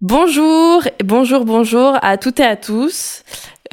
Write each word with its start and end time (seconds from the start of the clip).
Bonjour, 0.00 0.82
bonjour, 1.04 1.44
bonjour 1.44 1.98
à 2.02 2.18
toutes 2.18 2.38
et 2.38 2.44
à 2.44 2.54
tous. 2.54 3.24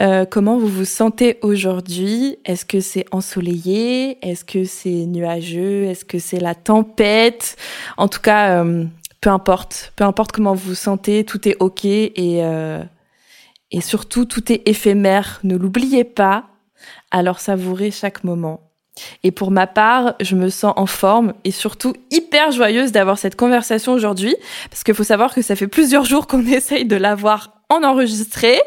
Euh, 0.01 0.25
comment 0.25 0.57
vous 0.57 0.67
vous 0.67 0.83
sentez 0.83 1.37
aujourd'hui? 1.43 2.39
Est-ce 2.45 2.65
que 2.65 2.79
c'est 2.79 3.05
ensoleillé? 3.11 4.17
Est-ce 4.27 4.43
que 4.43 4.63
c'est 4.63 5.05
nuageux? 5.05 5.83
Est-ce 5.83 6.03
que 6.03 6.17
c'est 6.17 6.39
la 6.39 6.55
tempête? 6.55 7.57
En 7.97 8.07
tout 8.07 8.21
cas, 8.21 8.63
euh, 8.63 8.85
peu 9.21 9.29
importe. 9.29 9.93
Peu 9.95 10.03
importe 10.03 10.31
comment 10.31 10.55
vous 10.55 10.69
vous 10.69 10.73
sentez, 10.73 11.25
tout 11.25 11.47
est 11.47 11.57
ok 11.59 11.85
et 11.85 12.11
euh, 12.17 12.83
et 13.69 13.81
surtout 13.81 14.25
tout 14.25 14.51
est 14.51 14.67
éphémère. 14.67 15.39
Ne 15.43 15.55
l'oubliez 15.55 16.05
pas. 16.05 16.45
Alors 17.11 17.39
savourez 17.39 17.91
chaque 17.91 18.23
moment. 18.23 18.64
Et 19.23 19.31
pour 19.31 19.51
ma 19.51 19.67
part, 19.67 20.15
je 20.21 20.35
me 20.35 20.49
sens 20.49 20.73
en 20.77 20.85
forme 20.85 21.33
et 21.43 21.51
surtout 21.51 21.93
hyper 22.11 22.51
joyeuse 22.51 22.91
d'avoir 22.91 23.17
cette 23.17 23.35
conversation 23.35 23.93
aujourd'hui, 23.93 24.35
parce 24.69 24.83
qu'il 24.83 24.93
faut 24.93 25.03
savoir 25.03 25.33
que 25.33 25.41
ça 25.41 25.55
fait 25.55 25.67
plusieurs 25.67 26.05
jours 26.05 26.27
qu'on 26.27 26.45
essaye 26.45 26.85
de 26.85 26.95
l'avoir 26.95 27.55
en 27.69 27.83
enregistré. 27.83 28.59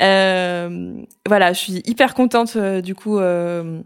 Euh, 0.00 0.92
voilà, 1.26 1.52
je 1.52 1.58
suis 1.58 1.82
hyper 1.84 2.14
contente 2.14 2.54
euh, 2.56 2.80
du 2.80 2.94
coup 2.94 3.18
euh, 3.18 3.80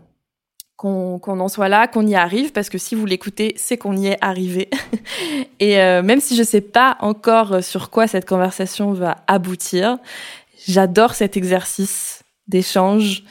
qu'on 0.76 1.20
en 1.24 1.48
soit 1.48 1.68
là, 1.68 1.88
qu'on 1.88 2.06
y 2.06 2.14
arrive, 2.14 2.52
parce 2.52 2.68
que 2.68 2.78
si 2.78 2.94
vous 2.94 3.06
l'écoutez, 3.06 3.54
c'est 3.56 3.78
qu'on 3.78 3.96
y 3.96 4.08
est 4.08 4.18
arrivé. 4.20 4.68
et 5.60 5.80
euh, 5.80 6.02
même 6.02 6.20
si 6.20 6.36
je 6.36 6.42
sais 6.42 6.60
pas 6.60 6.96
encore 7.00 7.62
sur 7.64 7.90
quoi 7.90 8.06
cette 8.06 8.28
conversation 8.28 8.92
va 8.92 9.16
aboutir, 9.26 9.98
j'adore 10.66 11.14
cet 11.14 11.36
exercice 11.36 12.22
d'échange 12.46 13.24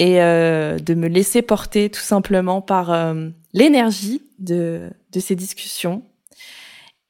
et 0.00 0.20
euh, 0.22 0.78
de 0.78 0.94
me 0.94 1.06
laisser 1.08 1.42
porter 1.42 1.90
tout 1.90 2.00
simplement 2.00 2.62
par 2.62 2.90
euh, 2.90 3.28
l'énergie 3.52 4.22
de, 4.38 4.90
de 5.12 5.20
ces 5.20 5.36
discussions. 5.36 6.02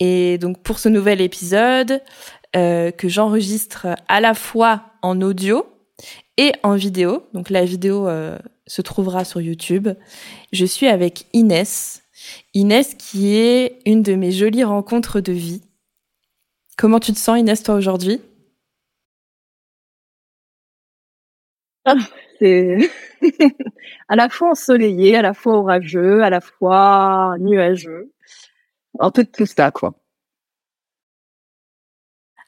Et 0.01 0.39
donc 0.39 0.61
pour 0.63 0.81
ce 0.81 0.89
nouvel 0.89 1.21
épisode 1.21 2.03
euh, 2.57 2.91
que 2.91 3.09
j'enregistre 3.09 3.87
à 4.09 4.21
la 4.21 4.35
fois 4.35 4.83
en 5.03 5.23
audio 5.23 5.65
et 6.37 6.53
en 6.65 6.75
vidéo, 6.75 7.25
donc 7.33 7.49
la 7.49 7.65
vidéo 7.65 8.09
euh, 8.09 8.37
se 8.67 8.83
trouvera 8.83 9.25
sur 9.25 9.41
YouTube, 9.41 9.89
je 10.53 10.67
suis 10.67 10.89
avec 10.89 11.27
Inès. 11.33 12.03
Inès 12.55 12.95
qui 12.95 13.37
est 13.37 13.79
une 13.87 14.03
de 14.03 14.17
mes 14.17 14.33
jolies 14.33 14.65
rencontres 14.65 15.21
de 15.21 15.33
vie. 15.33 15.63
Comment 16.77 16.99
tu 16.99 17.13
te 17.13 17.19
sens 17.19 17.39
Inès 17.39 17.63
toi 17.63 17.77
aujourd'hui? 17.77 18.21
À 24.09 24.17
la 24.17 24.29
fois 24.29 24.51
ensoleillé, 24.51 25.17
à 25.17 25.23
la 25.23 25.35
fois 25.35 25.59
orageux, 25.59 26.23
à 26.23 26.31
la 26.31 26.41
fois 26.41 27.37
nuageux. 27.39 28.11
Un 28.99 29.11
peu 29.11 29.23
de 29.25 29.29
tout 29.29 29.47
ça, 29.47 29.71
quoi. 29.71 29.95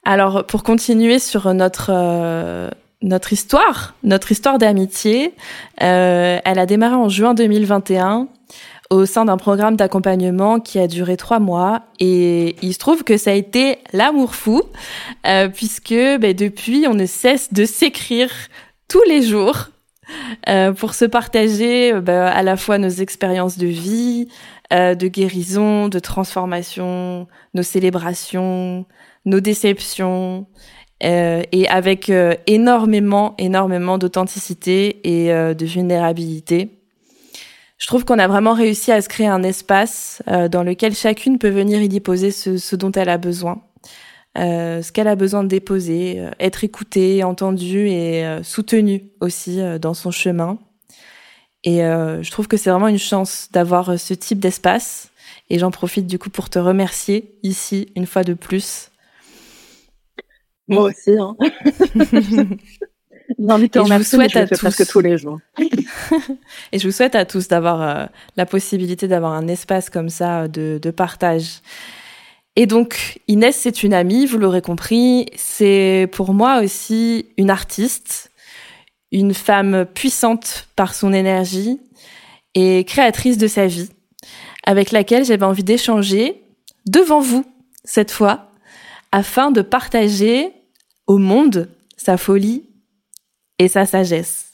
Alors, 0.03 0.45
pour 0.45 0.63
continuer 0.63 1.19
sur 1.19 1.53
notre 1.53 1.89
euh, 1.89 2.69
notre 3.01 3.33
histoire, 3.33 3.95
notre 4.03 4.31
histoire 4.31 4.57
d'amitié, 4.57 5.33
euh, 5.81 6.39
elle 6.43 6.59
a 6.59 6.65
démarré 6.65 6.95
en 6.95 7.09
juin 7.09 7.33
2021 7.33 8.27
au 8.89 9.05
sein 9.05 9.25
d'un 9.25 9.37
programme 9.37 9.75
d'accompagnement 9.75 10.59
qui 10.59 10.79
a 10.79 10.87
duré 10.87 11.17
trois 11.17 11.39
mois 11.39 11.81
et 11.99 12.55
il 12.61 12.73
se 12.73 12.79
trouve 12.79 13.03
que 13.03 13.17
ça 13.17 13.31
a 13.31 13.33
été 13.33 13.79
l'amour 13.91 14.35
fou 14.35 14.61
euh, 15.25 15.49
puisque 15.49 15.93
ben, 15.93 16.33
depuis 16.33 16.85
on 16.87 16.93
ne 16.93 17.05
cesse 17.05 17.53
de 17.53 17.65
s'écrire 17.65 18.29
tous 18.87 19.03
les 19.07 19.21
jours 19.21 19.69
euh, 20.49 20.73
pour 20.73 20.93
se 20.93 21.05
partager 21.05 21.93
euh, 21.93 22.01
ben, 22.01 22.23
à 22.23 22.43
la 22.43 22.57
fois 22.57 22.77
nos 22.77 22.89
expériences 22.89 23.57
de 23.57 23.67
vie, 23.67 24.27
euh, 24.71 24.95
de 24.95 25.07
guérison, 25.07 25.87
de 25.87 25.99
transformation, 25.99 27.27
nos 27.53 27.63
célébrations, 27.63 28.85
nos 29.25 29.39
déceptions, 29.39 30.47
euh, 31.03 31.43
et 31.51 31.67
avec 31.67 32.11
énormément, 32.47 33.35
énormément 33.37 33.97
d'authenticité 33.97 35.01
et 35.03 35.33
de 35.33 35.65
vulnérabilité. 35.65 36.79
Je 37.77 37.87
trouve 37.87 38.05
qu'on 38.05 38.19
a 38.19 38.27
vraiment 38.27 38.53
réussi 38.53 38.93
à 38.93 39.01
se 39.01 39.09
créer 39.09 39.27
un 39.27 39.43
espace 39.43 40.21
dans 40.27 40.63
lequel 40.63 40.95
chacune 40.95 41.37
peut 41.37 41.49
venir 41.49 41.81
y 41.81 41.89
déposer 41.89 42.31
ce, 42.31 42.55
ce 42.55 42.77
dont 42.77 42.91
elle 42.93 43.09
a 43.09 43.17
besoin, 43.17 43.61
euh, 44.37 44.81
ce 44.81 44.91
qu'elle 44.91 45.07
a 45.07 45.15
besoin 45.15 45.43
de 45.43 45.49
déposer, 45.49 46.19
euh, 46.19 46.31
être 46.39 46.63
écoutée, 46.63 47.23
entendue 47.23 47.87
et 47.89 48.25
euh, 48.25 48.43
soutenue 48.43 49.11
aussi 49.21 49.61
euh, 49.61 49.77
dans 49.79 49.93
son 49.93 50.11
chemin. 50.11 50.57
Et 51.63 51.83
euh, 51.83 52.21
je 52.23 52.31
trouve 52.31 52.47
que 52.47 52.57
c'est 52.57 52.69
vraiment 52.69 52.87
une 52.89 52.99
chance 52.99 53.49
d'avoir 53.51 53.99
ce 53.99 54.13
type 54.13 54.39
d'espace. 54.39 55.11
Et 55.49 55.59
j'en 55.59 55.71
profite 55.71 56.07
du 56.07 56.19
coup 56.19 56.29
pour 56.29 56.49
te 56.49 56.59
remercier 56.59 57.37
ici 57.43 57.89
une 57.95 58.05
fois 58.07 58.23
de 58.23 58.33
plus. 58.33 58.89
Moi 60.67 60.83
aussi, 60.89 61.11
hein. 61.17 61.35
Te 63.71 63.79
Et 63.79 63.85
je 63.85 63.95
vous 63.95 64.03
remercier, 64.03 64.19
mais 64.19 64.29
souhaite 64.29 64.29
je 64.29 64.37
à 64.37 64.47
fais 64.47 64.57
tous. 64.57 64.57
presque 64.57 64.85
tous 64.87 64.99
les 64.99 65.17
jours. 65.17 65.39
Et 66.71 66.79
je 66.79 66.87
vous 66.87 66.91
souhaite 66.93 67.15
à 67.15 67.25
tous 67.25 67.47
d'avoir 67.47 67.81
euh, 67.81 68.05
la 68.37 68.45
possibilité 68.45 69.07
d'avoir 69.07 69.33
un 69.33 69.47
espace 69.47 69.89
comme 69.89 70.09
ça 70.09 70.47
de, 70.47 70.79
de 70.81 70.91
partage. 70.91 71.61
Et 72.55 72.67
donc, 72.67 73.19
Inès, 73.27 73.55
c'est 73.55 73.83
une 73.83 73.93
amie, 73.93 74.25
vous 74.25 74.37
l'aurez 74.37 74.61
compris. 74.61 75.25
C'est 75.35 76.07
pour 76.11 76.33
moi 76.33 76.61
aussi 76.61 77.25
une 77.37 77.49
artiste, 77.49 78.31
une 79.11 79.33
femme 79.33 79.85
puissante 79.85 80.67
par 80.75 80.93
son 80.93 81.13
énergie 81.13 81.79
et 82.53 82.83
créatrice 82.85 83.37
de 83.37 83.47
sa 83.47 83.65
vie, 83.65 83.89
avec 84.65 84.91
laquelle 84.91 85.25
j'avais 85.25 85.45
envie 85.45 85.63
d'échanger 85.63 86.43
devant 86.85 87.21
vous, 87.21 87.45
cette 87.83 88.11
fois, 88.11 88.51
afin 89.11 89.49
de 89.49 89.61
partager 89.61 90.51
au 91.07 91.17
monde 91.17 91.69
sa 91.97 92.17
folie 92.17 92.63
et 93.59 93.67
sa 93.67 93.85
sagesse. 93.85 94.51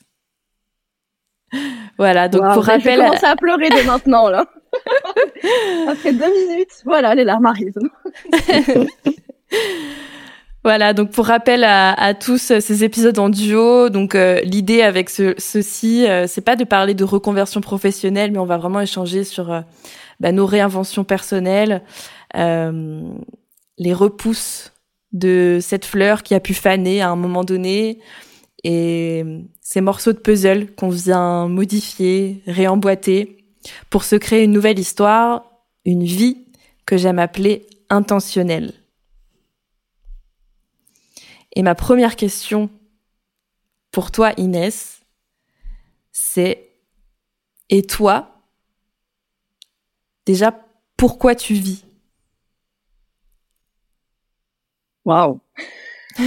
Voilà, 1.98 2.30
donc 2.30 2.44
pour 2.54 2.64
je 2.64 2.72
rappel, 2.72 2.98
commencer 2.98 3.26
à 3.26 3.36
pleurer 3.36 3.70
dès 3.70 3.84
maintenant, 3.84 4.30
là. 4.30 4.46
Après 5.88 6.14
deux 6.14 6.48
minutes, 6.48 6.82
voilà, 6.86 7.16
les 7.16 7.24
larmes 7.24 7.46
arrivent. 7.46 7.80
Voilà, 10.64 10.94
donc 10.94 11.12
pour 11.12 11.26
rappel 11.26 11.64
à, 11.64 12.14
tous 12.14 12.52
euh, 12.52 12.60
ces 12.60 12.84
épisodes 12.84 13.18
en 13.18 13.30
duo, 13.30 13.90
donc 13.90 14.14
euh, 14.14 14.42
l'idée 14.42 14.82
avec 14.82 15.10
ce, 15.10 15.34
ceci, 15.38 16.06
euh, 16.06 16.28
c'est 16.28 16.42
pas 16.42 16.58
de 16.58 16.66
parler 16.66 16.94
de 16.94 17.06
reconversion 17.06 17.62
professionnelle, 17.62 18.32
mais 18.34 18.40
on 18.40 18.46
va 18.46 18.58
vraiment 18.58 18.82
échanger 18.82 19.24
sur 19.24 19.64
bah, 20.20 20.32
nos 20.34 20.46
réinventions 20.46 21.06
personnelles, 21.06 21.82
les 22.36 23.94
repousses 23.94 24.74
de 25.14 25.60
cette 25.62 25.86
fleur 25.86 26.24
qui 26.24 26.36
a 26.36 26.42
pu 26.42 26.54
faner 26.54 27.02
à 27.02 27.10
un 27.10 27.16
moment 27.16 27.46
donné, 27.46 28.00
et 28.66 29.24
ces 29.62 29.80
morceaux 29.80 30.12
de 30.12 30.20
puzzle 30.20 30.68
qu'on 30.76 30.90
vient 30.90 31.48
modifier, 31.48 32.44
réemboîter 32.46 33.39
pour 33.90 34.04
se 34.04 34.16
créer 34.16 34.44
une 34.44 34.52
nouvelle 34.52 34.80
histoire, 34.80 35.46
une 35.86 36.04
vie 36.04 36.48
que 36.86 36.98
j'aime 36.98 37.20
appeler 37.20 37.68
intentionnelle. 37.90 38.74
Et 41.56 41.64
ma 41.64 41.76
première 41.76 42.16
question 42.16 42.70
pour 43.92 44.12
toi, 44.12 44.34
Inès, 44.38 45.02
c'est 46.12 46.70
et 47.70 47.84
toi, 47.84 48.44
déjà, 50.26 50.54
pourquoi 50.98 51.36
tu 51.36 51.54
vis? 51.54 51.86
Waouh. 55.06 55.40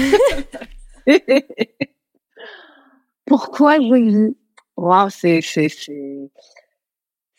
Pourquoi 3.26 3.76
je 3.80 3.94
vis? 3.94 4.36
Waouh, 4.76 5.10
c'est 5.10 5.40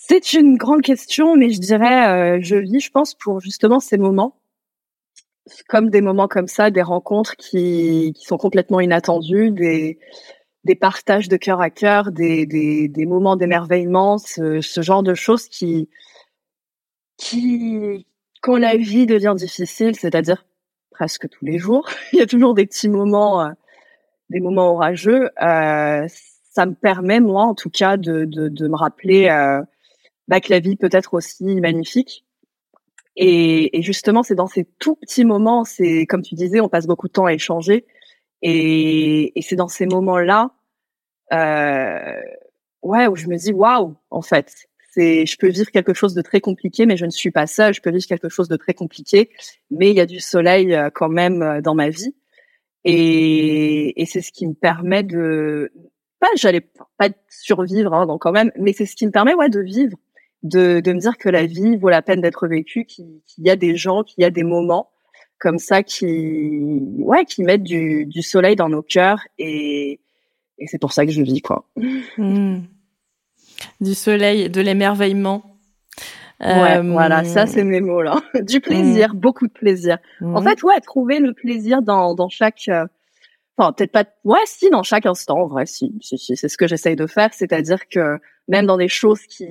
c'est 0.08 0.34
une 0.34 0.58
grande 0.58 0.82
question, 0.82 1.38
mais 1.38 1.50
je 1.50 1.60
dirais, 1.60 2.38
euh, 2.38 2.40
je 2.42 2.58
vis, 2.58 2.82
je 2.82 2.92
pense, 2.92 3.14
pour 3.16 3.40
justement 3.40 3.80
ces 3.80 3.98
moments, 3.98 4.36
comme 5.70 5.90
des 5.90 6.02
moments 6.02 6.28
comme 6.28 6.48
ça, 6.48 6.72
des 6.72 6.82
rencontres 6.82 7.38
qui, 7.38 8.12
qui 8.14 8.26
sont 8.26 8.38
complètement 8.38 8.82
inattendues, 8.82 9.52
des, 9.52 9.98
des 10.66 10.76
partages 10.76 11.30
de 11.30 11.38
cœur 11.38 11.62
à 11.62 11.70
cœur, 11.70 12.12
des, 12.12 12.46
des, 12.46 12.90
des 12.90 13.06
moments 13.06 13.38
d'émerveillement, 13.38 14.18
ce, 14.18 14.60
ce, 14.60 14.82
genre 14.82 15.04
de 15.04 15.14
choses 15.14 15.48
qui, 15.48 15.90
qui, 17.18 18.06
quand 18.42 18.58
la 18.58 18.76
vie 18.76 19.06
devient 19.06 19.36
difficile, 19.38 19.96
c'est-à-dire 19.96 20.46
presque 20.92 21.30
tous 21.30 21.46
les 21.46 21.60
jours, 21.60 21.88
il 22.14 22.20
y 22.20 22.22
a 22.22 22.28
toujours 22.28 22.56
des 22.56 22.66
petits 22.66 22.90
moments, 22.90 23.42
euh, 23.42 23.52
des 24.30 24.42
moments 24.42 24.74
orageux. 24.74 25.30
Euh, 25.42 26.08
ça 26.10 26.66
me 26.66 26.74
permet, 26.76 27.22
moi, 27.22 27.44
en 27.46 27.56
tout 27.56 27.70
cas, 27.70 27.96
de, 27.96 28.26
de, 28.26 28.50
de 28.50 28.68
me 28.68 28.76
rappeler 28.76 29.30
euh, 29.30 29.62
bah, 30.28 30.40
que 30.42 30.50
la 30.52 30.60
vie 30.60 30.76
peut 30.76 30.90
être 30.92 31.14
aussi 31.14 31.60
magnifique. 31.62 32.26
Et, 33.16 33.78
et 33.78 33.82
justement, 33.84 34.24
c'est 34.24 34.36
dans 34.36 34.48
ces 34.48 34.66
tout 34.80 34.96
petits 34.96 35.26
moments, 35.26 35.66
c'est 35.66 36.06
comme 36.08 36.24
tu 36.24 36.36
disais, 36.36 36.60
on 36.60 36.70
passe 36.70 36.88
beaucoup 36.88 37.08
de 37.08 37.14
temps 37.14 37.26
à 37.26 37.34
échanger, 37.34 37.86
et, 38.42 39.38
et 39.38 39.42
c'est 39.44 39.56
dans 39.56 39.68
ces 39.68 39.86
moments-là, 39.86 40.52
euh, 41.32 42.22
ouais, 42.82 43.08
où 43.08 43.16
je 43.16 43.28
me 43.28 43.38
dis 43.38 43.54
waouh, 43.54 43.96
en 44.10 44.22
fait, 44.22 44.68
c'est, 44.92 45.26
je 45.26 45.38
peux 45.38 45.50
vivre 45.50 45.72
quelque 45.72 45.94
chose 45.94 46.14
de 46.16 46.22
très 46.22 46.42
compliqué, 46.42 46.86
mais 46.86 46.98
je 46.98 47.06
ne 47.06 47.12
suis 47.12 47.32
pas 47.32 47.48
seule. 47.48 47.74
Je 47.74 47.82
peux 47.82 47.90
vivre 47.92 48.06
quelque 48.06 48.30
chose 48.30 48.48
de 48.48 48.58
très 48.58 48.74
compliqué, 48.74 49.30
mais 49.72 49.90
il 49.90 49.96
y 49.96 50.02
a 50.02 50.06
du 50.06 50.20
soleil 50.20 50.74
euh, 50.76 50.90
quand 50.94 51.10
même 51.10 51.42
euh, 51.42 51.62
dans 51.62 51.76
ma 51.76 51.90
vie, 51.90 52.16
et, 52.84 54.02
et 54.02 54.06
c'est 54.06 54.22
ce 54.22 54.32
qui 54.32 54.48
me 54.48 54.54
permet 54.54 55.04
de 55.04 55.72
pas, 56.20 56.30
j'allais 56.36 56.62
pas 56.98 57.10
survivre, 57.30 57.94
hein, 57.94 58.06
donc 58.08 58.22
quand 58.24 58.32
même, 58.32 58.52
mais 58.58 58.74
c'est 58.74 58.86
ce 58.86 58.96
qui 58.96 59.06
me 59.06 59.12
permet 59.12 59.34
ouais 59.36 59.50
de 59.50 59.60
vivre 59.60 59.98
de, 60.44 60.82
de 60.82 60.94
me 60.94 61.00
dire 61.00 61.18
que 61.18 61.30
la 61.30 61.46
vie 61.46 61.78
vaut 61.78 61.90
la 61.90 62.02
peine 62.02 62.22
d'être 62.22 62.48
vécue, 62.48 62.86
qu'il 62.86 63.22
y 63.40 63.50
a 63.50 63.56
des 63.56 63.76
gens, 63.76 64.04
qu'il 64.04 64.22
y 64.22 64.26
a 64.26 64.30
des 64.30 64.44
moments 64.44 64.90
comme 65.40 65.58
ça 65.58 65.84
qui, 65.84 66.80
ouais, 67.00 67.26
qui 67.26 67.44
mettent 67.44 67.64
du, 67.64 68.06
du 68.06 68.22
soleil 68.22 68.56
dans 68.56 68.70
nos 68.70 68.82
cœurs 68.82 69.20
et, 69.38 70.00
et 70.58 70.68
c'est 70.68 70.80
pour 70.80 70.94
ça 70.94 71.06
que 71.06 71.12
je 71.12 71.22
vis, 71.22 71.42
quoi. 71.42 71.68
Mmh. 72.18 72.60
Du 73.82 73.94
soleil, 73.94 74.50
de 74.50 74.62
l'émerveillement. 74.62 75.44
Ouais, 76.40 76.78
euh... 76.78 76.82
voilà, 76.82 77.24
ça 77.24 77.46
c'est 77.46 77.64
mes 77.64 77.82
mots 77.82 78.02
là. 78.02 78.22
Du 78.42 78.60
plaisir, 78.62 79.14
mmh. 79.14 79.18
beaucoup 79.18 79.48
de 79.48 79.52
plaisir. 79.52 79.98
Mmh. 80.22 80.36
En 80.36 80.42
fait, 80.42 80.64
ouais, 80.64 80.80
trouver 80.80 81.20
le 81.20 81.34
plaisir 81.34 81.82
dans, 81.82 82.16
dans 82.16 82.30
chaque, 82.30 82.70
euh, 82.70 82.86
enfin 83.58 83.74
peut-être 83.74 83.92
pas, 83.92 84.06
ouais, 84.24 84.40
si 84.46 84.70
dans 84.70 84.84
chaque 84.84 85.06
instant, 85.06 85.40
en 85.40 85.48
vrai, 85.48 85.66
si, 85.66 85.94
si, 86.02 86.18
si 86.18 86.38
c'est 86.38 86.50
ce 86.50 86.58
que 86.58 86.68
j'essaye 86.68 86.96
de 86.96 87.08
faire, 87.08 87.34
c'est-à-dire 87.34 87.88
que 87.90 88.18
même 88.48 88.66
dans 88.66 88.78
des 88.78 88.88
choses 88.88 89.22
qui, 89.22 89.48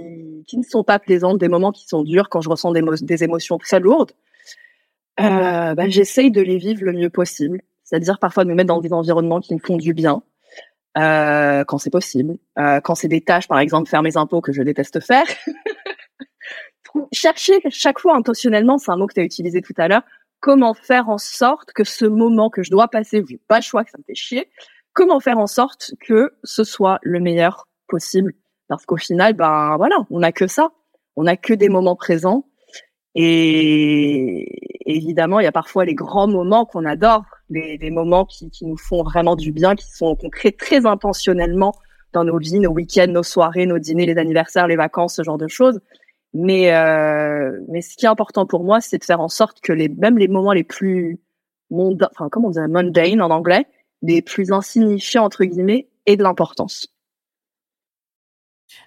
qui 0.47 0.59
ne 0.59 0.62
sont 0.62 0.85
pas 0.85 0.99
plaisantes, 0.99 1.39
des 1.39 1.49
moments 1.49 1.73
qui 1.73 1.87
sont 1.87 2.03
durs, 2.03 2.29
quand 2.29 2.41
je 2.41 2.49
ressens 2.49 2.73
des, 2.73 2.83
des 3.03 3.25
émotions 3.25 3.59
très 3.59 3.81
lourdes, 3.81 4.12
euh, 5.21 5.75
bah, 5.75 5.89
j'essaye 5.89 6.31
de 6.31 6.41
les 6.41 6.59
vivre 6.59 6.85
le 6.85 6.93
mieux 6.93 7.11
possible. 7.11 7.62
C'est-à-dire 7.85 8.19
parfois 8.19 8.44
de 8.44 8.50
me 8.50 8.55
mettre 8.55 8.69
dans 8.69 8.81
des 8.81 8.93
environnements 8.93 9.41
qui 9.41 9.55
me 9.55 9.61
font 9.61 9.77
du 9.77 9.93
bien, 9.93 10.23
euh, 10.99 11.65
quand 11.65 11.79
c'est 11.79 11.91
possible. 11.91 12.39
Euh, 12.59 12.81
quand 12.81 12.94
c'est 12.94 13.09
des 13.09 13.21
tâches, 13.21 13.49
par 13.49 13.59
exemple, 13.59 13.89
faire 13.89 14.03
mes 14.03 14.17
impôts 14.17 14.41
que 14.41 14.53
je 14.53 14.62
déteste 14.62 15.00
faire. 15.00 15.27
Chercher 17.12 17.61
chaque 17.71 17.99
fois 17.99 18.17
intentionnellement, 18.17 18.79
c'est 18.79 18.91
un 18.91 18.97
mot 18.97 19.06
que 19.06 19.15
tu 19.15 19.21
as 19.21 19.25
utilisé 19.25 19.62
tout 19.62 19.75
à 19.79 19.89
l'heure, 19.89 20.03
comment 20.41 20.75
faire 20.75 21.09
en 21.09 21.17
sorte 21.17 21.73
que 21.73 21.85
ce 21.85 22.05
moment 22.05 22.50
que 22.50 22.62
je 22.62 22.71
dois 22.71 22.89
passer, 22.89 23.23
j'ai 23.27 23.39
pas 23.49 23.59
le 23.59 23.62
choix, 23.62 23.85
que 23.85 23.91
ça 23.91 23.99
me 23.99 24.05
fait 24.05 24.15
chier, 24.15 24.50
comment 24.93 25.21
faire 25.21 25.39
en 25.39 25.47
sorte 25.47 25.93
que 26.00 26.35
ce 26.44 26.65
soit 26.65 26.99
le 27.03 27.21
meilleur 27.21 27.67
possible 27.89 28.35
parce 28.73 28.87
qu'au 28.87 28.97
final, 28.97 29.35
ben 29.35 29.77
voilà, 29.77 29.97
on 30.11 30.21
n'a 30.21 30.33
que 30.33 30.47
ça. 30.47 30.71
On 31.17 31.25
n'a 31.25 31.37
que 31.37 31.53
des 31.53 31.69
moments 31.69 31.95
présents. 31.95 32.47
Et 33.15 34.49
évidemment, 34.87 35.41
il 35.41 35.45
y 35.45 35.47
a 35.47 35.53
parfois 35.53 35.85
les 35.85 35.95
grands 35.95 36.27
moments 36.27 36.65
qu'on 36.65 36.87
adore, 36.87 37.23
les, 37.51 37.77
les 37.77 37.91
moments 37.91 38.25
qui, 38.25 38.49
qui, 38.49 38.65
nous 38.65 38.79
font 38.79 39.03
vraiment 39.03 39.37
du 39.37 39.53
bien, 39.53 39.75
qui 39.75 39.91
sont 39.91 40.17
crée 40.17 40.53
très 40.53 40.87
intentionnellement 40.87 41.75
dans 42.15 42.25
nos 42.25 42.39
vies, 42.39 42.61
nos 42.61 42.71
week-ends, 42.71 43.09
nos 43.09 43.23
soirées, 43.23 43.67
nos 43.67 43.79
dîners, 43.79 44.07
les 44.07 44.17
anniversaires, 44.17 44.67
les 44.67 44.77
vacances, 44.77 45.17
ce 45.17 45.23
genre 45.23 45.37
de 45.37 45.49
choses. 45.49 45.79
Mais 46.33 46.75
euh, 46.75 47.61
mais 47.69 47.83
ce 47.83 47.95
qui 47.95 48.07
est 48.07 48.09
important 48.09 48.47
pour 48.47 48.65
moi, 48.65 48.81
c'est 48.81 48.97
de 48.97 49.05
faire 49.05 49.21
en 49.21 49.29
sorte 49.29 49.61
que 49.61 49.75
les 49.75 49.91
même 49.91 50.17
les 50.17 50.29
moments 50.29 50.55
les 50.55 50.65
plus 50.65 51.21
mondains, 51.71 52.09
enfin 52.13 52.31
comment 52.31 52.49
on 52.49 52.53
dit 52.53 52.59
mundane 52.71 53.21
en 53.21 53.31
anglais, 53.31 53.67
les 54.01 54.23
plus 54.23 54.51
insignifiants 54.51 55.25
entre 55.25 55.45
guillemets, 55.45 55.89
aient 56.07 56.17
de 56.17 56.23
l'importance. 56.23 56.92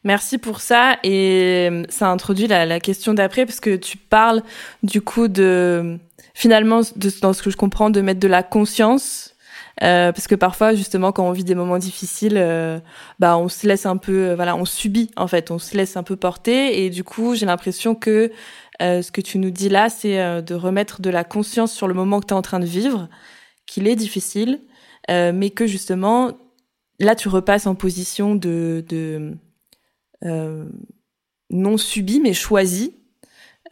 Merci 0.04 0.38
pour 0.38 0.62
ça 0.62 0.98
et 1.04 1.68
euh, 1.72 1.84
ça 1.90 2.10
introduit 2.10 2.48
la, 2.48 2.66
la 2.66 2.80
question 2.80 3.14
d'après 3.14 3.46
parce 3.46 3.60
que 3.60 3.76
tu 3.76 3.98
parles 3.98 4.44
du 4.84 5.02
coup 5.02 5.28
de 5.28 5.98
finalement 6.36 6.82
de, 6.96 7.12
dans 7.22 7.34
ce 7.34 7.42
que 7.42 7.50
je 7.50 7.58
comprends 7.58 7.90
de 7.90 8.02
mettre 8.02 8.20
de 8.20 8.28
la 8.28 8.44
conscience 8.44 9.36
euh, 9.84 10.12
parce 10.12 10.28
que 10.28 10.36
parfois 10.36 10.76
justement 10.76 11.12
quand 11.12 11.28
on 11.28 11.32
vit 11.32 11.44
des 11.44 11.56
moments 11.56 11.78
difficiles 11.78 12.38
euh, 12.38 12.80
bah 13.20 13.38
on 13.38 13.50
se 13.50 13.68
laisse 13.68 13.86
un 13.86 13.98
peu 13.98 14.30
euh, 14.30 14.36
voilà 14.36 14.56
on 14.56 14.66
subit 14.66 15.12
en 15.18 15.28
fait 15.28 15.50
on 15.50 15.60
se 15.60 15.76
laisse 15.76 15.98
un 15.98 16.04
peu 16.04 16.16
porter 16.16 16.86
et 16.86 16.90
du 16.90 17.04
coup 17.04 17.36
j'ai 17.36 17.46
l'impression 17.46 17.96
que 17.96 18.32
euh, 18.82 19.02
ce 19.02 19.12
que 19.12 19.22
tu 19.22 19.38
nous 19.38 19.50
dis 19.50 19.70
là 19.70 19.90
c'est 19.90 20.42
de 20.42 20.56
remettre 20.56 21.02
de 21.02 21.10
la 21.10 21.24
conscience 21.24 21.74
sur 21.74 21.88
le 21.88 21.94
moment 21.94 22.20
que 22.20 22.28
tu 22.28 22.34
es 22.34 22.38
en 22.38 22.42
train 22.42 22.60
de 22.60 22.66
vivre 22.66 23.10
qu'il 23.66 23.88
est 23.88 23.96
difficile 23.96 24.62
mais 25.10 25.52
que 25.52 25.68
justement 25.68 26.32
là 27.00 27.16
tu 27.16 27.28
repasses 27.30 27.68
en 27.68 27.76
position 27.76 28.36
de, 28.36 28.84
de 28.88 29.38
non 30.22 31.78
subi 31.78 32.20
mais 32.20 32.34
choisi 32.34 32.94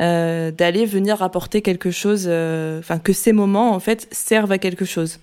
euh, 0.02 0.50
d'aller 0.50 0.86
venir 0.86 1.22
apporter 1.22 1.62
quelque 1.62 1.92
chose, 1.92 2.26
euh, 2.28 2.80
enfin 2.80 2.98
que 2.98 3.14
ces 3.14 3.32
moments 3.32 3.74
en 3.74 3.80
fait 3.80 4.08
servent 4.12 4.52
à 4.52 4.58
quelque 4.58 4.86
chose. 4.86 5.20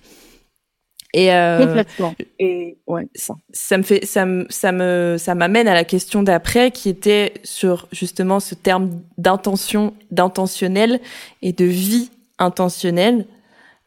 Et, 1.13 1.35
euh, 1.35 1.67
Complètement. 1.67 2.15
Et 2.39 2.79
ouais, 2.87 3.09
ça. 3.17 3.35
ça 3.53 3.79
me 3.79 3.83
fait, 3.83 4.07
ça 4.07 4.27
me, 4.27 4.47
ça 4.49 4.71
me, 4.71 5.17
ça 5.19 5.35
m'amène 5.35 5.67
à 5.67 5.75
la 5.75 5.83
question 5.83 6.23
d'après 6.23 6.71
qui 6.71 6.89
était 6.89 7.35
sur 7.43 7.89
justement 7.91 8.39
ce 8.39 8.55
terme 8.55 9.01
d'intention, 9.19 9.93
d'intentionnel 10.13 11.01
et 11.43 11.53
de 11.53 11.65
vie 11.65 12.11
intentionnelle. 12.39 13.27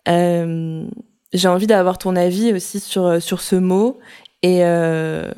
Euh, 0.10 0.86
j'ai 1.32 1.48
envie 1.48 1.68
d'avoir 1.68 1.98
ton 1.98 2.18
avis 2.18 2.52
aussi 2.52 2.82
sur 2.82 3.22
sur 3.22 3.40
ce 3.40 3.56
mot 3.56 4.00
et 4.42 4.66
euh, 4.66 5.32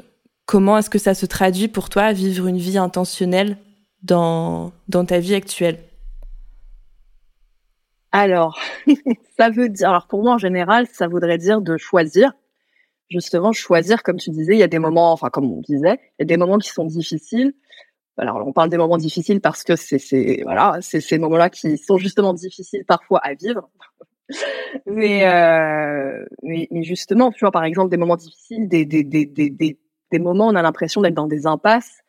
Comment 0.46 0.78
est-ce 0.78 0.90
que 0.90 1.00
ça 1.00 1.14
se 1.14 1.25
traduit 1.25 1.68
pour 1.68 1.90
toi, 1.90 2.14
vivre 2.14 2.48
une 2.48 2.58
vie 2.58 2.78
intentionnelle 2.78 3.58
dans, 4.04 4.72
dans 4.88 5.06
ta 5.06 5.20
vie 5.20 5.34
actuelle? 5.34 5.80
Alors, 8.12 8.60
ça 9.38 9.50
veut 9.50 9.70
dire, 9.70 9.90
alors 9.90 10.08
pour 10.08 10.24
moi 10.24 10.34
en 10.34 10.38
général, 10.38 10.88
ça 10.88 11.08
voudrait 11.08 11.38
dire 11.38 11.62
de 11.62 11.78
choisir. 11.78 12.32
Justement, 13.10 13.52
choisir, 13.52 14.04
comme 14.04 14.18
tu 14.18 14.32
disais, 14.32 14.54
il 14.54 14.60
y 14.60 14.64
a 14.64 14.68
des 14.68 14.80
moments, 14.80 15.12
enfin 15.12 15.30
comme 15.30 15.52
on 15.52 15.62
disait, 15.62 16.00
il 16.18 16.22
y 16.22 16.24
a 16.24 16.25
des 16.25 16.38
moments 16.38 16.58
qui 16.58 16.70
sont 16.70 16.86
difficiles. 16.86 17.54
Alors, 18.18 18.38
on 18.48 18.54
parle 18.54 18.70
des 18.70 18.78
moments 18.78 18.98
difficiles 18.98 19.42
parce 19.42 19.64
que 19.64 19.75
c'est, 19.75 20.00
c'est 20.00 20.42
voilà, 20.44 20.78
c'est 20.82 21.02
ces 21.02 21.18
moments-là 21.18 21.50
qui 21.50 21.78
sont 21.78 21.98
justement 21.98 22.34
difficiles 22.34 22.86
parfois 22.86 23.20
à 23.20 23.34
vivre. 23.34 23.70
mais, 24.86 25.28
euh, 25.28 26.25
mais, 26.42 26.68
mais 26.72 26.84
justement, 26.84 27.32
tu 27.32 27.42
vois, 27.42 27.52
par 27.52 27.64
exemple, 27.66 27.90
des 27.92 27.98
moments 27.98 28.16
difficiles, 28.16 28.68
des, 28.68 28.86
des, 28.86 29.04
des, 29.04 29.78
des 30.17 30.24
moments, 30.24 30.48
on 30.48 30.55
a 30.55 30.62
l'impression 30.62 31.01
d'être 31.01 31.13
dans 31.13 31.27
des 31.27 31.45
impasses. 31.45 32.01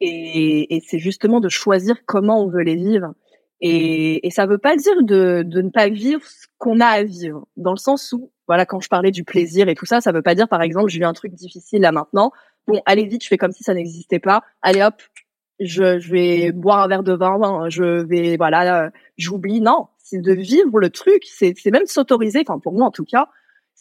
Et, 0.00 0.82
c'est 0.86 0.98
justement 0.98 1.40
de 1.40 1.48
choisir 1.48 2.04
comment 2.06 2.42
on 2.42 2.48
veut 2.48 2.62
les 2.62 2.76
vivre. 2.76 3.14
Et, 3.60 4.28
ça 4.30 4.46
veut 4.46 4.58
pas 4.58 4.76
dire 4.76 5.02
de, 5.02 5.44
ne 5.46 5.70
pas 5.70 5.88
vivre 5.88 6.22
ce 6.24 6.46
qu'on 6.58 6.80
a 6.80 6.86
à 6.86 7.02
vivre, 7.02 7.46
dans 7.56 7.72
le 7.72 7.78
sens 7.78 8.12
où, 8.12 8.30
voilà, 8.48 8.66
quand 8.66 8.80
je 8.80 8.88
parlais 8.88 9.10
du 9.10 9.24
plaisir 9.24 9.68
et 9.68 9.74
tout 9.74 9.86
ça, 9.86 10.00
ça 10.00 10.12
veut 10.12 10.22
pas 10.22 10.34
dire, 10.34 10.48
par 10.48 10.62
exemple, 10.62 10.90
j'ai 10.90 11.00
eu 11.00 11.04
un 11.04 11.12
truc 11.12 11.32
difficile 11.34 11.82
là 11.82 11.92
maintenant. 11.92 12.32
Bon, 12.66 12.80
allez 12.86 13.06
vite, 13.06 13.22
je 13.22 13.28
fais 13.28 13.38
comme 13.38 13.52
si 13.52 13.64
ça 13.64 13.74
n'existait 13.74 14.18
pas. 14.18 14.42
Allez 14.62 14.82
hop, 14.82 15.00
je, 15.60 16.10
vais 16.10 16.52
boire 16.52 16.80
un 16.80 16.88
verre 16.88 17.02
de 17.02 17.12
vin, 17.12 17.68
je 17.68 18.02
vais, 18.02 18.36
voilà, 18.36 18.90
j'oublie. 19.16 19.60
Non, 19.60 19.88
c'est 19.98 20.20
de 20.20 20.32
vivre 20.32 20.78
le 20.78 20.90
truc. 20.90 21.22
C'est 21.24 21.54
même 21.66 21.86
s'autoriser. 21.86 22.44
Enfin, 22.46 22.58
pour 22.58 22.72
moi 22.72 22.86
en 22.86 22.90
tout 22.90 23.04
cas, 23.04 23.28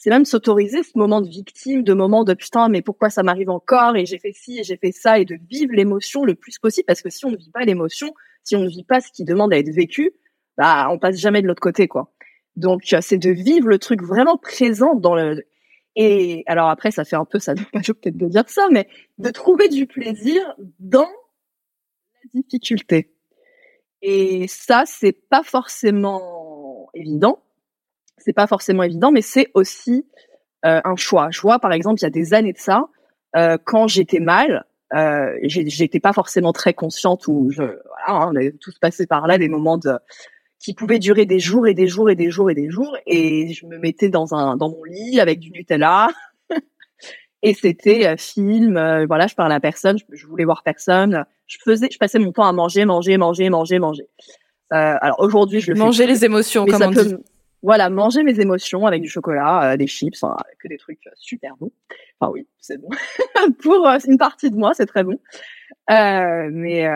c'est 0.01 0.09
même 0.09 0.25
s'autoriser 0.25 0.81
ce 0.81 0.97
moment 0.97 1.21
de 1.21 1.29
victime, 1.29 1.83
de 1.83 1.93
moment 1.93 2.23
de 2.23 2.33
putain, 2.33 2.69
mais 2.69 2.81
pourquoi 2.81 3.11
ça 3.11 3.21
m'arrive 3.21 3.51
encore 3.51 3.95
et 3.95 4.07
j'ai 4.07 4.17
fait 4.17 4.33
ci 4.33 4.57
et 4.57 4.63
j'ai 4.63 4.75
fait 4.75 4.91
ça 4.91 5.19
et 5.19 5.25
de 5.25 5.37
vivre 5.47 5.73
l'émotion 5.75 6.25
le 6.25 6.33
plus 6.33 6.57
possible 6.57 6.85
parce 6.87 7.03
que 7.03 7.11
si 7.11 7.23
on 7.23 7.29
ne 7.29 7.37
vit 7.37 7.51
pas 7.51 7.65
l'émotion, 7.65 8.11
si 8.43 8.55
on 8.55 8.61
ne 8.61 8.67
vit 8.67 8.83
pas 8.83 8.99
ce 8.99 9.11
qui 9.11 9.25
demande 9.25 9.53
à 9.53 9.59
être 9.59 9.69
vécu, 9.69 10.11
bah 10.57 10.87
on 10.89 10.97
passe 10.97 11.17
jamais 11.17 11.43
de 11.43 11.47
l'autre 11.47 11.61
côté 11.61 11.87
quoi. 11.87 12.11
Donc 12.55 12.95
c'est 12.99 13.19
de 13.19 13.29
vivre 13.29 13.67
le 13.67 13.77
truc 13.77 14.01
vraiment 14.01 14.37
présent 14.37 14.95
dans 14.95 15.13
le 15.13 15.45
et 15.95 16.43
alors 16.47 16.69
après 16.69 16.89
ça 16.89 17.05
fait 17.05 17.15
un 17.15 17.25
peu 17.25 17.37
ça 17.37 17.53
peut-être 17.53 18.17
de 18.17 18.27
dire 18.27 18.49
ça 18.49 18.69
mais 18.71 18.87
de 19.19 19.29
trouver 19.29 19.69
du 19.69 19.85
plaisir 19.85 20.41
dans 20.79 21.11
la 22.23 22.41
difficulté. 22.41 23.13
Et 24.01 24.47
ça 24.47 24.81
c'est 24.87 25.13
pas 25.13 25.43
forcément 25.43 26.89
évident 26.95 27.43
c'est 28.23 28.33
pas 28.33 28.47
forcément 28.47 28.83
évident, 28.83 29.11
mais 29.11 29.21
c'est 29.21 29.47
aussi 29.53 30.05
euh, 30.65 30.79
un 30.83 30.95
choix. 30.95 31.29
Je 31.31 31.41
vois, 31.41 31.59
par 31.59 31.73
exemple, 31.73 31.99
il 31.99 32.03
y 32.03 32.07
a 32.07 32.11
des 32.11 32.33
années 32.33 32.53
de 32.53 32.59
ça, 32.59 32.85
euh, 33.35 33.57
quand 33.63 33.87
j'étais 33.87 34.19
mal, 34.19 34.65
euh, 34.93 35.31
j'étais 35.43 35.99
pas 35.99 36.13
forcément 36.13 36.53
très 36.53 36.73
consciente 36.73 37.27
ou 37.27 37.49
je, 37.49 37.63
voilà, 37.63 37.79
hein, 38.07 38.29
on 38.31 38.35
avait 38.35 38.51
tous 38.51 38.77
passé 38.77 39.07
par 39.07 39.25
là 39.25 39.37
des 39.37 39.47
moments 39.47 39.77
de 39.77 39.93
qui 40.59 40.75
pouvaient 40.75 40.99
durer 40.99 41.25
des 41.25 41.39
jours 41.39 41.65
et 41.65 41.73
des 41.73 41.87
jours 41.87 42.11
et 42.11 42.15
des 42.15 42.29
jours 42.29 42.51
et 42.51 42.53
des 42.53 42.69
jours 42.69 42.95
et 43.07 43.51
je 43.53 43.65
me 43.65 43.79
mettais 43.79 44.09
dans 44.09 44.35
un 44.35 44.57
dans 44.57 44.69
mon 44.69 44.83
lit 44.83 45.19
avec 45.19 45.39
du 45.39 45.49
Nutella. 45.51 46.09
Et 47.43 47.55
c'était 47.55 48.15
film 48.17 48.73
voilà 49.07 49.25
je 49.25 49.33
parlais 49.33 49.55
à 49.55 49.59
personne 49.59 49.97
je, 49.97 50.03
je, 50.11 50.27
voulais 50.27 50.45
voir 50.45 50.61
personne. 50.61 51.25
Je 51.47 51.57
faisais 51.63 51.87
je 51.91 51.97
passais 51.97 52.19
mon 52.19 52.31
temps 52.31 52.45
à 52.45 52.53
manger 52.53 52.85
manger 52.85 53.17
manger 53.17 53.49
manger 53.49 53.79
manger. 53.79 54.07
Alors 54.69 55.19
aujourd'hui 55.19 55.61
je 55.61 55.71
le 55.71 55.79
manger 55.79 56.05
les 56.05 56.23
émotions 56.23 56.67
comme 56.67 56.83
on 56.83 56.91
dit 56.91 57.15
voilà, 57.63 57.89
manger 57.89 58.23
mes 58.23 58.39
émotions 58.39 58.85
avec 58.85 59.01
du 59.01 59.09
chocolat, 59.09 59.73
euh, 59.73 59.77
des 59.77 59.87
chips, 59.87 60.21
enfin, 60.21 60.35
que 60.59 60.67
des 60.67 60.77
trucs 60.77 61.05
euh, 61.07 61.11
super 61.15 61.55
bons. 61.57 61.71
Enfin 62.19 62.31
oui, 62.31 62.47
c'est 62.59 62.77
bon. 62.77 62.89
Pour 63.61 63.87
euh, 63.87 63.99
une 64.07 64.17
partie 64.17 64.49
de 64.49 64.55
moi, 64.55 64.73
c'est 64.73 64.87
très 64.87 65.03
bon. 65.03 65.19
Euh, 65.89 66.49
mais 66.51 66.87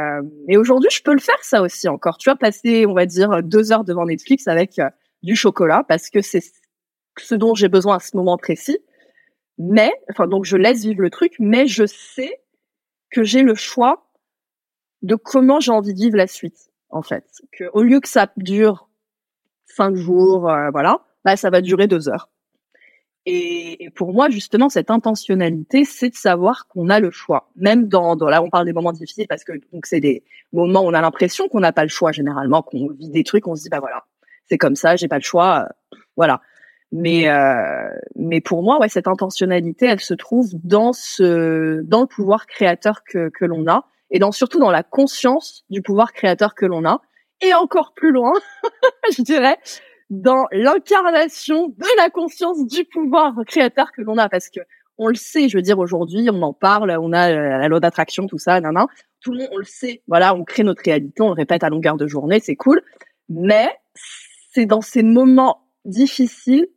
mais 0.48 0.58
aujourd'hui, 0.58 0.90
je 0.92 1.02
peux 1.02 1.14
le 1.14 1.20
faire 1.20 1.44
ça 1.44 1.62
aussi 1.62 1.88
encore. 1.88 2.18
Tu 2.18 2.30
vois, 2.30 2.38
passer, 2.38 2.86
on 2.86 2.94
va 2.94 3.06
dire, 3.06 3.44
deux 3.44 3.72
heures 3.72 3.84
devant 3.84 4.06
Netflix 4.06 4.48
avec 4.48 4.80
du 5.24 5.36
chocolat 5.36 5.84
parce 5.88 6.10
que 6.10 6.22
c'est 6.22 6.44
ce 7.20 7.36
dont 7.36 7.56
j'ai 7.56 7.70
besoin 7.70 7.98
à 7.98 8.00
ce 8.00 8.16
moment 8.16 8.38
précis. 8.38 8.80
Mais, 9.58 9.92
enfin, 10.10 10.28
donc 10.28 10.46
je 10.46 10.58
laisse 10.58 10.84
vivre 10.84 11.02
le 11.02 11.10
truc, 11.10 11.34
mais 11.40 11.68
je 11.68 11.86
sais 11.86 12.42
que 13.10 13.24
j'ai 13.24 13.42
le 13.42 13.56
choix 13.56 14.10
de 15.02 15.16
comment 15.16 15.60
j'ai 15.60 15.72
envie 15.72 15.94
de 15.94 16.00
vivre 16.00 16.18
la 16.18 16.28
suite, 16.28 16.72
en 16.90 17.02
fait. 17.02 17.26
Que 17.52 17.66
au 17.74 17.84
lieu 17.84 18.00
que 18.00 18.08
ça 18.08 18.32
dure 18.38 18.85
cinq 19.76 19.96
jours, 19.96 20.50
euh, 20.50 20.70
voilà, 20.72 21.02
bah, 21.24 21.36
ça 21.36 21.50
va 21.50 21.62
durer 21.62 21.88
deux 21.88 22.10
heures. 22.10 22.30
Et, 23.26 23.90
pour 23.96 24.14
moi, 24.14 24.30
justement, 24.30 24.70
cette 24.70 24.92
intentionnalité, 24.92 25.84
c'est 25.84 26.10
de 26.10 26.16
savoir 26.16 26.68
qu'on 26.68 26.90
a 26.90 27.00
le 27.00 27.10
choix. 27.10 27.50
Même 27.56 27.88
dans, 27.88 28.16
dans 28.16 28.30
là, 28.30 28.44
on 28.44 28.50
parle 28.50 28.66
des 28.66 28.74
moments 28.74 28.94
difficiles 28.94 29.28
parce 29.28 29.44
que 29.44 29.54
donc 29.74 29.88
c'est 29.88 30.00
des 30.00 30.24
moments 30.54 30.82
où 30.82 30.88
on 30.88 30.94
a 30.94 31.02
l'impression 31.02 31.48
qu'on 31.48 31.60
n'a 31.60 31.74
pas 31.74 31.84
le 31.84 31.90
choix 31.90 32.12
généralement, 32.12 32.62
qu'on 32.62 32.90
vit 32.92 33.10
des 33.10 33.24
trucs, 33.24 33.48
on 33.48 33.56
se 33.56 33.64
dit 33.64 33.70
bah 33.70 33.80
voilà, 33.80 34.06
c'est 34.48 34.60
comme 34.60 34.76
ça, 34.76 34.96
j'ai 34.96 35.08
pas 35.08 35.18
le 35.18 35.24
choix, 35.24 35.66
euh, 35.66 35.98
voilà. 36.18 36.42
Mais 36.92 37.28
euh, 37.28 37.90
mais 38.16 38.42
pour 38.42 38.62
moi, 38.62 38.80
ouais, 38.80 38.90
cette 38.90 39.08
intentionnalité, 39.08 39.88
elle 39.88 40.00
se 40.00 40.14
trouve 40.14 40.52
dans 40.64 40.94
ce 40.94 41.82
dans 41.82 42.02
le 42.02 42.08
pouvoir 42.08 42.46
créateur 42.46 43.04
que 43.04 43.30
que 43.30 43.44
l'on 43.44 43.68
a 43.68 43.86
et 44.12 44.20
dans 44.20 44.32
surtout 44.32 44.60
dans 44.60 44.72
la 44.72 44.84
conscience 44.84 45.66
du 45.72 45.82
pouvoir 45.82 46.14
créateur 46.14 46.54
que 46.54 46.68
l'on 46.68 46.86
a 46.86 47.02
et 47.42 47.54
encore 47.54 47.94
plus 47.94 48.12
loin, 48.12 48.34
je 49.16 49.22
dirais, 49.22 49.58
dans 50.10 50.46
l'incarnation 50.52 51.70
de 51.70 51.98
la 51.98 52.10
conscience 52.10 52.66
du 52.66 52.86
pouvoir 52.86 53.34
créateur 53.48 53.92
que 53.92 54.02
l'on 54.02 54.18
a, 54.18 54.30
parce 54.30 54.50
que 54.50 54.60
on 54.98 55.10
le 55.10 55.16
sait, 55.16 55.50
je 55.50 55.58
veux 55.58 55.62
dire, 55.62 55.80
aujourd'hui, 55.80 56.30
on 56.32 56.42
en 56.42 56.54
parle, 56.54 56.96
on 57.02 57.12
a 57.12 57.30
la 57.30 57.68
loi 57.68 57.80
d'attraction, 57.80 58.28
tout 58.28 58.38
ça, 58.38 58.62
nan, 58.62 58.78
tout 59.20 59.32
le 59.34 59.40
monde, 59.40 59.50
on 59.52 59.58
le 59.58 59.66
sait, 59.66 60.02
voilà, 60.08 60.34
on 60.34 60.44
crée 60.44 60.64
notre 60.64 60.84
réalité, 60.84 61.22
on 61.22 61.28
le 61.28 61.34
répète 61.34 61.64
à 61.64 61.70
longueur 61.70 61.98
de 61.98 62.08
journée, 62.08 62.40
c'est 62.40 62.56
cool, 62.56 62.82
mais 63.28 63.68
c'est 64.54 64.66
dans 64.66 64.82
ces 64.82 65.04
moments 65.04 65.68
difficiles, 65.84 66.68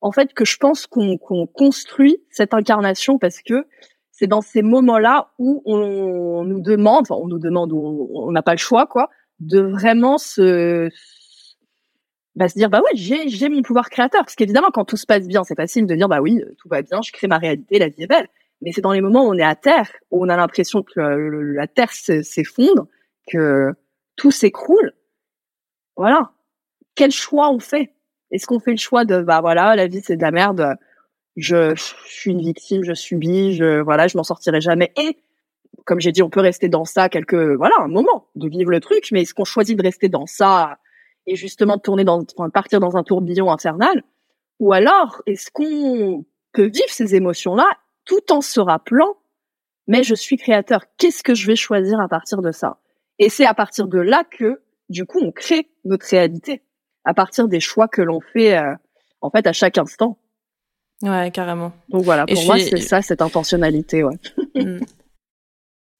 en 0.00 0.12
fait, 0.12 0.32
que 0.32 0.44
je 0.44 0.56
pense 0.56 0.86
qu'on 0.86 1.18
construit 1.52 2.22
cette 2.30 2.54
incarnation, 2.54 3.18
parce 3.18 3.42
que 3.42 3.66
c'est 4.12 4.26
dans 4.26 4.40
ces 4.40 4.62
moments-là 4.62 5.32
où 5.38 5.62
on, 5.66 6.44
nous 6.44 6.60
demande, 6.60 7.02
enfin, 7.02 7.16
on 7.16 7.26
nous 7.26 7.38
demande, 7.38 7.72
on 7.72 8.32
n'a 8.32 8.42
pas 8.42 8.52
le 8.52 8.58
choix, 8.58 8.86
quoi, 8.86 9.10
de 9.40 9.60
vraiment 9.60 10.18
se 10.18 10.88
bah, 12.34 12.48
se 12.48 12.54
dire 12.54 12.70
bah 12.70 12.80
ouais 12.80 12.90
j'ai 12.94 13.28
j'ai 13.28 13.48
mon 13.48 13.62
pouvoir 13.62 13.90
créateur. 13.90 14.22
Parce 14.22 14.34
qu'évidemment 14.36 14.70
quand 14.72 14.84
tout 14.84 14.96
se 14.96 15.06
passe 15.06 15.26
bien 15.26 15.44
c'est 15.44 15.56
facile 15.56 15.86
de 15.86 15.94
dire 15.94 16.08
bah 16.08 16.20
oui 16.20 16.42
tout 16.58 16.68
va 16.68 16.82
bien 16.82 17.00
je 17.02 17.12
crée 17.12 17.26
ma 17.26 17.38
réalité 17.38 17.78
la 17.78 17.88
vie 17.88 18.04
est 18.04 18.06
belle. 18.06 18.28
Mais 18.62 18.72
c'est 18.72 18.80
dans 18.80 18.92
les 18.92 19.00
moments 19.00 19.24
où 19.24 19.30
on 19.30 19.38
est 19.38 19.42
à 19.42 19.54
terre 19.54 19.90
où 20.10 20.24
on 20.24 20.28
a 20.28 20.36
l'impression 20.36 20.82
que 20.82 21.00
la 21.00 21.66
terre 21.66 21.92
s'effondre 21.92 22.86
que 23.30 23.72
tout 24.16 24.30
s'écroule. 24.30 24.92
Voilà. 25.96 26.32
Quel 26.94 27.12
choix 27.12 27.50
on 27.50 27.60
fait? 27.60 27.92
Est-ce 28.30 28.46
qu'on 28.46 28.60
fait 28.60 28.72
le 28.72 28.78
choix 28.78 29.04
de 29.04 29.22
bah 29.22 29.40
voilà 29.40 29.76
la 29.76 29.86
vie 29.86 30.00
c'est 30.04 30.16
de 30.16 30.22
la 30.22 30.30
merde 30.30 30.76
je, 31.36 31.74
je 31.76 31.82
suis 32.04 32.32
une 32.32 32.40
victime 32.40 32.82
je 32.82 32.94
subis 32.94 33.54
je 33.54 33.80
voilà 33.80 34.08
je 34.08 34.16
m'en 34.16 34.24
sortirai 34.24 34.60
jamais. 34.60 34.92
Et 34.96 35.18
comme 35.88 36.00
j'ai 36.00 36.12
dit, 36.12 36.22
on 36.22 36.28
peut 36.28 36.40
rester 36.40 36.68
dans 36.68 36.84
ça 36.84 37.08
quelques, 37.08 37.32
voilà, 37.32 37.74
un 37.80 37.88
moment 37.88 38.26
de 38.34 38.46
vivre 38.46 38.70
le 38.70 38.78
truc, 38.78 39.08
mais 39.10 39.22
est-ce 39.22 39.32
qu'on 39.32 39.46
choisit 39.46 39.76
de 39.76 39.82
rester 39.82 40.10
dans 40.10 40.26
ça 40.26 40.76
et 41.26 41.34
justement 41.34 41.76
de 41.76 41.80
tourner 41.80 42.04
dans, 42.04 42.22
enfin, 42.36 42.50
partir 42.50 42.78
dans 42.78 42.98
un 42.98 43.02
tourbillon 43.02 43.50
infernal? 43.50 44.04
Ou 44.60 44.74
alors, 44.74 45.22
est-ce 45.24 45.50
qu'on 45.50 46.26
peut 46.52 46.66
vivre 46.66 46.90
ces 46.90 47.14
émotions-là 47.14 47.66
tout 48.04 48.32
en 48.32 48.42
se 48.42 48.60
rappelant, 48.60 49.16
mais 49.86 50.02
je 50.02 50.14
suis 50.14 50.36
créateur, 50.36 50.84
qu'est-ce 50.98 51.22
que 51.22 51.34
je 51.34 51.46
vais 51.46 51.56
choisir 51.56 51.98
à 52.00 52.08
partir 52.08 52.42
de 52.42 52.52
ça? 52.52 52.76
Et 53.18 53.30
c'est 53.30 53.46
à 53.46 53.54
partir 53.54 53.88
de 53.88 53.98
là 53.98 54.24
que, 54.24 54.60
du 54.90 55.06
coup, 55.06 55.20
on 55.22 55.32
crée 55.32 55.70
notre 55.86 56.06
réalité, 56.06 56.60
à 57.04 57.14
partir 57.14 57.48
des 57.48 57.60
choix 57.60 57.88
que 57.88 58.02
l'on 58.02 58.20
fait, 58.20 58.58
euh, 58.58 58.74
en 59.22 59.30
fait, 59.30 59.46
à 59.46 59.54
chaque 59.54 59.78
instant. 59.78 60.18
Ouais, 61.00 61.30
carrément. 61.30 61.72
Donc 61.88 62.02
voilà, 62.02 62.26
pour 62.26 62.44
moi, 62.44 62.58
c'est 62.58 62.76
ça, 62.76 63.00
cette 63.00 63.22
intentionnalité, 63.22 64.04
ouais. 64.04 64.18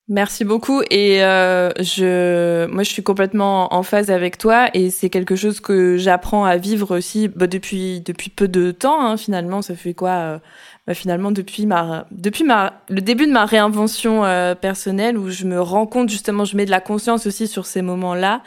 Merci 0.08 0.44
beaucoup. 0.44 0.80
Et 0.90 1.22
euh, 1.22 1.70
je 1.80 2.66
moi 2.66 2.82
je 2.82 2.88
suis 2.90 3.02
complètement 3.02 3.74
en 3.74 3.82
phase 3.82 4.10
avec 4.10 4.38
toi 4.38 4.70
et 4.72 4.88
c'est 4.88 5.10
quelque 5.10 5.36
chose 5.36 5.60
que 5.60 5.98
j'apprends 5.98 6.46
à 6.46 6.56
vivre 6.56 6.96
aussi 6.96 7.28
bah, 7.28 7.46
depuis 7.46 8.00
depuis 8.00 8.30
peu 8.30 8.48
de 8.48 8.70
temps 8.70 9.02
hein, 9.04 9.18
finalement. 9.18 9.60
Ça 9.60 9.74
fait 9.74 9.92
quoi 9.92 10.10
euh, 10.10 10.38
bah, 10.86 10.94
finalement 10.94 11.30
depuis 11.30 11.66
ma 11.66 12.06
depuis 12.10 12.44
ma 12.44 12.80
le 12.88 13.02
début 13.02 13.26
de 13.26 13.32
ma 13.32 13.44
réinvention 13.44 14.24
euh, 14.24 14.54
personnelle 14.54 15.18
où 15.18 15.28
je 15.28 15.44
me 15.44 15.60
rends 15.60 15.86
compte 15.86 16.08
justement 16.08 16.46
je 16.46 16.56
mets 16.56 16.64
de 16.64 16.70
la 16.70 16.80
conscience 16.80 17.26
aussi 17.26 17.46
sur 17.46 17.66
ces 17.66 17.82
moments 17.82 18.14
là 18.14 18.42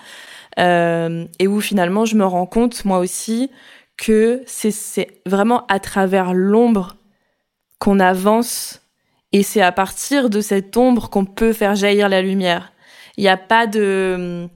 et 0.57 1.47
où 1.47 1.61
finalement 1.61 2.05
je 2.05 2.15
me 2.15 2.25
rends 2.25 2.45
compte 2.45 2.85
moi 2.85 2.99
aussi 2.99 3.49
que 3.97 4.41
c'est 4.47 4.71
c'est 4.71 5.21
vraiment 5.25 5.65
à 5.67 5.79
travers 5.79 6.33
l'ombre 6.33 6.97
qu'on 7.79 7.99
avance 7.99 8.80
et 9.33 9.43
c'est 9.43 9.61
à 9.61 9.71
partir 9.71 10.29
de 10.29 10.41
cette 10.41 10.75
ombre 10.75 11.09
qu'on 11.09 11.25
peut 11.25 11.53
faire 11.53 11.75
jaillir 11.75 12.09
la 12.09 12.21
lumière. 12.21 12.71
Il 13.17 13.23
n'y 13.23 13.29
a 13.29 13.37
pas 13.37 13.67
de 13.67 14.47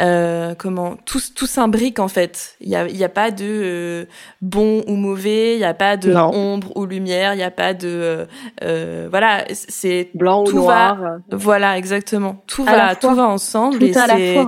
euh, 0.00 0.54
comment 0.56 0.96
tout 1.04 1.20
tout 1.34 1.46
s'imbrique 1.46 1.98
en 1.98 2.08
fait. 2.08 2.56
Il 2.60 2.68
y 2.68 2.76
a 2.76 2.86
il 2.88 2.96
y 2.96 3.04
a 3.04 3.08
pas 3.08 3.30
de 3.30 3.44
euh, 3.44 4.04
bon 4.40 4.82
ou 4.86 4.94
mauvais. 4.94 5.54
Il 5.54 5.60
y 5.60 5.64
a 5.64 5.74
pas 5.74 5.96
de 5.96 6.12
ombre 6.14 6.76
ou 6.76 6.86
lumière. 6.86 7.34
Il 7.34 7.40
y 7.40 7.44
a 7.44 7.50
pas 7.50 7.74
de 7.74 7.88
euh, 7.88 8.26
euh 8.62 9.08
voilà. 9.10 9.44
C'est 9.52 10.10
blanc 10.14 10.44
ou 10.44 10.52
noir. 10.52 10.98
voilà 11.30 11.76
exactement. 11.76 12.42
Tout 12.46 12.64
va 12.64 12.94
tout 12.94 13.14
va 13.14 13.28
ensemble 13.28 13.78
tout 13.78 13.84
et 13.84 13.92
c'est 13.92 14.38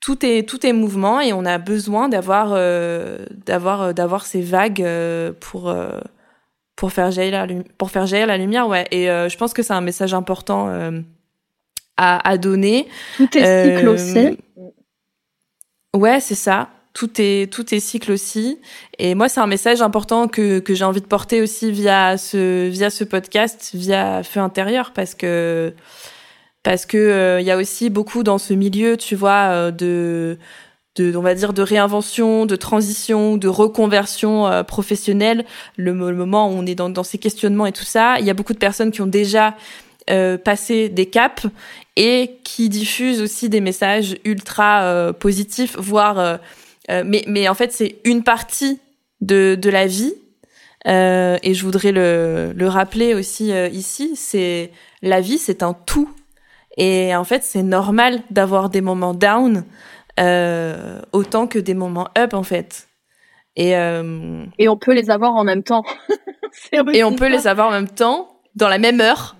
tout 0.00 0.24
est 0.24 0.48
tout 0.48 0.66
est 0.66 0.72
mouvement 0.72 1.20
et 1.20 1.32
on 1.32 1.44
a 1.44 1.58
besoin 1.58 2.08
d'avoir 2.08 2.50
euh, 2.52 3.24
d'avoir 3.46 3.94
d'avoir 3.94 4.26
ces 4.26 4.42
vagues 4.42 4.86
pour 5.40 5.74
pour 6.76 6.92
faire 6.92 7.10
jaillir 7.10 7.46
la, 7.46 7.62
pour 7.78 7.90
faire 7.90 8.06
jaillir 8.06 8.26
la 8.26 8.38
lumière, 8.38 8.68
ouais. 8.68 8.86
Et 8.90 9.10
euh, 9.10 9.28
je 9.28 9.36
pense 9.36 9.52
que 9.52 9.62
c'est 9.62 9.72
un 9.72 9.80
message 9.80 10.14
important 10.14 10.68
euh, 10.68 11.00
à, 11.96 12.28
à, 12.28 12.36
donner. 12.38 12.88
Tout 13.16 13.38
est 13.38 13.64
cycle 13.64 13.88
euh, 13.88 13.92
aussi. 13.92 14.38
Ouais, 15.94 16.20
c'est 16.20 16.34
ça. 16.34 16.70
Tout 16.92 17.10
est 17.18 17.52
tout 17.52 17.74
est 17.74 17.80
cycle 17.80 18.12
aussi. 18.12 18.58
Et 18.98 19.14
moi, 19.14 19.28
c'est 19.28 19.40
un 19.40 19.46
message 19.46 19.82
important 19.82 20.28
que 20.28 20.60
que 20.60 20.74
j'ai 20.74 20.84
envie 20.84 21.00
de 21.00 21.06
porter 21.06 21.42
aussi 21.42 21.72
via 21.72 22.16
ce 22.18 22.68
via 22.68 22.90
ce 22.90 23.04
podcast, 23.04 23.70
via 23.74 24.22
Feu 24.22 24.40
intérieur, 24.40 24.92
parce 24.92 25.14
que 25.14 25.72
parce 26.62 26.86
que 26.86 27.38
il 27.40 27.46
y 27.46 27.50
a 27.50 27.56
aussi 27.56 27.90
beaucoup 27.90 28.22
dans 28.22 28.38
ce 28.38 28.54
milieu, 28.54 28.96
tu 28.96 29.16
vois, 29.16 29.72
de 29.72 30.38
de 30.96 31.16
on 31.16 31.22
va 31.22 31.34
dire 31.34 31.52
de 31.52 31.62
réinvention, 31.62 32.46
de 32.46 32.56
transition, 32.56 33.36
de 33.36 33.48
reconversion 33.48 34.46
euh, 34.46 34.62
professionnelle, 34.62 35.44
le, 35.76 35.92
moment 35.92 36.48
où 36.48 36.52
on 36.52 36.66
est 36.66 36.74
dans, 36.74 36.88
dans, 36.88 37.02
ces 37.02 37.18
questionnements 37.18 37.66
et 37.66 37.72
tout 37.72 37.84
ça, 37.84 38.18
il 38.20 38.26
y 38.26 38.30
a 38.30 38.34
beaucoup 38.34 38.52
de 38.52 38.58
personnes 38.58 38.90
qui 38.90 39.02
ont 39.02 39.06
déjà 39.06 39.56
euh, 40.10 40.38
passé 40.38 40.88
des 40.88 41.06
caps 41.06 41.46
et 41.96 42.38
qui 42.44 42.68
diffusent 42.68 43.22
aussi 43.22 43.48
des 43.48 43.60
messages 43.60 44.16
ultra 44.24 44.82
euh, 44.82 45.12
positifs, 45.12 45.76
voire 45.78 46.38
mais 46.88 47.24
mais 47.26 47.48
en 47.48 47.54
fait 47.54 47.72
c'est 47.72 47.96
une 48.04 48.22
partie 48.22 48.78
de 49.22 49.56
de 49.58 49.70
la 49.70 49.86
vie 49.86 50.14
Euh, 50.86 51.38
et 51.42 51.54
je 51.54 51.64
voudrais 51.64 51.92
le, 51.92 52.52
le 52.54 52.68
rappeler 52.68 53.14
aussi 53.14 53.52
euh, 53.52 53.68
ici, 53.68 54.16
c'est 54.16 54.70
la 55.02 55.20
vie, 55.20 55.38
c'est 55.38 55.62
un 55.62 55.72
tout. 55.72 56.10
Et 56.76 57.14
en 57.14 57.24
fait, 57.24 57.42
c'est 57.42 57.62
normal 57.62 58.20
d'avoir 58.30 58.68
des 58.68 58.80
moments 58.80 59.14
down 59.14 59.64
euh, 60.20 61.00
autant 61.12 61.46
que 61.46 61.58
des 61.58 61.74
moments 61.74 62.08
up, 62.16 62.34
en 62.34 62.42
fait. 62.42 62.88
Et, 63.56 63.76
euh, 63.76 64.44
Et 64.58 64.68
on 64.68 64.76
peut 64.76 64.94
les 64.94 65.10
avoir 65.10 65.34
en 65.34 65.44
même 65.44 65.62
temps. 65.62 65.84
Et 66.92 67.04
on 67.04 67.14
peut 67.14 67.28
les 67.28 67.46
avoir 67.46 67.68
en 67.68 67.72
même 67.72 67.88
temps, 67.88 68.40
dans 68.54 68.68
la 68.68 68.78
même 68.78 69.00
heure. 69.00 69.36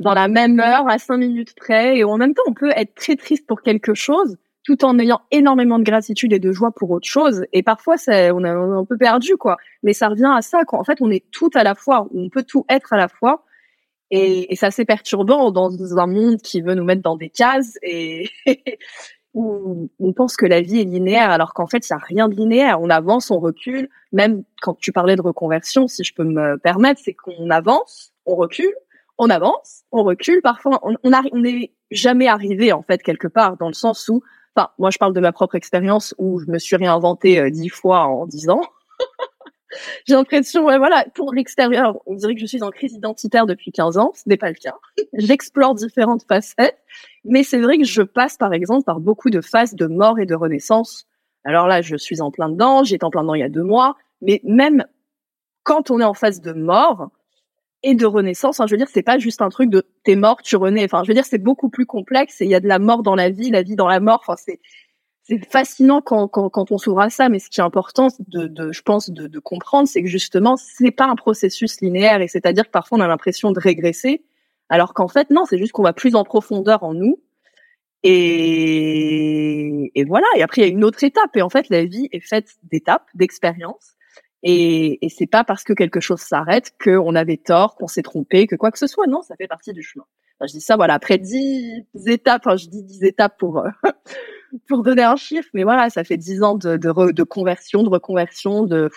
dans 0.00 0.14
la 0.14 0.28
même 0.28 0.58
heure, 0.60 0.88
à 0.88 0.98
cinq 0.98 1.18
minutes 1.18 1.54
près. 1.54 1.98
Et 1.98 2.04
en 2.04 2.16
même 2.16 2.34
temps, 2.34 2.42
on 2.46 2.54
peut 2.54 2.72
être 2.74 2.94
très 2.94 3.16
triste 3.16 3.46
pour 3.46 3.62
quelque 3.62 3.94
chose, 3.94 4.36
tout 4.64 4.84
en 4.84 4.98
ayant 4.98 5.20
énormément 5.30 5.78
de 5.78 5.84
gratitude 5.84 6.32
et 6.32 6.38
de 6.38 6.52
joie 6.52 6.70
pour 6.70 6.90
autre 6.90 7.08
chose. 7.08 7.44
Et 7.52 7.62
parfois, 7.62 7.96
c'est, 7.96 8.30
on 8.30 8.44
est 8.44 8.50
on 8.50 8.74
est 8.74 8.80
un 8.80 8.84
peu 8.84 8.96
perdu, 8.96 9.36
quoi. 9.36 9.56
Mais 9.82 9.92
ça 9.92 10.08
revient 10.08 10.32
à 10.34 10.42
ça, 10.42 10.64
quoi. 10.64 10.78
En 10.78 10.84
fait, 10.84 10.98
on 11.00 11.10
est 11.10 11.24
tout 11.30 11.50
à 11.54 11.62
la 11.62 11.74
fois. 11.74 12.08
On 12.14 12.28
peut 12.30 12.44
tout 12.44 12.64
être 12.68 12.92
à 12.92 12.96
la 12.96 13.08
fois. 13.08 13.44
Et, 14.10 14.52
et 14.52 14.56
c'est 14.56 14.66
assez 14.66 14.84
perturbant 14.84 15.50
dans 15.52 15.70
un 15.98 16.06
monde 16.06 16.38
qui 16.42 16.62
veut 16.62 16.74
nous 16.74 16.84
mettre 16.84 17.02
dans 17.02 17.16
des 17.16 17.30
cases 17.30 17.78
et 17.82 18.28
où 19.34 19.90
on 20.00 20.12
pense 20.12 20.36
que 20.36 20.46
la 20.46 20.60
vie 20.60 20.80
est 20.80 20.84
linéaire 20.84 21.30
alors 21.30 21.54
qu'en 21.54 21.66
fait, 21.66 21.88
il 21.88 21.92
n'y 21.92 22.00
a 22.00 22.04
rien 22.04 22.28
de 22.28 22.34
linéaire. 22.34 22.80
On 22.80 22.90
avance, 22.90 23.30
on 23.30 23.38
recule. 23.38 23.88
Même 24.12 24.42
quand 24.60 24.74
tu 24.78 24.92
parlais 24.92 25.16
de 25.16 25.22
reconversion, 25.22 25.86
si 25.86 26.02
je 26.02 26.14
peux 26.14 26.24
me 26.24 26.56
permettre, 26.58 27.00
c'est 27.04 27.14
qu'on 27.14 27.50
avance, 27.50 28.12
on 28.26 28.34
recule, 28.34 28.74
on 29.18 29.30
avance, 29.30 29.82
on 29.92 30.02
recule. 30.02 30.40
Parfois, 30.42 30.80
on 30.82 31.10
n'est 31.40 31.72
jamais 31.90 32.28
arrivé 32.28 32.72
en 32.72 32.82
fait 32.82 33.02
quelque 33.02 33.28
part 33.28 33.56
dans 33.56 33.68
le 33.68 33.74
sens 33.74 34.08
où, 34.08 34.22
enfin, 34.56 34.70
moi 34.78 34.90
je 34.90 34.98
parle 34.98 35.12
de 35.12 35.20
ma 35.20 35.32
propre 35.32 35.54
expérience 35.54 36.14
où 36.18 36.40
je 36.40 36.46
me 36.46 36.58
suis 36.58 36.76
réinventée 36.76 37.38
euh, 37.38 37.50
dix 37.50 37.68
fois 37.68 38.00
en 38.06 38.26
dix 38.26 38.48
ans. 38.48 38.62
J'ai 40.06 40.14
l'impression, 40.14 40.64
ouais, 40.64 40.78
voilà, 40.78 41.04
pour 41.14 41.32
l'extérieur, 41.32 42.00
on 42.06 42.14
dirait 42.14 42.34
que 42.34 42.40
je 42.40 42.46
suis 42.46 42.62
en 42.62 42.70
crise 42.70 42.94
identitaire 42.94 43.46
depuis 43.46 43.72
15 43.72 43.98
ans. 43.98 44.12
Ce 44.14 44.22
n'est 44.26 44.36
pas 44.36 44.48
le 44.48 44.54
cas. 44.54 44.74
J'explore 45.14 45.74
différentes 45.74 46.24
facettes. 46.26 46.78
Mais 47.24 47.42
c'est 47.42 47.60
vrai 47.60 47.78
que 47.78 47.84
je 47.84 48.02
passe, 48.02 48.36
par 48.36 48.52
exemple, 48.52 48.84
par 48.84 49.00
beaucoup 49.00 49.30
de 49.30 49.40
phases 49.40 49.74
de 49.74 49.86
mort 49.86 50.18
et 50.18 50.26
de 50.26 50.34
renaissance. 50.34 51.06
Alors 51.44 51.66
là, 51.66 51.82
je 51.82 51.96
suis 51.96 52.20
en 52.20 52.30
plein 52.30 52.48
dedans. 52.48 52.84
J'étais 52.84 53.04
en 53.04 53.10
plein 53.10 53.22
dedans 53.22 53.34
il 53.34 53.40
y 53.40 53.44
a 53.44 53.48
deux 53.48 53.62
mois. 53.62 53.96
Mais 54.22 54.40
même 54.44 54.84
quand 55.62 55.90
on 55.90 56.00
est 56.00 56.04
en 56.04 56.14
phase 56.14 56.40
de 56.40 56.52
mort 56.52 57.10
et 57.82 57.94
de 57.94 58.06
renaissance, 58.06 58.60
hein, 58.60 58.66
je 58.66 58.72
veux 58.72 58.78
dire, 58.78 58.88
c'est 58.92 59.02
pas 59.02 59.18
juste 59.18 59.40
un 59.40 59.48
truc 59.48 59.70
de 59.70 59.86
t'es 60.04 60.16
mort, 60.16 60.42
tu 60.42 60.56
renais. 60.56 60.84
Enfin, 60.84 61.02
je 61.04 61.08
veux 61.08 61.14
dire, 61.14 61.24
c'est 61.24 61.38
beaucoup 61.38 61.70
plus 61.70 61.86
complexe 61.86 62.40
et 62.40 62.44
il 62.44 62.50
y 62.50 62.54
a 62.54 62.60
de 62.60 62.68
la 62.68 62.78
mort 62.78 63.02
dans 63.02 63.14
la 63.14 63.30
vie, 63.30 63.50
la 63.50 63.62
vie 63.62 63.76
dans 63.76 63.88
la 63.88 64.00
mort. 64.00 64.20
Enfin, 64.22 64.36
c'est 64.36 64.60
c'est 65.30 65.48
fascinant 65.48 66.00
quand, 66.00 66.26
quand, 66.26 66.50
quand 66.50 66.72
on 66.72 66.78
s'ouvre 66.78 67.00
à 67.00 67.08
ça, 67.08 67.28
mais 67.28 67.38
ce 67.38 67.48
qui 67.48 67.60
est 67.60 67.62
important, 67.62 68.08
de, 68.26 68.48
de, 68.48 68.72
je 68.72 68.82
pense, 68.82 69.10
de, 69.10 69.28
de 69.28 69.38
comprendre, 69.38 69.86
c'est 69.86 70.02
que 70.02 70.08
justement, 70.08 70.56
c'est 70.56 70.90
pas 70.90 71.06
un 71.06 71.14
processus 71.14 71.80
linéaire, 71.80 72.20
et 72.20 72.26
c'est-à-dire 72.26 72.64
que 72.64 72.70
parfois 72.70 72.98
on 72.98 73.00
a 73.00 73.06
l'impression 73.06 73.52
de 73.52 73.60
régresser, 73.60 74.24
alors 74.68 74.92
qu'en 74.92 75.06
fait, 75.06 75.30
non, 75.30 75.44
c'est 75.48 75.58
juste 75.58 75.70
qu'on 75.70 75.84
va 75.84 75.92
plus 75.92 76.16
en 76.16 76.24
profondeur 76.24 76.82
en 76.82 76.94
nous, 76.94 77.20
et, 78.02 79.92
et 79.94 80.04
voilà. 80.04 80.26
Et 80.36 80.42
après, 80.42 80.62
il 80.62 80.64
y 80.64 80.68
a 80.68 80.72
une 80.72 80.84
autre 80.84 81.04
étape, 81.04 81.36
et 81.36 81.42
en 81.42 81.48
fait, 81.50 81.68
la 81.68 81.84
vie 81.84 82.08
est 82.10 82.20
faite 82.20 82.56
d'étapes, 82.64 83.06
d'expériences, 83.14 83.94
et, 84.42 85.04
et 85.04 85.10
c'est 85.10 85.28
pas 85.28 85.44
parce 85.44 85.62
que 85.62 85.74
quelque 85.74 86.00
chose 86.00 86.20
s'arrête 86.20 86.72
qu'on 86.82 87.14
avait 87.14 87.36
tort, 87.36 87.76
qu'on 87.76 87.86
s'est 87.86 88.02
trompé, 88.02 88.48
que 88.48 88.56
quoi 88.56 88.72
que 88.72 88.78
ce 88.78 88.88
soit. 88.88 89.06
Non, 89.06 89.22
ça 89.22 89.36
fait 89.36 89.46
partie 89.46 89.72
du 89.72 89.82
chemin. 89.82 90.06
Je 90.40 90.52
dis 90.52 90.62
ça, 90.62 90.76
voilà, 90.76 90.94
après 90.94 91.18
dix 91.18 91.84
étapes, 92.06 92.42
enfin, 92.46 92.56
je 92.56 92.66
dis 92.68 92.82
dix 92.82 93.04
étapes 93.04 93.36
pour 93.38 93.58
euh, 93.58 93.68
pour 94.68 94.82
donner 94.82 95.02
un 95.02 95.16
chiffre, 95.16 95.48
mais 95.54 95.64
voilà, 95.64 95.90
ça 95.90 96.04
fait 96.04 96.16
dix 96.16 96.42
ans 96.42 96.54
de, 96.54 96.76
de, 96.76 96.88
re- 96.90 97.12
de 97.12 97.22
conversion, 97.22 97.82
de 97.82 97.88
reconversion, 97.88 98.64
de, 98.64 98.90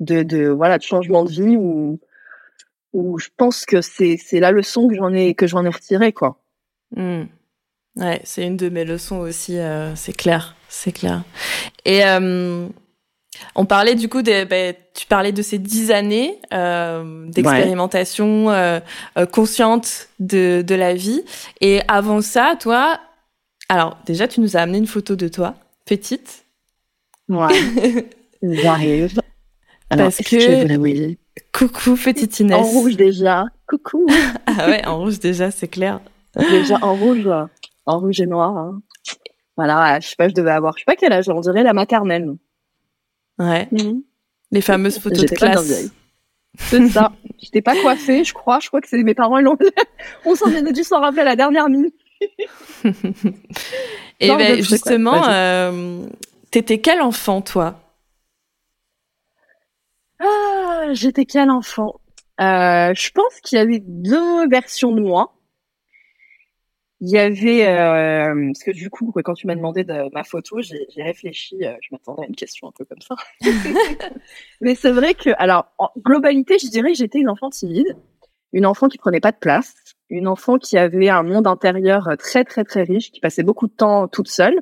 de, 0.00 0.22
de 0.22 0.48
voilà, 0.48 0.78
de 0.78 0.82
changement 0.82 1.24
de 1.24 1.30
vie 1.30 1.56
où, 1.56 2.00
où 2.92 3.18
je 3.18 3.28
pense 3.36 3.64
que 3.64 3.80
c'est, 3.80 4.16
c'est 4.16 4.40
la 4.40 4.50
leçon 4.52 4.88
que 4.88 4.94
j'en 4.94 5.12
ai, 5.12 5.34
que 5.34 5.46
j'en 5.46 5.64
ai 5.64 5.68
retirée, 5.68 6.12
quoi. 6.12 6.40
Hmm. 6.96 7.24
Ouais, 7.96 8.20
c'est 8.24 8.44
une 8.44 8.56
de 8.56 8.68
mes 8.68 8.84
leçons 8.84 9.18
aussi, 9.18 9.56
euh, 9.58 9.94
c'est 9.94 10.12
clair, 10.16 10.56
c'est 10.68 10.90
clair. 10.90 11.22
Et 11.84 12.04
euh, 12.04 12.66
on 13.54 13.66
parlait 13.66 13.94
du 13.94 14.08
coup, 14.08 14.22
des, 14.22 14.44
ben, 14.44 14.74
tu 14.94 15.06
parlais 15.06 15.32
de 15.32 15.42
ces 15.42 15.58
dix 15.58 15.90
années 15.92 16.40
euh, 16.52 17.26
d'expérimentation 17.28 18.50
euh, 18.50 18.80
euh, 19.16 19.26
consciente 19.26 20.08
de, 20.18 20.62
de 20.62 20.74
la 20.74 20.94
vie. 20.94 21.22
Et 21.60 21.82
avant 21.86 22.20
ça, 22.20 22.56
toi, 22.58 22.98
alors 23.68 23.98
déjà, 24.06 24.28
tu 24.28 24.40
nous 24.40 24.56
as 24.56 24.60
amené 24.60 24.78
une 24.78 24.86
photo 24.86 25.16
de 25.16 25.28
toi, 25.28 25.54
petite. 25.84 26.44
Ouais. 27.28 28.08
J'arrive. 28.42 29.20
Alors, 29.90 30.06
Parce 30.06 30.18
que- 30.18 30.38
je 30.40 30.46
vais 30.48 30.62
vous 30.62 30.68
la 30.68 30.78
voyez 30.78 31.18
Coucou, 31.52 31.96
petite 31.96 32.38
Inès. 32.40 32.56
En 32.56 32.62
rouge 32.62 32.96
déjà. 32.96 33.44
Coucou. 33.68 34.06
Ah 34.46 34.66
ouais, 34.68 34.86
en 34.86 34.98
rouge 34.98 35.18
déjà, 35.18 35.50
c'est 35.50 35.66
clair. 35.68 36.00
déjà 36.36 36.78
en 36.82 36.94
rouge, 36.94 37.28
en 37.86 37.98
rouge 37.98 38.20
et 38.20 38.26
noir. 38.26 38.56
hein. 38.56 38.82
Voilà, 39.56 39.98
je 40.00 40.08
sais 40.08 40.16
pas, 40.16 40.28
je 40.28 40.34
devais 40.34 40.50
avoir, 40.52 40.74
je 40.76 40.80
sais 40.82 40.84
pas 40.84 40.94
quel 40.96 41.12
âge, 41.12 41.28
on 41.28 41.40
dirait 41.40 41.62
la 41.64 41.72
maternelle. 41.72 42.34
Ouais, 43.38 43.68
les 44.52 44.60
fameuses 44.60 44.98
photos 44.98 45.24
de 45.26 45.34
classe. 45.34 45.90
C'est 46.56 46.86
ça. 46.88 47.12
J'étais 47.42 47.62
pas 47.62 47.74
coiffée, 47.80 48.22
je 48.22 48.32
crois. 48.32 48.60
Je 48.60 48.68
crois 48.68 48.80
que 48.80 48.88
c'est 48.88 49.02
mes 49.02 49.14
parents, 49.14 49.38
ils 49.38 49.42
l'ont. 49.44 49.56
On 50.24 50.36
s'en 50.36 50.50
est 50.52 50.72
dû 50.72 50.84
s'en 50.84 51.00
rappeler 51.00 51.22
à 51.22 51.24
la 51.24 51.36
dernière 51.36 51.68
minute. 51.68 51.94
Et 54.20 54.28
Non, 54.28 54.36
ben 54.36 54.62
justement, 54.62 55.28
euh, 55.28 56.06
t'étais 56.50 56.78
quel 56.78 57.00
enfant, 57.00 57.42
toi? 57.42 57.80
Ah, 60.20 60.86
j'étais 60.92 61.24
quel 61.24 61.50
enfant? 61.50 62.00
Euh, 62.40 62.92
Je 62.94 63.10
pense 63.10 63.40
qu'il 63.42 63.58
y 63.58 63.60
avait 63.60 63.80
deux 63.84 64.48
versions 64.48 64.92
de 64.92 65.00
moi. 65.00 65.34
Il 67.00 67.10
y 67.10 67.18
avait 67.18 67.66
euh, 67.68 68.46
parce 68.46 68.62
que 68.62 68.70
du 68.70 68.88
coup, 68.88 69.12
quand 69.24 69.34
tu 69.34 69.46
m'as 69.46 69.56
demandé 69.56 69.84
de 69.84 70.10
ma 70.14 70.24
photo, 70.24 70.62
j'ai 70.62 70.86
réfléchi. 71.02 71.56
je 71.60 71.88
m'attendais 71.92 72.22
à 72.22 72.26
une 72.26 72.36
question 72.36 72.68
un 72.68 72.72
peu 72.72 72.84
comme 72.84 73.00
ça. 73.02 73.16
Mais 74.62 74.74
c'est 74.74 74.92
vrai 74.92 75.14
que, 75.14 75.30
alors, 75.36 75.66
en 75.78 75.90
globalité, 75.98 76.58
je 76.58 76.68
dirais 76.68 76.92
que 76.92 76.98
j'étais 76.98 77.18
une 77.18 77.28
enfant 77.28 77.50
timide, 77.50 77.96
une 78.54 78.64
enfant 78.64 78.88
qui 78.88 78.96
prenait 78.96 79.20
pas 79.20 79.32
de 79.32 79.36
place, 79.36 79.74
une 80.10 80.28
enfant 80.28 80.58
qui 80.58 80.76
avait 80.78 81.08
un 81.08 81.22
monde 81.22 81.46
intérieur 81.46 82.08
euh, 82.08 82.16
très 82.16 82.44
très 82.44 82.64
très 82.64 82.82
riche, 82.82 83.10
qui 83.10 83.20
passait 83.20 83.42
beaucoup 83.42 83.66
de 83.66 83.72
temps 83.72 84.08
toute 84.08 84.28
seule 84.28 84.60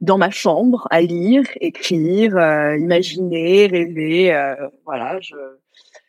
dans 0.00 0.18
ma 0.18 0.30
chambre 0.30 0.86
à 0.90 1.00
lire, 1.00 1.42
écrire, 1.60 2.36
euh, 2.36 2.76
imaginer, 2.76 3.66
rêver. 3.66 4.32
euh, 4.32 4.54
voilà, 4.84 5.18
je, 5.20 5.34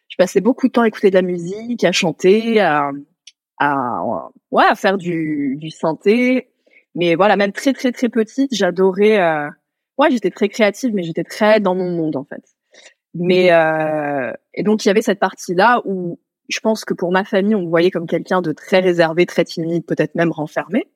je 0.10 0.16
passais 0.18 0.42
beaucoup 0.42 0.68
de 0.68 0.74
temps 0.74 0.82
à 0.82 0.88
écouter 0.88 1.10
de 1.10 1.16
la 1.16 1.22
musique, 1.22 1.84
à 1.84 1.92
chanter, 1.92 2.60
à, 2.60 2.92
à 3.60 4.02
ouais, 4.52 4.66
à 4.70 4.76
faire 4.76 4.98
du, 4.98 5.56
du 5.58 5.70
synthé. 5.70 6.50
Mais 6.96 7.16
voilà, 7.16 7.38
même 7.38 7.52
très 7.54 7.74
très 7.74 7.92
très 7.92 8.10
petite, 8.10 8.54
j'adorais. 8.54 9.20
Euh, 9.22 9.50
ouais, 9.98 10.12
j'étais 10.12 10.32
très 10.32 10.50
créative, 10.50 10.94
mais 10.94 11.04
j'étais 11.04 11.24
très 11.24 11.60
dans 11.60 11.76
mon 11.76 11.92
monde 11.92 12.16
en 12.16 12.26
fait. 12.26 12.44
Mais 13.14 13.52
euh, 13.52 14.34
et 14.54 14.64
donc 14.64 14.84
il 14.84 14.90
y 14.90 14.92
avait 14.92 15.02
cette 15.02 15.20
partie 15.20 15.56
là 15.56 15.82
où 15.86 16.20
je 16.50 16.60
pense 16.60 16.86
que 16.86 16.94
pour 16.94 17.12
ma 17.12 17.24
famille, 17.24 17.56
on 17.56 17.64
me 17.64 17.70
voyait 17.70 17.92
comme 17.92 18.08
quelqu'un 18.08 18.42
de 18.42 18.52
très 18.52 18.80
réservé, 18.80 19.26
très 19.26 19.44
timide, 19.46 19.86
peut-être 19.86 20.16
même 20.16 20.32
renfermé. 20.32 20.88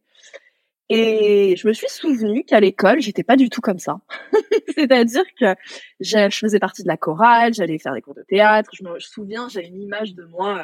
Et 0.90 1.56
je 1.56 1.68
me 1.68 1.74
suis 1.74 1.90
souvenu 1.90 2.44
qu'à 2.44 2.60
l'école, 2.60 3.00
j'étais 3.00 3.24
pas 3.24 3.38
du 3.38 3.50
tout 3.50 3.62
comme 3.62 3.80
ça. 3.80 4.02
C'est-à-dire 4.76 5.24
que 5.40 5.56
je 6.02 6.28
faisais 6.30 6.60
partie 6.60 6.84
de 6.84 6.88
la 6.90 6.98
chorale, 6.98 7.54
j'allais 7.54 7.78
faire 7.80 7.94
des 7.94 8.02
cours 8.02 8.14
de 8.16 8.24
théâtre. 8.28 8.70
Je 8.74 8.84
me 8.84 9.00
souviens, 9.00 9.48
j'avais 9.48 9.68
une 9.68 9.82
image 9.82 10.16
de 10.16 10.26
moi 10.26 10.60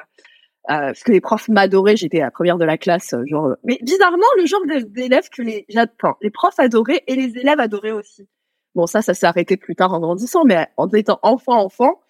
euh, 0.69 0.88
parce 0.88 1.04
que 1.04 1.13
les 1.13 1.21
profs 1.21 1.47
m'adoraient. 1.47 1.95
J'étais 1.95 2.19
la 2.19 2.30
première 2.32 2.58
de 2.58 2.65
la 2.65 2.78
classe, 2.78 3.13
euh, 3.13 3.23
genre. 3.26 3.56
Mais 3.63 3.80
bizarrement, 3.82 4.26
le 4.38 4.45
genre 4.45 4.60
d'é- 4.67 4.84
d'élève 4.84 5.30
que 5.30 5.41
les 5.41 5.65
j'attends, 5.69 6.17
les 6.21 6.30
profs 6.30 6.60
adoraient 6.60 7.04
et 7.08 7.15
les 7.15 7.38
élèves 7.38 7.62
adoraient 7.62 7.91
aussi. 7.91 8.28
Bon, 8.76 8.86
ça, 8.86 9.02
ça 9.02 9.13
s'est 9.13 9.26
arrêté 9.26 9.56
plus 9.56 9.76
tard 9.76 9.93
en 9.93 10.00
grandissant, 10.02 10.43
mais 10.43 10.67
en 10.76 10.89
étant 10.89 11.19
enfant, 11.23 11.63
enfant, 11.63 12.02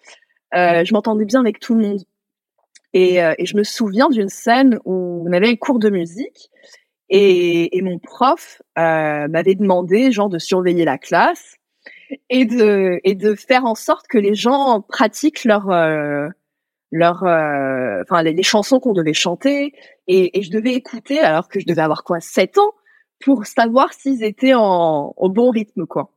euh, 0.56 0.84
je 0.84 0.92
m'entendais 0.92 1.24
bien 1.24 1.38
avec 1.40 1.60
tout 1.60 1.74
le 1.76 1.82
monde. 1.86 2.00
Et, 2.98 3.22
euh, 3.22 3.32
et 3.38 3.46
je 3.46 3.56
me 3.56 3.62
souviens 3.62 4.08
d'une 4.08 4.28
scène 4.28 4.80
où 4.84 5.24
on 5.24 5.32
avait 5.32 5.48
un 5.48 5.54
cours 5.54 5.78
de 5.78 5.88
musique 5.88 6.50
et, 7.08 7.78
et 7.78 7.80
mon 7.80 8.00
prof 8.00 8.60
euh, 8.76 9.28
m'avait 9.28 9.54
demandé 9.54 10.10
genre 10.10 10.28
de 10.28 10.40
surveiller 10.40 10.84
la 10.84 10.98
classe 10.98 11.58
et 12.28 12.44
de 12.44 12.98
et 13.04 13.14
de 13.14 13.36
faire 13.36 13.66
en 13.66 13.76
sorte 13.76 14.08
que 14.08 14.18
les 14.18 14.34
gens 14.34 14.80
pratiquent 14.80 15.44
leur 15.44 15.70
euh, 15.70 16.26
leur 16.90 17.22
euh, 17.22 18.02
enfin 18.02 18.24
les, 18.24 18.42
chansons 18.42 18.80
qu'on 18.80 18.94
devait 18.94 19.14
chanter 19.14 19.74
et, 20.08 20.36
et 20.36 20.42
je 20.42 20.50
devais 20.50 20.74
écouter 20.74 21.20
alors 21.20 21.46
que 21.46 21.60
je 21.60 21.66
devais 21.66 21.82
avoir 21.82 22.02
quoi 22.02 22.18
7 22.18 22.58
ans 22.58 22.72
pour 23.20 23.46
savoir 23.46 23.92
s'ils 23.92 24.24
étaient 24.24 24.54
en 24.54 25.14
au 25.16 25.28
bon 25.28 25.50
rythme 25.50 25.86
quoi. 25.86 26.10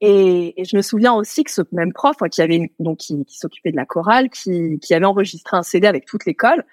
Et, 0.00 0.60
et 0.60 0.64
je 0.64 0.76
me 0.76 0.82
souviens 0.82 1.14
aussi 1.14 1.42
que 1.44 1.50
ce 1.50 1.62
même 1.72 1.92
prof 1.92 2.16
hein, 2.20 2.28
qui 2.28 2.40
avait 2.42 2.56
une- 2.56 2.68
donc 2.78 2.98
qui, 2.98 3.24
qui 3.24 3.36
s'occupait 3.38 3.72
de 3.72 3.76
la 3.76 3.86
chorale 3.86 4.30
qui 4.30 4.78
qui 4.80 4.94
avait 4.94 5.04
enregistré 5.06 5.56
un 5.56 5.62
CD 5.64 5.86
avec 5.88 6.04
toute 6.06 6.24
l'école 6.24 6.64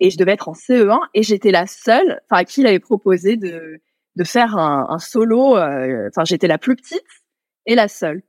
et 0.00 0.10
je 0.10 0.18
devais 0.18 0.32
être 0.32 0.48
en 0.48 0.54
CE1 0.54 0.98
et 1.14 1.22
j'étais 1.22 1.52
la 1.52 1.66
seule 1.68 2.20
enfin 2.30 2.40
à 2.42 2.44
qui 2.44 2.62
il 2.62 2.66
avait 2.66 2.80
proposé 2.80 3.36
de 3.36 3.80
de 4.16 4.24
faire 4.24 4.56
un, 4.58 4.86
un 4.90 4.98
solo 4.98 5.56
euh, 5.56 6.08
enfin 6.10 6.24
j'étais 6.24 6.48
la 6.48 6.58
plus 6.58 6.74
petite 6.76 7.04
et 7.66 7.74
la 7.76 7.88
seule 7.88 8.22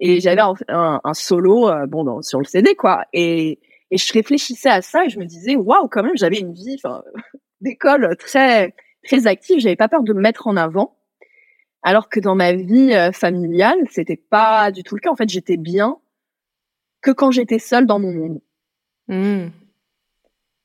Et 0.00 0.20
j'avais 0.20 0.40
un, 0.68 1.00
un, 1.04 1.14
solo, 1.14 1.68
euh, 1.68 1.86
bon, 1.86 2.04
dans, 2.04 2.22
sur 2.22 2.40
le 2.40 2.44
CD, 2.46 2.74
quoi. 2.74 3.04
Et, 3.12 3.60
et 3.92 3.98
je 3.98 4.12
réfléchissais 4.12 4.68
à 4.70 4.82
ça 4.82 5.04
et 5.04 5.10
je 5.10 5.18
me 5.20 5.26
disais, 5.26 5.54
waouh, 5.56 5.88
quand 5.88 6.02
même, 6.02 6.16
j'avais 6.16 6.38
une 6.40 6.54
vie 6.54 6.80
d'école 7.60 8.16
très, 8.18 8.74
très 9.04 9.26
active. 9.28 9.60
J'avais 9.60 9.76
pas 9.76 9.88
peur 9.88 10.02
de 10.02 10.12
me 10.12 10.20
mettre 10.20 10.46
en 10.48 10.56
avant. 10.56 10.96
Alors 11.82 12.08
que 12.08 12.20
dans 12.20 12.34
ma 12.34 12.52
vie 12.52 12.94
euh, 12.94 13.12
familiale, 13.12 13.78
c'était 13.90 14.16
pas 14.16 14.70
du 14.70 14.82
tout 14.82 14.94
le 14.94 15.00
cas. 15.00 15.10
En 15.10 15.16
fait, 15.16 15.28
j'étais 15.28 15.56
bien 15.56 15.98
que 17.00 17.10
quand 17.10 17.30
j'étais 17.30 17.58
seule 17.58 17.86
dans 17.86 17.98
mon 17.98 18.12
monde. 18.12 18.40
Hmm. 19.08 19.48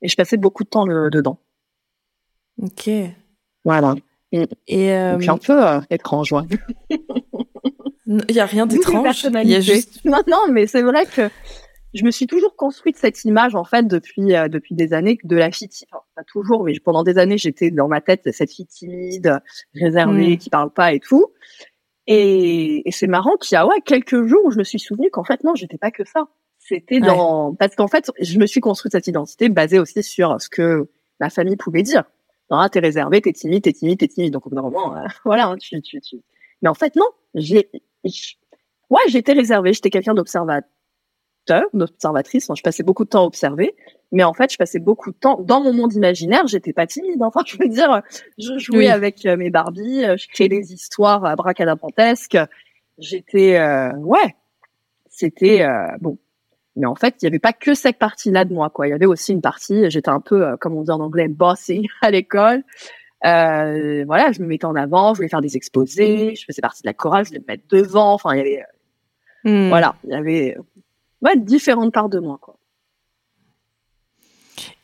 Et 0.02 0.08
je 0.08 0.16
passais 0.16 0.38
beaucoup 0.38 0.64
de 0.64 0.70
temps 0.70 0.86
dedans. 0.86 1.40
Ok. 2.62 2.90
Voilà. 3.66 3.96
Et 4.32 4.92
euh... 4.92 5.20
un 5.28 5.38
peu 5.38 5.68
euh, 5.68 5.80
étrange, 5.90 6.32
ouais. 6.34 6.44
Il 8.08 8.36
y 8.36 8.40
a 8.40 8.46
rien 8.46 8.66
d'étrange. 8.66 9.28
Il 9.44 9.50
y 9.50 9.56
a 9.56 9.60
juste. 9.60 10.06
Non, 10.06 10.22
non, 10.28 10.44
mais 10.50 10.66
c'est 10.66 10.82
vrai 10.82 11.06
que 11.06 11.30
je 11.98 12.06
me 12.06 12.12
suis 12.12 12.28
toujours 12.28 12.56
construite 12.56 12.98
cette 12.98 13.26
image 13.26 13.56
en 13.56 13.64
fait 13.64 13.88
depuis 13.88 14.36
euh, 14.36 14.48
depuis 14.48 14.76
des 14.76 14.94
années 14.94 15.18
de 15.24 15.36
la 15.36 15.52
fille. 15.52 15.70
Enfin, 15.92 16.04
pas 16.16 16.24
toujours, 16.24 16.64
mais 16.64 16.74
pendant 16.80 17.04
des 17.04 17.18
années, 17.18 17.38
j'étais 17.38 17.72
dans 17.72 17.88
ma 17.88 18.02
tête 18.02 18.32
cette 18.32 18.52
fille 18.52 18.68
timide, 18.68 19.40
réservée, 19.74 20.36
mm. 20.36 20.38
qui 20.38 20.50
parle 20.50 20.72
pas 20.72 20.94
et 20.94 21.00
tout. 21.00 21.28
Et, 22.06 22.88
et 22.88 22.92
c'est 22.92 23.08
marrant 23.08 23.36
qu'il 23.38 23.56
y 23.56 23.58
a 23.58 23.68
ouais 23.68 23.82
quelques 23.84 24.26
jours 24.26 24.46
où 24.46 24.52
je 24.52 24.58
me 24.58 24.64
suis 24.64 24.80
souvenu 24.80 25.10
qu'en 25.10 25.24
fait 25.24 25.44
non, 25.44 25.56
j'étais 25.56 25.78
pas 25.78 25.92
que 25.92 26.06
ça. 26.06 26.28
C'était 26.60 27.00
dans 27.00 27.56
parce 27.56 27.76
qu'en 27.76 27.88
fait, 27.88 28.12
je 28.20 28.40
me 28.40 28.46
suis 28.46 28.62
construite 28.62 28.92
cette 28.92 29.08
identité 29.08 29.50
basée 29.50 29.80
aussi 29.80 30.04
sur 30.04 30.40
ce 30.42 30.50
que 30.50 30.90
ma 31.20 31.30
famille 31.30 31.56
pouvait 31.56 31.84
dire. 31.84 32.04
Non, 32.50 32.68
t'es 32.70 32.80
réservé, 32.80 33.22
t'es 33.22 33.34
timide, 33.34 33.64
t'es 33.64 33.74
timide, 33.74 34.00
t'es 34.00 34.08
timide. 34.08 34.34
Donc 34.34 34.48
au 34.48 34.50
bout 34.50 34.56
d'un 34.56 34.62
moment, 34.62 34.96
euh, 34.96 35.06
voilà, 35.26 35.48
hein, 35.48 35.58
tu, 35.58 35.82
tu, 35.82 36.00
tu. 36.02 36.18
Mais 36.62 36.70
en 36.70 36.74
fait, 36.74 36.96
non, 36.96 37.08
j'ai, 37.36 37.70
ouais, 38.90 39.02
j'étais 39.10 39.34
réservée, 39.34 39.74
j'étais 39.74 39.90
quelqu'un 39.90 40.14
d'observateur, 40.14 40.70
d'observatrice. 41.74 42.50
je 42.56 42.62
passais 42.62 42.84
beaucoup 42.84 43.04
de 43.04 43.10
temps 43.10 43.24
à 43.24 43.26
observer, 43.26 43.76
mais 44.12 44.24
en 44.24 44.34
fait, 44.34 44.52
je 44.52 44.58
passais 44.58 44.80
beaucoup 44.80 45.12
de 45.12 45.18
temps 45.18 45.42
dans 45.42 45.62
mon 45.62 45.74
monde 45.74 45.94
imaginaire. 45.94 46.48
J'étais 46.48 46.74
pas 46.74 46.88
timide. 46.88 47.18
Enfin, 47.22 47.42
je 47.46 47.58
veux 47.58 47.70
dire, 47.70 48.02
je 48.38 48.58
jouais 48.58 48.90
avec 48.90 49.26
euh, 49.26 49.38
mes 49.38 49.50
Barbies, 49.50 50.06
euh, 50.06 50.18
je 50.18 50.28
créais 50.28 50.50
des 50.50 50.74
histoires 50.74 51.26
abracadabrantesques. 51.26 52.38
J'étais, 52.98 53.60
ouais, 53.98 54.36
c'était 55.10 55.68
bon 56.02 56.18
mais 56.78 56.86
en 56.86 56.96
fait, 56.96 57.16
il 57.22 57.26
n'y 57.26 57.28
avait 57.28 57.40
pas 57.40 57.54
que 57.54 57.74
cette 57.74 57.98
partie-là 57.98 58.46
de 58.46 58.54
moi, 58.54 58.70
quoi. 58.70 58.88
Il 58.88 58.92
y 58.92 58.94
avait 58.94 59.08
aussi 59.08 59.34
une 59.34 59.42
partie, 59.42 59.90
j'étais 59.90 60.10
un 60.10 60.22
peu, 60.22 60.46
euh, 60.46 60.58
comme 60.58 60.76
on 60.76 60.84
dit 60.84 60.92
en 60.92 61.00
anglais, 61.00 61.28
bossy 61.28 61.88
à 62.02 62.12
l'école. 62.12 62.64
Euh, 63.26 64.06
voilà, 64.06 64.32
je 64.32 64.42
me 64.42 64.48
mettais 64.48 64.66
en 64.66 64.76
avant, 64.76 65.14
je 65.14 65.18
voulais 65.18 65.28
faire 65.28 65.42
des 65.42 65.58
exposés, 65.58 66.36
je 66.36 66.46
faisais 66.46 66.62
partie 66.62 66.84
de 66.84 66.88
la 66.88 66.94
chorale, 66.94 67.26
je 67.26 67.30
voulais 67.30 67.42
me 67.42 67.52
mettre 67.52 67.64
devant. 67.70 68.14
Enfin, 68.14 68.36
il 68.36 68.38
y 68.38 68.42
avait, 68.42 68.64
euh, 69.46 69.66
hmm. 69.66 69.70
voilà, 69.70 69.96
il 70.04 70.12
y 70.12 70.14
avait 70.14 70.58
ouais, 71.22 71.38
différentes 71.38 71.94
parts 71.94 72.10
de 72.10 72.20
moi, 72.20 72.38
quoi. 72.42 72.58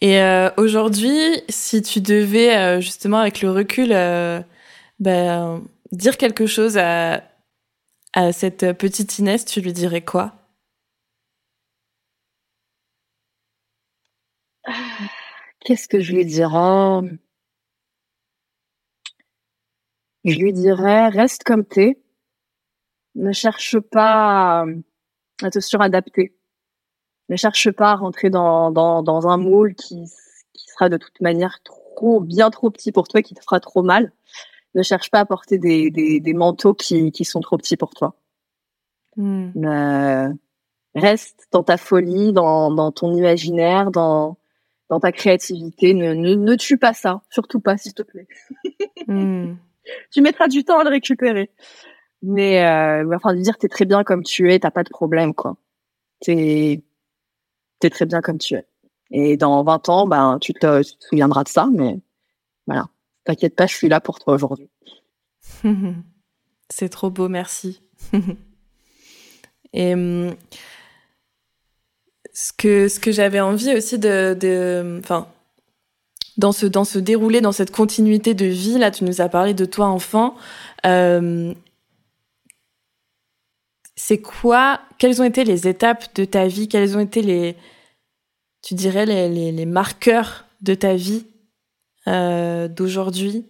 Et 0.02 0.20
euh, 0.22 0.50
aujourd'hui, 0.58 1.42
si 1.50 1.82
tu 1.82 2.02
devais 2.02 2.56
euh, 2.56 2.82
justement 2.82 3.18
avec 3.20 3.42
le 3.42 3.52
recul, 3.52 3.90
ben, 5.00 5.64
dire 5.92 6.18
quelque 6.18 6.46
chose 6.46 6.78
à, 6.78 7.24
à 8.14 8.32
cette 8.32 8.74
petite 8.74 9.18
Inès, 9.20 9.46
tu 9.46 9.62
lui 9.62 9.74
dirais 9.74 10.02
quoi? 10.02 10.34
Qu'est-ce 15.62 15.88
que 15.88 16.02
je 16.02 16.14
lui 16.14 16.26
dirais? 16.26 17.18
Je 20.26 20.36
lui 20.38 20.54
dirais, 20.54 21.10
reste 21.10 21.44
comme 21.44 21.66
t'es. 21.66 21.98
Ne 23.16 23.32
cherche 23.32 23.80
pas 23.80 24.66
à 25.42 25.50
te 25.50 25.60
suradapter. 25.60 26.36
Ne 27.30 27.36
cherche 27.36 27.72
pas 27.72 27.92
à 27.92 27.96
rentrer 27.96 28.30
dans, 28.30 28.72
dans, 28.72 29.02
dans 29.02 29.28
un 29.28 29.38
moule 29.38 29.76
qui, 29.76 30.04
qui 30.54 30.68
sera 30.68 30.90
de 30.90 30.98
toute 30.98 31.20
manière 31.22 31.62
trop, 31.64 32.20
bien 32.20 32.50
trop 32.50 32.70
petit 32.70 32.92
pour 32.92 33.08
toi, 33.08 33.22
qui 33.22 33.34
te 33.34 33.42
fera 33.42 33.60
trop 33.60 33.82
mal. 33.82 34.12
Ne 34.76 34.84
cherche 34.84 35.10
pas 35.10 35.20
à 35.20 35.26
porter 35.26 35.58
des, 35.58 35.92
des, 35.92 36.20
des 36.20 36.34
manteaux 36.34 36.74
qui, 36.74 37.12
qui 37.12 37.26
sont 37.26 37.42
trop 37.42 37.58
petits 37.58 37.78
pour 37.78 37.94
toi. 37.94 38.16
Hmm. 39.16 39.52
Euh, 39.64 40.34
reste 40.96 41.48
dans 41.52 41.64
ta 41.64 41.78
folie, 41.78 42.34
dans, 42.34 42.72
dans 42.72 42.92
ton 42.92 43.14
imaginaire, 43.14 43.92
dans, 43.92 44.38
dans 44.90 45.00
ta 45.00 45.12
créativité. 45.12 45.94
Ne, 45.94 46.14
ne, 46.14 46.36
ne 46.36 46.56
tue 46.56 46.78
pas 46.78 46.94
ça, 46.94 47.22
surtout 47.30 47.60
pas, 47.60 47.78
s'il 47.78 47.94
te 47.94 48.04
plaît. 48.04 48.28
Hmm. 49.08 49.56
Tu 50.12 50.22
mettras 50.22 50.48
du 50.48 50.64
temps 50.64 50.80
à 50.80 50.86
le 50.86 50.92
récupérer. 50.92 51.52
Mais 52.24 52.66
euh, 52.66 53.16
enfin, 53.16 53.34
de 53.36 53.42
dire 53.42 53.58
t'es 53.58 53.68
très 53.68 53.86
bien 53.86 54.04
comme 54.04 54.24
tu 54.24 54.52
es, 54.52 54.60
t'as 54.60 54.72
pas 54.72 54.84
de 54.84 54.90
problème, 54.90 55.34
quoi. 55.34 55.58
T'es 56.22 56.82
es 57.84 57.90
très 57.90 58.06
bien 58.06 58.22
comme 58.22 58.38
tu 58.38 58.56
es. 58.56 58.66
Et 59.12 59.36
dans 59.36 59.62
20 59.64 59.90
ans, 59.90 60.08
ben, 60.08 60.38
tu 60.40 60.54
te, 60.54 60.82
tu 60.82 60.96
te 60.96 61.06
souviendras 61.06 61.44
de 61.44 61.50
ça, 61.50 61.68
mais 61.72 62.00
voilà. 62.66 62.88
T'inquiète 63.26 63.56
pas, 63.56 63.68
je 63.68 63.76
suis 63.76 63.90
là 63.90 64.00
pour 64.00 64.20
toi 64.20 64.34
aujourd'hui. 64.36 64.70
C'est 66.70 66.90
trop 66.90 67.10
beau, 67.10 67.28
merci. 67.28 67.82
Et 69.74 69.94
hum, 69.94 70.34
ce 72.34 72.54
que 72.54 72.88
ce 72.88 73.00
que 73.00 73.12
j'avais 73.12 73.40
envie 73.40 73.76
aussi 73.76 74.00
de 74.00 75.00
enfin 75.00 75.28
dans 76.38 76.52
ce 76.52 76.66
dans 76.66 76.84
ce 76.84 77.00
déroulé 77.00 77.42
dans 77.42 77.52
cette 77.52 77.72
continuité 77.72 78.34
de 78.34 78.46
vie 78.46 78.78
là 78.78 78.92
tu 78.92 79.04
nous 79.04 79.22
as 79.22 79.30
parlé 79.30 79.54
de 79.54 79.66
toi 79.66 79.88
enfant 79.88 80.36
euh, 80.86 81.54
c'est 83.96 84.22
quoi 84.22 84.82
quelles 84.98 85.22
ont 85.22 85.26
été 85.26 85.44
les 85.44 85.68
étapes 85.68 86.16
de 86.16 86.26
ta 86.26 86.48
vie? 86.48 86.68
Quels 86.68 86.98
ont 86.98 87.02
été 87.02 87.22
les 87.22 87.56
tu 88.62 88.74
dirais 88.76 89.06
les 89.06 89.66
marqueurs 89.66 90.46
de 90.62 90.74
ta 90.74 90.96
vie 90.96 91.26
euh, 92.08 92.68
d'aujourd'hui? 92.68 93.46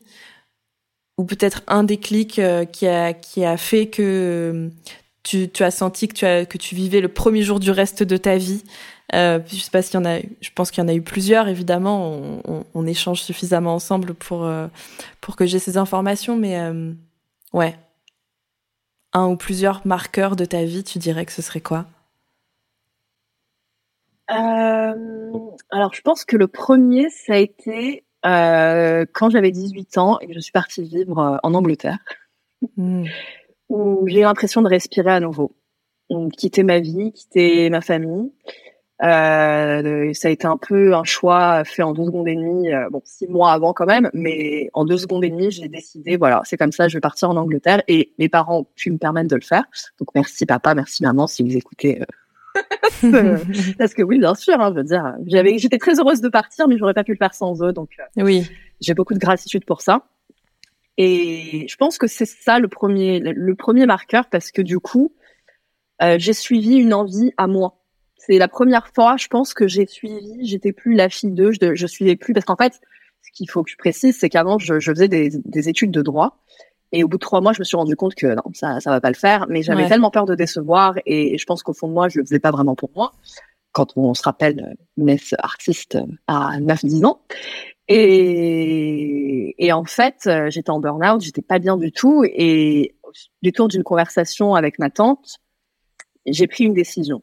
Ou 1.17 1.25
peut-être 1.25 1.61
un 1.67 1.83
déclic 1.83 2.39
euh, 2.39 2.65
qui 2.65 2.87
a 2.87 3.13
qui 3.13 3.45
a 3.45 3.55
fait 3.57 3.87
que 3.87 4.71
tu, 5.21 5.47
tu 5.49 5.63
as 5.63 5.71
senti 5.71 6.07
que 6.07 6.13
tu, 6.13 6.25
as, 6.25 6.45
que 6.45 6.57
tu 6.57 6.75
vivais 6.75 7.01
le 7.01 7.07
premier 7.07 7.43
jour 7.43 7.59
du 7.59 7.71
reste 7.71 8.03
de 8.03 8.17
ta 8.17 8.37
vie? 8.37 8.63
Euh, 9.13 9.39
je 9.47 9.57
sais 9.57 9.69
pas 9.69 9.83
s'il 9.83 9.95
y 9.95 9.97
en 9.97 10.05
a, 10.05 10.19
je 10.19 10.49
pense 10.55 10.71
qu'il 10.71 10.81
y 10.83 10.85
en 10.85 10.89
a 10.89 10.93
eu 10.93 11.03
plusieurs, 11.03 11.47
évidemment. 11.47 12.09
On, 12.09 12.41
on, 12.45 12.65
on 12.73 12.87
échange 12.87 13.21
suffisamment 13.21 13.75
ensemble 13.75 14.15
pour, 14.15 14.43
euh, 14.43 14.67
pour 15.21 15.35
que 15.35 15.45
j'ai 15.45 15.59
ces 15.59 15.77
informations, 15.77 16.35
mais 16.35 16.59
euh, 16.59 16.91
ouais. 17.53 17.75
Un 19.13 19.27
ou 19.27 19.37
plusieurs 19.37 19.85
marqueurs 19.85 20.35
de 20.35 20.45
ta 20.45 20.63
vie, 20.63 20.83
tu 20.83 20.99
dirais 20.99 21.25
que 21.25 21.31
ce 21.31 21.41
serait 21.41 21.61
quoi? 21.61 21.85
Euh, 24.31 24.93
Alors, 25.71 25.93
je 25.93 26.01
pense 26.01 26.25
que 26.25 26.37
le 26.37 26.47
premier, 26.47 27.09
ça 27.09 27.33
a 27.33 27.37
été 27.37 28.03
quand 28.23 29.29
j'avais 29.29 29.51
18 29.51 29.97
ans 29.97 30.19
et 30.19 30.27
que 30.27 30.33
je 30.33 30.39
suis 30.39 30.53
partie 30.53 30.83
vivre 30.83 31.39
en 31.43 31.53
Angleterre. 31.53 31.99
Mmh 32.77 33.05
où 33.73 34.07
j'ai 34.07 34.19
eu 34.19 34.23
l'impression 34.23 34.61
de 34.61 34.69
respirer 34.69 35.11
à 35.11 35.19
nouveau. 35.19 35.55
Donc, 36.09 36.33
quitter 36.33 36.63
ma 36.63 36.79
vie, 36.79 37.11
quitter 37.11 37.69
ma 37.69 37.81
famille. 37.81 38.31
Euh, 39.03 40.13
ça 40.13 40.29
a 40.29 40.31
été 40.31 40.47
un 40.47 40.57
peu 40.57 40.93
un 40.93 41.03
choix 41.03 41.63
fait 41.65 41.83
en 41.83 41.93
deux 41.93 42.05
secondes 42.05 42.27
et 42.27 42.35
demie, 42.35 42.73
euh, 42.73 42.89
bon 42.89 43.01
six 43.03 43.27
mois 43.27 43.51
avant 43.51 43.73
quand 43.73 43.85
même, 43.85 44.09
mais 44.13 44.69
en 44.73 44.85
deux 44.85 44.97
secondes 44.97 45.25
et 45.25 45.29
demie, 45.29 45.51
j'ai 45.51 45.67
décidé, 45.67 46.15
voilà, 46.15 46.41
c'est 46.45 46.55
comme 46.55 46.71
ça, 46.71 46.87
je 46.87 46.95
vais 46.95 47.01
partir 47.01 47.29
en 47.29 47.35
Angleterre 47.35 47.83
et 47.89 48.13
mes 48.17 48.29
parents 48.29 48.59
ont 48.59 48.67
pu 48.75 48.91
me 48.91 48.97
permettre 48.97 49.27
de 49.29 49.35
le 49.35 49.41
faire. 49.41 49.65
Donc 49.99 50.09
merci 50.15 50.45
papa, 50.45 50.73
merci 50.73 51.03
maman 51.03 51.27
si 51.27 51.43
vous 51.43 51.57
écoutez. 51.57 52.01
Euh, 53.03 53.37
parce 53.77 53.93
que 53.93 54.03
oui, 54.03 54.19
bien 54.19 54.35
sûr, 54.35 54.59
hein, 54.61 54.69
je 54.71 54.77
veux 54.77 54.85
dire, 54.85 55.15
j'avais, 55.25 55.57
j'étais 55.57 55.79
très 55.79 55.99
heureuse 55.99 56.21
de 56.21 56.29
partir, 56.29 56.69
mais 56.69 56.77
j'aurais 56.77 56.93
pas 56.93 57.03
pu 57.03 57.11
le 57.11 57.17
faire 57.17 57.33
sans 57.33 57.61
eux, 57.61 57.73
donc 57.73 57.97
oui, 58.15 58.49
j'ai 58.79 58.93
beaucoup 58.93 59.13
de 59.13 59.19
gratitude 59.19 59.65
pour 59.65 59.81
ça. 59.81 60.05
Et 60.97 61.65
je 61.67 61.75
pense 61.75 61.97
que 61.97 62.07
c'est 62.07 62.25
ça 62.25 62.59
le 62.59 62.67
premier, 62.67 63.19
le 63.19 63.55
premier 63.55 63.85
marqueur 63.85 64.27
parce 64.29 64.51
que 64.51 64.61
du 64.61 64.79
coup, 64.79 65.11
euh, 66.01 66.17
j'ai 66.19 66.33
suivi 66.33 66.75
une 66.75 66.93
envie 66.93 67.31
à 67.37 67.47
moi. 67.47 67.82
C'est 68.25 68.37
la 68.37 68.47
première 68.47 68.87
fois, 68.95 69.17
je 69.17 69.27
pense 69.27 69.53
que 69.53 69.67
j'ai 69.67 69.85
suivi. 69.85 70.45
J'étais 70.45 70.71
plus 70.71 70.93
la 70.93 71.09
fille 71.09 71.31
d'eux, 71.31 71.51
je, 71.51 71.75
je 71.75 71.87
suivais 71.87 72.15
plus 72.15 72.33
parce 72.33 72.45
qu'en 72.45 72.55
fait, 72.55 72.79
ce 73.21 73.31
qu'il 73.33 73.49
faut 73.49 73.63
que 73.63 73.69
je 73.69 73.75
précise, 73.75 74.17
c'est 74.17 74.29
qu'avant, 74.29 74.57
je, 74.59 74.79
je, 74.79 74.91
faisais 74.91 75.09
des, 75.09 75.29
des, 75.43 75.67
études 75.67 75.91
de 75.91 76.01
droit. 76.01 76.37
Et 76.93 77.03
au 77.03 77.09
bout 77.09 77.17
de 77.17 77.21
trois 77.21 77.41
mois, 77.41 77.51
je 77.51 77.59
me 77.59 77.65
suis 77.65 77.75
rendu 77.75 77.97
compte 77.97 78.15
que 78.15 78.27
non, 78.27 78.43
ça, 78.53 78.79
ça 78.79 78.91
va 78.91 79.01
pas 79.01 79.09
le 79.09 79.15
faire. 79.15 79.47
Mais 79.49 79.61
j'avais 79.61 79.89
tellement 79.89 80.09
peur 80.09 80.25
de 80.25 80.35
décevoir, 80.35 80.95
et, 81.05 81.37
je 81.37 81.45
pense 81.45 81.63
qu'au 81.63 81.73
fond 81.73 81.89
de 81.89 81.93
moi, 81.93 82.07
je 82.07 82.19
le 82.19 82.25
faisais 82.25 82.39
pas 82.39 82.51
vraiment 82.51 82.75
pour 82.75 82.91
moi. 82.95 83.11
Quand 83.73 83.97
on 83.97 84.13
se 84.13 84.23
rappelle, 84.23 84.77
Inès 84.97 85.33
artiste 85.39 85.97
à 86.27 86.59
9-10 86.59 87.05
ans. 87.05 87.19
Et, 87.89 89.55
et 89.57 89.73
en 89.73 89.83
fait, 89.83 90.27
euh, 90.27 90.49
j'étais 90.49 90.69
en 90.69 90.79
burn-out, 90.79 91.21
j'étais 91.21 91.41
pas 91.41 91.59
bien 91.59 91.75
du 91.75 91.91
tout. 91.91 92.23
Et 92.23 92.95
du 93.41 93.51
tour 93.51 93.67
d'une 93.67 93.83
conversation 93.83 94.55
avec 94.55 94.79
ma 94.79 94.89
tante, 94.89 95.39
j'ai 96.25 96.47
pris 96.47 96.63
une 96.63 96.73
décision 96.73 97.21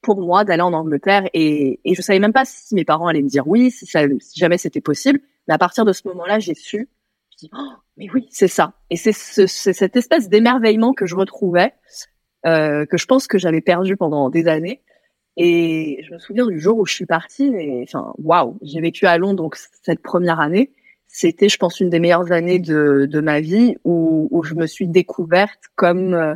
pour 0.00 0.20
moi 0.20 0.44
d'aller 0.44 0.62
en 0.62 0.72
Angleterre. 0.72 1.28
Et, 1.34 1.80
et 1.84 1.94
je 1.94 2.02
savais 2.02 2.18
même 2.18 2.32
pas 2.32 2.44
si 2.44 2.74
mes 2.74 2.84
parents 2.84 3.06
allaient 3.06 3.22
me 3.22 3.28
dire 3.28 3.46
oui, 3.46 3.70
si, 3.70 3.86
ça, 3.86 4.02
si 4.20 4.38
jamais 4.38 4.58
c'était 4.58 4.80
possible. 4.80 5.20
Mais 5.46 5.54
à 5.54 5.58
partir 5.58 5.84
de 5.84 5.92
ce 5.92 6.06
moment-là, 6.08 6.38
j'ai 6.38 6.54
su. 6.54 6.88
Je 7.32 7.46
dis, 7.46 7.50
oh, 7.56 7.72
mais 7.96 8.08
oui, 8.12 8.26
c'est 8.30 8.48
ça. 8.48 8.74
Et 8.90 8.96
c'est 8.96 9.12
ce, 9.12 9.46
cette 9.46 9.96
espèce 9.96 10.28
d'émerveillement 10.28 10.92
que 10.92 11.06
je 11.06 11.14
retrouvais 11.14 11.72
euh, 12.46 12.86
que 12.86 12.96
je 12.96 13.06
pense 13.06 13.26
que 13.26 13.38
j'avais 13.38 13.60
perdu 13.60 13.96
pendant 13.96 14.30
des 14.30 14.46
années. 14.46 14.82
Et 15.36 16.02
je 16.06 16.14
me 16.14 16.18
souviens 16.18 16.46
du 16.46 16.58
jour 16.58 16.78
où 16.78 16.86
je 16.86 16.94
suis 16.94 17.06
partie, 17.06 17.46
et 17.46 17.84
enfin, 17.84 18.12
waouh, 18.18 18.58
j'ai 18.60 18.80
vécu 18.80 19.06
à 19.06 19.18
Londres 19.18 19.36
donc 19.36 19.56
cette 19.56 20.02
première 20.02 20.40
année. 20.40 20.72
C'était, 21.06 21.48
je 21.48 21.56
pense, 21.58 21.80
une 21.80 21.90
des 21.90 22.00
meilleures 22.00 22.32
années 22.32 22.58
de, 22.58 23.06
de 23.08 23.20
ma 23.20 23.40
vie 23.40 23.76
où, 23.84 24.28
où 24.30 24.42
je 24.42 24.54
me 24.54 24.66
suis 24.66 24.88
découverte 24.88 25.60
comme 25.74 26.14
euh, 26.14 26.34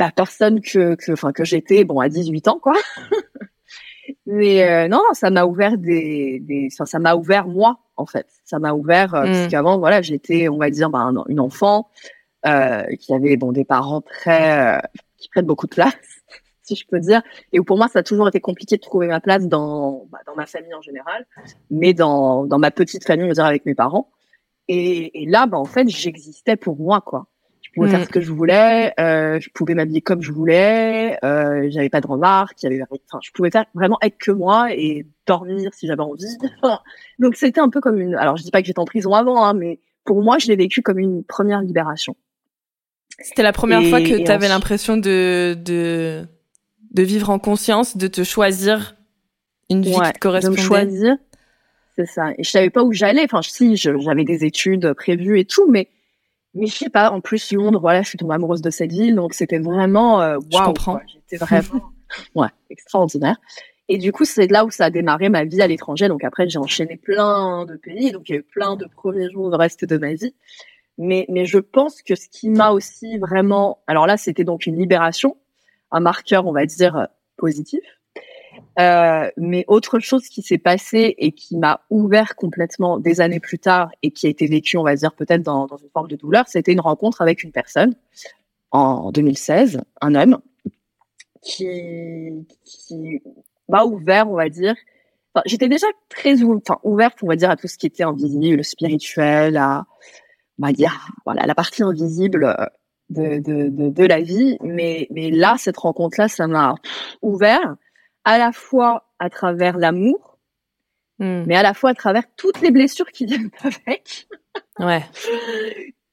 la 0.00 0.10
personne 0.10 0.60
que, 0.60 0.94
que, 0.96 1.12
enfin, 1.12 1.32
que 1.32 1.44
j'étais, 1.44 1.84
bon, 1.84 2.00
à 2.00 2.08
18 2.08 2.48
ans, 2.48 2.58
quoi. 2.60 2.74
Mais 4.26 4.68
euh, 4.68 4.88
non, 4.88 5.02
ça 5.12 5.30
m'a 5.30 5.44
ouvert 5.44 5.78
des, 5.78 6.40
des 6.40 6.68
ça 6.70 6.98
m'a 6.98 7.14
ouvert 7.14 7.46
moi 7.46 7.78
en 7.96 8.06
fait. 8.06 8.26
Ça 8.44 8.58
m'a 8.58 8.72
ouvert 8.72 9.14
euh, 9.14 9.24
parce 9.24 9.46
mm. 9.46 9.48
qu'avant 9.48 9.78
voilà, 9.78 10.02
j'étais 10.02 10.48
on 10.48 10.56
va 10.56 10.70
dire 10.70 10.90
ben, 10.90 11.24
une 11.28 11.40
enfant 11.40 11.88
euh, 12.46 12.84
qui 12.96 13.14
avait 13.14 13.36
bon 13.36 13.52
des 13.52 13.64
parents 13.64 14.00
très 14.00 14.76
euh, 14.76 14.80
qui 15.18 15.28
prennent 15.28 15.46
beaucoup 15.46 15.66
de 15.66 15.74
place, 15.74 15.94
si 16.62 16.76
je 16.76 16.86
peux 16.86 17.00
dire. 17.00 17.22
Et 17.52 17.60
pour 17.60 17.76
moi, 17.76 17.88
ça 17.88 18.00
a 18.00 18.02
toujours 18.02 18.28
été 18.28 18.40
compliqué 18.40 18.76
de 18.76 18.80
trouver 18.80 19.06
ma 19.06 19.20
place 19.20 19.46
dans 19.46 20.06
bah, 20.10 20.20
dans 20.26 20.34
ma 20.34 20.46
famille 20.46 20.74
en 20.74 20.82
général, 20.82 21.26
mais 21.70 21.94
dans 21.94 22.46
dans 22.46 22.58
ma 22.58 22.70
petite 22.70 23.04
famille, 23.04 23.24
on 23.24 23.28
va 23.28 23.34
dire 23.34 23.44
avec 23.44 23.66
mes 23.66 23.74
parents. 23.74 24.10
Et, 24.68 25.22
et 25.22 25.26
là, 25.26 25.46
bah, 25.46 25.58
en 25.58 25.64
fait, 25.64 25.88
j'existais 25.88 26.56
pour 26.56 26.78
moi 26.78 27.00
quoi 27.00 27.26
je 27.70 27.74
pouvais 27.74 27.90
faire 27.90 28.00
mm. 28.00 28.04
ce 28.04 28.08
que 28.08 28.20
je 28.20 28.32
voulais, 28.32 28.92
euh, 28.98 29.38
je 29.40 29.48
pouvais 29.50 29.74
m'habiller 29.74 30.00
comme 30.00 30.22
je 30.22 30.32
voulais, 30.32 31.18
euh, 31.24 31.68
j'avais 31.70 31.88
pas 31.88 32.00
de 32.00 32.06
remarques, 32.08 32.58
j'avais, 32.60 32.80
enfin, 32.82 33.20
je 33.22 33.30
pouvais 33.30 33.50
faire 33.50 33.64
vraiment 33.74 33.98
être 34.02 34.18
que 34.18 34.32
moi 34.32 34.74
et 34.74 35.06
dormir 35.26 35.72
si 35.72 35.86
j'avais 35.86 36.02
envie. 36.02 36.36
Donc 37.20 37.36
c'était 37.36 37.60
un 37.60 37.68
peu 37.68 37.80
comme 37.80 38.00
une, 38.00 38.16
alors 38.16 38.36
je 38.36 38.42
dis 38.42 38.50
pas 38.50 38.60
que 38.60 38.66
j'étais 38.66 38.80
en 38.80 38.84
prison 38.84 39.14
avant, 39.14 39.44
hein, 39.44 39.54
mais 39.54 39.78
pour 40.04 40.22
moi 40.22 40.38
je 40.38 40.48
l'ai 40.48 40.56
vécu 40.56 40.82
comme 40.82 40.98
une 40.98 41.22
première 41.22 41.62
libération. 41.62 42.16
C'était 43.20 43.42
la 43.42 43.52
première 43.52 43.84
fois 43.84 44.00
que 44.00 44.24
tu 44.24 44.30
avais 44.30 44.48
l'impression 44.48 44.96
de, 44.96 45.54
de 45.54 46.26
de 46.90 47.02
vivre 47.02 47.30
en 47.30 47.38
conscience, 47.38 47.96
de 47.96 48.08
te 48.08 48.24
choisir 48.24 48.96
une 49.68 49.82
vie 49.82 49.92
qui 49.92 50.12
te 50.12 50.18
correspondait. 50.18 50.56
De 50.56 50.60
me 50.60 50.66
choisir, 50.66 51.16
c'est 51.96 52.06
ça. 52.06 52.32
Et 52.36 52.42
je 52.42 52.50
savais 52.50 52.70
pas 52.70 52.82
où 52.82 52.92
j'allais. 52.92 53.24
Enfin, 53.24 53.42
si, 53.42 53.76
j'avais 53.76 54.24
des 54.24 54.44
études 54.44 54.92
prévues 54.94 55.38
et 55.38 55.44
tout, 55.44 55.70
mais 55.70 55.88
mais 56.54 56.66
je 56.66 56.74
sais 56.74 56.90
pas, 56.90 57.10
en 57.10 57.20
plus 57.20 57.52
Londres, 57.52 57.80
voilà, 57.80 58.02
je 58.02 58.08
suis 58.08 58.18
tombée 58.18 58.34
amoureuse 58.34 58.62
de 58.62 58.70
cette 58.70 58.92
ville, 58.92 59.14
donc 59.14 59.34
c'était 59.34 59.58
vraiment 59.58 60.20
euh, 60.20 60.36
wow, 60.36 60.44
Je 60.50 60.64
comprends. 60.64 61.00
J'étais 61.06 61.36
vraiment 61.36 61.92
ouais, 62.34 62.48
extraordinaire. 62.70 63.36
Et 63.88 63.98
du 63.98 64.12
coup, 64.12 64.24
c'est 64.24 64.46
là 64.46 64.64
où 64.64 64.70
ça 64.70 64.86
a 64.86 64.90
démarré 64.90 65.28
ma 65.28 65.44
vie 65.44 65.62
à 65.62 65.66
l'étranger. 65.66 66.08
Donc 66.08 66.22
après, 66.22 66.48
j'ai 66.48 66.58
enchaîné 66.58 66.96
plein 66.96 67.66
de 67.66 67.76
pays, 67.76 68.12
donc 68.12 68.28
il 68.28 68.32
y 68.32 68.36
a 68.36 68.38
eu 68.38 68.44
plein 68.44 68.76
de 68.76 68.86
premiers 68.86 69.30
jours 69.30 69.50
de 69.50 69.56
reste 69.56 69.84
de 69.84 69.98
ma 69.98 70.14
vie. 70.14 70.34
Mais 70.98 71.26
mais 71.28 71.46
je 71.46 71.58
pense 71.58 72.02
que 72.02 72.14
ce 72.14 72.28
qui 72.28 72.50
m'a 72.50 72.70
aussi 72.70 73.18
vraiment, 73.18 73.78
alors 73.86 74.06
là, 74.06 74.16
c'était 74.16 74.44
donc 74.44 74.66
une 74.66 74.76
libération, 74.76 75.36
un 75.90 76.00
marqueur, 76.00 76.46
on 76.46 76.52
va 76.52 76.66
dire 76.66 77.08
positif. 77.36 77.80
Euh, 78.78 79.30
mais 79.36 79.64
autre 79.68 79.98
chose 79.98 80.28
qui 80.28 80.42
s'est 80.42 80.58
passé 80.58 81.14
et 81.18 81.32
qui 81.32 81.56
m'a 81.56 81.80
ouvert 81.90 82.36
complètement 82.36 82.98
des 82.98 83.20
années 83.20 83.40
plus 83.40 83.58
tard 83.58 83.90
et 84.02 84.10
qui 84.10 84.26
a 84.26 84.30
été 84.30 84.46
vécu, 84.46 84.76
on 84.76 84.84
va 84.84 84.94
dire 84.94 85.12
peut-être 85.12 85.42
dans, 85.42 85.66
dans, 85.66 85.76
une 85.76 85.90
forme 85.90 86.08
de 86.08 86.16
douleur, 86.16 86.46
c'était 86.46 86.72
une 86.72 86.80
rencontre 86.80 87.20
avec 87.20 87.42
une 87.42 87.52
personne 87.52 87.94
en 88.70 89.10
2016, 89.10 89.80
un 90.00 90.14
homme 90.14 90.38
qui, 91.42 92.46
qui 92.64 93.20
m'a 93.68 93.84
ouvert, 93.84 94.30
on 94.30 94.34
va 94.34 94.48
dire. 94.48 94.74
J'étais 95.46 95.68
déjà 95.68 95.86
très 96.08 96.42
enfin, 96.42 96.78
ouverte, 96.82 97.18
on 97.22 97.26
va 97.26 97.36
dire, 97.36 97.50
à 97.50 97.56
tout 97.56 97.68
ce 97.68 97.78
qui 97.78 97.86
était 97.86 98.02
invisible, 98.02 98.56
le 98.56 98.62
spirituel, 98.62 99.56
à, 99.56 99.84
on 100.60 100.66
va 100.66 100.72
dire, 100.72 101.08
voilà, 101.24 101.46
la 101.46 101.54
partie 101.54 101.82
invisible 101.82 102.56
de, 103.10 103.38
de, 103.38 103.68
de, 103.68 103.88
de 103.90 104.04
la 104.04 104.20
vie. 104.20 104.58
Mais, 104.62 105.06
mais 105.10 105.30
là, 105.30 105.56
cette 105.56 105.78
rencontre-là, 105.78 106.28
ça 106.28 106.46
m'a 106.46 106.74
ouvert 107.22 107.76
à 108.24 108.38
la 108.38 108.52
fois 108.52 109.10
à 109.18 109.30
travers 109.30 109.78
l'amour, 109.78 110.38
hmm. 111.18 111.44
mais 111.46 111.56
à 111.56 111.62
la 111.62 111.74
fois 111.74 111.90
à 111.90 111.94
travers 111.94 112.24
toutes 112.36 112.60
les 112.60 112.70
blessures 112.70 113.10
qui 113.10 113.26
viennent 113.26 113.50
avec. 113.62 114.28
ouais. 114.78 115.04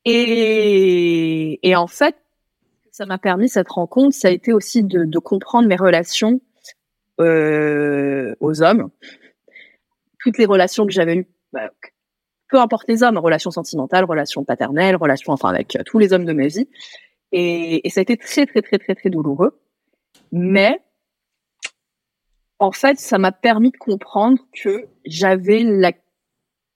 Et, 0.05 1.59
et 1.67 1.75
en 1.75 1.87
fait, 1.87 2.15
ça 2.91 3.05
m'a 3.05 3.17
permis 3.17 3.49
cette 3.49 3.69
rencontre, 3.69 4.15
ça 4.15 4.29
a 4.29 4.31
été 4.31 4.53
aussi 4.53 4.83
de, 4.83 5.03
de 5.03 5.19
comprendre 5.19 5.67
mes 5.67 5.75
relations 5.75 6.39
euh, 7.19 8.35
aux 8.39 8.61
hommes, 8.63 8.89
toutes 10.19 10.37
les 10.37 10.45
relations 10.45 10.85
que 10.85 10.91
j'avais 10.91 11.17
eues, 11.17 11.27
bah, 11.51 11.69
peu 12.49 12.59
importe 12.59 12.87
les 12.87 13.03
hommes, 13.03 13.17
relations 13.17 13.51
sentimentales, 13.51 14.05
relations 14.05 14.43
paternelles, 14.43 14.95
relations, 14.95 15.33
enfin 15.33 15.49
avec 15.49 15.75
euh, 15.75 15.83
tous 15.85 15.99
les 15.99 16.13
hommes 16.13 16.25
de 16.25 16.33
ma 16.33 16.47
vie. 16.47 16.69
Et, 17.31 17.85
et 17.85 17.89
ça 17.89 17.99
a 17.99 18.03
été 18.03 18.17
très 18.17 18.45
très 18.45 18.61
très 18.61 18.77
très 18.77 18.95
très 18.95 19.09
douloureux, 19.09 19.59
mais 20.31 20.79
en 22.59 22.71
fait, 22.71 22.99
ça 22.99 23.17
m'a 23.17 23.31
permis 23.31 23.71
de 23.71 23.77
comprendre 23.77 24.39
que 24.53 24.87
j'avais 25.05 25.63
la 25.63 25.91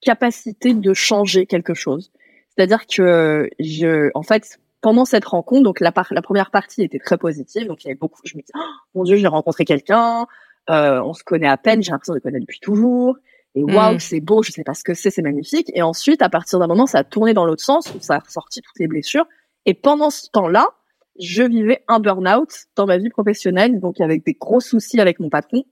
capacité 0.02 0.74
de 0.74 0.94
changer 0.94 1.46
quelque 1.46 1.74
chose. 1.74 2.12
C'est-à-dire 2.50 2.86
que 2.86 3.50
je, 3.60 4.12
en 4.13 4.24
fait, 4.24 4.60
pendant 4.82 5.06
cette 5.06 5.26
rencontre, 5.26 5.63
donc 5.63 5.80
la, 5.80 5.94
la 6.12 6.22
première 6.22 6.52
partie 6.52 6.84
était 6.84 7.00
très 7.00 7.17
positive, 7.17 7.67
donc 7.67 7.84
il 7.84 7.88
y 7.88 7.91
avait 7.91 7.98
beaucoup. 7.98 8.22
Je 8.24 8.36
me 8.36 8.41
disais, 8.41 8.54
oh, 8.56 8.74
mon 8.96 9.04
Dieu, 9.04 9.15
j'ai 9.15 9.28
rencontré 9.28 9.63
quelqu'un, 9.65 10.28
euh, 10.70 11.02
on 11.02 11.13
se 11.13 11.24
connaît 11.24 11.48
à 11.48 11.58
peine, 11.58 11.82
j'ai 11.82 11.91
l'impression 11.91 12.13
de 12.13 12.20
connaître 12.20 12.46
depuis 12.46 12.60
toujours, 12.60 13.17
et 13.56 13.63
mmh. 13.63 13.76
waouh, 13.76 14.00
c'est 14.00 14.22
beau, 14.22 14.44
je 14.44 14.52
sais 14.52 14.63
pas 14.63 14.74
ce 14.74 14.84
que 14.84 14.94
c'est, 14.94 15.10
c'est 15.10 15.22
magnifique. 15.22 15.72
Et 15.76 15.82
ensuite, 15.82 16.22
à 16.22 16.30
partir 16.30 16.60
d'un 16.60 16.67
moment, 16.67 16.88
ça 16.88 17.00
a 17.00 17.04
tourné 17.04 17.34
dans 17.34 17.46
l'autre 17.46 17.63
sens, 17.63 17.94
où 17.94 18.00
ça 18.00 18.15
a 18.15 18.20
ressorti 18.20 18.62
toutes 18.62 18.80
les 18.80 18.88
blessures. 18.88 19.26
Et 19.65 19.74
pendant 19.74 20.10
ce 20.10 20.30
temps-là, 20.32 20.67
je 21.21 21.43
vivais 21.43 21.84
un 21.88 21.99
burn-out 21.99 22.49
dans 22.75 22.86
ma 22.86 22.97
vie 22.97 23.10
professionnelle, 23.10 23.79
donc 23.79 24.01
avec 24.01 24.25
des 24.25 24.34
gros 24.34 24.60
soucis 24.60 24.99
avec 24.99 25.19
mon 25.19 25.29
patron. 25.29 25.63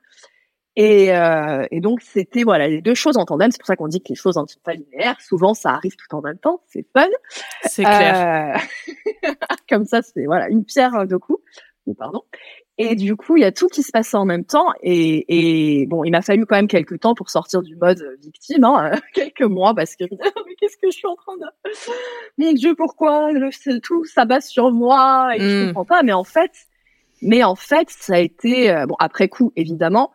Et, 0.75 1.13
euh, 1.13 1.65
et 1.71 1.81
donc 1.81 2.01
c'était 2.01 2.43
voilà 2.43 2.67
les 2.67 2.81
deux 2.81 2.93
choses 2.93 3.17
en 3.17 3.25
tandem. 3.25 3.51
C'est 3.51 3.57
pour 3.57 3.67
ça 3.67 3.75
qu'on 3.75 3.87
dit 3.87 3.99
que 3.99 4.09
les 4.09 4.15
choses 4.15 4.37
ne 4.37 4.45
sont 4.45 4.59
pas 4.63 4.73
linéaires. 4.73 5.19
Souvent, 5.19 5.53
ça 5.53 5.71
arrive 5.71 5.95
tout 5.95 6.15
en 6.15 6.21
même 6.21 6.37
temps. 6.37 6.61
C'est 6.67 6.85
fun. 6.95 7.07
C'est 7.63 7.83
clair. 7.83 8.55
Euh... 9.25 9.31
Comme 9.69 9.85
ça, 9.85 10.01
c'est 10.01 10.25
voilà 10.25 10.47
une 10.47 10.63
pierre 10.63 11.05
deux 11.05 11.19
coups. 11.19 11.43
Pardon. 11.93 12.23
Et 12.77 12.95
du 12.95 13.17
coup, 13.17 13.35
il 13.35 13.41
y 13.41 13.45
a 13.45 13.51
tout 13.51 13.67
qui 13.67 13.83
se 13.83 13.91
passe 13.91 14.13
en 14.13 14.23
même 14.23 14.45
temps. 14.45 14.67
Et, 14.81 15.81
et 15.81 15.85
bon, 15.87 16.05
il 16.05 16.11
m'a 16.11 16.21
fallu 16.21 16.45
quand 16.45 16.55
même 16.55 16.69
quelques 16.69 16.99
temps 17.01 17.13
pour 17.13 17.29
sortir 17.29 17.61
du 17.61 17.75
mode 17.75 18.17
victime, 18.21 18.63
hein, 18.63 18.91
quelques 19.13 19.41
mois, 19.41 19.75
parce 19.75 19.97
que 19.97 20.05
mais 20.09 20.55
qu'est-ce 20.57 20.77
que 20.77 20.87
je 20.89 20.97
suis 20.97 21.07
en 21.07 21.15
train 21.15 21.35
de, 21.37 21.71
mon 22.37 22.53
Dieu, 22.53 22.75
pourquoi 22.75 23.33
le, 23.33 23.79
tout 23.81 24.05
s'abat 24.05 24.39
sur 24.39 24.71
moi 24.71 25.31
et 25.35 25.39
je 25.39 25.63
mm. 25.63 25.67
comprends 25.67 25.85
pas. 25.85 26.03
Mais 26.03 26.13
en 26.13 26.23
fait, 26.23 26.51
mais 27.21 27.43
en 27.43 27.55
fait, 27.55 27.89
ça 27.89 28.15
a 28.15 28.19
été 28.19 28.71
euh, 28.71 28.85
bon 28.85 28.95
après 28.99 29.27
coup, 29.27 29.51
évidemment. 29.55 30.11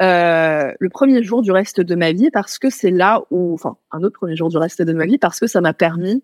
Euh, 0.00 0.72
le 0.78 0.88
premier 0.90 1.22
jour 1.24 1.42
du 1.42 1.50
reste 1.50 1.80
de 1.80 1.94
ma 1.96 2.12
vie 2.12 2.30
parce 2.30 2.58
que 2.58 2.70
c'est 2.70 2.92
là 2.92 3.22
où, 3.30 3.52
enfin, 3.52 3.76
un 3.90 4.02
autre 4.04 4.16
premier 4.16 4.36
jour 4.36 4.48
du 4.48 4.56
reste 4.56 4.80
de 4.80 4.92
ma 4.92 5.06
vie 5.06 5.18
parce 5.18 5.40
que 5.40 5.48
ça 5.48 5.60
m'a 5.60 5.74
permis 5.74 6.22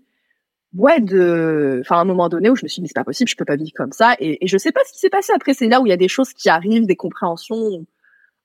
ouais 0.77 1.01
de 1.01 1.79
enfin 1.81 1.97
à 1.97 2.01
un 2.01 2.05
moment 2.05 2.29
donné 2.29 2.51
où 2.51 2.57
je 2.57 2.65
me 2.65 2.69
suis 2.69 2.83
dit 2.83 2.89
c'est 2.89 2.95
pas 2.95 3.05
possible 3.05 3.29
je 3.31 3.37
peux 3.37 3.45
pas 3.45 3.57
vivre 3.57 3.73
comme 3.75 3.93
ça. 3.93 4.15
Et, 4.19 4.45
et 4.45 4.49
je 4.49 4.59
sais 4.59 4.73
pas 4.73 4.81
ce 4.87 4.93
qui 4.93 4.99
s'est 4.99 5.11
passé. 5.11 5.33
Après 5.35 5.55
c'est 5.55 5.69
là 5.69 5.81
où 5.81 5.87
il 5.87 5.91
y 5.91 5.93
a 5.93 5.97
des 5.97 6.09
choses 6.09 6.33
qui 6.33 6.49
arrivent 6.49 6.87
des 6.87 6.97
compréhensions 6.97 7.87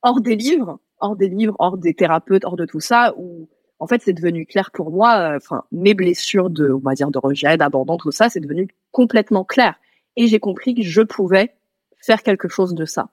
hors 0.02 0.22
des 0.22 0.36
livres 0.36 0.80
hors 1.00 1.16
des 1.16 1.30
livres 1.30 1.56
hors 1.60 1.78
des 1.78 1.94
thérapeutes 1.94 2.46
hors 2.46 2.56
de 2.56 2.66
tout 2.66 2.80
ça 2.80 3.14
où 3.18 3.50
en 3.80 3.88
fait 3.88 4.02
c'est 4.04 4.14
devenu 4.14 4.46
clair 4.46 4.72
pour 4.72 4.92
moi 4.92 5.18
euh, 5.18 5.38
enfin 5.38 5.64
mes 5.72 5.94
blessures 5.94 6.50
de 6.50 6.72
on 6.72 6.80
va 6.80 6.94
dire 6.94 7.12
de 7.12 7.20
rejet 7.20 7.58
d'abandon 7.58 7.98
tout 7.98 8.12
ça 8.12 8.30
c'est 8.30 8.40
devenu 8.40 8.68
complètement 8.92 9.44
clair. 9.44 9.76
Et 10.16 10.28
j'ai 10.28 10.40
compris 10.40 10.76
que 10.76 10.84
je 10.84 11.02
pouvais 11.02 11.54
faire 12.02 12.24
quelque 12.24 12.48
chose 12.50 12.74
de 12.74 12.86
ça. 12.86 13.10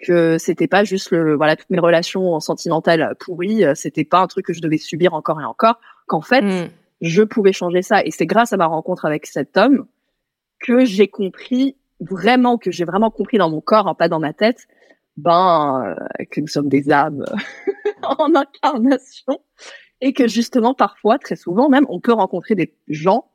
Que 0.00 0.38
c'était 0.38 0.68
pas 0.68 0.84
juste 0.84 1.10
le 1.10 1.34
voilà 1.36 1.56
toutes 1.56 1.70
mes 1.70 1.80
relations 1.80 2.38
sentimentales 2.40 3.16
pourries 3.18 3.64
euh, 3.64 3.74
c'était 3.74 4.04
pas 4.04 4.20
un 4.20 4.26
truc 4.28 4.46
que 4.46 4.52
je 4.52 4.60
devais 4.60 4.78
subir 4.78 5.14
encore 5.14 5.40
et 5.40 5.44
encore. 5.44 5.80
Qu'en 6.06 6.20
fait 6.20 6.42
mm 6.42 6.68
je 7.00 7.22
pouvais 7.22 7.52
changer 7.52 7.82
ça. 7.82 8.04
Et 8.04 8.10
c'est 8.10 8.26
grâce 8.26 8.52
à 8.52 8.56
ma 8.56 8.66
rencontre 8.66 9.04
avec 9.04 9.26
cet 9.26 9.56
homme 9.56 9.86
que 10.60 10.84
j'ai 10.84 11.08
compris 11.08 11.76
vraiment, 12.00 12.58
que 12.58 12.70
j'ai 12.70 12.84
vraiment 12.84 13.10
compris 13.10 13.38
dans 13.38 13.50
mon 13.50 13.60
corps, 13.60 13.88
hein, 13.88 13.94
pas 13.94 14.08
dans 14.08 14.20
ma 14.20 14.32
tête, 14.32 14.66
ben 15.16 15.96
euh, 15.98 16.24
que 16.30 16.40
nous 16.40 16.46
sommes 16.46 16.68
des 16.68 16.90
âmes 16.90 17.24
en 18.02 18.34
incarnation 18.34 19.40
et 20.00 20.12
que 20.12 20.28
justement 20.28 20.74
parfois, 20.74 21.18
très 21.18 21.36
souvent 21.36 21.68
même, 21.68 21.86
on 21.88 22.00
peut 22.00 22.12
rencontrer 22.12 22.54
des 22.54 22.74
gens 22.88 23.30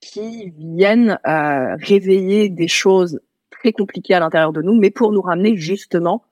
qui 0.00 0.50
viennent 0.56 1.18
euh, 1.26 1.76
réveiller 1.76 2.48
des 2.48 2.68
choses 2.68 3.20
très 3.50 3.72
compliquées 3.72 4.14
à 4.14 4.20
l'intérieur 4.20 4.52
de 4.52 4.62
nous, 4.62 4.74
mais 4.74 4.90
pour 4.90 5.12
nous 5.12 5.22
ramener 5.22 5.56
justement 5.56 6.24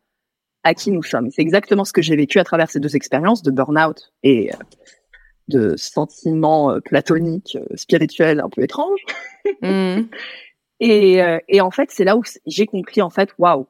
à 0.62 0.74
qui 0.74 0.90
nous 0.90 1.02
sommes. 1.02 1.30
C'est 1.30 1.42
exactement 1.42 1.84
ce 1.84 1.92
que 1.92 2.02
j'ai 2.02 2.16
vécu 2.16 2.38
à 2.38 2.44
travers 2.44 2.70
ces 2.70 2.80
deux 2.80 2.96
expériences 2.96 3.42
de 3.42 3.50
burn-out 3.50 4.12
et 4.22 4.52
euh, 4.52 4.56
de 5.50 5.76
sentiments 5.76 6.70
euh, 6.70 6.80
platoniques, 6.80 7.58
euh, 7.60 7.76
spirituels 7.76 8.40
un 8.40 8.48
peu 8.48 8.62
étranges. 8.62 9.04
Mm. 9.60 10.02
et, 10.80 11.22
euh, 11.22 11.38
et 11.48 11.60
en 11.60 11.70
fait, 11.70 11.90
c'est 11.90 12.04
là 12.04 12.16
où 12.16 12.22
j'ai 12.46 12.66
compris 12.66 13.02
en 13.02 13.10
fait, 13.10 13.30
waouh, 13.38 13.66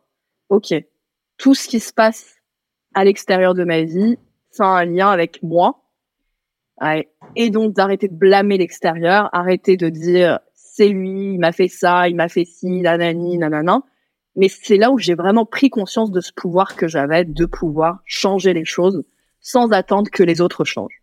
ok, 0.49 0.75
tout 1.37 1.55
ce 1.55 1.67
qui 1.69 1.81
se 1.81 1.93
passe 1.93 2.37
à 2.95 3.05
l'extérieur 3.05 3.55
de 3.55 3.65
ma 3.65 3.83
vie, 3.83 4.17
ça 4.51 4.65
a 4.65 4.81
un 4.81 4.85
lien 4.85 5.11
avec 5.11 5.43
moi. 5.43 5.83
Et 7.37 7.51
donc 7.51 7.75
d'arrêter 7.75 8.09
de 8.09 8.15
blâmer 8.15 8.57
l'extérieur, 8.57 9.29
arrêter 9.35 9.77
de 9.77 9.91
dire 9.91 10.39
c'est 10.55 10.89
lui, 10.89 11.35
il 11.35 11.39
m'a 11.39 11.53
fait 11.53 11.69
ça, 11.69 12.09
il 12.09 12.17
m'a 12.17 12.29
fait 12.29 12.47
ci, 12.47 12.81
nanani, 12.81 13.37
nanana. 13.37 13.83
Mais 14.37 14.49
c'est 14.49 14.79
là 14.79 14.91
où 14.91 14.99
j'ai 14.99 15.15
vraiment 15.15 15.45
pris 15.45 15.69
conscience 15.69 16.11
de 16.11 16.21
ce 16.21 16.33
pouvoir 16.33 16.77
que 16.77 16.89
j'avais 16.89 17.27
de 17.27 17.45
pouvoir 17.45 18.01
changer 18.07 18.55
les 18.55 18.65
choses 18.65 19.05
sans 19.41 19.73
attendre 19.73 20.11
que 20.11 20.23
les 20.23 20.41
autres 20.41 20.65
changent. 20.65 21.00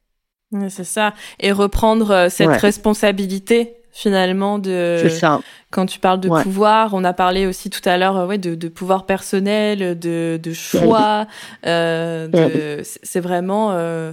C'est 0.69 0.83
ça. 0.83 1.13
Et 1.39 1.51
reprendre 1.51 2.12
euh, 2.12 2.29
cette 2.29 2.49
responsabilité 2.62 3.73
finalement 3.91 4.60
de 4.60 5.07
ça. 5.10 5.39
quand 5.71 5.88
tu 5.88 5.97
parles 5.97 6.19
de 6.19 6.29
pouvoir 6.29 6.93
on 6.93 7.03
a 7.03 7.13
parlé 7.13 7.47
aussi 7.47 7.71
tout 7.71 7.81
à 7.89 7.97
l'heure 7.97 8.15
euh, 8.15 8.27
ouais 8.27 8.38
de, 8.38 8.53
de, 8.53 8.67
pouvoir 8.67 9.07
personnel 9.07 9.97
de, 9.97 10.39
de 10.41 10.53
choix 10.53 11.25
euh, 11.65 12.83
c'est 12.83 13.19
vraiment 13.19 13.71
euh, 13.71 14.12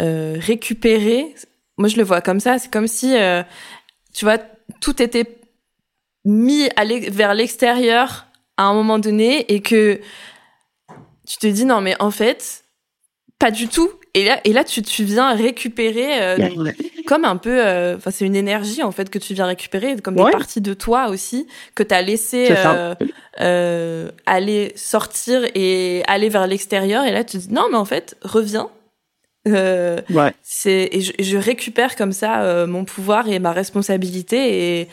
euh, 0.00 0.36
récupérer. 0.40 1.32
Moi 1.78 1.88
je 1.88 1.96
le 1.96 2.02
vois 2.02 2.20
comme 2.20 2.40
ça. 2.40 2.58
C'est 2.58 2.72
comme 2.72 2.88
si 2.88 3.16
euh, 3.16 3.44
tu 4.12 4.24
vois 4.24 4.38
tout 4.80 5.00
était 5.00 5.38
mis 6.24 6.68
à 6.74 6.84
vers 6.84 7.34
l'extérieur 7.34 8.26
à 8.56 8.64
un 8.64 8.74
moment 8.74 8.98
donné 8.98 9.52
et 9.52 9.60
que 9.60 10.00
tu 11.26 11.36
te 11.36 11.46
dis 11.46 11.64
non 11.64 11.80
mais 11.80 11.94
en 12.00 12.10
fait 12.10 12.64
pas 13.38 13.50
du 13.52 13.68
tout 13.68 13.90
et 14.14 14.24
là 14.24 14.40
et 14.44 14.52
là 14.52 14.64
tu, 14.64 14.82
tu 14.82 15.04
viens 15.04 15.34
récupérer 15.34 16.22
euh, 16.22 16.72
comme 17.06 17.24
un 17.24 17.36
peu 17.36 17.64
euh, 17.64 17.96
enfin 17.96 18.10
c'est 18.10 18.24
une 18.24 18.36
énergie 18.36 18.82
en 18.82 18.92
fait 18.92 19.10
que 19.10 19.18
tu 19.18 19.34
viens 19.34 19.46
récupérer 19.46 19.96
comme 19.96 20.16
des 20.16 20.30
parties 20.30 20.60
de 20.60 20.74
toi 20.74 21.08
aussi 21.08 21.46
que 21.74 21.82
tu 21.82 21.94
as 21.94 22.02
laissé 22.02 22.48
euh, 22.50 22.94
euh, 23.40 24.10
aller 24.26 24.72
sortir 24.76 25.42
et 25.54 26.02
aller 26.06 26.28
vers 26.28 26.46
l'extérieur. 26.46 27.04
Et 27.04 27.12
là 27.12 27.24
tu 27.24 27.38
te 27.38 27.42
dis 27.42 27.52
non 27.52 27.66
mais 27.70 27.76
en 27.76 27.84
fait 27.84 28.16
reviens. 28.22 28.68
Euh, 29.46 30.00
ouais. 30.08 30.32
c'est 30.42 30.88
et 30.90 31.02
je, 31.02 31.12
je, 31.18 31.36
récupère 31.36 31.96
comme 31.96 32.12
ça 32.12 32.64
mon 32.66 32.86
pouvoir 32.86 33.28
et 33.28 33.38
ma 33.38 33.52
responsabilité. 33.52 34.80
Et 34.80 34.88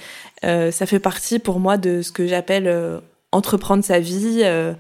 ça 0.72 0.86
fait 0.86 1.00
partie 1.00 1.40
pour 1.40 1.60
moi 1.60 1.78
de 1.78 2.02
ce 2.02 2.12
que 2.12 2.28
j'appelle 2.28 3.02
entreprendre 3.32 3.84
sa 3.84 4.00
vie. 4.00 4.42
Euh, 4.44 4.74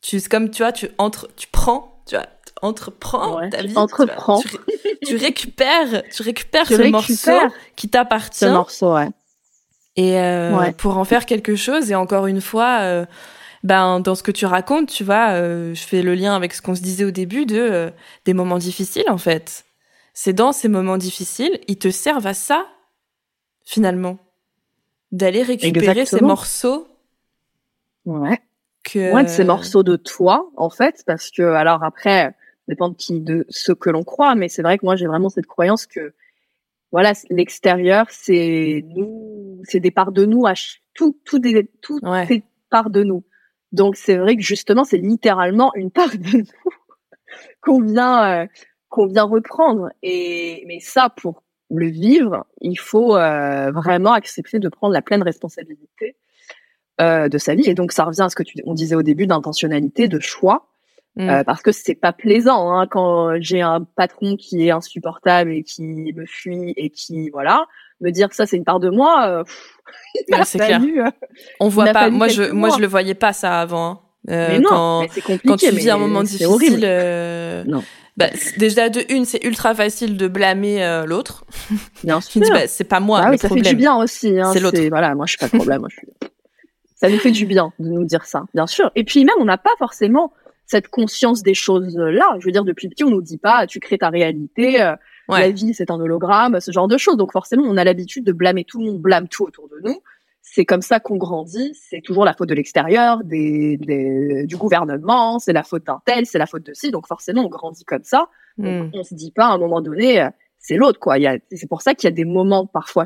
tu, 0.00 0.20
comme 0.22 0.50
tu 0.50 0.62
vois, 0.62 0.72
tu 0.72 0.88
entre, 0.98 1.28
tu 1.36 1.46
prends, 1.50 2.02
tu 2.06 2.16
vois, 2.16 2.26
entreprends 2.62 3.48
ta 3.50 3.62
vie. 3.62 3.76
Entreprends. 3.76 4.40
Tu, 4.40 4.48
tu, 5.06 5.16
récupères, 5.16 6.02
tu 6.10 6.22
récupères 6.22 6.66
ce 6.66 6.90
morceau 6.90 7.54
qui 7.76 7.88
t'appartient. 7.88 8.38
Ce 8.38 8.46
morceau, 8.46 8.94
ouais. 8.94 9.08
Et 9.96 10.18
euh, 10.18 10.72
pour 10.72 10.96
en 10.96 11.04
faire 11.04 11.26
quelque 11.26 11.54
chose. 11.54 11.90
Et 11.90 11.94
encore 11.94 12.26
une 12.26 12.40
fois, 12.40 12.78
euh, 12.80 13.04
ben 13.62 14.00
dans 14.00 14.14
ce 14.14 14.22
que 14.22 14.30
tu 14.30 14.46
racontes, 14.46 14.88
tu 14.88 15.04
vois, 15.04 15.32
euh, 15.32 15.74
je 15.74 15.82
fais 15.82 16.02
le 16.02 16.14
lien 16.14 16.34
avec 16.34 16.54
ce 16.54 16.62
qu'on 16.62 16.74
se 16.74 16.80
disait 16.80 17.04
au 17.04 17.10
début 17.10 17.44
de 17.44 17.58
euh, 17.58 17.90
des 18.24 18.32
moments 18.32 18.58
difficiles 18.58 19.08
en 19.08 19.18
fait. 19.18 19.64
C'est 20.14 20.32
dans 20.32 20.52
ces 20.52 20.68
moments 20.68 20.98
difficiles, 20.98 21.60
ils 21.68 21.78
te 21.78 21.90
servent 21.90 22.26
à 22.26 22.34
ça 22.34 22.66
finalement, 23.64 24.18
d'aller 25.12 25.42
récupérer 25.42 26.04
ces 26.04 26.20
morceaux 26.20 26.88
Ouais. 28.04 28.40
Que... 28.82 29.12
Ouais, 29.12 29.22
de 29.22 29.28
ces 29.28 29.44
morceaux 29.44 29.84
de 29.84 29.94
toi, 29.94 30.50
en 30.56 30.68
fait, 30.68 31.04
parce 31.06 31.30
que, 31.30 31.42
alors 31.42 31.84
après, 31.84 32.34
dépend 32.68 32.88
de 32.88 32.94
qui, 32.94 33.20
de 33.20 33.46
ce 33.48 33.72
que 33.72 33.90
l'on 33.90 34.04
croit, 34.04 34.34
mais 34.34 34.48
c'est 34.48 34.62
vrai 34.62 34.78
que 34.78 34.84
moi, 34.84 34.96
j'ai 34.96 35.06
vraiment 35.06 35.28
cette 35.28 35.46
croyance 35.46 35.86
que, 35.86 36.14
voilà, 36.90 37.12
l'extérieur, 37.30 38.06
c'est 38.10 38.84
nous, 38.88 39.60
c'est 39.64 39.80
des 39.80 39.90
parts 39.90 40.12
de 40.12 40.24
nous, 40.24 40.46
à 40.46 40.54
tout, 40.94 41.18
tout 41.24 41.38
des, 41.38 41.68
tout 41.80 41.98
ouais. 42.02 42.44
parts 42.70 42.90
de 42.90 43.02
nous. 43.02 43.24
Donc, 43.72 43.96
c'est 43.96 44.16
vrai 44.16 44.36
que 44.36 44.42
justement, 44.42 44.84
c'est 44.84 44.98
littéralement 44.98 45.74
une 45.74 45.90
part 45.90 46.10
de 46.10 46.38
nous 46.38 46.44
qu'on 47.62 47.80
vient, 47.80 48.42
euh, 48.42 48.46
qu'on 48.88 49.06
vient 49.06 49.24
reprendre. 49.24 49.90
Et, 50.02 50.64
mais 50.66 50.80
ça, 50.80 51.08
pour 51.08 51.42
le 51.70 51.86
vivre, 51.86 52.46
il 52.60 52.78
faut 52.78 53.16
euh, 53.16 53.70
vraiment 53.72 54.12
accepter 54.12 54.58
de 54.58 54.68
prendre 54.68 54.92
la 54.92 55.02
pleine 55.02 55.22
responsabilité 55.22 56.16
euh, 57.00 57.28
de 57.28 57.38
sa 57.38 57.54
vie. 57.54 57.68
Et 57.68 57.74
donc 57.74 57.92
ça 57.92 58.04
revient 58.04 58.22
à 58.22 58.28
ce 58.28 58.36
que 58.36 58.42
tu, 58.42 58.58
on 58.66 58.74
disait 58.74 58.94
au 58.94 59.02
début 59.02 59.26
d'intentionnalité, 59.26 60.08
de 60.08 60.20
choix, 60.20 60.71
mm. 61.16 61.28
euh, 61.28 61.44
parce 61.44 61.62
que 61.62 61.72
c'est 61.72 61.94
pas 61.94 62.12
plaisant 62.12 62.72
hein, 62.72 62.86
quand 62.86 63.40
j'ai 63.40 63.60
un 63.60 63.82
patron 63.82 64.36
qui 64.36 64.66
est 64.66 64.70
insupportable 64.70 65.52
et 65.52 65.62
qui 65.62 66.12
me 66.14 66.26
fuit 66.26 66.74
et 66.76 66.90
qui 66.90 67.30
voilà 67.30 67.66
me 68.00 68.10
dire 68.10 68.28
que 68.28 68.34
ça 68.34 68.46
c'est 68.46 68.56
une 68.56 68.64
part 68.64 68.80
de 68.80 68.90
moi. 68.90 69.26
Euh, 69.28 69.44
c'est 70.44 70.58
clair. 70.58 70.80
Euh, 70.82 71.10
on 71.60 71.68
voit 71.68 71.92
pas. 71.92 72.10
Moi 72.10 72.28
je 72.28 72.50
moi 72.50 72.70
je 72.70 72.80
le 72.80 72.86
voyais 72.86 73.14
pas 73.14 73.32
ça 73.32 73.60
avant. 73.60 73.90
Hein. 73.90 74.00
Euh, 74.30 74.48
mais 74.50 74.58
non, 74.60 75.06
quand, 75.26 75.38
quand 75.44 75.56
tu 75.56 75.70
vis 75.70 75.90
un 75.90 75.98
moment 75.98 76.22
difficile, 76.22 76.84
euh, 76.84 77.64
non. 77.66 77.82
Bah, 78.16 78.26
déjà 78.58 78.90
de 78.90 79.00
une, 79.08 79.24
c'est 79.24 79.42
ultra 79.42 79.74
facile 79.74 80.16
de 80.18 80.28
blâmer 80.28 80.84
euh, 80.84 81.06
l'autre. 81.06 81.44
Bien 82.04 82.20
sûr. 82.20 82.42
bah, 82.50 82.68
c'est 82.68 82.84
pas 82.84 83.00
moi. 83.00 83.22
Bah, 83.22 83.28
oui, 83.30 83.38
ça 83.38 83.48
problème. 83.48 83.64
fait 83.64 83.70
du 83.70 83.76
bien 83.76 83.96
aussi. 83.96 84.38
Hein, 84.38 84.50
c'est 84.52 84.60
l'autre. 84.60 84.80
Voilà, 84.90 85.14
moi 85.14 85.26
je 85.26 85.30
suis 85.30 85.38
pas 85.38 85.48
de 85.48 85.56
problème. 85.56 85.80
moi, 85.80 85.88
je 85.90 85.96
suis 85.96 86.08
ça 86.94 87.08
nous 87.08 87.18
fait 87.18 87.32
du 87.32 87.46
bien 87.46 87.72
de 87.80 87.88
nous 87.88 88.04
dire 88.04 88.24
ça, 88.24 88.44
bien 88.54 88.68
sûr. 88.68 88.92
Et 88.94 89.02
puis 89.02 89.24
même, 89.24 89.34
on 89.40 89.44
n'a 89.44 89.58
pas 89.58 89.72
forcément 89.76 90.32
cette 90.66 90.88
conscience 90.88 91.42
des 91.42 91.54
choses-là. 91.54 92.36
Je 92.38 92.46
veux 92.46 92.52
dire, 92.52 92.64
depuis 92.64 92.88
petit, 92.88 93.04
on 93.04 93.10
nous 93.10 93.22
dit 93.22 93.38
pas, 93.38 93.66
tu 93.66 93.80
crées 93.80 93.98
ta 93.98 94.08
réalité, 94.08 94.82
euh, 94.82 94.94
la 95.28 95.50
vie 95.50 95.74
c'est 95.74 95.90
un 95.90 96.00
hologramme, 96.00 96.60
ce 96.60 96.72
genre 96.72 96.88
de 96.88 96.98
choses. 96.98 97.16
Donc 97.16 97.32
forcément, 97.32 97.64
on 97.66 97.76
a 97.76 97.84
l'habitude 97.84 98.24
de 98.24 98.32
blâmer 98.32 98.64
tout 98.64 98.78
le 98.78 98.86
monde, 98.86 99.00
blâme 99.00 99.28
tout 99.28 99.44
autour 99.44 99.68
de 99.68 99.76
nous. 99.84 100.02
C'est 100.42 100.64
comme 100.64 100.82
ça 100.82 100.98
qu'on 100.98 101.16
grandit. 101.16 101.72
C'est 101.74 102.00
toujours 102.00 102.24
la 102.24 102.34
faute 102.34 102.48
de 102.48 102.54
l'extérieur, 102.54 103.22
des, 103.24 103.76
des, 103.76 104.44
du 104.46 104.56
gouvernement, 104.56 105.38
c'est 105.38 105.52
la 105.52 105.62
faute 105.62 105.86
d'un 105.86 106.00
tel, 106.04 106.26
c'est 106.26 106.38
la 106.38 106.46
faute 106.46 106.64
de 106.64 106.74
ci. 106.74 106.90
Donc 106.90 107.06
forcément, 107.06 107.44
on 107.44 107.48
grandit 107.48 107.84
comme 107.84 108.04
ça. 108.04 108.28
Mm. 108.58 108.90
On 108.92 109.04
se 109.04 109.14
dit 109.14 109.30
pas 109.30 109.46
à 109.46 109.52
un 109.52 109.58
moment 109.58 109.80
donné, 109.80 110.20
euh, 110.20 110.30
c'est 110.58 110.76
l'autre 110.76 110.98
quoi. 110.98 111.16
C'est 111.50 111.68
pour 111.68 111.82
ça 111.82 111.94
qu'il 111.94 112.08
y 112.08 112.12
a 112.12 112.14
des 112.14 112.24
moments 112.24 112.66
parfois, 112.66 113.04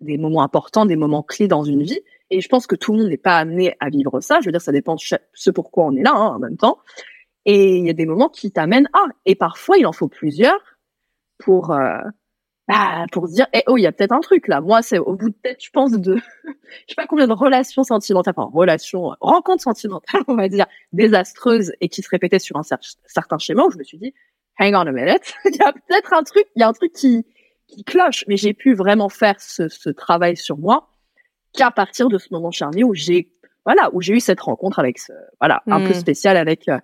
des 0.00 0.18
moments 0.18 0.42
importants, 0.42 0.86
des 0.86 0.96
moments 0.96 1.22
clés 1.22 1.48
dans 1.48 1.64
une 1.64 1.82
vie 1.82 2.00
et 2.30 2.40
je 2.40 2.48
pense 2.48 2.66
que 2.66 2.76
tout 2.76 2.92
le 2.92 2.98
monde 2.98 3.08
n'est 3.08 3.16
pas 3.16 3.38
amené 3.38 3.74
à 3.80 3.88
vivre 3.88 4.20
ça. 4.20 4.40
Je 4.40 4.46
veux 4.46 4.52
dire, 4.52 4.60
ça 4.60 4.72
dépend 4.72 4.96
de 4.96 5.00
ce 5.32 5.50
pourquoi 5.50 5.86
on 5.86 5.96
est 5.96 6.02
là 6.02 6.12
hein, 6.12 6.34
en 6.34 6.38
même 6.38 6.56
temps. 6.56 6.78
Et 7.44 7.78
il 7.78 7.86
y 7.86 7.90
a 7.90 7.94
des 7.94 8.06
moments 8.06 8.28
qui 8.28 8.50
t'amènent 8.52 8.88
à. 8.92 9.06
Et 9.24 9.34
parfois, 9.34 9.78
il 9.78 9.86
en 9.86 9.92
faut 9.92 10.08
plusieurs 10.08 10.58
pour 11.38 11.72
euh, 11.72 11.98
bah, 12.68 13.06
pour 13.12 13.28
se 13.28 13.34
dire, 13.34 13.46
eh, 13.54 13.62
oh, 13.66 13.78
il 13.78 13.82
y 13.82 13.86
a 13.86 13.92
peut-être 13.92 14.12
un 14.12 14.20
truc 14.20 14.46
là. 14.46 14.60
Moi, 14.60 14.82
c'est 14.82 14.98
au 14.98 15.14
bout 15.14 15.30
de 15.30 15.34
peut-être, 15.34 15.64
je 15.64 15.70
pense, 15.70 15.92
de 15.92 16.16
je 16.44 16.52
sais 16.88 16.94
pas 16.96 17.06
combien 17.06 17.26
de 17.26 17.32
relations 17.32 17.82
sentimentales, 17.82 18.34
enfin 18.36 18.50
relations, 18.52 19.14
rencontres 19.20 19.62
sentimentales, 19.62 20.22
on 20.28 20.34
va 20.34 20.48
dire, 20.48 20.66
désastreuses 20.92 21.72
et 21.80 21.88
qui 21.88 22.02
se 22.02 22.10
répétaient 22.10 22.38
sur 22.38 22.56
un 22.56 22.62
certain 22.62 23.38
schéma 23.38 23.64
où 23.64 23.70
je 23.70 23.78
me 23.78 23.84
suis 23.84 23.96
dit, 23.96 24.12
hang 24.58 24.74
on 24.74 24.80
a 24.80 24.92
minute, 24.92 25.34
il 25.46 25.56
y 25.56 25.62
a 25.62 25.72
peut-être 25.72 26.12
un 26.12 26.22
truc, 26.24 26.44
il 26.56 26.60
y 26.60 26.62
a 26.62 26.68
un 26.68 26.74
truc 26.74 26.92
qui 26.92 27.24
qui 27.68 27.84
cloche. 27.84 28.24
Mais 28.28 28.36
j'ai 28.36 28.52
pu 28.52 28.74
vraiment 28.74 29.08
faire 29.08 29.40
ce, 29.40 29.68
ce 29.68 29.88
travail 29.88 30.36
sur 30.36 30.58
moi 30.58 30.90
qu'à 31.52 31.70
partir 31.70 32.08
de 32.08 32.18
ce 32.18 32.28
moment 32.30 32.50
charnier 32.50 32.84
où 32.84 32.94
j'ai 32.94 33.32
voilà 33.64 33.90
où 33.92 34.00
j'ai 34.00 34.14
eu 34.14 34.20
cette 34.20 34.40
rencontre 34.40 34.78
avec 34.78 34.98
ce 34.98 35.12
voilà 35.40 35.62
un 35.66 35.80
peu 35.84 35.90
hmm. 35.90 36.00
spécial 36.00 36.36
avec 36.36 36.68
euh, 36.68 36.78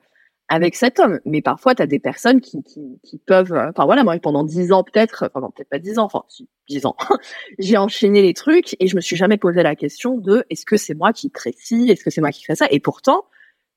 avec 0.49 0.77
cet 0.77 1.01
homme 1.01 1.21
mais 1.25 1.41
parfois 1.41 1.75
tu 1.75 1.83
as 1.83 1.87
des 1.87 1.99
personnes 1.99 2.41
qui, 2.41 2.63
qui, 2.63 3.01
qui 3.03 3.19
peuvent 3.19 3.53
euh, 3.53 3.71
enfin 3.71 3.87
voilà 3.87 4.05
moi 4.05 4.19
pendant 4.19 4.45
dix 4.45 4.73
ans 4.73 4.85
peut-être 4.85 5.31
enfin 5.35 5.51
peut-être 5.55 5.71
pas 5.71 5.79
dix 5.79 5.99
ans 5.99 6.05
enfin 6.05 6.25
dix 6.69 6.85
ans 6.85 6.97
j'ai 7.59 7.77
enchaîné 7.77 8.23
les 8.23 8.35
trucs 8.35 8.77
et 8.81 8.87
je 8.87 8.97
me 8.97 9.01
suis 9.01 9.17
jamais 9.17 9.39
posé 9.39 9.63
la 9.63 9.75
question 9.75 10.19
de 10.19 10.45
est-ce 10.51 10.67
que 10.67 10.77
c'est 10.77 10.95
moi 10.95 11.13
qui 11.13 11.31
crée 11.31 11.55
ci 11.57 11.91
est-ce 11.91 12.05
que 12.05 12.11
c'est 12.11 12.21
moi 12.21 12.31
qui 12.31 12.43
crée 12.43 12.57
ça? 12.57 12.67
Et 12.71 12.81
pourtant 12.81 13.25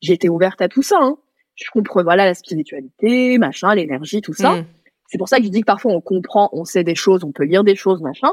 j'étais 0.00 0.28
ouverte 0.28 0.60
à 0.60 0.68
tout 0.68 0.82
ça 0.82 0.98
hein. 1.00 1.16
je 1.54 1.70
comprends 1.70 2.02
voilà 2.02 2.26
la 2.26 2.34
spiritualité 2.34 3.38
machin 3.38 3.74
l'énergie 3.74 4.20
tout 4.20 4.34
ça 4.34 4.56
hmm. 4.56 4.66
c'est 5.06 5.18
pour 5.18 5.28
ça 5.28 5.38
que 5.38 5.44
je 5.44 5.48
dis 5.48 5.60
que 5.62 5.66
parfois 5.66 5.92
on 5.92 6.02
comprend 6.02 6.50
on 6.52 6.64
sait 6.64 6.84
des 6.84 6.94
choses 6.94 7.24
on 7.24 7.32
peut 7.32 7.44
lire 7.44 7.64
des 7.64 7.76
choses 7.76 8.02
machin 8.02 8.32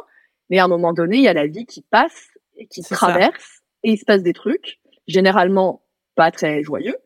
mais 0.50 0.60
à 0.60 0.65
un 0.65 0.68
moment 0.68 0.91
donné 0.91 1.18
il 1.18 1.24
y 1.24 1.30
a 1.30 1.34
la 1.34 1.48
vie 1.48 1.65
qui 1.65 1.82
passe 1.82 2.35
et 2.58 2.68
qui 2.68 2.82
traverse 2.82 3.62
et 3.84 3.91
il 3.91 3.98
se 3.98 4.06
passe 4.06 4.24
des 4.24 4.34
trucs, 4.34 4.80
généralement 5.08 5.84
pas 6.15 6.32
très 6.32 6.63
joyeux, 6.63 6.98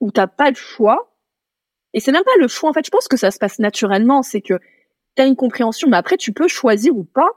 où 0.00 0.10
t'as 0.10 0.26
pas 0.26 0.50
le 0.50 0.56
choix. 0.56 1.16
Et 1.94 2.00
c'est 2.00 2.12
même 2.12 2.24
pas 2.24 2.36
le 2.40 2.48
choix, 2.48 2.70
en 2.70 2.72
fait, 2.72 2.84
je 2.84 2.90
pense 2.90 3.08
que 3.08 3.16
ça 3.16 3.30
se 3.30 3.38
passe 3.38 3.58
naturellement, 3.58 4.22
c'est 4.22 4.42
que 4.42 4.60
t'as 5.14 5.26
une 5.26 5.36
compréhension, 5.36 5.88
mais 5.88 5.96
après 5.96 6.16
tu 6.16 6.32
peux 6.32 6.48
choisir 6.48 6.94
ou 6.96 7.04
pas. 7.04 7.30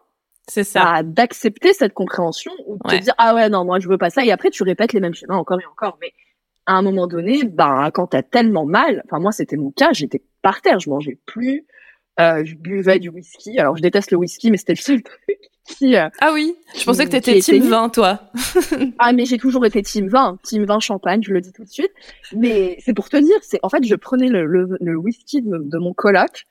C'est 0.49 0.63
ça. 0.63 1.03
D'accepter 1.03 1.73
cette 1.73 1.93
compréhension 1.93 2.51
ou 2.65 2.77
de 2.77 2.89
te 2.89 2.95
dire 2.95 3.13
ah 3.17 3.35
ouais 3.35 3.49
non 3.49 3.65
moi 3.65 3.79
je 3.79 3.89
veux 3.89 3.97
pas 3.97 4.09
ça 4.09 4.23
et 4.23 4.31
après 4.31 4.49
tu 4.49 4.63
répètes 4.63 4.93
les 4.93 5.01
mêmes 5.01 5.13
schémas 5.13 5.35
encore 5.35 5.59
et 5.59 5.65
encore. 5.65 5.97
Mais 6.01 6.13
à 6.65 6.73
un 6.73 6.81
moment 6.81 7.05
donné, 7.07 7.43
ben 7.43 7.91
quand 7.93 8.07
t'as 8.07 8.23
tellement 8.23 8.65
mal, 8.65 9.03
enfin 9.05 9.19
moi 9.19 9.31
c'était 9.33 9.57
mon 9.57 9.71
cas, 9.71 9.91
j'étais 9.91 10.23
par 10.41 10.61
terre, 10.61 10.79
je 10.79 10.89
mangeais 10.89 11.19
plus, 11.25 11.65
euh, 12.19 12.45
je 12.45 12.55
buvais 12.55 12.99
du 12.99 13.09
whisky. 13.09 13.59
Alors 13.59 13.75
je 13.75 13.81
déteste 13.81 14.11
le 14.11 14.17
whisky, 14.17 14.49
mais 14.49 14.57
c'était 14.57 14.73
le 14.73 14.81
seul 14.81 15.03
truc 15.27 15.37
ah 16.19 16.31
oui, 16.33 16.55
je 16.77 16.83
pensais 16.85 17.05
que 17.05 17.11
t'étais 17.11 17.39
team 17.39 17.63
vin, 17.63 17.89
toi. 17.89 18.31
ah 18.99 19.13
mais 19.13 19.25
j'ai 19.25 19.37
toujours 19.37 19.65
été 19.65 19.81
team 19.81 20.07
vin, 20.07 20.37
team 20.43 20.65
vin 20.65 20.79
champagne, 20.79 21.21
je 21.23 21.33
le 21.33 21.41
dis 21.41 21.51
tout 21.51 21.63
de 21.63 21.69
suite. 21.69 21.91
Mais 22.35 22.77
c'est 22.79 22.93
pour 22.93 23.09
te 23.09 23.17
dire, 23.17 23.37
c'est 23.41 23.59
en 23.63 23.69
fait 23.69 23.83
je 23.83 23.95
prenais 23.95 24.27
le, 24.27 24.45
le, 24.45 24.95
whisky 24.95 25.41
de, 25.41 25.77
mon 25.77 25.93
coloc 25.93 26.45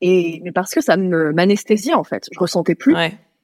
et 0.00 0.40
mais 0.44 0.52
parce 0.52 0.72
que 0.72 0.80
ça 0.80 0.96
me 0.96 1.32
m'anesthésiait 1.32 1.94
en 1.94 2.04
fait, 2.04 2.24
je 2.32 2.38
ressentais 2.38 2.74
plus. 2.74 2.94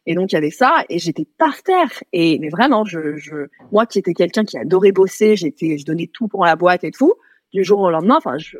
Et 0.06 0.14
donc 0.14 0.32
il 0.32 0.34
y 0.34 0.38
avait 0.38 0.50
ça 0.50 0.84
et 0.90 0.98
j'étais 0.98 1.26
par 1.38 1.62
terre 1.62 2.02
et 2.12 2.38
mais 2.38 2.50
vraiment 2.50 2.84
je, 2.84 3.16
je 3.16 3.46
moi 3.72 3.86
qui 3.86 3.98
étais 3.98 4.12
quelqu'un 4.12 4.44
qui 4.44 4.58
adorait 4.58 4.92
bosser, 4.92 5.36
j'étais 5.36 5.78
je 5.78 5.86
donnais 5.86 6.10
tout 6.12 6.28
pour 6.28 6.44
la 6.44 6.56
boîte 6.56 6.84
et 6.84 6.90
tout. 6.90 7.14
Du 7.52 7.64
jour 7.64 7.80
au 7.80 7.90
lendemain, 7.90 8.16
enfin 8.18 8.36
je 8.36 8.58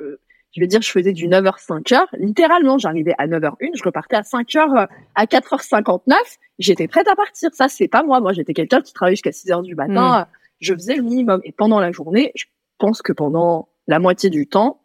je 0.55 0.61
vais 0.61 0.67
dire, 0.69 0.81
je 0.81 0.91
faisais 0.91 1.13
du 1.13 1.27
9h 1.27 1.61
5h. 1.61 2.07
Littéralement, 2.19 2.79
j'arrivais 2.79 3.15
à 3.19 3.27
9h01, 3.27 3.71
je 3.75 3.83
repartais 3.83 4.17
à 4.17 4.23
5h, 4.23 4.83
euh, 4.83 4.87
à 5.17 5.27
4h59. 5.27 6.15
J'étais 6.61 6.87
prête 6.87 7.09
à 7.09 7.17
partir. 7.17 7.51
Ça, 7.55 7.69
c'est 7.69 7.89
pas 7.89 8.05
moi. 8.05 8.21
Moi, 8.21 8.33
j'étais 8.33 8.55
quelqu'un 8.55 8.81
qui 8.81 8.93
travaillait 8.93 9.17
jusqu'à 9.17 9.31
6h 9.31 9.63
du 9.63 9.75
matin. 9.75 10.21
Mm. 10.21 10.27
Je 10.61 10.75
faisais 10.75 10.95
le 10.95 11.03
minimum. 11.03 11.41
Et 11.43 11.51
pendant 11.51 11.81
la 11.81 11.91
journée, 11.91 12.31
je 12.37 12.45
pense 12.79 13.03
que 13.03 13.13
pendant 13.13 13.69
la 13.89 13.99
moitié 13.99 14.31
du 14.31 14.47
temps, 14.47 14.81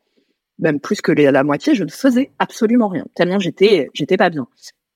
même 0.57 0.80
plus 0.80 1.01
que 1.01 1.11
la 1.11 1.43
moitié, 1.43 1.76
je 1.76 1.84
ne 1.84 1.89
faisais 1.89 2.32
absolument 2.39 2.88
rien. 2.88 3.05
Tellement 3.15 3.39
j'étais, 3.39 3.89
j'étais 3.93 4.17
pas 4.17 4.30
bien. 4.30 4.47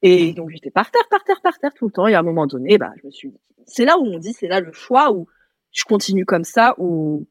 Et 0.02 0.34
donc, 0.34 0.50
j'étais 0.50 0.72
par 0.72 0.90
terre, 0.90 1.08
par 1.10 1.24
terre, 1.24 1.40
par 1.42 1.58
terre 1.60 1.74
tout 1.76 1.86
le 1.86 1.92
temps. 1.92 2.08
Et 2.08 2.16
à 2.16 2.20
un 2.20 2.24
moment 2.24 2.48
donné, 2.48 2.80
bah, 2.80 2.92
je 3.02 3.08
me 3.08 3.12
suis 3.12 3.30
dit, 3.30 3.40
c'est 3.68 3.86
là 3.86 4.00
où 4.00 4.06
on 4.06 4.18
dit, 4.18 4.34
c'est 4.34 4.48
là 4.48 4.60
le 4.60 4.74
choix 4.74 5.14
où 5.14 5.28
je 5.72 5.84
continue 5.84 6.26
comme 6.26 6.44
ça, 6.44 6.76
ou 6.80 7.26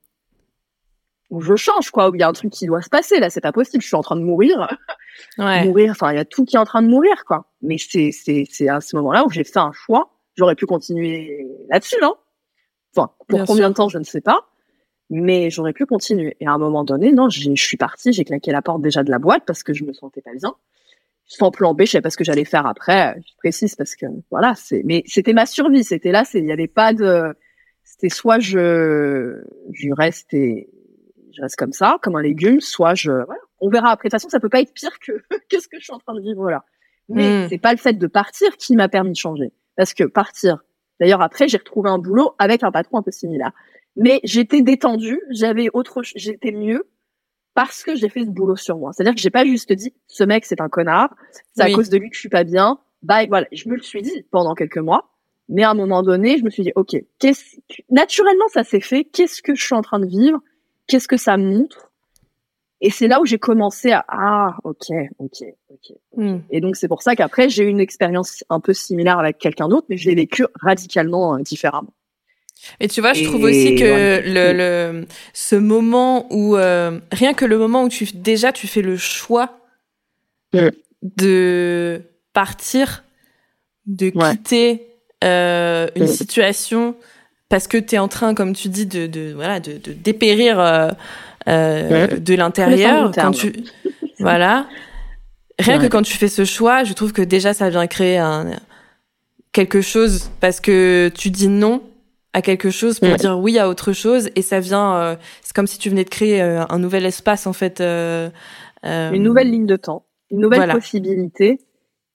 où 1.32 1.40
je 1.40 1.56
change, 1.56 1.90
quoi, 1.90 2.10
où 2.10 2.14
il 2.14 2.20
y 2.20 2.22
a 2.22 2.28
un 2.28 2.32
truc 2.34 2.52
qui 2.52 2.66
doit 2.66 2.82
se 2.82 2.90
passer. 2.90 3.18
Là, 3.18 3.30
c'est 3.30 3.40
pas 3.40 3.52
possible. 3.52 3.82
Je 3.82 3.86
suis 3.86 3.96
en 3.96 4.02
train 4.02 4.16
de 4.16 4.20
mourir. 4.20 4.68
Ouais. 5.38 5.64
Mourir. 5.64 5.92
Enfin, 5.92 6.12
il 6.12 6.16
y 6.16 6.20
a 6.20 6.26
tout 6.26 6.44
qui 6.44 6.56
est 6.56 6.58
en 6.58 6.66
train 6.66 6.82
de 6.82 6.88
mourir, 6.88 7.24
quoi. 7.26 7.46
Mais 7.62 7.78
c'est, 7.78 8.12
c'est, 8.12 8.44
c'est 8.50 8.68
à 8.68 8.82
ce 8.82 8.94
moment-là 8.96 9.24
où 9.24 9.30
j'ai 9.30 9.42
fait 9.42 9.58
un 9.58 9.72
choix. 9.72 10.10
J'aurais 10.36 10.54
pu 10.54 10.66
continuer 10.66 11.46
là-dessus, 11.70 11.96
non? 12.02 12.16
Enfin, 12.94 13.12
pour 13.28 13.38
Bien 13.38 13.46
combien 13.46 13.62
sûr. 13.64 13.70
de 13.70 13.74
temps, 13.74 13.88
je 13.88 13.96
ne 13.96 14.04
sais 14.04 14.20
pas. 14.20 14.46
Mais 15.08 15.48
j'aurais 15.48 15.72
pu 15.72 15.86
continuer. 15.86 16.36
Et 16.40 16.46
à 16.46 16.52
un 16.52 16.58
moment 16.58 16.84
donné, 16.84 17.12
non, 17.12 17.30
je 17.30 17.54
suis 17.54 17.78
partie, 17.78 18.12
j'ai 18.12 18.24
claqué 18.24 18.52
la 18.52 18.60
porte 18.60 18.82
déjà 18.82 19.02
de 19.02 19.10
la 19.10 19.18
boîte 19.18 19.44
parce 19.46 19.62
que 19.62 19.72
je 19.72 19.84
me 19.84 19.94
sentais 19.94 20.20
pas 20.20 20.34
bien. 20.34 20.54
Sans 21.24 21.50
plan 21.50 21.72
B, 21.72 21.82
je 21.82 21.92
savais 21.92 22.02
pas 22.02 22.10
ce 22.10 22.18
que 22.18 22.24
j'allais 22.24 22.44
faire 22.44 22.66
après. 22.66 23.16
Je 23.26 23.32
précise 23.38 23.74
parce 23.74 23.96
que, 23.96 24.04
voilà, 24.30 24.54
c'est, 24.54 24.82
mais 24.84 25.02
c'était 25.06 25.32
ma 25.32 25.46
survie. 25.46 25.82
C'était 25.82 26.12
là, 26.12 26.24
c'est, 26.24 26.40
il 26.40 26.46
y 26.46 26.52
avait 26.52 26.68
pas 26.68 26.92
de, 26.92 27.34
c'était 27.84 28.10
soit 28.10 28.38
je, 28.38 29.42
je 29.72 29.88
reste 29.92 30.34
et 30.34 30.68
je 31.34 31.42
reste 31.42 31.56
comme 31.56 31.72
ça, 31.72 31.98
comme 32.02 32.16
un 32.16 32.22
légume, 32.22 32.60
soit 32.60 32.94
je, 32.94 33.10
voilà. 33.12 33.40
On 33.60 33.68
verra 33.70 33.90
après. 33.90 34.08
De 34.08 34.10
toute 34.10 34.20
façon, 34.20 34.28
ça 34.28 34.40
peut 34.40 34.48
pas 34.48 34.60
être 34.60 34.72
pire 34.74 34.98
que, 34.98 35.12
que 35.50 35.60
ce 35.60 35.68
que 35.68 35.78
je 35.78 35.84
suis 35.84 35.92
en 35.92 35.98
train 35.98 36.14
de 36.14 36.20
vivre 36.20 36.50
là. 36.50 36.64
Mais 37.08 37.44
Mm. 37.44 37.48
c'est 37.48 37.58
pas 37.58 37.72
le 37.72 37.78
fait 37.78 37.94
de 37.94 38.06
partir 38.06 38.56
qui 38.56 38.76
m'a 38.76 38.88
permis 38.88 39.10
de 39.12 39.16
changer. 39.16 39.52
Parce 39.76 39.94
que 39.94 40.04
partir, 40.04 40.62
d'ailleurs 41.00 41.22
après, 41.22 41.48
j'ai 41.48 41.58
retrouvé 41.58 41.90
un 41.90 41.98
boulot 41.98 42.34
avec 42.38 42.62
un 42.62 42.70
patron 42.70 42.98
un 42.98 43.02
peu 43.02 43.10
similaire. 43.10 43.52
Mais 43.96 44.20
j'étais 44.24 44.62
détendue, 44.62 45.20
j'avais 45.30 45.68
autre, 45.74 46.02
j'étais 46.16 46.52
mieux 46.52 46.88
parce 47.54 47.82
que 47.82 47.94
j'ai 47.94 48.08
fait 48.08 48.24
ce 48.24 48.30
boulot 48.30 48.56
sur 48.56 48.78
moi. 48.78 48.92
C'est-à-dire 48.92 49.14
que 49.14 49.20
j'ai 49.20 49.30
pas 49.30 49.44
juste 49.44 49.72
dit, 49.72 49.94
ce 50.06 50.24
mec 50.24 50.46
c'est 50.46 50.60
un 50.60 50.68
connard, 50.68 51.14
c'est 51.54 51.64
Oui. 51.64 51.72
à 51.72 51.74
cause 51.76 51.88
de 51.90 51.98
lui 51.98 52.08
que 52.08 52.14
je 52.16 52.20
suis 52.20 52.28
pas 52.30 52.44
bien. 52.44 52.78
Bye, 53.02 53.28
voilà. 53.28 53.46
Je 53.52 53.68
me 53.68 53.74
le 53.76 53.82
suis 53.82 54.00
dit 54.00 54.24
pendant 54.30 54.54
quelques 54.54 54.78
mois. 54.78 55.08
Mais 55.48 55.64
à 55.64 55.70
un 55.70 55.74
moment 55.74 56.02
donné, 56.02 56.38
je 56.38 56.44
me 56.44 56.50
suis 56.50 56.62
dit, 56.62 56.72
ok, 56.76 56.96
qu'est-ce 57.18 57.56
naturellement 57.90 58.46
ça 58.54 58.64
s'est 58.64 58.80
fait. 58.80 59.04
Qu'est-ce 59.04 59.42
que 59.42 59.54
je 59.54 59.62
suis 59.62 59.74
en 59.74 59.82
train 59.82 59.98
de 60.00 60.06
vivre? 60.06 60.40
Qu'est-ce 60.86 61.08
que 61.08 61.16
ça 61.16 61.36
montre? 61.36 61.90
Et 62.80 62.90
c'est 62.90 63.06
là 63.06 63.20
où 63.20 63.26
j'ai 63.26 63.38
commencé 63.38 63.92
à 63.92 64.04
ah, 64.08 64.56
ok, 64.64 64.88
ok, 65.18 65.44
ok. 65.70 65.96
Mm. 66.16 66.38
Et 66.50 66.60
donc 66.60 66.74
c'est 66.76 66.88
pour 66.88 67.02
ça 67.02 67.14
qu'après 67.14 67.48
j'ai 67.48 67.62
eu 67.64 67.68
une 67.68 67.78
expérience 67.80 68.42
un 68.50 68.58
peu 68.58 68.72
similaire 68.74 69.18
avec 69.20 69.38
quelqu'un 69.38 69.68
d'autre, 69.68 69.86
mais 69.88 69.96
je 69.96 70.08
l'ai 70.08 70.16
vécu 70.16 70.44
radicalement 70.60 71.36
euh, 71.36 71.42
différemment. 71.42 71.94
Et 72.80 72.88
tu 72.88 73.00
vois, 73.00 73.12
je 73.12 73.20
Et 73.20 73.24
trouve 73.24 73.44
aussi 73.44 73.74
que 73.76 73.84
voilà. 73.88 74.20
le, 74.20 74.52
le, 75.00 75.06
ce 75.32 75.56
moment 75.56 76.26
où, 76.32 76.56
euh, 76.56 76.98
rien 77.12 77.34
que 77.34 77.44
le 77.44 77.58
moment 77.58 77.84
où 77.84 77.88
tu, 77.88 78.04
déjà, 78.14 78.52
tu 78.52 78.66
fais 78.66 78.82
le 78.82 78.96
choix 78.96 79.58
Mm. 80.54 80.68
de 81.02 82.02
partir, 82.34 83.04
de 83.86 84.12
Ouais. 84.14 84.30
quitter 84.32 84.86
euh, 85.24 85.88
une 85.96 86.04
Mm. 86.04 86.08
situation 86.08 86.94
parce 87.52 87.68
que 87.68 87.76
tu 87.76 87.96
es 87.96 87.98
en 87.98 88.08
train, 88.08 88.34
comme 88.34 88.54
tu 88.54 88.68
dis, 88.70 88.86
de, 88.86 89.06
de, 89.06 89.34
voilà, 89.34 89.60
de, 89.60 89.72
de 89.72 89.92
dépérir 89.92 90.58
euh, 90.58 90.88
euh, 91.48 91.90
Ouais. 92.08 92.18
de 92.18 92.34
l'intérieur. 92.34 93.12
Quand 93.14 93.30
tu, 93.32 93.52
voilà. 94.20 94.66
Rien 95.58 95.78
que 95.78 95.86
quand 95.86 96.00
tu 96.00 96.16
fais 96.16 96.28
ce 96.28 96.46
choix, 96.46 96.82
je 96.82 96.94
trouve 96.94 97.12
que 97.12 97.20
déjà 97.20 97.52
ça 97.52 97.68
vient 97.68 97.86
créer 97.86 98.16
un, 98.16 98.52
quelque 99.52 99.82
chose 99.82 100.30
parce 100.40 100.60
que 100.60 101.10
tu 101.14 101.28
dis 101.28 101.48
non 101.48 101.82
à 102.32 102.40
quelque 102.40 102.70
chose 102.70 102.98
pour 103.00 103.10
Ouais. 103.10 103.16
dire 103.16 103.38
oui 103.38 103.58
à 103.58 103.68
autre 103.68 103.92
chose 103.92 104.30
et 104.34 104.40
ça 104.40 104.58
vient 104.58 104.96
euh, 104.96 105.16
c'est 105.42 105.54
comme 105.54 105.66
si 105.66 105.78
tu 105.78 105.90
venais 105.90 106.04
de 106.04 106.08
créer 106.08 106.40
euh, 106.40 106.64
un 106.70 106.78
nouvel 106.78 107.04
espace 107.04 107.46
en 107.46 107.52
fait 107.52 107.82
euh, 107.82 108.30
euh, 108.86 109.10
Une 109.12 109.24
nouvelle 109.24 109.50
ligne 109.50 109.66
de 109.66 109.76
temps, 109.76 110.06
une 110.30 110.40
nouvelle 110.40 110.60
Voilà. 110.60 110.72
possibilité. 110.72 111.60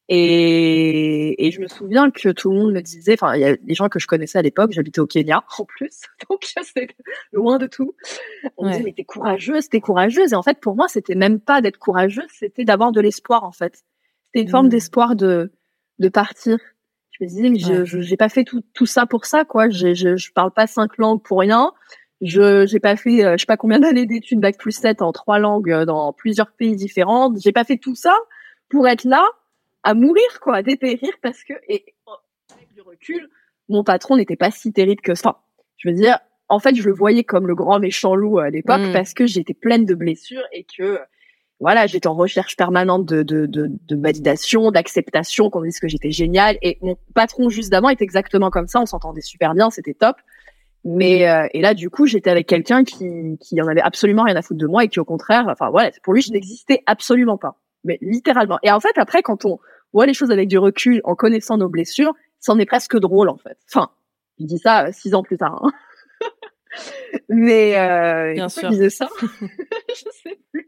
Et, 0.09 1.47
et 1.47 1.51
je 1.51 1.59
me 1.61 1.67
souviens 1.67 2.11
que 2.11 2.29
tout 2.29 2.49
le 2.51 2.57
monde 2.57 2.71
me 2.73 2.81
disait, 2.81 3.13
enfin, 3.13 3.35
il 3.35 3.41
y 3.41 3.45
a 3.45 3.55
des 3.57 3.73
gens 3.73 3.89
que 3.89 3.99
je 3.99 4.07
connaissais 4.07 4.37
à 4.37 4.41
l'époque, 4.41 4.71
j'habitais 4.71 4.99
au 4.99 5.07
Kenya 5.07 5.43
en 5.57 5.65
plus, 5.65 6.01
donc 6.29 6.45
c'est 6.63 6.95
loin 7.33 7.57
de 7.57 7.67
tout. 7.67 7.93
On 8.57 8.65
me 8.65 8.71
disait, 8.71 8.83
mais 8.83 8.93
t'es 8.93 9.03
courageuse, 9.03 9.69
t'es 9.69 9.81
courageuse. 9.81 10.31
Et 10.33 10.35
en 10.35 10.43
fait, 10.43 10.59
pour 10.59 10.75
moi, 10.75 10.87
c'était 10.87 11.15
même 11.15 11.39
pas 11.39 11.61
d'être 11.61 11.77
courageuse, 11.77 12.27
c'était 12.31 12.63
d'avoir 12.65 12.91
de 12.91 13.01
l'espoir, 13.01 13.43
en 13.43 13.51
fait. 13.51 13.83
C'était 14.25 14.41
une 14.43 14.49
forme 14.49 14.67
Mm. 14.67 14.69
d'espoir 14.69 15.15
de, 15.15 15.51
de 15.99 16.09
partir. 16.09 16.57
Je 17.11 17.23
me 17.23 17.29
disais, 17.29 17.49
mais 17.49 17.59
je, 17.59 17.73
Ouais. 17.73 17.85
je- 17.85 18.01
j'ai 18.01 18.17
pas 18.17 18.29
fait 18.29 18.43
tout, 18.43 18.61
tout 18.73 18.85
ça 18.85 19.05
pour 19.07 19.25
ça, 19.25 19.43
quoi. 19.45 19.69
Je, 19.69 19.93
je, 19.93 20.15
je 20.17 20.31
parle 20.31 20.51
pas 20.51 20.67
cinq 20.67 20.97
langues 20.97 21.21
pour 21.21 21.39
rien. 21.39 21.71
Je, 22.21 22.65
j'ai 22.65 22.79
pas 22.79 22.95
fait, 22.95 23.23
euh, 23.25 23.33
je 23.33 23.41
sais 23.41 23.45
pas 23.45 23.57
combien 23.57 23.79
d'années 23.79 24.05
d'études 24.05 24.39
bac 24.39 24.57
plus 24.57 24.71
7 24.71 25.01
en 25.01 25.11
trois 25.11 25.37
langues 25.39 25.69
euh, 25.71 25.85
dans 25.85 26.13
plusieurs 26.13 26.51
pays 26.51 26.75
différents. 26.75 27.31
J'ai 27.37 27.51
pas 27.51 27.63
fait 27.63 27.77
tout 27.77 27.93
ça 27.95 28.15
pour 28.69 28.87
être 28.87 29.03
là 29.03 29.23
à 29.88 29.93
mourir, 29.93 30.39
quoi, 30.41 30.57
à 30.57 30.63
dépérir 30.63 31.13
parce 31.21 31.43
que, 31.45 31.53
et 31.69 31.85
avec 32.53 32.73
du 32.73 32.81
recul, 32.81 33.29
mon 33.69 33.85
patron 33.85 34.17
n'était 34.17 34.35
pas 34.35 34.51
si 34.51 34.73
terrible 34.73 35.01
que 35.01 35.15
ça. 35.15 35.39
Je 35.77 35.88
veux 35.88 35.95
dire, 35.95 36.19
en 36.49 36.59
fait, 36.59 36.75
je 36.75 36.83
le 36.83 36.93
voyais 36.93 37.23
comme 37.23 37.47
le 37.47 37.55
grand 37.55 37.79
méchant 37.79 38.13
loup 38.13 38.39
à 38.39 38.49
l'époque 38.49 38.81
Mm. 38.81 38.91
parce 38.91 39.13
que 39.13 39.25
j'étais 39.25 39.53
pleine 39.53 39.85
de 39.85 39.95
blessures 39.95 40.43
et 40.51 40.65
que, 40.65 40.99
voilà, 41.61 41.88
j'étais 41.88 42.07
en 42.07 42.15
recherche 42.15 42.57
permanente 42.57 43.05
de, 43.05 43.23
de, 43.23 43.45
de, 43.45 43.67
de 43.69 43.95
validation, 43.95 44.71
d'acceptation, 44.71 45.49
qu'on 45.49 45.61
dise 45.61 45.79
que 45.79 45.88
j'étais 45.88 46.11
géniale. 46.11 46.57
Et 46.61 46.77
mon 46.81 46.97
patron 47.15 47.47
juste 47.47 47.71
d'avant 47.71 47.88
était 47.89 48.03
exactement 48.03 48.49
comme 48.49 48.67
ça. 48.67 48.81
On 48.81 48.85
s'entendait 48.85 49.21
super 49.21 49.53
bien, 49.53 49.69
c'était 49.69 49.93
top. 49.93 50.17
Mais 50.83 51.29
euh, 51.29 51.47
et 51.53 51.61
là, 51.61 51.73
du 51.73 51.89
coup, 51.89 52.07
j'étais 52.07 52.29
avec 52.29 52.45
quelqu'un 52.45 52.83
qui 52.83 53.38
qui 53.39 53.61
en 53.61 53.67
avait 53.67 53.81
absolument 53.81 54.23
rien 54.23 54.35
à 54.35 54.41
foutre 54.41 54.59
de 54.59 54.67
moi 54.67 54.83
et 54.83 54.89
qui, 54.89 54.99
au 54.99 55.05
contraire, 55.05 55.45
enfin 55.47 55.69
voilà, 55.69 55.91
pour 56.03 56.13
lui, 56.13 56.21
je 56.21 56.31
n'existais 56.33 56.83
absolument 56.85 57.38
pas. 57.38 57.55
Mais 57.85 57.97
littéralement. 58.01 58.59
Et 58.63 58.71
en 58.71 58.79
fait, 58.81 58.97
après, 58.97 59.21
quand 59.21 59.45
on 59.45 59.59
voit 59.93 60.05
les 60.05 60.13
choses 60.13 60.31
avec 60.31 60.47
du 60.47 60.57
recul, 60.57 61.01
en 61.03 61.15
connaissant 61.15 61.57
nos 61.57 61.69
blessures, 61.69 62.13
c'en 62.39 62.57
est 62.59 62.65
presque 62.65 62.97
drôle, 62.97 63.29
en 63.29 63.38
fait. 63.38 63.57
Enfin, 63.71 63.89
je 64.39 64.45
dis 64.45 64.59
ça 64.59 64.85
euh, 64.88 64.91
six 64.91 65.13
ans 65.15 65.23
plus 65.23 65.38
tard. 65.38 65.61
hein. 65.63 65.71
Mais 67.29 67.77
euh, 67.77 68.33
Bien 68.33 68.49
sûr. 68.49 68.71
je 68.71 68.89
ça 68.89 69.09
Je 69.21 70.09
sais 70.23 70.39
plus. 70.51 70.67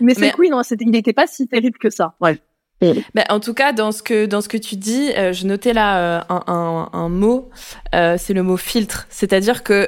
Mais 0.00 0.14
c'est 0.14 0.20
Mais- 0.20 0.30
que 0.32 0.40
oui, 0.40 0.50
non, 0.50 0.60
il 0.62 0.90
n'était 0.90 1.12
pas 1.14 1.26
si 1.26 1.48
terrible 1.48 1.78
que 1.78 1.90
ça. 1.90 2.14
Ouais. 2.20 2.38
Ben, 2.82 3.24
en 3.30 3.40
tout 3.40 3.54
cas, 3.54 3.72
dans 3.72 3.90
ce 3.90 4.02
que 4.02 4.26
dans 4.26 4.42
ce 4.42 4.50
que 4.50 4.58
tu 4.58 4.76
dis, 4.76 5.10
euh, 5.16 5.32
je 5.32 5.46
notais 5.46 5.72
là 5.72 6.18
euh, 6.18 6.24
un, 6.28 6.42
un, 6.46 6.90
un 6.92 7.08
mot, 7.08 7.48
euh, 7.94 8.16
c'est 8.18 8.34
le 8.34 8.42
mot 8.42 8.58
filtre. 8.58 9.06
C'est-à-dire 9.08 9.62
que 9.64 9.86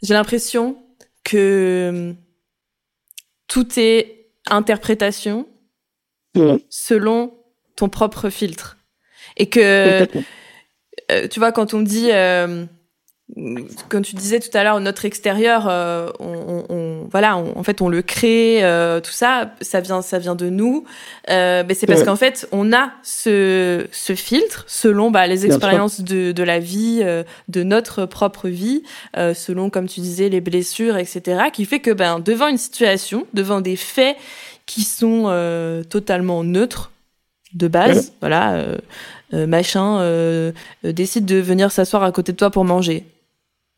j'ai 0.00 0.14
l'impression 0.14 0.82
que 1.22 1.90
hum, 1.90 2.16
tout 3.46 3.68
est 3.78 4.30
interprétation 4.48 5.46
selon 6.70 7.34
ton 7.76 7.88
propre 7.88 8.28
filtre, 8.30 8.76
et 9.36 9.48
que 9.48 10.06
euh, 11.10 11.28
tu 11.28 11.38
vois 11.40 11.52
quand 11.52 11.74
on 11.74 11.80
dit 11.82 12.10
euh, 12.12 12.64
quand 13.88 14.02
tu 14.02 14.14
disais 14.16 14.38
tout 14.38 14.54
à 14.56 14.62
l'heure 14.64 14.78
notre 14.80 15.06
extérieur 15.06 15.66
euh, 15.68 16.10
on, 16.20 16.26
on- 16.68 16.74
on- 16.74 17.08
voilà 17.10 17.38
on- 17.38 17.58
en 17.58 17.62
fait 17.62 17.80
on 17.80 17.88
le 17.88 18.02
crée 18.02 18.62
euh, 18.62 19.00
tout 19.00 19.10
ça 19.12 19.54
ça 19.62 19.80
vient 19.80 20.02
ça 20.02 20.18
vient 20.18 20.34
de 20.34 20.50
nous. 20.50 20.84
Euh, 21.30 21.62
ben 21.62 21.74
c'est 21.74 21.86
parce 21.86 22.00
Ouais. 22.00 22.06
qu'en 22.06 22.16
fait 22.16 22.46
on 22.52 22.72
a 22.72 22.92
ce 23.02 23.86
ce 23.92 24.14
filtre 24.14 24.64
selon 24.68 25.10
bah, 25.10 25.26
les 25.26 25.46
expériences 25.46 26.02
de 26.02 26.32
de 26.32 26.42
la 26.42 26.58
vie 26.58 27.00
euh, 27.02 27.24
de 27.48 27.62
notre 27.62 28.04
propre 28.04 28.48
vie 28.48 28.82
euh, 29.16 29.32
selon 29.32 29.70
comme 29.70 29.88
tu 29.88 30.00
disais 30.00 30.28
les 30.28 30.42
blessures 30.42 30.98
etc 30.98 31.44
qui 31.52 31.64
fait 31.64 31.80
que 31.80 31.90
ben 31.92 32.20
devant 32.20 32.48
une 32.48 32.58
situation 32.58 33.26
devant 33.32 33.62
des 33.62 33.76
faits 33.76 34.16
qui 34.66 34.82
sont 34.82 35.24
euh, 35.28 35.82
totalement 35.82 36.44
neutres 36.44 36.90
de 37.54 37.68
base 37.68 38.12
voilà 38.20 38.54
euh, 38.54 38.78
euh, 39.32 39.46
machin 39.46 40.00
euh, 40.00 40.52
décide 40.82 41.24
de 41.24 41.36
venir 41.36 41.72
s'asseoir 41.72 42.02
à 42.02 42.12
côté 42.12 42.32
de 42.32 42.36
toi 42.36 42.50
pour 42.50 42.64
manger. 42.64 43.04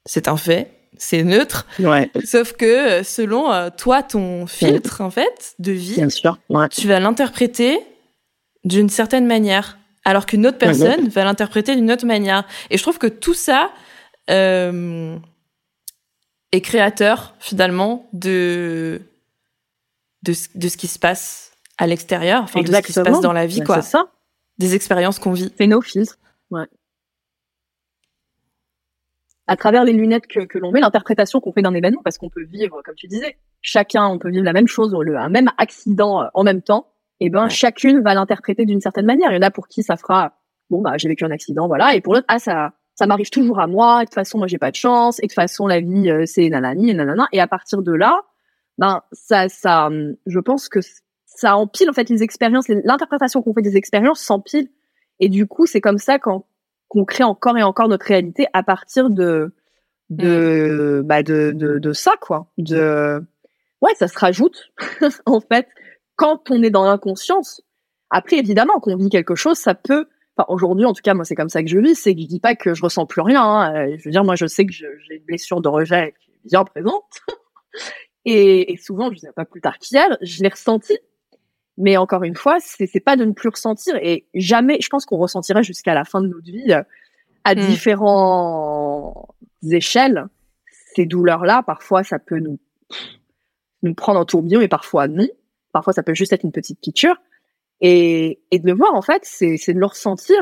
C'est 0.04 0.28
un 0.28 0.36
fait, 0.36 0.70
c'est 0.98 1.22
neutre, 1.24 1.66
Ouais, 1.78 2.10
sauf 2.24 2.52
que 2.52 3.02
selon 3.02 3.70
toi 3.76 4.02
ton 4.02 4.46
filtre 4.46 5.00
en 5.00 5.10
fait 5.10 5.54
de 5.58 5.72
vie, 5.72 5.96
bien 5.96 6.10
sûr. 6.10 6.38
Ouais. 6.48 6.68
tu 6.68 6.86
vas 6.86 7.00
l'interpréter 7.00 7.80
d'une 8.64 8.88
certaine 8.88 9.26
manière, 9.26 9.78
alors 10.04 10.26
qu'une 10.26 10.46
autre 10.46 10.58
personne 10.58 11.08
va 11.08 11.24
l'interpréter 11.24 11.74
d'une 11.74 11.90
autre 11.90 12.06
manière. 12.06 12.44
Et 12.70 12.76
je 12.76 12.82
trouve 12.82 12.98
que 12.98 13.08
tout 13.08 13.34
ça 13.34 13.70
est 14.28 15.20
créateur 16.60 17.34
finalement 17.40 18.08
de 18.12 19.00
de, 20.22 20.34
de 20.54 20.68
ce 20.68 20.76
qui 20.76 20.86
se 20.88 20.98
passe 20.98 21.45
à 21.78 21.86
l'extérieur, 21.86 22.42
enfin 22.42 22.62
de 22.62 22.66
ce 22.72 22.80
qui 22.80 22.92
se 22.92 23.00
passe 23.00 23.20
dans 23.20 23.32
la 23.32 23.46
vie, 23.46 23.60
Ben, 23.60 23.66
quoi, 23.66 23.82
C'est 23.82 23.90
ça. 23.90 24.06
des 24.58 24.74
expériences 24.74 25.18
qu'on 25.18 25.32
vit. 25.32 25.52
C'est 25.58 25.66
nos 25.66 25.80
filtres. 25.82 26.18
à 29.48 29.56
travers 29.56 29.84
les 29.84 29.92
lunettes 29.92 30.26
que, 30.26 30.40
que 30.40 30.58
l'on 30.58 30.72
met, 30.72 30.80
l'interprétation 30.80 31.40
qu'on 31.40 31.52
fait 31.52 31.62
d'un 31.62 31.74
événement, 31.74 32.00
parce 32.02 32.18
qu'on 32.18 32.28
peut 32.28 32.42
vivre, 32.42 32.82
comme 32.84 32.96
tu 32.96 33.06
disais, 33.06 33.36
chacun, 33.60 34.06
on 34.06 34.18
peut 34.18 34.30
vivre 34.30 34.44
la 34.44 34.52
même 34.52 34.66
chose, 34.66 34.92
le, 35.00 35.16
un 35.16 35.28
même 35.28 35.50
accident 35.56 36.22
euh, 36.22 36.26
en 36.34 36.42
même 36.42 36.62
temps, 36.62 36.88
et 37.20 37.30
ben 37.30 37.48
chacune 37.48 38.00
va 38.02 38.14
l'interpréter 38.14 38.66
d'une 38.66 38.80
certaine 38.80 39.06
manière. 39.06 39.30
Il 39.30 39.36
y 39.36 39.38
en 39.38 39.42
a 39.42 39.50
pour 39.52 39.68
qui 39.68 39.82
ça 39.84 39.96
fera, 39.96 40.32
bon 40.68 40.82
bah 40.82 40.94
j'ai 40.96 41.08
vécu 41.08 41.24
un 41.24 41.30
accident, 41.30 41.68
voilà, 41.68 41.94
et 41.94 42.00
pour 42.00 42.12
l'autre, 42.14 42.26
ah 42.28 42.40
ça, 42.40 42.72
ça 42.96 43.06
m'arrive 43.06 43.30
toujours 43.30 43.60
à 43.60 43.68
moi, 43.68 43.98
et 43.98 44.04
de 44.04 44.08
toute 44.08 44.14
façon 44.14 44.38
moi 44.38 44.48
j'ai 44.48 44.58
pas 44.58 44.72
de 44.72 44.76
chance, 44.76 45.20
et 45.20 45.22
de 45.22 45.26
toute 45.28 45.34
façon 45.34 45.68
la 45.68 45.80
vie 45.80 46.10
euh, 46.10 46.24
c'est 46.26 46.48
nanani 46.48 46.90
et 46.90 46.94
nanana, 46.94 47.28
et 47.30 47.40
à 47.40 47.46
partir 47.46 47.82
de 47.82 47.92
là, 47.92 48.20
ben 48.78 49.02
ça, 49.12 49.48
ça, 49.48 49.88
je 50.26 50.38
pense 50.40 50.68
que 50.68 50.80
ça 51.36 51.56
empile 51.56 51.90
en 51.90 51.92
fait 51.92 52.08
les 52.08 52.22
expériences, 52.22 52.68
l'interprétation 52.68 53.42
qu'on 53.42 53.54
fait 53.54 53.62
des 53.62 53.76
expériences 53.76 54.20
s'empile, 54.20 54.68
et 55.20 55.28
du 55.28 55.46
coup 55.46 55.66
c'est 55.66 55.80
comme 55.80 55.98
ça 55.98 56.18
quand 56.18 56.46
qu'on 56.88 57.04
crée 57.04 57.24
encore 57.24 57.58
et 57.58 57.62
encore 57.62 57.88
notre 57.88 58.06
réalité 58.06 58.46
à 58.52 58.62
partir 58.62 59.10
de 59.10 59.54
de 60.08 61.00
mm. 61.02 61.06
bah 61.06 61.22
de, 61.22 61.52
de, 61.54 61.78
de 61.78 61.92
ça 61.92 62.12
quoi. 62.20 62.50
De 62.58 63.22
ouais 63.82 63.94
ça 63.96 64.08
se 64.08 64.18
rajoute 64.18 64.72
en 65.26 65.40
fait 65.40 65.68
quand 66.16 66.50
on 66.50 66.62
est 66.62 66.70
dans 66.70 66.84
l'inconscience. 66.84 67.62
Après 68.08 68.38
évidemment 68.38 68.78
qu'on 68.80 68.96
vit 68.96 69.10
quelque 69.10 69.34
chose 69.34 69.58
ça 69.58 69.74
peut 69.74 70.06
enfin 70.36 70.46
aujourd'hui 70.48 70.86
en 70.86 70.92
tout 70.92 71.02
cas 71.02 71.12
moi 71.12 71.24
c'est 71.24 71.34
comme 71.34 71.48
ça 71.48 71.62
que 71.62 71.68
je 71.68 71.78
vis 71.78 71.96
c'est 71.96 72.14
que 72.14 72.20
je 72.20 72.26
dis 72.26 72.40
pas 72.40 72.54
que 72.54 72.72
je 72.72 72.82
ressens 72.82 73.04
plus 73.04 73.20
rien 73.20 73.42
hein. 73.42 73.96
je 73.96 74.04
veux 74.04 74.10
dire 74.12 74.24
moi 74.24 74.36
je 74.36 74.46
sais 74.46 74.64
que 74.64 74.72
j'ai 74.72 74.86
une 75.10 75.24
blessure 75.24 75.60
de 75.60 75.68
rejet 75.68 76.14
qui 76.20 76.30
est 76.30 76.48
bien 76.48 76.64
présente. 76.64 77.04
Et, 78.28 78.72
et 78.72 78.76
souvent 78.76 79.06
je 79.10 79.14
ne 79.14 79.18
sais 79.18 79.32
pas 79.36 79.44
plus 79.44 79.60
tard 79.60 79.78
qu'hier 79.78 80.18
je 80.20 80.42
l'ai 80.42 80.48
ressenti 80.48 80.98
mais 81.78 81.96
encore 81.96 82.24
une 82.24 82.36
fois, 82.36 82.58
c'est 82.60 83.00
pas 83.00 83.16
de 83.16 83.24
ne 83.24 83.32
plus 83.32 83.50
ressentir 83.50 83.96
et 83.96 84.26
jamais, 84.34 84.78
je 84.80 84.88
pense 84.88 85.04
qu'on 85.04 85.18
ressentirait 85.18 85.62
jusqu'à 85.62 85.94
la 85.94 86.04
fin 86.04 86.22
de 86.22 86.28
notre 86.28 86.46
vie 86.46 86.72
à 87.44 87.54
hmm. 87.54 87.58
différentes 87.58 89.28
échelles 89.70 90.26
ces 90.94 91.06
douleurs-là. 91.06 91.62
Parfois, 91.62 92.02
ça 92.02 92.18
peut 92.18 92.38
nous 92.38 92.58
nous 93.82 93.94
prendre 93.94 94.18
en 94.18 94.24
tourbillon 94.24 94.60
et 94.60 94.68
parfois 94.68 95.06
non. 95.06 95.28
Parfois, 95.72 95.92
ça 95.92 96.02
peut 96.02 96.14
juste 96.14 96.32
être 96.32 96.44
une 96.44 96.52
petite 96.52 96.80
piqûre. 96.80 97.16
Et, 97.82 98.40
et 98.50 98.58
de 98.58 98.66
le 98.66 98.72
voir, 98.72 98.94
en 98.94 99.02
fait, 99.02 99.20
c'est 99.24 99.74
de 99.74 99.78
le 99.78 99.86
ressentir. 99.86 100.36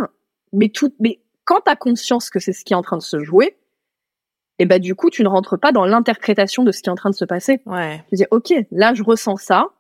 Mais 0.53 0.69
tout, 0.69 0.95
mais 1.01 1.21
quand 1.45 1.63
t'as 1.65 1.75
conscience 1.75 2.31
que 2.31 2.39
c'est 2.39 2.53
ce 2.53 2.65
qui 2.65 2.73
est 2.73 2.77
en 2.77 2.83
train 2.83 2.97
de 2.97 3.03
se 3.03 3.19
jouer, 3.19 3.57
et 4.61 4.63
eh 4.63 4.67
ben 4.67 4.79
du 4.79 4.95
coup, 4.95 5.11
tu 5.11 5.25
ne 5.25 5.29
rentres 5.29 5.59
pas 5.59 5.73
dans 5.73 5.85
l'interprétation 5.85 6.63
de 6.63 6.71
ce 6.71 6.81
qui 6.81 6.89
est 6.89 6.93
en 6.93 6.95
train 6.95 7.11
de 7.11 7.17
se 7.17 7.25
passer. 7.25 7.61
Ouais. 7.67 8.05
Tu 8.09 8.15
dis, 8.15 8.25
ok, 8.31 8.55
là, 8.71 8.95
je 8.95 9.03
ressens 9.03 9.39
ça 9.39 9.71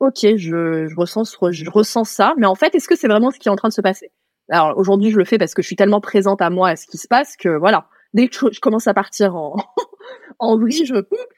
ok, 0.00 0.36
je, 0.36 0.86
je 0.88 0.94
ressens, 0.96 1.24
je 1.50 1.70
ressens 1.70 2.04
ça, 2.04 2.34
mais 2.36 2.46
en 2.46 2.54
fait, 2.54 2.74
est-ce 2.74 2.88
que 2.88 2.96
c'est 2.96 3.08
vraiment 3.08 3.30
ce 3.30 3.38
qui 3.38 3.48
est 3.48 3.50
en 3.50 3.56
train 3.56 3.68
de 3.68 3.74
se 3.74 3.80
passer? 3.80 4.10
Alors 4.48 4.76
aujourd'hui, 4.78 5.10
je 5.10 5.18
le 5.18 5.24
fais 5.24 5.38
parce 5.38 5.54
que 5.54 5.62
je 5.62 5.66
suis 5.66 5.76
tellement 5.76 6.00
présente 6.00 6.40
à 6.40 6.50
moi 6.50 6.70
à 6.70 6.76
ce 6.76 6.86
qui 6.86 6.98
se 6.98 7.08
passe 7.08 7.36
que 7.36 7.48
voilà, 7.48 7.88
dès 8.14 8.28
que 8.28 8.52
je, 8.52 8.60
commence 8.60 8.86
à 8.86 8.94
partir 8.94 9.34
en 9.34 9.56
en 10.38 10.58
vrille, 10.58 10.86
je 10.86 10.94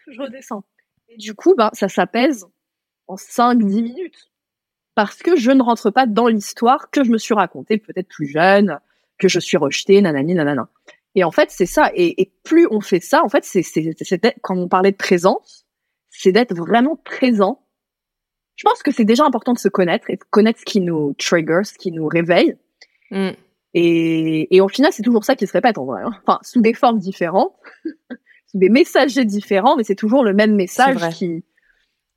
je 0.09 0.21
redescends. 0.21 0.65
Et 1.09 1.17
du 1.17 1.35
coup, 1.35 1.55
bah 1.57 1.71
ça 1.73 1.89
s'apaise 1.89 2.47
en 3.07 3.17
5-10 3.17 3.83
minutes 3.83 4.31
parce 4.95 5.23
que 5.23 5.37
je 5.37 5.51
ne 5.51 5.63
rentre 5.63 5.91
pas 5.91 6.07
dans 6.07 6.27
l'histoire 6.27 6.91
que 6.91 7.05
je 7.05 7.11
me 7.11 7.19
suis 7.19 7.35
racontée 7.35 7.79
peut-être 7.79 8.09
plus 8.09 8.27
jeune, 8.27 8.79
que 9.17 9.29
je 9.29 9.39
suis 9.39 9.57
rejetée, 9.57 10.03
nanani, 10.03 10.35
nanana. 10.35 10.69
Et 11.15 11.25
en 11.25 11.31
fait, 11.31 11.51
c'est 11.51 11.67
ça. 11.67 11.91
Et, 11.95 12.21
et, 12.21 12.33
plus 12.45 12.69
on 12.71 12.81
fait 12.81 13.01
ça, 13.01 13.25
en 13.25 13.29
fait, 13.29 13.45
c'est 13.45 13.63
quand 14.43 14.57
on 14.57 14.69
parlait 14.69 14.93
de 14.93 14.97
présence, 14.97 15.67
c'est 16.11 16.33
d'être 16.33 16.55
vraiment 16.55 16.97
présent 16.97 17.65
je 18.59 18.65
pense 18.65 18.83
que 18.83 18.91
c'est 18.91 19.05
déjà 19.05 19.25
important 19.25 19.53
de 19.53 19.59
se 19.59 19.69
connaître 19.69 20.11
et 20.11 20.17
de 20.17 20.25
connaître 20.31 20.59
ce 20.59 20.65
qui 20.65 20.81
nous 20.81 21.15
trigger, 21.17 21.61
ce 21.63 21.79
qui 21.79 21.93
nous 21.93 22.09
réveille. 22.09 22.57
Mm. 23.13 23.31
Et, 23.75 24.57
et 24.57 24.61
au 24.61 24.69
final, 24.69 24.93
c'est 24.93 25.05
toujours 25.05 25.25
ça 25.25 25.37
qui 25.37 25.47
se 25.47 25.53
répète 25.53 25.79
en 25.79 25.85
vrai. 25.85 26.03
Hein. 26.03 26.11
Enfin, 26.27 26.41
sous 26.43 26.61
des 26.61 26.75
formes 26.75 26.99
différentes, 26.99 27.55
sous 28.47 28.59
des 28.59 28.69
messagers 28.69 29.25
différents, 29.25 29.77
mais 29.77 29.85
c'est 29.85 29.95
toujours 29.95 30.25
le 30.25 30.35
même 30.35 30.57
message 30.57 31.09
qui, 31.11 31.45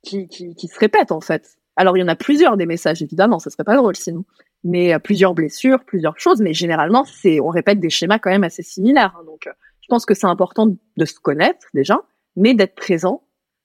qui, 0.02 0.26
qui, 0.26 0.56
qui, 0.56 0.66
se 0.66 0.78
répète 0.80 1.12
en 1.12 1.20
fait. 1.20 1.58
Alors, 1.76 1.96
il 1.96 2.00
y 2.00 2.02
en 2.02 2.08
a 2.08 2.16
plusieurs 2.16 2.56
des 2.56 2.66
messages, 2.66 3.02
évidemment, 3.02 3.38
ça 3.38 3.48
serait 3.48 3.64
pas 3.64 3.76
drôle 3.76 3.94
sinon. 3.94 4.24
Mais 4.64 4.92
euh, 4.92 4.98
plusieurs 4.98 5.34
blessures, 5.34 5.84
plusieurs 5.84 6.18
choses, 6.18 6.40
mais 6.40 6.54
généralement, 6.54 7.04
c'est 7.04 7.38
on 7.38 7.50
répète 7.50 7.78
des 7.78 7.90
schémas 7.90 8.18
quand 8.18 8.30
même 8.30 8.44
assez 8.44 8.64
similaires. 8.64 9.14
Hein. 9.16 9.24
Donc, 9.26 9.46
euh, 9.46 9.52
je 9.80 9.86
pense 9.88 10.04
que 10.06 10.14
c'est 10.14 10.26
important 10.26 10.66
de 10.66 11.04
se 11.04 11.20
connaître 11.20 11.68
déjà, 11.72 12.00
mais 12.34 12.54
d'être 12.54 12.74
présent, 12.74 13.22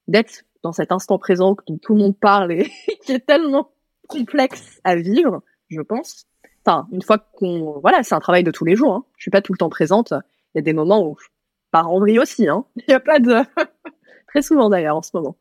d'être 0.08 0.44
dans 0.64 0.72
cet 0.72 0.92
instant 0.92 1.18
présent 1.18 1.56
dont 1.68 1.78
tout 1.78 1.94
le 1.94 2.02
monde 2.02 2.18
parle 2.18 2.52
et 2.52 2.72
qui 3.06 3.14
est 3.14 3.26
tellement 3.26 3.72
complexe 4.08 4.80
à 4.84 4.96
vivre, 4.96 5.42
je 5.70 5.82
pense. 5.82 6.26
Enfin, 6.66 6.88
une 6.92 7.02
fois 7.02 7.18
qu'on, 7.18 7.80
voilà, 7.82 8.04
c'est 8.04 8.16
un 8.16 8.20
travail 8.20 8.44
de 8.44 8.52
tous 8.52 8.66
les 8.66 8.76
jours. 8.76 8.94
Hein. 8.94 9.06
Je 9.18 9.24
suis 9.24 9.32
pas 9.32 9.42
tout 9.42 9.54
le 9.54 9.58
temps 9.58 9.70
présente. 9.70 10.12
Il 10.54 10.58
y 10.58 10.60
a 10.60 10.62
des 10.62 10.74
moments 10.74 11.06
où 11.06 11.18
je 11.20 11.28
pars 11.72 11.90
en 11.90 12.00
vrille 12.00 12.20
aussi. 12.20 12.48
Hein. 12.48 12.66
Il 12.76 12.92
y 12.92 12.94
a 12.94 13.00
pas 13.00 13.20
de 13.20 13.36
très 14.28 14.42
souvent 14.42 14.70
d'ailleurs 14.70 14.98
en 14.98 15.02
ce 15.02 15.12
moment. 15.14 15.36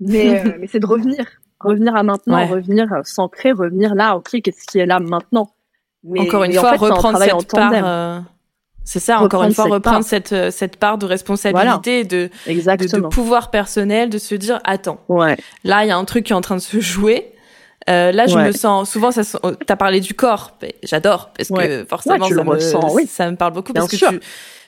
Mais, 0.00 0.44
euh, 0.46 0.56
mais 0.58 0.66
c'est 0.66 0.80
de 0.80 0.86
revenir, 0.86 1.26
revenir 1.60 1.96
à 1.96 2.02
maintenant, 2.02 2.46
revenir 2.46 2.92
euh, 2.92 3.00
s'ancrer, 3.04 3.52
revenir 3.52 3.94
là. 3.94 4.16
Ok, 4.16 4.40
qu'est-ce 4.42 4.66
qui 4.66 4.78
est 4.78 4.86
là 4.86 5.00
maintenant 5.00 5.50
mais, 6.04 6.20
Encore 6.20 6.44
une 6.44 6.52
fois, 6.52 6.72
reprendre 6.72 7.18
cette 7.18 7.50
part. 7.50 8.22
C'est 8.86 9.00
ça, 9.00 9.20
encore 9.20 9.42
une 9.42 9.52
fois, 9.52 9.64
reprendre 9.64 10.04
cette, 10.04 10.32
euh, 10.32 10.50
cette 10.52 10.76
part 10.76 10.96
de 10.96 11.06
responsabilité, 11.06 12.04
de, 12.04 12.30
de, 12.46 12.86
de, 12.86 13.08
pouvoir 13.08 13.50
personnel, 13.50 14.08
de 14.10 14.18
se 14.18 14.36
dire, 14.36 14.60
attends, 14.62 15.00
ouais. 15.08 15.36
là, 15.64 15.84
il 15.84 15.88
y 15.88 15.90
a 15.90 15.96
un 15.96 16.04
truc 16.04 16.24
qui 16.24 16.32
est 16.32 16.36
en 16.36 16.40
train 16.40 16.54
de 16.54 16.60
se 16.60 16.78
jouer. 16.80 17.32
Euh, 17.90 18.12
là, 18.12 18.26
je 18.26 18.38
me 18.38 18.52
sens 18.52 18.90
souvent. 18.90 19.10
Ça, 19.10 19.22
oh, 19.42 19.52
t'as 19.52 19.76
parlé 19.76 20.00
du 20.00 20.14
corps. 20.14 20.52
J'adore 20.84 21.30
parce 21.36 21.48
que 21.48 21.84
forcément, 21.88 22.28
ça, 22.28 22.44
me, 22.44 22.92
oui. 22.92 23.06
ça 23.06 23.30
me 23.30 23.36
parle 23.36 23.52
beaucoup 23.52 23.72
parce 23.72 23.88
que 23.88 23.96
tu, 23.96 24.20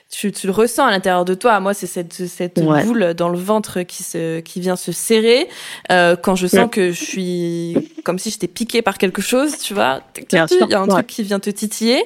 tu, 0.09 0.31
tu, 0.31 0.47
le 0.47 0.53
ressens 0.53 0.85
à 0.85 0.91
l'intérieur 0.91 1.25
de 1.25 1.33
toi. 1.33 1.59
Moi, 1.59 1.73
c'est 1.73 1.87
cette, 1.87 2.13
cette 2.13 2.61
boule 2.61 3.13
dans 3.13 3.29
le 3.29 3.37
ventre 3.37 3.81
qui 3.83 4.03
se, 4.03 4.39
qui 4.39 4.59
vient 4.59 4.75
se 4.75 4.91
serrer 4.91 5.47
euh, 5.91 6.15
quand 6.15 6.35
je 6.35 6.47
sens 6.47 6.69
que 6.71 6.91
je 6.91 7.03
suis 7.03 7.91
comme 8.03 8.19
si 8.19 8.31
j'étais 8.31 8.47
piquée 8.47 8.81
par 8.81 8.97
quelque 8.97 9.21
chose. 9.21 9.57
Tu 9.57 9.73
vois, 9.73 10.01
il 10.17 10.37
y 10.69 10.73
a 10.73 10.81
un 10.81 10.87
truc 10.87 11.07
qui 11.07 11.23
vient 11.23 11.39
te 11.39 11.49
titiller. 11.49 12.03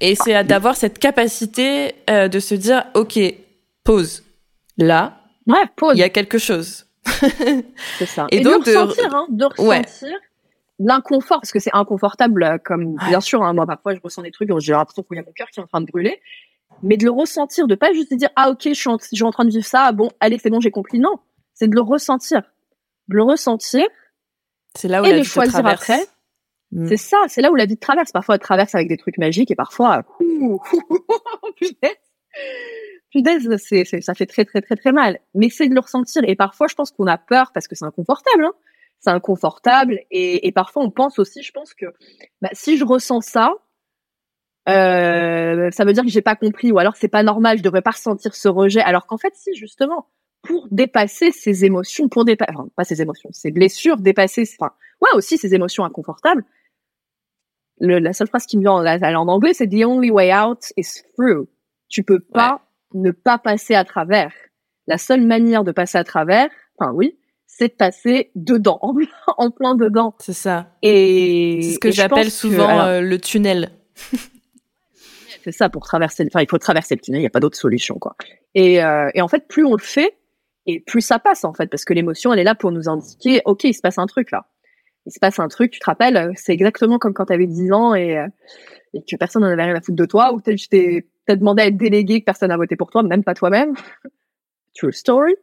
Et 0.00 0.14
c'est 0.14 0.44
d'avoir 0.44 0.76
cette 0.76 0.98
capacité 0.98 1.94
euh, 2.08 2.28
de 2.28 2.38
se 2.40 2.54
dire, 2.54 2.84
ok, 2.94 3.18
pause. 3.84 4.24
Là, 4.78 5.20
ouais. 5.46 5.64
Il 5.92 5.98
y 5.98 6.02
a 6.02 6.08
quelque 6.08 6.38
chose. 6.38 6.86
c'est 7.98 8.06
ça. 8.06 8.26
Et, 8.30 8.40
donc 8.40 8.64
de 8.64 8.74
ressentir, 8.74 9.14
hein, 9.14 9.26
de 9.28 9.44
ressentir 9.44 10.16
l'inconfort, 10.78 11.40
parce 11.40 11.52
que 11.52 11.58
c'est 11.58 11.74
inconfortable, 11.74 12.42
euh, 12.42 12.58
comme 12.58 12.96
bien 13.08 13.20
sûr, 13.20 13.42
hein, 13.42 13.52
moi 13.52 13.66
parfois 13.66 13.94
je 13.94 14.00
ressens 14.02 14.22
des 14.22 14.30
trucs, 14.30 14.50
j'ai 14.60 14.72
l'impression 14.72 15.02
qu'il 15.02 15.16
y 15.16 15.20
a 15.20 15.22
mon 15.22 15.32
cœur 15.32 15.48
qui 15.50 15.60
est 15.60 15.62
en 15.62 15.66
train 15.66 15.82
de 15.82 15.86
brûler, 15.86 16.20
mais 16.82 16.96
de 16.96 17.04
le 17.04 17.10
ressentir, 17.10 17.66
de 17.66 17.74
pas 17.74 17.92
juste 17.92 18.14
dire 18.14 18.30
ah 18.36 18.50
ok, 18.50 18.62
je 18.64 18.72
suis 18.72 18.88
en, 18.88 18.96
je 18.98 19.14
suis 19.14 19.22
en 19.22 19.30
train 19.30 19.44
de 19.44 19.50
vivre 19.50 19.64
ça, 19.64 19.92
bon, 19.92 20.10
allez 20.20 20.38
c'est 20.38 20.48
bon, 20.48 20.60
j'ai 20.60 20.70
compris. 20.70 20.98
Non, 20.98 21.18
c'est 21.52 21.68
de 21.68 21.74
le 21.74 21.82
ressentir, 21.82 22.40
de 23.08 23.16
le 23.16 23.22
ressentir. 23.22 23.86
C'est 24.74 24.88
là 24.88 25.02
où 25.02 25.04
et 25.04 25.18
de 25.18 25.22
choisir 25.22 25.66
après 25.66 26.06
Mm. 26.72 26.88
C'est 26.88 26.96
ça, 26.96 27.18
c'est 27.28 27.40
là 27.40 27.50
où 27.50 27.54
la 27.54 27.66
vie 27.66 27.76
traverse. 27.76 28.12
Parfois, 28.12 28.36
elle 28.36 28.40
traverse 28.40 28.74
avec 28.74 28.88
des 28.88 28.96
trucs 28.96 29.18
magiques 29.18 29.50
et 29.50 29.56
parfois, 29.56 30.04
punaise, 33.10 33.56
c'est, 33.58 33.84
ça 34.00 34.14
fait 34.14 34.26
très, 34.26 34.44
très, 34.44 34.60
très, 34.60 34.76
très 34.76 34.92
mal. 34.92 35.18
Mais 35.34 35.48
c'est 35.50 35.68
de 35.68 35.74
le 35.74 35.80
ressentir. 35.80 36.22
Et 36.26 36.36
parfois, 36.36 36.66
je 36.68 36.74
pense 36.74 36.90
qu'on 36.90 37.06
a 37.06 37.18
peur 37.18 37.50
parce 37.52 37.66
que 37.68 37.74
c'est 37.74 37.84
inconfortable. 37.84 38.44
Hein. 38.44 38.52
C'est 39.00 39.10
inconfortable. 39.10 40.00
Et, 40.10 40.46
et, 40.46 40.52
parfois, 40.52 40.84
on 40.84 40.90
pense 40.90 41.18
aussi, 41.18 41.42
je 41.42 41.52
pense 41.52 41.74
que 41.74 41.86
bah, 42.40 42.50
si 42.52 42.76
je 42.76 42.84
ressens 42.84 43.22
ça, 43.22 43.54
euh, 44.68 45.70
ça 45.70 45.84
veut 45.84 45.92
dire 45.92 46.04
que 46.04 46.10
j'ai 46.10 46.22
pas 46.22 46.36
compris 46.36 46.70
ou 46.70 46.78
alors 46.78 46.94
c'est 46.94 47.08
pas 47.08 47.22
normal, 47.22 47.58
je 47.58 47.62
devrais 47.62 47.82
pas 47.82 47.92
ressentir 47.92 48.34
ce 48.34 48.48
rejet. 48.48 48.80
Alors 48.80 49.06
qu'en 49.06 49.18
fait, 49.18 49.34
si 49.34 49.54
justement, 49.54 50.08
pour 50.42 50.68
dépasser 50.70 51.30
ces 51.32 51.64
émotions, 51.64 52.08
pour 52.08 52.24
dépasser, 52.24 52.52
enfin, 52.54 52.68
pas 52.76 52.84
ces 52.84 53.00
émotions, 53.02 53.30
ces 53.32 53.50
blessures, 53.50 53.96
dépasser, 53.96 54.44
enfin, 54.58 54.72
ouais, 55.00 55.10
aussi 55.14 55.38
ces 55.38 55.54
émotions 55.54 55.84
inconfortables, 55.84 56.44
la 57.80 58.12
seule 58.12 58.28
phrase 58.28 58.46
qui 58.46 58.56
me 58.56 58.62
vient 58.62 58.72
en, 58.72 59.28
anglais, 59.28 59.54
c'est 59.54 59.66
The 59.66 59.84
only 59.84 60.10
way 60.10 60.34
out 60.34 60.66
is 60.76 61.02
through. 61.14 61.48
Tu 61.88 62.02
peux 62.02 62.20
pas 62.20 62.62
ne 62.94 63.10
pas 63.10 63.38
passer 63.38 63.74
à 63.74 63.84
travers. 63.84 64.32
La 64.86 64.98
seule 64.98 65.22
manière 65.22 65.64
de 65.64 65.72
passer 65.72 65.98
à 65.98 66.04
travers, 66.04 66.48
enfin 66.78 66.92
oui, 66.92 67.16
c'est 67.46 67.68
de 67.68 67.74
passer 67.74 68.30
dedans, 68.34 68.80
en, 69.36 69.50
plein 69.50 69.74
dedans. 69.74 70.14
C'est 70.18 70.32
ça. 70.32 70.72
Et 70.82 71.60
c'est 71.62 71.74
ce 71.74 71.78
que 71.78 71.90
j'appelle 71.90 72.30
souvent 72.30 72.80
euh, 72.80 73.00
le 73.00 73.18
tunnel. 73.18 73.70
c'est 75.44 75.52
ça 75.52 75.68
pour 75.68 75.84
traverser. 75.84 76.26
Enfin, 76.26 76.42
il 76.42 76.48
faut 76.48 76.58
traverser 76.58 76.94
le 76.94 77.00
tunnel. 77.00 77.20
Il 77.20 77.22
n'y 77.22 77.28
a 77.28 77.30
pas 77.30 77.40
d'autre 77.40 77.58
solution, 77.58 77.98
quoi. 77.98 78.16
Et, 78.54 78.82
euh, 78.82 79.10
et 79.14 79.22
en 79.22 79.28
fait, 79.28 79.46
plus 79.48 79.64
on 79.64 79.72
le 79.72 79.82
fait, 79.82 80.16
et 80.66 80.80
plus 80.80 81.00
ça 81.00 81.18
passe 81.18 81.44
en 81.44 81.54
fait, 81.54 81.66
parce 81.68 81.84
que 81.84 81.94
l'émotion, 81.94 82.32
elle 82.32 82.38
est 82.38 82.44
là 82.44 82.54
pour 82.54 82.72
nous 82.72 82.88
indiquer, 82.88 83.40
ok, 83.44 83.64
il 83.64 83.74
se 83.74 83.80
passe 83.80 83.98
un 83.98 84.06
truc 84.06 84.30
là 84.30 84.46
il 85.06 85.12
se 85.12 85.18
passe 85.18 85.38
un 85.38 85.48
truc, 85.48 85.72
tu 85.72 85.80
te 85.80 85.86
rappelles, 85.86 86.16
euh, 86.16 86.32
c'est 86.36 86.52
exactement 86.52 86.98
comme 86.98 87.14
quand 87.14 87.26
tu 87.26 87.32
avais 87.32 87.46
10 87.46 87.72
ans 87.72 87.94
et, 87.94 88.18
euh, 88.18 88.28
et 88.94 89.02
que 89.02 89.16
personne 89.16 89.42
n'en 89.42 89.48
avait 89.48 89.64
rien 89.64 89.74
à 89.74 89.80
foutre 89.80 89.96
de 89.96 90.04
toi, 90.04 90.32
ou 90.32 90.40
tu 90.40 90.68
t'es 90.68 91.06
demandé 91.28 91.62
à 91.62 91.66
être 91.66 91.76
délégué, 91.76 92.20
que 92.20 92.24
personne 92.24 92.48
n'a 92.48 92.56
voté 92.56 92.76
pour 92.76 92.90
toi, 92.90 93.02
même 93.02 93.24
pas 93.24 93.34
toi-même. 93.34 93.74
True 94.74 94.92
story. 94.92 95.34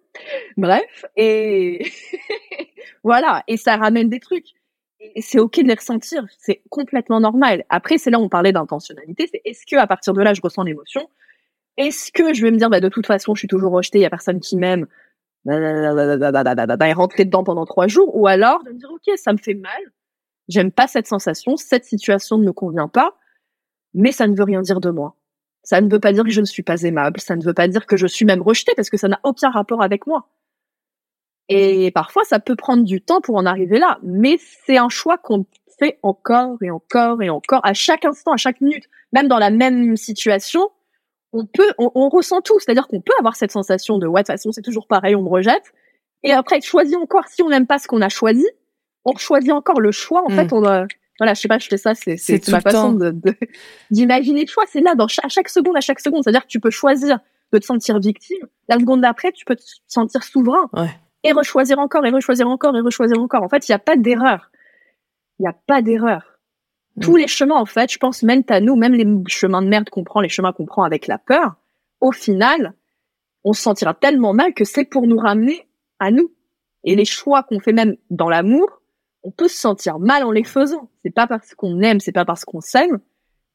Bref, 0.56 1.06
et 1.16 1.86
voilà, 3.04 3.44
et 3.48 3.58
ça 3.58 3.76
ramène 3.78 4.10
des 4.10 4.20
trucs. 4.20 4.48
Et 5.00 5.22
c'est 5.22 5.40
ok 5.40 5.60
de 5.60 5.68
les 5.68 5.76
ressentir, 5.76 6.26
c'est 6.40 6.62
complètement 6.70 7.20
normal. 7.20 7.64
Après, 7.70 7.98
c'est 7.98 8.10
là 8.10 8.20
où 8.20 8.24
on 8.24 8.30
parlait 8.30 8.52
d'intentionnalité, 8.52 9.30
c'est 9.32 9.42
est-ce 9.46 9.66
que 9.66 9.76
à 9.76 9.86
partir 9.86 10.14
de 10.14 10.22
là, 10.22 10.34
je 10.34 10.42
ressens 10.42 10.64
l'émotion? 10.64 11.08
Est-ce 11.78 12.12
que 12.12 12.34
je 12.34 12.42
vais 12.42 12.50
me 12.50 12.58
dire, 12.58 12.72
bah, 12.72 12.80
de 12.80 12.90
toute 12.90 13.06
façon, 13.06 13.36
je 13.36 13.40
suis 13.40 13.48
toujours 13.48 13.72
rejetée, 13.72 14.00
il 14.00 14.02
y 14.02 14.06
a 14.06 14.10
personne 14.10 14.40
qui 14.40 14.58
m'aime, 14.58 14.88
et 15.50 16.94
rentrer 16.94 17.26
dedans 17.26 17.44
pendant 17.44 17.66
trois 17.66 17.88
jours, 17.88 18.16
ou 18.16 18.28
alors 18.28 18.64
de 18.64 18.72
me 18.72 18.78
dire, 18.78 18.90
ok, 18.92 19.18
ça 19.18 19.34
me 19.34 19.38
fait 19.38 19.54
mal, 19.54 19.80
j'aime 20.48 20.72
pas 20.72 20.88
cette 20.88 21.08
sensation, 21.08 21.58
cette 21.58 21.86
situation 21.86 22.38
ne 22.38 22.46
me 22.46 22.54
convient 22.54 22.88
pas, 22.88 23.16
mais 23.94 24.12
ça 24.12 24.28
ne 24.28 24.36
veut 24.36 24.44
rien 24.44 24.62
dire 24.62 24.80
de 24.80 24.90
moi. 24.90 25.16
Ça 25.64 25.82
ne 25.82 25.90
veut 25.90 26.00
pas 26.00 26.14
dire 26.14 26.24
que 26.24 26.30
je 26.30 26.42
ne 26.42 26.46
suis 26.46 26.64
pas 26.64 26.84
aimable, 26.84 27.20
ça 27.20 27.36
ne 27.36 27.44
veut 27.44 27.54
pas 27.54 27.68
dire 27.68 27.86
que 27.86 27.98
je 27.98 28.08
suis 28.08 28.26
même 28.26 28.42
rejetée, 28.42 28.74
parce 28.76 28.90
que 28.90 28.98
ça 28.98 29.08
n'a 29.08 29.20
aucun 29.24 29.50
rapport 29.50 29.82
avec 29.82 30.08
moi. 30.08 30.30
Et 31.50 31.92
parfois, 31.92 32.24
ça 32.26 32.40
peut 32.40 32.56
prendre 32.56 32.84
du 32.84 33.02
temps 33.02 33.22
pour 33.22 33.36
en 33.36 33.46
arriver 33.46 33.80
là, 33.80 34.00
mais 34.04 34.38
c'est 34.66 34.78
un 34.78 34.90
choix 34.90 35.18
qu'on 35.18 35.46
fait 35.80 36.00
encore 36.04 36.58
et 36.62 36.72
encore 36.72 37.22
et 37.22 37.30
encore, 37.30 37.62
à 37.64 37.74
chaque 37.74 38.06
instant, 38.06 38.32
à 38.34 38.38
chaque 38.38 38.62
minute, 38.62 38.86
même 39.14 39.28
dans 39.28 39.40
la 39.40 39.50
même 39.50 39.96
situation, 39.96 40.70
on 41.34 41.46
peut, 41.46 41.72
on, 41.78 42.10
ressent 42.10 42.42
tout. 42.42 42.60
C'est-à-dire 42.60 42.88
qu'on 42.88 43.02
peut 43.02 43.14
avoir 43.20 43.36
cette 43.36 43.52
sensation 43.52 43.98
de 43.98 44.08
ouais, 44.08 44.22
de 44.22 44.26
toute 44.26 44.34
façon, 44.34 44.52
c'est 44.52 44.62
toujours 44.62 44.88
pareil, 44.88 45.16
on 45.16 45.24
me 45.24 45.30
rejette. 45.30 45.74
Et 46.24 46.32
après, 46.32 46.62
choisir 46.62 47.00
encore, 47.00 47.28
si 47.28 47.44
on 47.44 47.50
n'aime 47.50 47.68
pas 47.68 47.80
ce 47.80 47.88
qu'on 47.88 48.02
a 48.02 48.10
choisi, 48.10 48.48
on 49.06 49.16
choisit 49.16 49.52
encore 49.52 49.80
le 49.80 49.92
choix. 49.92 50.24
En 50.26 50.30
fait, 50.30 50.46
mm. 50.46 50.54
on 50.54 50.66
a, 50.66 50.86
voilà, 51.20 51.34
je 51.34 51.42
sais 51.42 51.48
pas, 51.48 51.58
je 51.58 51.68
fais 51.68 51.78
ça, 51.78 51.96
c'est, 51.96 52.18
c'est 52.18 52.48
ma 52.50 52.62
façon 52.62 52.94
de, 52.94 53.16
d'imaginer 53.92 54.42
le 54.42 54.48
choix. 54.48 54.64
C'est 54.68 54.82
là, 54.82 54.96
dans 54.96 55.08
chaque, 55.08 55.30
chaque 55.30 55.50
seconde, 55.50 55.78
à 55.78 55.82
chaque 55.82 56.00
seconde. 56.00 56.24
C'est-à-dire 56.24 56.44
que 56.44 56.52
tu 56.52 56.60
peux 56.60 56.72
choisir 56.72 57.20
de 57.54 57.60
te 57.60 57.66
sentir 57.66 58.00
victime. 58.00 58.46
La 58.68 58.78
seconde 58.78 59.02
d'après, 59.02 59.32
tu 59.32 59.46
peux 59.46 59.56
te 59.56 59.64
sentir 59.88 60.24
souverain. 60.24 60.70
Et 61.24 61.32
rechoisir 61.32 61.80
encore, 61.80 62.06
et 62.06 62.12
rechoisir 62.12 62.48
encore, 62.48 62.76
et 62.76 62.82
rechoisir 62.82 63.20
encore. 63.20 63.44
En 63.44 63.50
fait, 63.50 63.68
il 63.68 63.72
n'y 63.72 63.76
a 63.76 63.80
pas 63.80 63.96
d'erreur. 63.96 64.52
Il 65.40 65.44
n'y 65.44 65.48
a 65.48 65.56
pas 65.66 65.82
d'erreur. 65.82 66.37
Tous 67.02 67.14
mm. 67.14 67.18
les 67.18 67.28
chemins, 67.28 67.56
en 67.56 67.66
fait, 67.66 67.92
je 67.92 67.98
pense, 67.98 68.24
mènent 68.24 68.44
à 68.50 68.60
nous, 68.60 68.76
même 68.76 68.94
les 68.94 69.06
chemins 69.28 69.62
de 69.62 69.68
merde 69.68 69.90
qu'on 69.90 70.04
prend, 70.04 70.22
les 70.22 70.30
chemins 70.30 70.54
qu'on 70.54 70.66
prend 70.66 70.84
avec 70.84 71.08
la 71.08 71.18
peur, 71.18 71.56
au 72.02 72.12
final, 72.12 72.74
on 73.44 73.54
se 73.54 73.62
sentira 73.62 73.94
tellement 73.94 74.34
mal 74.34 74.54
que 74.54 74.66
c'est 74.66 74.86
pour 74.86 75.08
nous 75.08 75.18
ramener 75.18 75.68
à 76.00 76.12
nous. 76.12 76.32
Et 76.84 76.96
les 76.96 77.06
choix 77.06 77.44
qu'on 77.44 77.60
fait 77.60 77.74
même 77.74 77.96
dans 78.10 78.30
l'amour, 78.30 78.82
on 79.24 79.32
peut 79.32 79.48
se 79.48 79.58
sentir 79.58 80.00
mal 80.00 80.24
en 80.24 80.32
les 80.32 80.44
faisant. 80.44 80.90
C'est 81.04 81.14
pas 81.14 81.28
parce 81.28 81.54
qu'on 81.56 81.82
aime, 81.82 82.00
c'est 82.00 82.12
pas 82.12 82.26
parce 82.26 82.46
qu'on 82.46 82.62
s'aime 82.62 83.00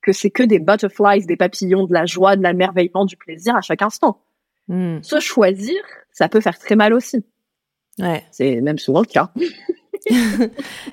que 0.02 0.12
c'est 0.12 0.30
que 0.30 0.42
des 0.42 0.58
butterflies, 0.58 1.24
des 1.26 1.36
papillons, 1.36 1.86
de 1.86 1.94
la 1.94 2.06
joie, 2.06 2.36
de 2.36 2.42
l'émerveillement, 2.42 3.04
du 3.04 3.16
plaisir 3.16 3.54
à 3.54 3.60
chaque 3.60 3.82
instant. 3.82 4.20
Mm. 4.68 5.02
Se 5.02 5.20
choisir, 5.20 5.80
ça 6.10 6.28
peut 6.28 6.40
faire 6.40 6.58
très 6.58 6.76
mal 6.76 6.92
aussi. 6.92 7.24
Ouais. 7.98 8.24
C'est 8.30 8.60
même 8.60 8.78
souvent 8.78 9.00
le 9.00 9.06
cas. 9.06 9.32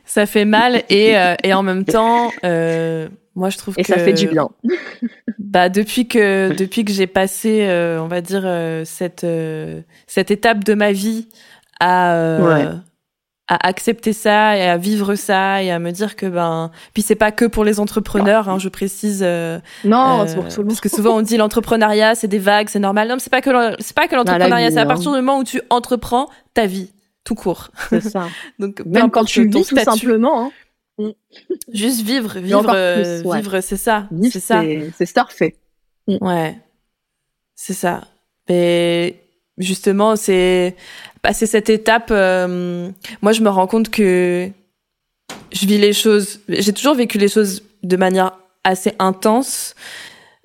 ça 0.06 0.26
fait 0.26 0.46
mal 0.46 0.84
et, 0.90 1.18
euh, 1.18 1.36
et 1.44 1.54
en 1.54 1.64
même 1.64 1.86
temps, 1.86 2.32
euh, 2.44 3.08
moi 3.36 3.50
je 3.50 3.58
trouve 3.58 3.76
et 3.78 3.84
que 3.84 3.88
ça 3.88 3.98
fait 3.98 4.14
du 4.14 4.28
bien. 4.28 4.50
bah 5.40 5.70
depuis 5.70 6.08
que 6.08 6.54
depuis 6.56 6.86
que 6.86 6.92
j'ai 6.92 7.08
passé, 7.08 7.66
euh, 7.68 8.02
on 8.02 8.08
va 8.08 8.22
dire 8.22 8.48
cette 8.86 9.26
cette 10.08 10.32
étape 10.32 10.64
de 10.64 10.74
ma 10.74 10.92
vie 10.92 11.28
à 11.80 12.82
à 13.52 13.68
accepter 13.68 14.14
ça 14.14 14.56
et 14.58 14.62
à 14.62 14.78
vivre 14.78 15.16
ça 15.16 15.64
et 15.64 15.72
à 15.72 15.80
me 15.80 15.90
dire 15.90 16.16
que 16.16 16.28
ben 16.28 16.70
puis 16.94 17.02
c'est 17.02 17.16
pas 17.16 17.32
que 17.32 17.46
pour 17.46 17.64
les 17.64 17.80
entrepreneurs 17.80 18.48
hein, 18.48 18.60
je 18.60 18.70
précise 18.70 19.26
non 19.84 20.24
pour 20.36 20.48
tout 20.48 20.60
le 20.60 20.66
monde 20.66 20.68
parce 20.68 20.82
que 20.82 20.90
souvent 20.90 21.18
on 21.18 21.22
dit 21.24 21.36
l'entrepreneuriat 21.36 22.14
c'est 22.14 22.28
des 22.28 22.38
vagues 22.38 22.70
c'est 22.70 22.78
normal. 22.80 23.08
Non 23.08 23.16
c'est 23.18 23.32
pas 23.32 23.42
que 23.42 23.50
c'est 23.80 23.96
pas 23.96 24.08
que 24.08 24.16
l'entrepreneuriat 24.16 24.70
c'est 24.70 24.78
à 24.78 24.86
partir 24.86 25.12
du 25.12 25.18
moment 25.18 25.40
où 25.40 25.44
tu 25.44 25.62
entreprends 25.72 26.30
ta 26.54 26.68
vie 26.68 26.92
tout 27.30 27.36
court. 27.36 27.70
C'est 27.90 28.02
ça. 28.02 28.28
Donc 28.60 28.84
même 28.86 29.12
quand 29.12 29.24
tu 29.24 29.48
vis 29.48 29.68
tout 29.68 29.78
simplement. 29.78 30.46
Hein. 30.46 30.52
Mm. 30.98 31.10
Juste 31.74 32.02
vivre, 32.02 32.40
vivre, 32.40 33.32
vivre, 33.36 33.62
c'est 33.62 33.78
ça. 33.78 34.10
C'est 34.32 34.40
ça. 34.40 34.64
C'est 34.98 35.06
starfait. 35.06 35.56
Mm. 36.08 36.18
Ouais. 36.22 36.58
C'est 37.56 37.74
ça. 37.74 38.02
Mais 38.50 39.22
justement, 39.60 40.16
c'est 40.16 40.76
passer 41.22 41.46
cette 41.46 41.70
étape. 41.70 42.10
Euh, 42.10 42.90
moi, 43.22 43.32
je 43.32 43.42
me 43.42 43.50
rends 43.50 43.68
compte 43.68 43.90
que 43.90 44.50
je 45.52 45.66
vis 45.68 45.78
les 45.78 45.94
choses. 45.94 46.40
J'ai 46.50 46.74
toujours 46.74 46.96
vécu 46.96 47.20
les 47.20 47.28
choses 47.28 47.62
de 47.84 47.96
manière 47.96 48.40
assez 48.64 48.94
intense. 48.98 49.76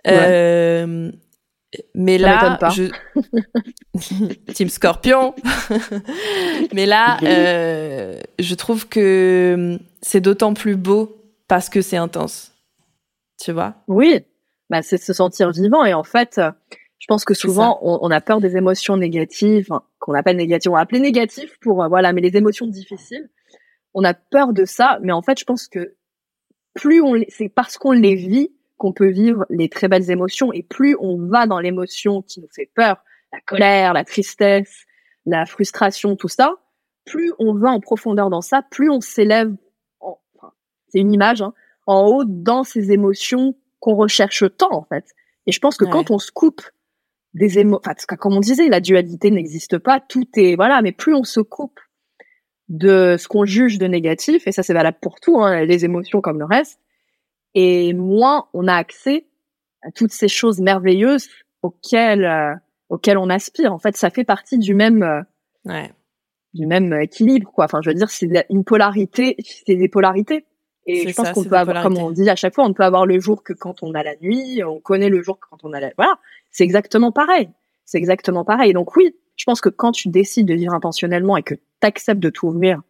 Euh, 0.06 1.10
mais 1.94 2.18
là, 2.18 2.58
je 2.74 2.90
Team 4.52 4.68
Scorpion. 4.68 5.34
mais 6.72 6.86
là, 6.86 7.18
euh, 7.22 8.18
je 8.38 8.54
trouve 8.54 8.88
que 8.88 9.78
c'est 10.02 10.20
d'autant 10.20 10.54
plus 10.54 10.76
beau 10.76 11.22
parce 11.48 11.68
que 11.68 11.82
c'est 11.82 11.96
intense. 11.96 12.52
Tu 13.42 13.52
vois? 13.52 13.74
Oui, 13.88 14.20
bah 14.70 14.82
c'est 14.82 14.98
se 14.98 15.12
sentir 15.12 15.50
vivant. 15.50 15.84
Et 15.84 15.94
en 15.94 16.04
fait, 16.04 16.40
je 17.04 17.06
pense 17.06 17.26
que 17.26 17.34
souvent 17.34 17.78
on, 17.82 18.10
a 18.10 18.22
peur 18.22 18.40
des 18.40 18.56
émotions 18.56 18.96
négatives 18.96 19.68
qu'on 19.98 20.14
appelle 20.14 20.38
négatives, 20.38 20.70
on 20.70 20.74
va 20.74 20.80
appeler 20.80 21.00
négatives 21.00 21.52
pour 21.60 21.82
euh, 21.82 21.88
voilà, 21.88 22.14
mais 22.14 22.22
les 22.22 22.34
émotions 22.38 22.66
difficiles, 22.66 23.28
on 23.92 24.04
a 24.04 24.14
peur 24.14 24.54
de 24.54 24.64
ça, 24.64 24.98
mais 25.02 25.12
en 25.12 25.20
fait, 25.20 25.38
je 25.38 25.44
pense 25.44 25.68
que 25.68 25.96
plus 26.74 27.02
on 27.02 27.22
c'est 27.28 27.50
parce 27.50 27.76
qu'on 27.76 27.92
les 27.92 28.14
vit 28.14 28.52
qu'on 28.76 28.92
peut 28.92 29.10
vivre 29.10 29.46
les 29.50 29.68
très 29.68 29.88
belles 29.88 30.10
émotions. 30.10 30.52
Et 30.52 30.62
plus 30.62 30.96
on 31.00 31.18
va 31.26 31.46
dans 31.46 31.60
l'émotion 31.60 32.22
qui 32.22 32.40
nous 32.40 32.48
fait 32.54 32.70
peur, 32.74 33.02
la 33.32 33.40
colère, 33.40 33.92
la 33.92 34.04
tristesse, 34.04 34.84
la 35.26 35.46
frustration, 35.46 36.16
tout 36.16 36.28
ça, 36.28 36.56
plus 37.04 37.32
on 37.38 37.54
va 37.54 37.70
en 37.70 37.80
profondeur 37.80 38.30
dans 38.30 38.40
ça, 38.40 38.62
plus 38.70 38.90
on 38.90 39.00
s'élève, 39.00 39.52
enfin, 40.00 40.52
c'est 40.88 41.00
une 41.00 41.12
image, 41.12 41.42
hein, 41.42 41.52
en 41.86 42.06
haut 42.06 42.24
dans 42.24 42.64
ces 42.64 42.92
émotions 42.92 43.56
qu'on 43.80 43.94
recherche 43.94 44.44
tant 44.56 44.72
en 44.72 44.84
fait. 44.84 45.04
Et 45.46 45.52
je 45.52 45.60
pense 45.60 45.76
que 45.76 45.84
quand 45.84 46.10
on 46.10 46.18
se 46.18 46.32
coupe 46.32 46.62
des 47.34 47.58
émotions, 47.58 47.80
enfin, 47.84 48.16
comme 48.16 48.34
on 48.34 48.40
disait, 48.40 48.68
la 48.68 48.80
dualité 48.80 49.30
n'existe 49.30 49.78
pas, 49.78 50.00
tout 50.00 50.26
est 50.36 50.56
voilà, 50.56 50.80
mais 50.82 50.92
plus 50.92 51.14
on 51.14 51.24
se 51.24 51.40
coupe 51.40 51.80
de 52.68 53.16
ce 53.18 53.28
qu'on 53.28 53.44
juge 53.44 53.78
de 53.78 53.86
négatif, 53.86 54.46
et 54.46 54.52
ça 54.52 54.62
c'est 54.62 54.72
valable 54.72 54.98
pour 55.02 55.20
tout, 55.20 55.40
hein, 55.40 55.64
les 55.64 55.84
émotions 55.84 56.22
comme 56.22 56.38
le 56.38 56.46
reste, 56.46 56.80
et 57.54 57.92
moins 57.92 58.48
on 58.52 58.68
a 58.68 58.74
accès 58.74 59.26
à 59.82 59.90
toutes 59.90 60.12
ces 60.12 60.28
choses 60.28 60.60
merveilleuses 60.60 61.28
auxquelles 61.62 62.24
euh, 62.24 62.54
auxquelles 62.88 63.18
on 63.18 63.30
aspire. 63.30 63.72
En 63.72 63.78
fait, 63.78 63.96
ça 63.96 64.10
fait 64.10 64.24
partie 64.24 64.58
du 64.58 64.74
même 64.74 65.02
euh, 65.02 65.22
ouais. 65.64 65.90
du 66.52 66.66
même 66.66 66.92
équilibre 66.94 67.50
quoi. 67.52 67.64
Enfin, 67.66 67.80
je 67.82 67.90
veux 67.90 67.94
dire, 67.94 68.10
c'est 68.10 68.46
une 68.50 68.64
polarité, 68.64 69.36
c'est 69.66 69.76
des 69.76 69.88
polarités. 69.88 70.46
Et 70.86 71.08
je 71.08 71.14
pense 71.14 71.30
qu'on 71.32 71.44
peut 71.44 71.56
avoir, 71.56 71.82
comme 71.82 71.96
on 71.96 72.10
dit 72.10 72.28
à 72.28 72.36
chaque 72.36 72.54
fois, 72.54 72.64
on 72.64 72.68
ne 72.68 72.74
peut 72.74 72.84
avoir 72.84 73.06
le 73.06 73.18
jour 73.18 73.42
que 73.42 73.54
quand 73.54 73.82
on 73.82 73.94
a 73.94 74.02
la 74.02 74.16
nuit, 74.16 74.62
on 74.62 74.80
connaît 74.80 75.08
le 75.08 75.22
jour 75.22 75.40
que 75.40 75.46
quand 75.48 75.64
on 75.64 75.72
a 75.72 75.80
la, 75.80 75.92
voilà. 75.96 76.18
C'est 76.50 76.64
exactement 76.64 77.10
pareil. 77.10 77.48
C'est 77.86 77.98
exactement 77.98 78.44
pareil. 78.44 78.74
Donc 78.74 78.94
oui, 78.96 79.16
je 79.36 79.44
pense 79.44 79.60
que 79.60 79.70
quand 79.70 79.92
tu 79.92 80.08
décides 80.08 80.46
de 80.46 80.54
vivre 80.54 80.74
intentionnellement 80.74 81.36
et 81.36 81.42
que 81.42 81.54
tu 81.54 81.60
acceptes 81.82 82.20
de 82.20 82.30
t'ouvrir 82.30 82.82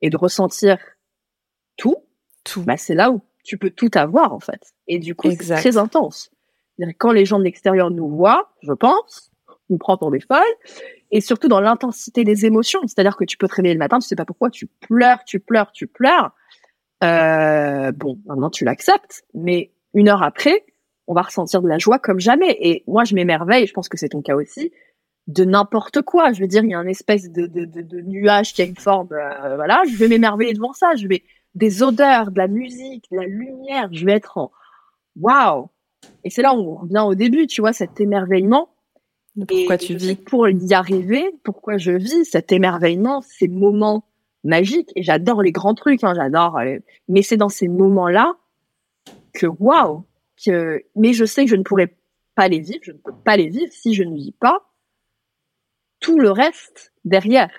et 0.00 0.10
de 0.10 0.16
ressentir 0.16 0.78
tout, 1.76 1.96
tout. 2.44 2.62
Bah, 2.62 2.76
c'est 2.76 2.94
là 2.94 3.10
où 3.10 3.22
tu 3.42 3.58
peux 3.58 3.70
tout 3.70 3.90
avoir 3.94 4.32
en 4.32 4.40
fait. 4.40 4.72
Et 4.88 4.98
du 4.98 5.14
coup, 5.14 5.30
c'est 5.30 5.56
très 5.56 5.76
intense. 5.76 6.30
Quand 6.98 7.12
les 7.12 7.24
gens 7.24 7.38
de 7.38 7.44
l'extérieur 7.44 7.90
nous 7.90 8.08
voient, 8.08 8.52
je 8.62 8.72
pense, 8.72 9.30
nous 9.68 9.78
prend 9.78 9.96
pour 9.96 10.10
des 10.10 10.20
folles, 10.20 10.42
et 11.10 11.20
surtout 11.20 11.48
dans 11.48 11.60
l'intensité 11.60 12.24
des 12.24 12.46
émotions. 12.46 12.80
C'est-à-dire 12.86 13.16
que 13.16 13.24
tu 13.24 13.36
peux 13.36 13.48
te 13.48 13.54
réveiller 13.54 13.74
le 13.74 13.78
matin, 13.78 13.98
tu 13.98 14.06
sais 14.06 14.16
pas 14.16 14.24
pourquoi, 14.24 14.50
tu 14.50 14.66
pleures, 14.66 15.24
tu 15.24 15.40
pleures, 15.40 15.72
tu 15.72 15.86
pleures. 15.86 16.32
Euh, 17.04 17.92
bon, 17.92 18.18
maintenant 18.26 18.50
tu 18.50 18.64
l'acceptes, 18.64 19.24
mais 19.34 19.72
une 19.94 20.08
heure 20.08 20.22
après, 20.22 20.64
on 21.06 21.14
va 21.14 21.22
ressentir 21.22 21.60
de 21.62 21.68
la 21.68 21.78
joie 21.78 21.98
comme 21.98 22.20
jamais. 22.20 22.56
Et 22.60 22.84
moi, 22.86 23.04
je 23.04 23.14
m'émerveille, 23.14 23.66
je 23.66 23.72
pense 23.72 23.88
que 23.88 23.98
c'est 23.98 24.10
ton 24.10 24.22
cas 24.22 24.36
aussi, 24.36 24.72
de 25.26 25.44
n'importe 25.44 26.02
quoi. 26.02 26.32
Je 26.32 26.40
veux 26.40 26.46
dire, 26.46 26.64
il 26.64 26.70
y 26.70 26.74
a 26.74 26.78
une 26.78 26.88
espèce 26.88 27.30
de, 27.30 27.46
de, 27.46 27.64
de, 27.64 27.82
de 27.82 28.00
nuage 28.00 28.54
qui 28.54 28.62
a 28.62 28.64
une 28.64 28.76
forme, 28.76 29.08
euh, 29.12 29.56
voilà, 29.56 29.82
je 29.90 29.96
vais 29.96 30.08
m'émerveiller 30.08 30.54
devant 30.54 30.72
ça. 30.72 30.94
Je 30.96 31.06
vais 31.08 31.24
des 31.54 31.82
odeurs, 31.82 32.30
de 32.30 32.38
la 32.38 32.48
musique, 32.48 33.06
de 33.10 33.16
la 33.16 33.26
lumière. 33.26 33.88
Je 33.92 34.04
vais 34.04 34.12
être 34.12 34.38
en 34.38 34.50
waouh. 35.16 35.68
Et 36.24 36.30
c'est 36.30 36.42
là 36.42 36.54
où 36.54 36.60
on 36.60 36.74
revient 36.76 37.04
au 37.06 37.14
début, 37.14 37.46
tu 37.46 37.60
vois, 37.60 37.72
cet 37.72 38.00
émerveillement. 38.00 38.70
Pourquoi 39.48 39.78
tu 39.78 39.94
vis 39.94 40.14
Pour 40.14 40.48
y 40.48 40.74
arriver, 40.74 41.24
pourquoi 41.42 41.78
je 41.78 41.92
vis 41.92 42.24
cet 42.24 42.52
émerveillement, 42.52 43.22
ces 43.22 43.48
moments 43.48 44.04
magiques. 44.44 44.92
Et 44.94 45.02
j'adore 45.02 45.42
les 45.42 45.52
grands 45.52 45.74
trucs, 45.74 46.04
hein, 46.04 46.12
j'adore. 46.14 46.58
Euh, 46.58 46.78
mais 47.08 47.22
c'est 47.22 47.36
dans 47.36 47.48
ces 47.48 47.68
moments-là 47.68 48.34
que 49.32 49.46
waouh. 49.46 50.04
Que... 50.44 50.84
Mais 50.96 51.12
je 51.12 51.24
sais 51.24 51.44
que 51.44 51.50
je 51.50 51.56
ne 51.56 51.62
pourrais 51.62 51.94
pas 52.34 52.48
les 52.48 52.60
vivre. 52.60 52.80
Je 52.82 52.92
ne 52.92 52.98
peux 52.98 53.14
pas 53.24 53.36
les 53.36 53.48
vivre 53.48 53.72
si 53.72 53.94
je 53.94 54.02
ne 54.02 54.14
vis 54.14 54.32
pas 54.32 54.60
tout 56.00 56.18
le 56.18 56.30
reste 56.30 56.92
derrière. 57.04 57.50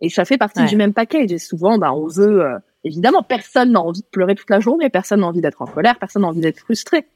Et 0.00 0.08
ça 0.08 0.24
fait 0.24 0.38
partie 0.38 0.64
du 0.64 0.76
même 0.76 0.94
package. 0.94 1.30
Et 1.30 1.38
souvent, 1.38 1.78
bah, 1.78 1.92
on 1.92 2.06
veut 2.06 2.42
euh, 2.42 2.58
Évidemment, 2.84 3.22
personne 3.22 3.72
n'a 3.72 3.80
envie 3.80 4.00
de 4.00 4.06
pleurer 4.06 4.34
toute 4.34 4.50
la 4.50 4.60
journée, 4.60 4.88
personne 4.88 5.20
n'a 5.20 5.26
envie 5.26 5.40
d'être 5.40 5.60
en 5.60 5.66
colère, 5.66 5.98
personne 5.98 6.22
n'a 6.22 6.28
envie 6.28 6.40
d'être 6.40 6.60
frustré. 6.60 7.06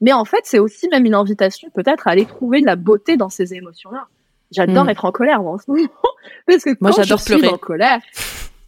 Mais 0.00 0.12
en 0.12 0.24
fait, 0.24 0.40
c'est 0.44 0.58
aussi 0.58 0.88
même 0.88 1.04
une 1.04 1.14
invitation 1.14 1.70
peut-être 1.70 2.08
à 2.08 2.10
aller 2.12 2.24
trouver 2.24 2.60
de 2.60 2.66
la 2.66 2.76
beauté 2.76 3.16
dans 3.16 3.28
ces 3.28 3.54
émotions-là. 3.54 4.08
J'adore 4.50 4.84
hmm. 4.84 4.90
être 4.90 5.04
en 5.04 5.12
colère 5.12 5.42
moi, 5.42 5.52
en 5.52 5.58
ce 5.58 5.70
moment 5.70 5.88
parce 6.46 6.64
que 6.64 6.70
moi 6.80 6.90
j'adore 6.90 7.18
je 7.18 7.24
pleurer 7.24 7.48
en 7.48 7.58
colère. 7.58 8.00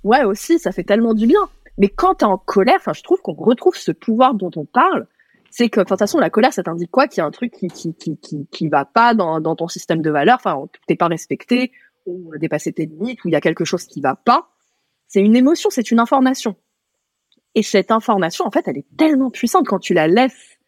Ouais 0.02 0.24
aussi, 0.24 0.58
ça 0.58 0.72
fait 0.72 0.84
tellement 0.84 1.14
du 1.14 1.26
bien. 1.26 1.40
Mais 1.76 1.88
quand 1.88 2.16
t'es 2.16 2.24
en 2.24 2.38
colère, 2.38 2.76
enfin 2.76 2.92
je 2.92 3.02
trouve 3.02 3.20
qu'on 3.20 3.34
retrouve 3.34 3.76
ce 3.76 3.90
pouvoir 3.90 4.34
dont 4.34 4.50
on 4.56 4.64
parle, 4.64 5.06
c'est 5.50 5.68
que, 5.68 5.80
de 5.80 5.84
toute 5.84 5.98
façon, 5.98 6.18
la 6.18 6.30
colère, 6.30 6.52
ça 6.52 6.64
t'indique 6.64 6.90
quoi 6.90 7.06
Qu'il 7.06 7.18
y 7.18 7.20
a 7.20 7.26
un 7.26 7.30
truc 7.30 7.52
qui 7.52 7.68
qui 7.68 7.94
qui 7.94 8.16
qui, 8.16 8.46
qui 8.50 8.68
va 8.68 8.84
pas 8.84 9.14
dans, 9.14 9.40
dans 9.40 9.54
ton 9.54 9.68
système 9.68 10.02
de 10.02 10.10
valeurs. 10.10 10.36
Enfin, 10.36 10.56
t'es 10.88 10.96
pas 10.96 11.06
respecté 11.06 11.70
ou 12.06 12.32
dépassé 12.38 12.72
tes 12.72 12.86
limites 12.86 13.24
ou 13.24 13.28
il 13.28 13.32
y 13.32 13.36
a 13.36 13.40
quelque 13.40 13.64
chose 13.64 13.84
qui 13.84 14.00
va 14.00 14.14
pas. 14.16 14.48
C'est 15.14 15.20
une 15.20 15.36
émotion, 15.36 15.70
c'est 15.70 15.92
une 15.92 16.00
information. 16.00 16.56
Et 17.54 17.62
cette 17.62 17.92
information, 17.92 18.46
en 18.46 18.50
fait, 18.50 18.66
elle 18.66 18.78
est 18.78 18.96
tellement 18.98 19.30
puissante 19.30 19.64
quand 19.64 19.78
tu 19.78 19.94
la 19.94 20.08
laisses 20.08 20.58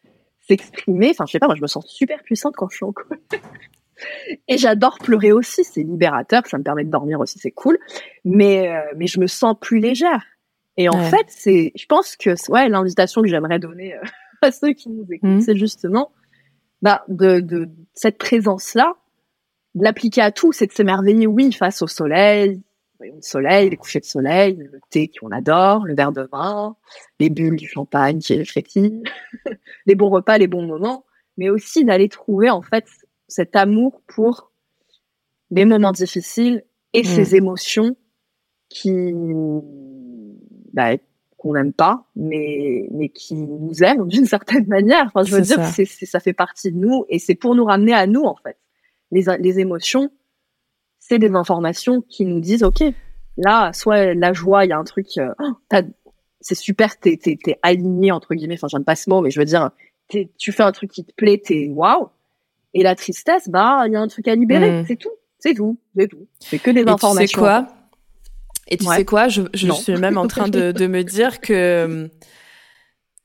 s'exprimer. 0.47 1.09
Enfin, 1.09 1.25
je 1.27 1.33
sais 1.33 1.39
pas, 1.39 1.47
moi, 1.47 1.55
je 1.57 1.61
me 1.61 1.67
sens 1.67 1.85
super 1.85 2.23
puissante 2.23 2.55
quand 2.55 2.69
je 2.69 2.77
suis 2.77 2.85
en 2.85 2.93
colère. 2.93 3.19
Et 4.47 4.57
j'adore 4.57 4.99
pleurer 4.99 5.33
aussi, 5.33 5.65
c'est 5.65 5.83
libérateur, 5.83 6.47
ça 6.47 6.57
me 6.57 6.63
permet 6.63 6.85
de 6.85 6.89
dormir 6.89 7.19
aussi, 7.19 7.39
c'est 7.39 7.51
cool. 7.51 7.77
Mais 8.23 8.69
euh, 8.69 8.79
mais 8.95 9.07
je 9.07 9.19
me 9.19 9.27
sens 9.27 9.53
plus 9.59 9.79
légère. 9.79 10.23
Et 10.77 10.87
en 10.87 10.97
fait, 10.97 11.25
c'est, 11.27 11.73
je 11.75 11.85
pense 11.85 12.15
que 12.15 12.29
ouais, 12.49 12.69
l'invitation 12.69 13.21
que 13.23 13.27
j'aimerais 13.27 13.59
donner 13.59 13.95
euh, 13.95 14.01
à 14.43 14.51
ceux 14.51 14.71
qui 14.71 14.89
nous 14.89 15.05
écoutent, 15.11 15.29
mmh. 15.29 15.41
c'est 15.41 15.57
justement 15.57 16.13
bah, 16.81 17.03
de, 17.09 17.41
de 17.41 17.67
cette 17.93 18.17
présence-là, 18.17 18.93
de 19.75 19.83
l'appliquer 19.83 20.21
à 20.21 20.31
tout, 20.31 20.53
c'est 20.53 20.67
de 20.67 20.71
s'émerveiller, 20.71 21.27
oui, 21.27 21.51
face 21.51 21.81
au 21.81 21.87
soleil, 21.87 22.61
le 22.99 23.21
soleil, 23.21 23.69
les 23.69 23.77
couchers 23.77 23.99
de 23.99 24.05
soleil, 24.05 24.55
le 24.55 24.79
thé 24.89 25.09
qu'on 25.09 25.31
adore, 25.31 25.85
le 25.85 25.95
verre 25.95 26.11
de 26.11 26.27
vin, 26.31 26.75
les 27.19 27.29
bulles 27.29 27.55
du 27.55 27.67
champagne 27.67 28.19
qui 28.19 28.43
frétillent, 28.45 29.03
les 29.85 29.95
bons 29.95 30.09
repas, 30.09 30.37
les 30.37 30.47
bons 30.47 30.65
moments, 30.65 31.05
mais 31.37 31.49
aussi 31.49 31.85
d'aller 31.85 32.09
trouver 32.09 32.49
en 32.49 32.61
fait 32.61 32.85
cet 33.27 33.55
amour 33.55 34.01
pour 34.07 34.51
les 35.51 35.65
moments 35.65 35.91
difficiles 35.91 36.63
et 36.93 37.01
mmh. 37.01 37.05
ces 37.05 37.35
émotions 37.35 37.95
qui 38.69 39.13
bah, 40.73 40.91
qu'on 41.37 41.53
n'aime 41.53 41.73
pas, 41.73 42.05
mais 42.15 42.87
mais 42.91 43.09
qui 43.09 43.35
nous 43.35 43.83
aiment 43.83 44.07
d'une 44.07 44.25
certaine 44.25 44.67
manière. 44.67 45.05
Enfin, 45.07 45.23
je 45.23 45.35
veux 45.35 45.41
dire, 45.41 45.57
ça. 45.57 45.71
C'est, 45.71 45.85
ça 45.85 46.19
fait 46.19 46.33
partie 46.33 46.71
de 46.71 46.77
nous 46.77 47.05
et 47.09 47.19
c'est 47.19 47.35
pour 47.35 47.55
nous 47.55 47.65
ramener 47.65 47.93
à 47.93 48.07
nous 48.07 48.23
en 48.23 48.35
fait. 48.35 48.57
Les 49.11 49.25
les 49.39 49.59
émotions, 49.59 50.11
c'est 51.07 51.19
des 51.19 51.31
informations 51.31 52.01
qui 52.01 52.25
nous 52.25 52.39
disent 52.39 52.63
ok, 52.63 52.83
là, 53.37 53.71
soit 53.73 54.13
la 54.13 54.33
joie, 54.33 54.65
il 54.65 54.69
y 54.69 54.73
a 54.73 54.77
un 54.77 54.83
truc, 54.83 55.07
euh, 55.17 55.33
oh, 55.39 55.77
c'est 56.41 56.55
super, 56.55 56.97
t'es 56.99 57.17
t'es 57.17 57.37
t'es 57.41 57.57
aligné 57.61 58.11
entre 58.11 58.35
guillemets. 58.35 58.55
Enfin, 58.55 58.67
j'aime 58.69 58.83
pas 58.83 58.95
ce 58.95 59.09
mot, 59.09 59.21
mais 59.21 59.31
je 59.31 59.39
veux 59.39 59.45
dire, 59.45 59.71
tu 60.37 60.51
fais 60.51 60.63
un 60.63 60.71
truc 60.71 60.91
qui 60.91 61.03
te 61.05 61.13
plaît, 61.13 61.41
t'es 61.43 61.69
waouh. 61.69 62.09
Et 62.73 62.83
la 62.83 62.95
tristesse, 62.95 63.49
bah, 63.49 63.83
il 63.87 63.93
y 63.93 63.95
a 63.95 64.01
un 64.01 64.07
truc 64.07 64.27
à 64.27 64.35
libérer, 64.35 64.81
mmh. 64.81 64.85
c'est 64.87 64.97
tout, 64.97 65.09
c'est 65.39 65.53
tout, 65.53 65.77
c'est 65.95 66.07
tout. 66.07 66.27
C'est 66.39 66.59
que 66.59 66.71
des 66.71 66.81
et 66.81 66.89
informations. 66.89 67.21
Tu 67.21 67.27
sais 67.27 67.39
quoi? 67.39 67.67
Et 68.67 68.77
tu 68.77 68.85
sais 68.85 69.05
quoi? 69.05 69.29
Je, 69.29 69.43
je 69.53 69.71
suis 69.71 69.95
même 69.95 70.17
en 70.17 70.27
train 70.27 70.49
de, 70.49 70.71
de 70.73 70.87
me 70.87 71.03
dire 71.03 71.39
que 71.39 72.09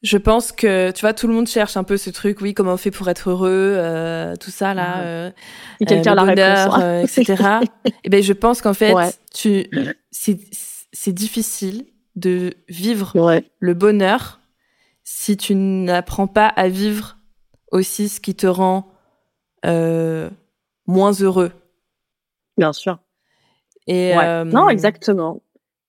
je 0.02 0.18
pense 0.18 0.50
que 0.50 0.90
tu 0.90 1.00
vois 1.02 1.14
tout 1.14 1.28
le 1.28 1.34
monde 1.34 1.46
cherche 1.46 1.76
un 1.76 1.84
peu 1.84 1.96
ce 1.96 2.10
truc 2.10 2.40
oui 2.40 2.54
comment 2.54 2.72
on 2.72 2.76
fait 2.76 2.90
pour 2.90 3.08
être 3.08 3.30
heureux 3.30 3.74
euh, 3.76 4.34
tout 4.36 4.50
ça 4.50 4.74
là 4.74 5.00
euh, 5.00 5.30
et 5.80 5.86
quelqu'un 5.86 6.12
euh, 6.12 6.14
la 6.16 6.22
réponse 6.22 6.74
euh, 6.80 7.02
etc 7.02 7.60
et 8.02 8.08
ben 8.08 8.22
je 8.22 8.32
pense 8.32 8.60
qu'en 8.60 8.74
fait 8.74 8.92
ouais. 8.92 9.10
tu 9.32 9.66
c'est 10.10 10.40
c'est 10.92 11.12
difficile 11.12 11.86
de 12.16 12.54
vivre 12.68 13.12
ouais. 13.14 13.44
le 13.60 13.74
bonheur 13.74 14.40
si 15.04 15.36
tu 15.36 15.54
n'apprends 15.54 16.26
pas 16.26 16.48
à 16.48 16.68
vivre 16.68 17.18
aussi 17.70 18.08
ce 18.08 18.20
qui 18.20 18.34
te 18.34 18.46
rend 18.46 18.92
euh, 19.64 20.28
moins 20.86 21.12
heureux 21.12 21.52
bien 22.58 22.72
sûr 22.72 22.98
et 23.86 24.16
ouais. 24.16 24.44
non 24.44 24.68
exactement 24.68 25.40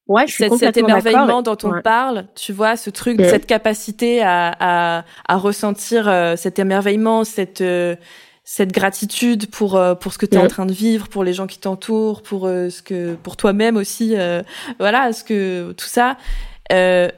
Ouais, 0.07 0.27
je 0.27 0.33
suis 0.33 0.43
cet, 0.43 0.57
cet 0.57 0.77
émerveillement 0.77 1.41
dont 1.41 1.57
on 1.63 1.71
ouais. 1.71 1.81
parle, 1.81 2.25
tu 2.35 2.51
vois, 2.51 2.75
ce 2.75 2.89
truc, 2.89 3.19
ouais. 3.19 3.29
cette 3.29 3.45
capacité 3.45 4.21
à, 4.21 4.53
à, 4.59 5.05
à 5.27 5.37
ressentir 5.37 6.09
euh, 6.09 6.35
cet 6.35 6.59
émerveillement, 6.59 7.23
cette 7.23 7.61
euh, 7.61 7.95
cette 8.43 8.73
gratitude 8.73 9.49
pour 9.49 9.77
euh, 9.77 9.95
pour 9.95 10.11
ce 10.11 10.17
que 10.17 10.25
tu 10.25 10.35
es 10.35 10.37
ouais. 10.37 10.43
en 10.43 10.49
train 10.49 10.65
de 10.65 10.73
vivre, 10.73 11.07
pour 11.07 11.23
les 11.23 11.31
gens 11.31 11.47
qui 11.47 11.57
t'entourent, 11.57 12.21
pour 12.21 12.47
ce 12.47 12.81
que 12.81 13.15
pour 13.15 13.37
toi-même 13.37 13.77
aussi, 13.77 14.17
euh, 14.17 14.43
voilà, 14.77 15.13
ce 15.13 15.23
que 15.23 15.71
tout 15.71 15.87
ça, 15.87 16.17
elle 16.69 17.13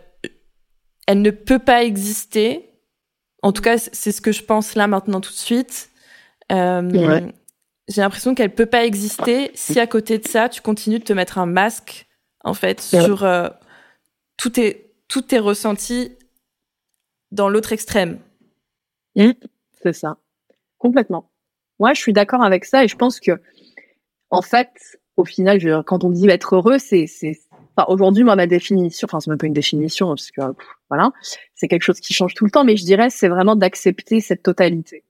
ne 1.09 1.31
peut 1.31 1.59
pas 1.59 1.83
exister. 1.83 2.69
En 3.41 3.51
tout 3.51 3.63
cas, 3.63 3.77
c'est 3.79 4.11
ce 4.11 4.21
que 4.21 4.31
je 4.31 4.43
pense 4.43 4.75
là 4.75 4.86
maintenant 4.86 5.21
tout 5.21 5.31
de 5.31 5.38
suite. 5.38 5.89
J'ai 6.51 8.01
l'impression 8.01 8.36
qu'elle 8.36 8.53
peut 8.53 8.65
pas 8.67 8.86
exister 8.86 9.49
si 9.55 9.79
à 9.79 9.88
côté 9.88 10.19
de 10.19 10.27
ça, 10.27 10.49
tu 10.49 10.61
continues 10.61 10.99
de 10.99 11.03
te 11.03 11.13
mettre 11.13 11.39
un 11.39 11.47
masque 11.47 12.05
en 12.46 12.54
fait, 12.54 12.88
ouais. 12.93 13.04
sur 13.04 13.24
euh, 13.24 13.50
tout 14.38 14.52
tes 14.52 14.93
tout 15.10 15.22
tes 15.22 15.39
ressentis 15.39 16.18
dans 17.32 17.50
l'autre 17.50 17.74
extrême. 17.74 18.20
Mmh, 19.16 19.32
c'est 19.84 19.93
ça, 19.93 20.18
complètement. 20.78 21.30
Moi, 21.80 21.93
je 21.93 22.00
suis 22.00 22.14
d'accord 22.14 22.43
avec 22.43 22.64
ça 22.64 22.84
et 22.84 22.88
je 22.88 22.96
pense 22.96 23.20
que, 23.20 23.32
en 24.30 24.41
fait, 24.41 24.70
au 25.18 25.26
final, 25.26 25.60
je, 25.60 25.82
quand 25.82 26.04
on 26.04 26.10
dit 26.10 26.30
être 26.30 26.56
heureux, 26.56 26.78
c'est 26.78 27.08
c'est 27.08 27.39
enfin, 27.76 27.91
aujourd'hui, 27.91 28.24
moi, 28.24 28.36
ma 28.36 28.48
définition, 28.48 29.08
enfin, 29.10 29.20
c'est 29.20 29.30
même 29.30 29.38
pas 29.38 29.48
une 29.48 29.54
définition 29.54 30.08
parce 30.08 30.32
que 30.32 30.54
pff, 30.54 30.68
voilà, 30.89 31.12
c'est 31.56 31.68
quelque 31.68 31.84
chose 31.84 32.00
qui 32.00 32.14
change 32.14 32.36
tout 32.36 32.46
le 32.46 32.52
temps, 32.52 32.64
mais 32.64 32.78
je 32.78 32.86
dirais, 32.86 33.10
c'est 33.10 33.28
vraiment 33.28 33.56
d'accepter 33.56 34.22
cette 34.22 34.43
totalité, 34.43 35.04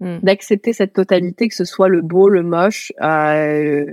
mmh. 0.00 0.18
d'accepter 0.22 0.72
cette 0.72 0.92
totalité, 0.92 1.48
que 1.48 1.54
ce 1.54 1.64
soit 1.64 1.88
le 1.88 2.02
beau, 2.02 2.28
le 2.28 2.44
moche, 2.44 2.92
euh, 3.02 3.84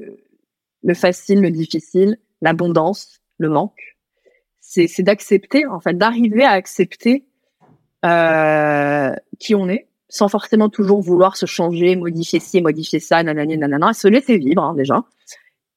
le 0.84 0.94
facile, 0.94 1.42
le 1.42 1.50
difficile 1.50 2.20
l'abondance, 2.42 3.22
le 3.38 3.50
manque. 3.50 3.98
C'est, 4.60 4.88
c'est 4.88 5.04
d'accepter, 5.04 5.66
en 5.66 5.80
fait, 5.80 5.98
d'arriver 5.98 6.44
à 6.44 6.52
accepter 6.52 7.26
euh, 8.06 9.12
qui 9.40 9.56
on 9.56 9.68
est, 9.68 9.88
sans 10.10 10.28
forcément 10.28 10.70
toujours 10.70 11.02
vouloir 11.02 11.38
se 11.38 11.46
changer, 11.46 11.96
modifier 11.96 12.40
ci, 12.40 12.62
modifier 12.62 13.00
ça, 13.00 13.24
nanani, 13.24 13.58
nanana, 13.58 13.94
se 13.94 14.08
laisser 14.08 14.38
vivre 14.38 14.64
hein, 14.64 14.74
déjà, 14.76 15.04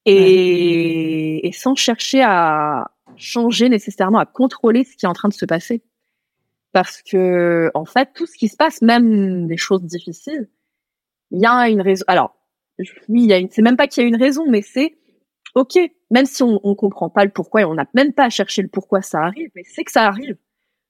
et, 0.05 1.47
et 1.47 1.51
sans 1.51 1.75
chercher 1.75 2.21
à 2.23 2.91
changer 3.15 3.69
nécessairement, 3.69 4.19
à 4.19 4.25
contrôler 4.25 4.83
ce 4.83 4.95
qui 4.95 5.05
est 5.05 5.09
en 5.09 5.13
train 5.13 5.29
de 5.29 5.33
se 5.33 5.45
passer. 5.45 5.81
Parce 6.71 7.03
que, 7.03 7.69
en 7.75 7.85
fait, 7.85 8.09
tout 8.15 8.25
ce 8.25 8.35
qui 8.35 8.47
se 8.47 8.57
passe, 8.57 8.81
même 8.81 9.47
des 9.47 9.57
choses 9.57 9.83
difficiles, 9.83 10.49
il 11.31 11.39
y 11.41 11.45
a 11.45 11.69
une 11.69 11.81
raison. 11.81 12.03
Alors, 12.07 12.35
oui, 12.79 13.23
il 13.23 13.25
y 13.25 13.33
a 13.33 13.37
une... 13.37 13.49
c'est 13.51 13.61
même 13.61 13.77
pas 13.77 13.87
qu'il 13.87 14.01
y 14.01 14.05
a 14.05 14.09
une 14.09 14.15
raison, 14.15 14.45
mais 14.49 14.63
c'est 14.63 14.97
ok, 15.55 15.77
même 16.13 16.27
si 16.27 16.43
on, 16.43 16.61
on 16.63 16.75
comprend 16.75 17.09
pas 17.09 17.25
le 17.25 17.31
pourquoi 17.31 17.61
et 17.61 17.65
on 17.65 17.73
n'a 17.73 17.87
même 17.95 18.13
pas 18.13 18.25
à 18.25 18.29
chercher 18.29 18.61
le 18.61 18.67
pourquoi 18.67 19.01
ça 19.01 19.21
arrive, 19.23 19.49
mais 19.55 19.63
c'est 19.65 19.83
que 19.83 19.91
ça 19.91 20.05
arrive. 20.05 20.37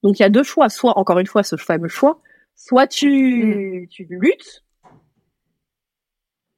Donc 0.03 0.19
il 0.19 0.21
y 0.21 0.25
a 0.25 0.29
deux 0.29 0.43
choix, 0.43 0.67
soit 0.67 0.97
encore 0.99 1.17
une 1.17 1.27
fois 1.27 1.43
ce 1.43 1.55
fameux 1.55 1.87
choix, 1.87 2.19
soit 2.55 2.87
tu, 2.87 3.85
mmh. 3.85 3.87
tu 3.87 4.07
luttes, 4.09 4.65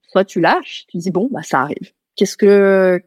soit 0.07 0.25
tu 0.25 0.41
lâches, 0.41 0.87
tu 0.89 0.97
dis 0.97 1.11
bon 1.11 1.29
bah 1.31 1.43
ça 1.43 1.61
arrive. 1.61 1.93
Qu'est-ce 2.15 2.37
que 2.37 2.99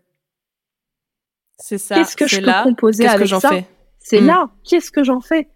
c'est 1.59 1.79
ça 1.79 1.97
Qu'est-ce 1.97 2.17
que 2.17 2.29
je 2.29 2.41
là, 2.41 2.63
peux 2.63 2.71
composer 2.71 3.09
avec 3.09 3.29
que 3.29 3.41
ça 3.41 3.51
C'est 3.99 4.21
mmh. 4.21 4.27
là, 4.27 4.51
qu'est-ce 4.63 4.93
que 4.93 5.03
j'en 5.03 5.21
fais? 5.21 5.49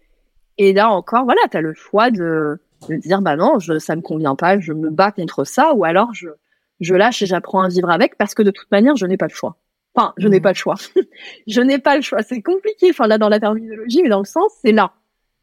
Et 0.58 0.72
là 0.72 0.90
encore, 0.90 1.24
voilà, 1.24 1.42
tu 1.48 1.56
as 1.56 1.60
le 1.60 1.74
choix 1.74 2.10
de, 2.10 2.60
de 2.88 2.96
dire 2.96 3.22
bah 3.22 3.36
non, 3.36 3.60
je, 3.60 3.78
ça 3.78 3.94
me 3.94 4.02
convient 4.02 4.34
pas, 4.34 4.58
je 4.58 4.72
me 4.72 4.90
bats 4.90 5.12
contre 5.12 5.44
ça, 5.44 5.74
ou 5.74 5.84
alors 5.84 6.12
je 6.12 6.26
je 6.80 6.96
lâche 6.96 7.22
et 7.22 7.26
j'apprends 7.26 7.60
à 7.60 7.68
vivre 7.68 7.88
avec 7.88 8.18
parce 8.18 8.34
que 8.34 8.42
de 8.42 8.50
toute 8.50 8.68
manière, 8.72 8.96
je 8.96 9.06
n'ai 9.06 9.16
pas 9.16 9.28
le 9.28 9.34
choix. 9.34 9.58
Enfin, 9.94 10.14
je 10.16 10.28
n'ai 10.28 10.38
mmh. 10.38 10.42
pas 10.42 10.50
le 10.50 10.56
choix. 10.56 10.74
je 11.46 11.60
n'ai 11.60 11.78
pas 11.78 11.96
le 11.96 12.02
choix. 12.02 12.22
C'est 12.22 12.42
compliqué, 12.42 12.90
enfin 12.90 13.06
là 13.06 13.18
dans 13.18 13.28
la 13.28 13.40
terminologie, 13.40 14.02
mais 14.02 14.08
dans 14.08 14.20
le 14.20 14.24
sens, 14.24 14.52
c'est 14.62 14.72
là. 14.72 14.92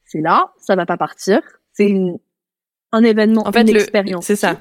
C'est 0.06 0.22
là, 0.22 0.54
ça 0.58 0.76
va 0.76 0.86
pas 0.86 0.98
partir. 0.98 1.42
C'est 1.72 1.88
une, 1.88 2.18
un 2.92 3.04
événement, 3.04 3.48
en 3.48 3.52
fait, 3.52 3.62
une 3.62 3.70
expérience. 3.70 4.26
C'est 4.26 4.36
ça. 4.36 4.60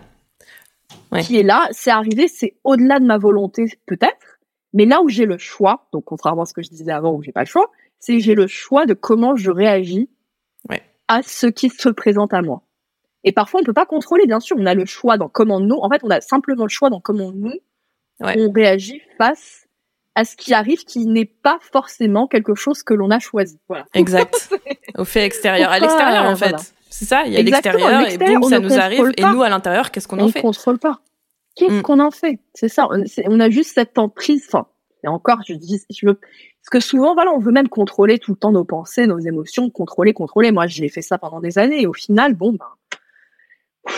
Ouais. 1.10 1.22
Qui 1.22 1.38
est 1.38 1.42
là, 1.42 1.68
c'est 1.70 1.90
arrivé, 1.90 2.28
c'est 2.28 2.56
au-delà 2.64 2.98
de 2.98 3.06
ma 3.06 3.18
volonté 3.18 3.64
peut-être, 3.86 4.40
mais 4.72 4.84
là 4.84 5.00
où 5.02 5.08
j'ai 5.08 5.24
le 5.24 5.38
choix, 5.38 5.86
donc 5.92 6.04
contrairement 6.04 6.42
à 6.42 6.46
ce 6.46 6.52
que 6.52 6.62
je 6.62 6.68
disais 6.68 6.92
avant 6.92 7.14
où 7.14 7.22
j'ai 7.22 7.32
pas 7.32 7.40
le 7.40 7.46
choix, 7.46 7.70
c'est 7.98 8.20
j'ai 8.20 8.34
le 8.34 8.46
choix 8.46 8.86
de 8.86 8.94
comment 8.94 9.36
je 9.36 9.50
réagis 9.50 10.10
ouais. 10.68 10.82
à 11.08 11.22
ce 11.22 11.46
qui 11.46 11.70
se 11.70 11.88
présente 11.88 12.34
à 12.34 12.42
moi. 12.42 12.62
Et 13.24 13.32
parfois, 13.32 13.60
on 13.60 13.64
peut 13.64 13.72
pas 13.72 13.86
contrôler, 13.86 14.26
bien 14.26 14.40
sûr. 14.40 14.56
On 14.58 14.66
a 14.66 14.74
le 14.74 14.84
choix 14.84 15.16
dans 15.16 15.28
comment 15.28 15.60
nous, 15.60 15.76
en 15.76 15.90
fait, 15.90 16.00
on 16.04 16.10
a 16.10 16.20
simplement 16.20 16.64
le 16.64 16.70
choix 16.70 16.90
dans 16.90 17.00
comment 17.00 17.32
nous, 17.32 17.54
ouais. 18.20 18.34
on 18.38 18.50
réagit 18.52 19.02
face 19.16 19.67
à 20.18 20.24
ce 20.24 20.34
qui 20.34 20.52
arrive 20.52 20.84
qui 20.84 21.06
n'est 21.06 21.24
pas 21.24 21.60
forcément 21.60 22.26
quelque 22.26 22.56
chose 22.56 22.82
que 22.82 22.92
l'on 22.92 23.08
a 23.12 23.20
choisi. 23.20 23.60
Voilà. 23.68 23.86
Exact. 23.94 24.52
Au 24.96 25.04
fait 25.04 25.24
extérieur. 25.24 25.70
À 25.70 25.78
l'extérieur, 25.78 26.24
en 26.24 26.34
fait. 26.34 26.48
Voilà. 26.48 26.64
C'est 26.90 27.04
ça, 27.04 27.22
il 27.24 27.32
y 27.34 27.36
a 27.36 27.42
l'extérieur 27.42 28.08
et 28.08 28.18
boum, 28.18 28.42
ça 28.42 28.58
nous 28.58 28.76
arrive. 28.76 29.12
Et 29.16 29.22
nous, 29.22 29.42
à 29.44 29.48
l'intérieur, 29.48 29.92
qu'est-ce 29.92 30.08
qu'on 30.08 30.18
en 30.18 30.28
fait? 30.28 30.40
On 30.40 30.42
contrôle 30.42 30.80
pas. 30.80 30.98
Qu'est-ce 31.54 31.72
mm. 31.72 31.82
qu'on 31.82 32.00
en 32.00 32.10
fait? 32.10 32.40
C'est 32.52 32.68
ça. 32.68 32.88
On, 32.90 33.04
on, 33.26 33.38
a 33.38 33.48
juste 33.48 33.74
cette 33.74 33.96
emprise. 33.96 34.44
Enfin, 34.48 34.66
et 35.04 35.08
encore, 35.08 35.38
je 35.46 35.52
dis, 35.52 35.80
je 35.88 36.06
veux, 36.06 36.14
parce 36.14 36.70
que 36.72 36.80
souvent, 36.80 37.14
voilà, 37.14 37.30
on 37.30 37.38
veut 37.38 37.52
même 37.52 37.68
contrôler 37.68 38.18
tout 38.18 38.32
le 38.32 38.38
temps 38.38 38.50
nos 38.50 38.64
pensées, 38.64 39.06
nos 39.06 39.20
émotions, 39.20 39.70
contrôler, 39.70 40.14
contrôler. 40.14 40.50
Moi, 40.50 40.66
j'ai 40.66 40.88
fait 40.88 41.02
ça 41.02 41.18
pendant 41.18 41.38
des 41.38 41.58
années. 41.58 41.82
Et 41.82 41.86
au 41.86 41.92
final, 41.92 42.34
bon, 42.34 42.54
ben, 42.58 43.92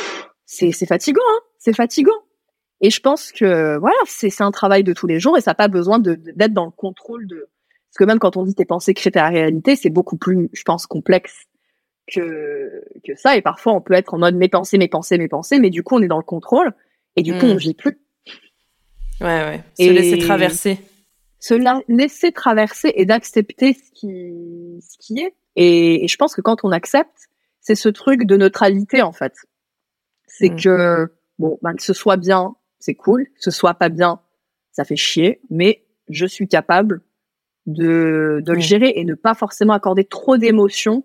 c'est 0.44 0.72
c'est 0.72 0.86
fatigant, 0.86 1.22
hein 1.30 1.40
c'est 1.58 1.74
fatigant. 1.74 2.12
Et 2.80 2.90
je 2.90 3.00
pense 3.00 3.30
que 3.32 3.76
voilà, 3.78 3.96
c'est 4.06 4.30
c'est 4.30 4.42
un 4.42 4.50
travail 4.50 4.82
de 4.84 4.92
tous 4.92 5.06
les 5.06 5.20
jours 5.20 5.36
et 5.36 5.40
ça 5.40 5.50
n'a 5.50 5.54
pas 5.54 5.68
besoin 5.68 5.98
de 5.98 6.14
d'être 6.14 6.52
dans 6.54 6.64
le 6.64 6.70
contrôle 6.70 7.26
de. 7.26 7.48
Parce 7.90 7.98
que 7.98 8.04
même 8.04 8.18
quand 8.18 8.36
on 8.36 8.44
dit 8.44 8.54
tes 8.54 8.64
pensées 8.64 8.94
créent 8.94 9.10
ta 9.10 9.28
réalité, 9.28 9.76
c'est 9.76 9.90
beaucoup 9.90 10.16
plus, 10.16 10.48
je 10.52 10.62
pense, 10.62 10.86
complexe 10.86 11.46
que, 12.12 12.70
que 13.06 13.14
ça. 13.16 13.36
Et 13.36 13.42
parfois, 13.42 13.72
on 13.74 13.80
peut 13.80 13.94
être 13.94 14.14
en 14.14 14.18
mode 14.18 14.36
mes 14.36 14.48
pensées, 14.48 14.78
mes 14.78 14.88
pensées, 14.88 15.18
mes 15.18 15.28
pensées, 15.28 15.58
mais 15.58 15.70
du 15.70 15.82
coup, 15.82 15.96
on 15.96 16.02
est 16.02 16.08
dans 16.08 16.16
le 16.18 16.22
contrôle 16.24 16.72
et 17.16 17.22
du 17.22 17.32
coup, 17.36 17.46
Mm. 17.46 17.50
on 17.50 17.56
vit 17.56 17.74
plus. 17.74 17.98
Ouais, 19.20 19.26
ouais. 19.26 19.60
Se 19.78 19.82
Et- 19.82 19.92
laisser 19.92 20.18
traverser. 20.18 20.78
Se 21.38 21.54
la- 21.54 21.80
laisser 21.88 22.32
traverser 22.32 22.92
et 22.96 23.04
d'accepter 23.06 23.72
ce 23.74 23.90
qui, 23.92 24.78
ce 24.80 24.96
qui 24.98 25.20
est. 25.20 25.34
Et, 25.56 26.04
et 26.04 26.08
je 26.08 26.16
pense 26.16 26.34
que 26.34 26.40
quand 26.40 26.64
on 26.64 26.70
accepte, 26.70 27.28
c'est 27.60 27.74
ce 27.74 27.88
truc 27.88 28.24
de 28.24 28.36
neutralité, 28.36 29.02
en 29.02 29.12
fait. 29.12 29.32
C'est 30.26 30.50
Mm. 30.50 30.56
que, 30.60 31.12
bon, 31.38 31.58
ben, 31.62 31.74
que 31.74 31.82
ce 31.82 31.92
soit 31.92 32.16
bien, 32.16 32.54
c'est 32.80 32.94
cool. 32.94 33.26
Que 33.26 33.40
ce 33.40 33.50
soit 33.50 33.74
pas 33.74 33.88
bien, 33.88 34.20
ça 34.72 34.84
fait 34.84 34.96
chier. 34.96 35.40
Mais 35.50 35.84
je 36.08 36.26
suis 36.26 36.48
capable 36.48 37.02
de, 37.66 38.42
de 38.44 38.52
le 38.52 38.60
gérer 38.60 38.92
et 38.96 39.04
ne 39.04 39.14
pas 39.14 39.34
forcément 39.34 39.74
accorder 39.74 40.04
trop 40.04 40.36
d'émotions 40.36 41.04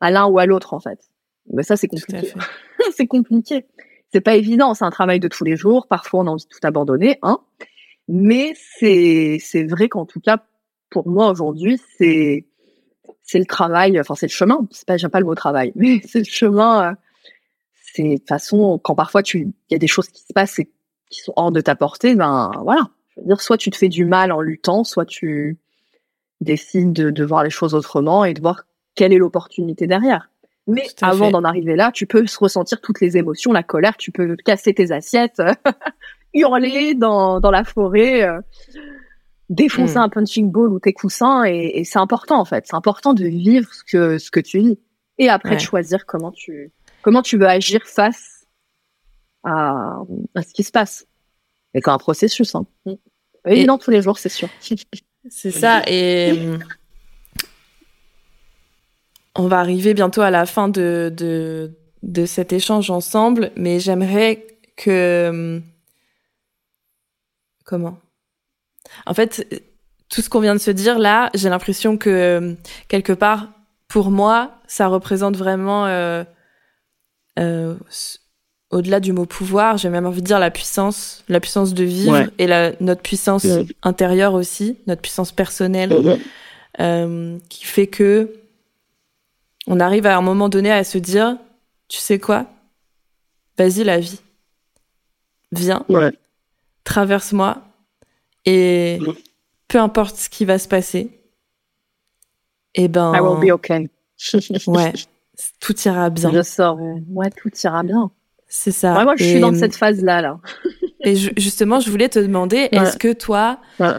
à 0.00 0.10
l'un 0.10 0.26
ou 0.26 0.38
à 0.38 0.46
l'autre, 0.46 0.72
en 0.74 0.80
fait. 0.80 1.10
Mais 1.52 1.62
ça, 1.64 1.76
c'est 1.76 1.88
compliqué. 1.88 2.32
c'est 2.94 3.06
compliqué. 3.06 3.66
C'est 4.12 4.20
pas 4.20 4.36
évident, 4.36 4.74
c'est 4.74 4.84
un 4.84 4.90
travail 4.90 5.20
de 5.20 5.28
tous 5.28 5.44
les 5.44 5.56
jours. 5.56 5.86
Parfois, 5.88 6.20
on 6.20 6.26
a 6.26 6.30
envie 6.30 6.44
de 6.44 6.48
tout 6.48 6.60
abandonner, 6.62 7.18
hein. 7.22 7.40
Mais 8.08 8.54
c'est, 8.78 9.38
c'est 9.40 9.64
vrai 9.64 9.88
qu'en 9.88 10.04
tout 10.04 10.20
cas, 10.20 10.44
pour 10.90 11.08
moi, 11.08 11.30
aujourd'hui, 11.30 11.80
c'est, 11.96 12.46
c'est 13.22 13.38
le 13.38 13.46
travail, 13.46 14.00
enfin, 14.00 14.16
c'est 14.16 14.26
le 14.26 14.32
chemin. 14.32 14.66
C'est 14.72 14.84
pas, 14.86 14.96
j'aime 14.96 15.10
pas 15.10 15.20
le 15.20 15.26
mot 15.26 15.34
travail, 15.36 15.72
mais 15.76 16.00
c'est 16.04 16.18
le 16.18 16.24
chemin. 16.24 16.90
euh, 16.90 16.94
C'est, 17.94 18.02
de 18.02 18.16
toute 18.16 18.28
façon, 18.28 18.80
quand 18.82 18.96
parfois 18.96 19.22
tu, 19.22 19.38
il 19.40 19.72
y 19.72 19.74
a 19.76 19.78
des 19.78 19.86
choses 19.86 20.08
qui 20.08 20.22
se 20.22 20.32
passent 20.32 20.58
et 20.58 20.68
qui 21.10 21.20
sont 21.20 21.32
hors 21.36 21.52
de 21.52 21.60
ta 21.60 21.74
portée, 21.74 22.14
ben, 22.14 22.50
voilà. 22.62 22.88
Je 23.16 23.20
veux 23.20 23.26
dire, 23.26 23.40
soit 23.40 23.56
tu 23.58 23.70
te 23.70 23.76
fais 23.76 23.88
du 23.88 24.04
mal 24.04 24.32
en 24.32 24.40
luttant, 24.40 24.84
soit 24.84 25.04
tu 25.04 25.58
décides 26.40 26.92
de, 26.92 27.10
de 27.10 27.24
voir 27.24 27.44
les 27.44 27.50
choses 27.50 27.74
autrement 27.74 28.24
et 28.24 28.32
de 28.34 28.40
voir 28.40 28.62
quelle 28.94 29.12
est 29.12 29.18
l'opportunité 29.18 29.86
derrière. 29.86 30.30
Mais 30.66 30.86
avant 31.02 31.30
d'en 31.30 31.44
arriver 31.44 31.74
là, 31.74 31.90
tu 31.92 32.06
peux 32.06 32.26
se 32.26 32.38
ressentir 32.38 32.80
toutes 32.80 33.00
les 33.00 33.16
émotions, 33.16 33.52
la 33.52 33.62
colère, 33.62 33.96
tu 33.96 34.12
peux 34.12 34.36
casser 34.36 34.72
tes 34.72 34.92
assiettes, 34.92 35.42
hurler 36.34 36.94
dans, 36.94 37.40
dans 37.40 37.50
la 37.50 37.64
forêt, 37.64 38.22
euh, 38.22 38.40
défoncer 39.48 39.98
Mm. 39.98 40.02
un 40.02 40.08
punching 40.08 40.50
ball 40.50 40.68
ou 40.72 40.78
tes 40.78 40.92
coussins, 40.92 41.44
et, 41.44 41.72
et 41.80 41.84
c'est 41.84 41.98
important 41.98 42.38
en 42.40 42.44
fait. 42.44 42.64
C'est 42.66 42.76
important 42.76 43.14
de 43.14 43.24
vivre 43.24 43.72
ce 43.74 43.82
que, 43.84 44.18
ce 44.18 44.30
que 44.30 44.40
tu 44.40 44.58
vis. 44.60 44.78
Et 45.18 45.28
après 45.28 45.50
Ouais. 45.50 45.56
de 45.56 45.60
choisir 45.60 46.06
comment 46.06 46.30
tu, 46.30 46.70
comment 47.02 47.22
tu 47.22 47.36
veux 47.36 47.48
agir 47.48 47.80
face 47.84 48.39
à, 49.44 49.98
à 50.34 50.42
ce 50.42 50.52
qui 50.52 50.62
se 50.62 50.70
passe. 50.72 51.06
C'est 51.74 51.80
quand 51.80 51.92
un 51.92 51.98
processus. 51.98 52.54
Hein. 52.54 52.66
Mm. 52.86 52.92
Et- 53.46 53.52
Évident 53.52 53.78
tous 53.78 53.90
les 53.90 54.02
jours, 54.02 54.18
c'est 54.18 54.28
sûr. 54.28 54.48
C'est 55.28 55.50
ça. 55.50 55.82
Et 55.86 56.48
on 59.36 59.48
va 59.48 59.60
arriver 59.60 59.94
bientôt 59.94 60.22
à 60.22 60.30
la 60.30 60.46
fin 60.46 60.68
de, 60.68 61.12
de, 61.14 61.72
de 62.02 62.26
cet 62.26 62.52
échange 62.52 62.90
ensemble, 62.90 63.52
mais 63.56 63.80
j'aimerais 63.80 64.46
que... 64.76 65.60
Comment? 67.64 67.98
En 69.06 69.14
fait, 69.14 69.62
tout 70.08 70.22
ce 70.22 70.28
qu'on 70.30 70.40
vient 70.40 70.54
de 70.54 70.60
se 70.60 70.70
dire 70.70 70.98
là, 70.98 71.30
j'ai 71.34 71.48
l'impression 71.50 71.96
que 71.96 72.56
quelque 72.88 73.12
part, 73.12 73.48
pour 73.88 74.10
moi, 74.10 74.58
ça 74.66 74.88
représente 74.88 75.36
vraiment... 75.36 75.86
euh, 75.86 76.24
euh, 77.38 77.76
au-delà 78.70 79.00
du 79.00 79.12
mot 79.12 79.26
pouvoir, 79.26 79.76
j'ai 79.78 79.88
même 79.88 80.06
envie 80.06 80.20
de 80.22 80.26
dire 80.26 80.38
la 80.38 80.50
puissance, 80.50 81.24
la 81.28 81.40
puissance 81.40 81.74
de 81.74 81.82
vivre 81.84 82.12
Ouais. 82.12 82.28
et 82.38 82.46
la, 82.46 82.72
notre 82.80 83.02
puissance 83.02 83.44
Ouais. 83.44 83.66
intérieure 83.82 84.34
aussi, 84.34 84.78
notre 84.86 85.02
puissance 85.02 85.32
personnelle, 85.32 86.18
euh, 86.80 87.38
qui 87.48 87.64
fait 87.64 87.88
que 87.88 88.32
on 89.66 89.80
arrive 89.80 90.06
à 90.06 90.16
un 90.16 90.22
moment 90.22 90.48
donné 90.48 90.70
à 90.70 90.84
se 90.84 90.98
dire, 90.98 91.36
tu 91.88 91.98
sais 91.98 92.18
quoi, 92.18 92.46
vas-y 93.58 93.82
la 93.84 93.98
vie, 93.98 94.20
viens, 95.52 95.84
Ouais. 95.88 96.12
traverse-moi 96.84 97.62
et 98.46 98.98
Ouais. 99.00 99.14
peu 99.68 99.78
importe 99.78 100.16
ce 100.16 100.28
qui 100.30 100.44
va 100.44 100.58
se 100.58 100.68
passer, 100.68 101.10
et 102.74 102.86
ben, 102.88 103.12
I 103.16 103.20
will 103.20 103.40
be 103.48 103.52
okay. 103.52 103.88
ouais, 104.68 104.92
tout 105.58 105.74
ira 105.86 106.08
bien. 106.10 106.30
Je 106.32 106.42
sors. 106.42 106.78
Ouais, 107.08 107.30
tout 107.30 107.50
ira 107.64 107.82
bien. 107.82 108.10
C'est 108.52 108.72
ça. 108.72 108.96
Ouais, 108.98 109.04
moi, 109.04 109.14
je 109.16 109.22
suis 109.24 109.40
dans 109.40 109.54
cette 109.54 109.76
phase-là, 109.76 110.20
là. 110.22 110.40
Et 111.04 111.14
ju- 111.16 111.32
justement, 111.38 111.78
je 111.80 111.88
voulais 111.90 112.08
te 112.08 112.18
demander, 112.18 112.68
Ouais. 112.72 112.78
est-ce 112.78 112.98
que 112.98 113.12
toi, 113.12 113.58
Ouais. 113.78 113.94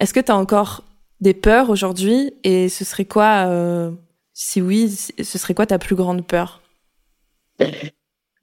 est-ce 0.00 0.12
que 0.14 0.18
tu 0.20 0.32
as 0.32 0.36
encore 0.36 0.82
des 1.20 1.34
peurs 1.34 1.68
aujourd'hui? 1.70 2.32
Et 2.42 2.68
ce 2.70 2.84
serait 2.86 3.04
quoi, 3.04 3.44
euh, 3.48 3.90
si 4.32 4.60
oui, 4.62 4.88
ce 4.90 5.38
serait 5.38 5.54
quoi 5.54 5.66
ta 5.66 5.78
plus 5.78 5.94
grande 5.94 6.26
peur? 6.26 6.62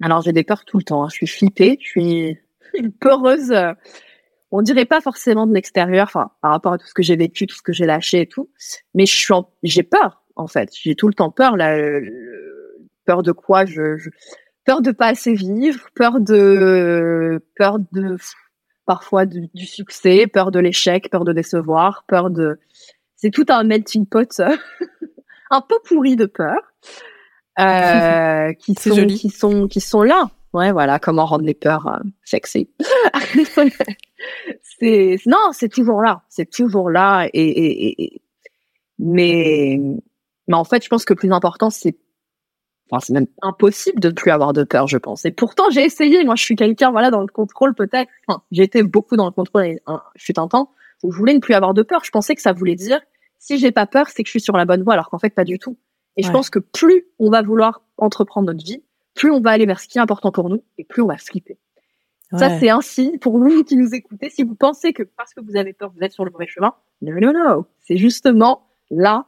Alors, 0.01 0.21
j'ai 0.21 0.31
des 0.33 0.43
peurs 0.43 0.63
tout 0.65 0.77
le 0.77 0.83
temps. 0.83 1.03
hein. 1.03 1.07
Je 1.09 1.15
suis 1.15 1.27
flippée, 1.27 1.77
je 1.81 1.89
suis 1.89 2.37
peureuse. 3.01 3.51
euh, 3.51 3.73
On 4.51 4.61
dirait 4.61 4.85
pas 4.85 5.01
forcément 5.01 5.45
de 5.45 5.53
l'extérieur, 5.53 6.07
enfin, 6.07 6.31
par 6.41 6.51
rapport 6.51 6.73
à 6.73 6.77
tout 6.77 6.87
ce 6.87 6.93
que 6.93 7.03
j'ai 7.03 7.15
vécu, 7.15 7.45
tout 7.47 7.55
ce 7.55 7.61
que 7.61 7.73
j'ai 7.73 7.85
lâché 7.85 8.21
et 8.21 8.27
tout. 8.27 8.49
Mais 8.95 9.05
je 9.05 9.13
suis, 9.15 9.33
en- 9.33 9.49
j'ai 9.63 9.83
peur, 9.83 10.23
en 10.35 10.47
fait. 10.47 10.69
J'ai 10.73 10.95
tout 10.95 11.07
le 11.07 11.13
temps 11.13 11.29
peur. 11.31 11.57
Là, 11.57 11.77
le- 11.77 12.87
peur 13.05 13.21
de 13.23 13.31
quoi? 13.31 13.65
Je, 13.65 13.97
je- 13.97 14.09
peur 14.69 14.81
de 14.81 14.91
pas 14.91 15.07
assez 15.07 15.33
vivre, 15.33 15.87
peur 15.95 16.19
de, 16.19 17.43
peur 17.55 17.79
de 17.91 18.17
parfois 18.85 19.25
du, 19.25 19.49
du 19.55 19.65
succès, 19.65 20.27
peur 20.27 20.51
de 20.51 20.59
l'échec, 20.59 21.09
peur 21.09 21.25
de 21.25 21.33
décevoir, 21.33 22.03
peur 22.07 22.29
de. 22.29 22.59
C'est 23.15 23.31
tout 23.31 23.45
un 23.49 23.63
melting 23.63 24.05
pot, 24.05 24.39
un 25.49 25.61
peu 25.61 25.75
pourri 25.85 26.15
de 26.15 26.27
peur. 26.27 26.59
Euh, 27.59 28.53
qui 28.59 28.75
sont 28.75 28.93
joli. 28.95 29.15
qui 29.17 29.29
sont 29.31 29.67
qui 29.67 29.81
sont 29.81 30.03
là 30.03 30.29
ouais 30.53 30.71
voilà 30.71 30.97
comment 30.99 31.25
rendre 31.25 31.43
les 31.45 31.53
peurs 31.55 31.87
euh, 31.87 31.99
sexy 32.23 32.69
c'est 34.79 35.17
non 35.25 35.51
c'est 35.51 35.69
toujours 35.69 36.01
là 36.01 36.23
c'est 36.29 36.49
toujours 36.49 36.89
là 36.89 37.27
et, 37.33 37.41
et- 37.41 38.03
et- 38.03 38.21
mais 38.97 39.79
mais 40.47 40.55
en 40.55 40.63
fait 40.63 40.83
je 40.83 40.89
pense 40.89 41.05
que 41.05 41.13
le 41.13 41.17
plus 41.19 41.31
important 41.33 41.69
c'est 41.69 41.97
enfin 42.89 42.99
c'est 42.99 43.13
même 43.13 43.27
impossible 43.41 43.99
de 43.99 44.09
ne 44.09 44.13
plus 44.13 44.31
avoir 44.31 44.53
de 44.53 44.63
peur 44.63 44.87
je 44.87 44.97
pense. 44.97 45.25
Et 45.25 45.31
pourtant 45.31 45.69
j'ai 45.69 45.83
essayé. 45.83 46.23
Moi 46.23 46.35
je 46.35 46.43
suis 46.43 46.55
quelqu'un 46.55 46.91
voilà 46.91 47.11
dans 47.11 47.21
le 47.21 47.27
contrôle 47.27 47.73
peut-être. 47.75 48.09
Enfin 48.27 48.41
j'ai 48.51 48.63
été 48.63 48.83
beaucoup 48.83 49.15
dans 49.15 49.25
le 49.25 49.31
contrôle 49.31 49.65
et, 49.65 49.81
hein, 49.87 50.01
je 50.15 50.25
fut 50.25 50.39
un 50.39 50.47
temps 50.47 50.71
où 51.03 51.11
je 51.11 51.17
voulais 51.17 51.33
ne 51.33 51.39
plus 51.39 51.53
avoir 51.53 51.73
de 51.73 51.81
peur. 51.81 52.03
Je 52.03 52.11
pensais 52.11 52.35
que 52.35 52.41
ça 52.41 52.53
voulait 52.53 52.75
dire 52.75 52.99
si 53.37 53.57
j'ai 53.57 53.71
pas 53.71 53.85
peur 53.85 54.07
c'est 54.09 54.23
que 54.23 54.27
je 54.27 54.31
suis 54.31 54.41
sur 54.41 54.57
la 54.57 54.65
bonne 54.65 54.83
voie 54.83 54.93
alors 54.93 55.09
qu'en 55.09 55.19
fait 55.19 55.29
pas 55.29 55.45
du 55.45 55.59
tout. 55.59 55.77
Et 56.17 56.23
je 56.23 56.31
pense 56.31 56.49
que 56.49 56.59
plus 56.59 57.05
on 57.17 57.29
va 57.29 57.41
vouloir 57.41 57.81
entreprendre 57.97 58.47
notre 58.47 58.63
vie 58.63 58.83
plus 59.15 59.31
on 59.31 59.41
va 59.41 59.51
aller 59.51 59.65
vers 59.65 59.79
ce 59.79 59.87
qui 59.87 59.97
est 59.97 60.01
important 60.01 60.31
pour 60.31 60.49
nous 60.49 60.63
et 60.77 60.83
plus 60.83 61.01
on 61.01 61.07
va 61.07 61.17
flipper. 61.17 61.57
Ça, 62.37 62.59
c'est 62.59 62.69
un 62.69 62.81
signe 62.81 63.17
pour 63.17 63.39
vous 63.39 63.63
qui 63.63 63.75
nous 63.75 63.95
écoutez. 63.95 64.29
Si 64.29 64.43
vous 64.43 64.53
pensez 64.53 64.93
que 64.93 65.01
parce 65.01 65.33
que 65.33 65.41
vous 65.41 65.55
avez 65.55 65.73
peur, 65.73 65.91
vous 65.95 66.03
êtes 66.03 66.11
sur 66.11 66.25
le 66.25 66.31
mauvais 66.31 66.45
chemin, 66.45 66.75
non, 67.01 67.19
non, 67.19 67.33
non. 67.33 67.65
C'est 67.79 67.97
justement 67.97 68.67
là 68.91 69.25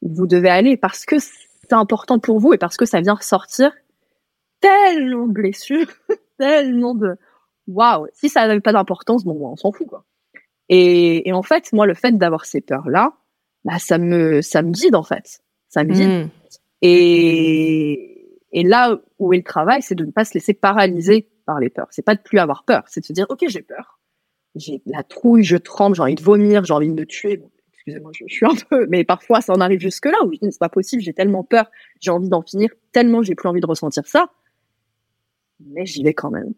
où 0.00 0.14
vous 0.14 0.26
devez 0.26 0.48
aller 0.48 0.76
parce 0.76 1.04
que 1.04 1.16
c'est 1.68 1.74
important 1.74 2.18
pour 2.18 2.38
vous 2.38 2.52
et 2.52 2.58
parce 2.58 2.76
que 2.76 2.84
ça 2.84 3.00
vient 3.00 3.14
ressortir 3.14 3.72
tellement 4.60 5.26
de 5.26 5.32
blessures, 5.32 5.86
tellement 6.38 6.94
de 6.94 7.16
waouh. 7.66 8.06
Si 8.12 8.28
ça 8.28 8.46
n'avait 8.46 8.60
pas 8.60 8.72
d'importance, 8.72 9.24
bon, 9.24 9.38
on 9.40 9.56
s'en 9.56 9.72
fout, 9.72 9.86
quoi. 9.86 10.04
Et, 10.68 11.28
et 11.28 11.32
en 11.32 11.42
fait, 11.42 11.72
moi, 11.72 11.86
le 11.86 11.94
fait 11.94 12.16
d'avoir 12.16 12.46
ces 12.46 12.60
peurs-là, 12.60 13.12
bah, 13.64 13.78
ça 13.78 13.98
me, 13.98 14.40
ça 14.40 14.62
me 14.62 14.72
vide, 14.72 14.94
en 14.94 15.02
fait. 15.02 15.40
Ça 15.68 15.84
me 15.84 15.92
vide. 15.92 16.26
Mm. 16.26 16.30
Et, 16.82 18.40
et 18.52 18.62
là 18.62 18.98
où 19.18 19.32
est 19.32 19.38
le 19.38 19.42
travail, 19.42 19.82
c'est 19.82 19.94
de 19.94 20.04
ne 20.04 20.10
pas 20.10 20.24
se 20.24 20.34
laisser 20.34 20.54
paralyser 20.54 21.28
par 21.44 21.60
les 21.60 21.70
peurs. 21.70 21.88
C'est 21.90 22.04
pas 22.04 22.14
de 22.14 22.20
plus 22.20 22.38
avoir 22.38 22.64
peur, 22.64 22.84
c'est 22.86 23.00
de 23.00 23.06
se 23.06 23.12
dire 23.12 23.26
ok 23.28 23.44
j'ai 23.48 23.62
peur, 23.62 23.98
j'ai 24.54 24.82
la 24.86 25.02
trouille, 25.02 25.44
je 25.44 25.56
tremble, 25.56 25.96
j'ai 25.96 26.02
envie 26.02 26.14
de 26.14 26.22
vomir, 26.22 26.64
j'ai 26.64 26.72
envie 26.72 26.88
de 26.88 26.94
me 26.94 27.06
tuer. 27.06 27.36
Bon, 27.38 27.50
excusez-moi, 27.86 28.12
je, 28.14 28.24
je 28.26 28.34
suis 28.34 28.46
un 28.46 28.54
peu, 28.70 28.86
mais 28.88 29.04
parfois 29.04 29.40
ça 29.40 29.52
en 29.52 29.60
arrive 29.60 29.80
jusque 29.80 30.06
là 30.06 30.16
où 30.24 30.32
je 30.32 30.38
dis 30.38 30.48
c'est 30.50 30.58
pas 30.58 30.68
possible, 30.68 31.02
j'ai 31.02 31.12
tellement 31.12 31.44
peur, 31.44 31.70
j'ai 32.00 32.10
envie 32.10 32.28
d'en 32.28 32.42
finir, 32.42 32.70
tellement 32.92 33.22
j'ai 33.22 33.34
plus 33.34 33.48
envie 33.48 33.60
de 33.60 33.66
ressentir 33.66 34.06
ça. 34.06 34.30
Mais 35.60 35.86
j'y 35.86 36.02
vais 36.02 36.14
quand 36.14 36.30
même. 36.30 36.54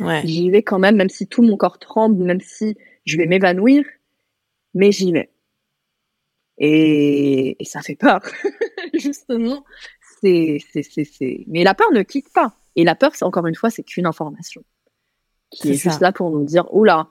Ouais. 0.00 0.22
J'y 0.24 0.50
vais 0.50 0.62
quand 0.62 0.78
même, 0.78 0.96
même 0.96 1.10
si 1.10 1.26
tout 1.26 1.42
mon 1.42 1.56
corps 1.56 1.78
tremble, 1.78 2.22
même 2.24 2.40
si 2.40 2.76
je 3.04 3.16
vais 3.16 3.26
m'évanouir, 3.26 3.84
mais 4.72 4.90
j'y 4.90 5.12
vais. 5.12 5.30
Et, 6.58 7.56
et 7.60 7.64
ça 7.64 7.80
fait 7.82 7.96
peur, 7.96 8.20
justement. 8.94 9.64
C'est, 10.20 10.58
c'est, 10.72 10.82
c'est, 10.82 11.04
c'est. 11.04 11.44
Mais 11.46 11.64
la 11.64 11.74
peur 11.74 11.92
ne 11.92 12.02
quitte 12.02 12.32
pas. 12.32 12.56
Et 12.76 12.84
la 12.84 12.94
peur, 12.94 13.14
c'est 13.14 13.24
encore 13.24 13.46
une 13.46 13.54
fois, 13.54 13.70
c'est 13.70 13.82
qu'une 13.82 14.06
information 14.06 14.64
qui 15.50 15.70
est, 15.70 15.74
juste 15.74 16.00
là 16.00 16.12
pour 16.12 16.30
nous 16.30 16.44
dire, 16.44 16.66
oh 16.70 16.84
là, 16.84 17.08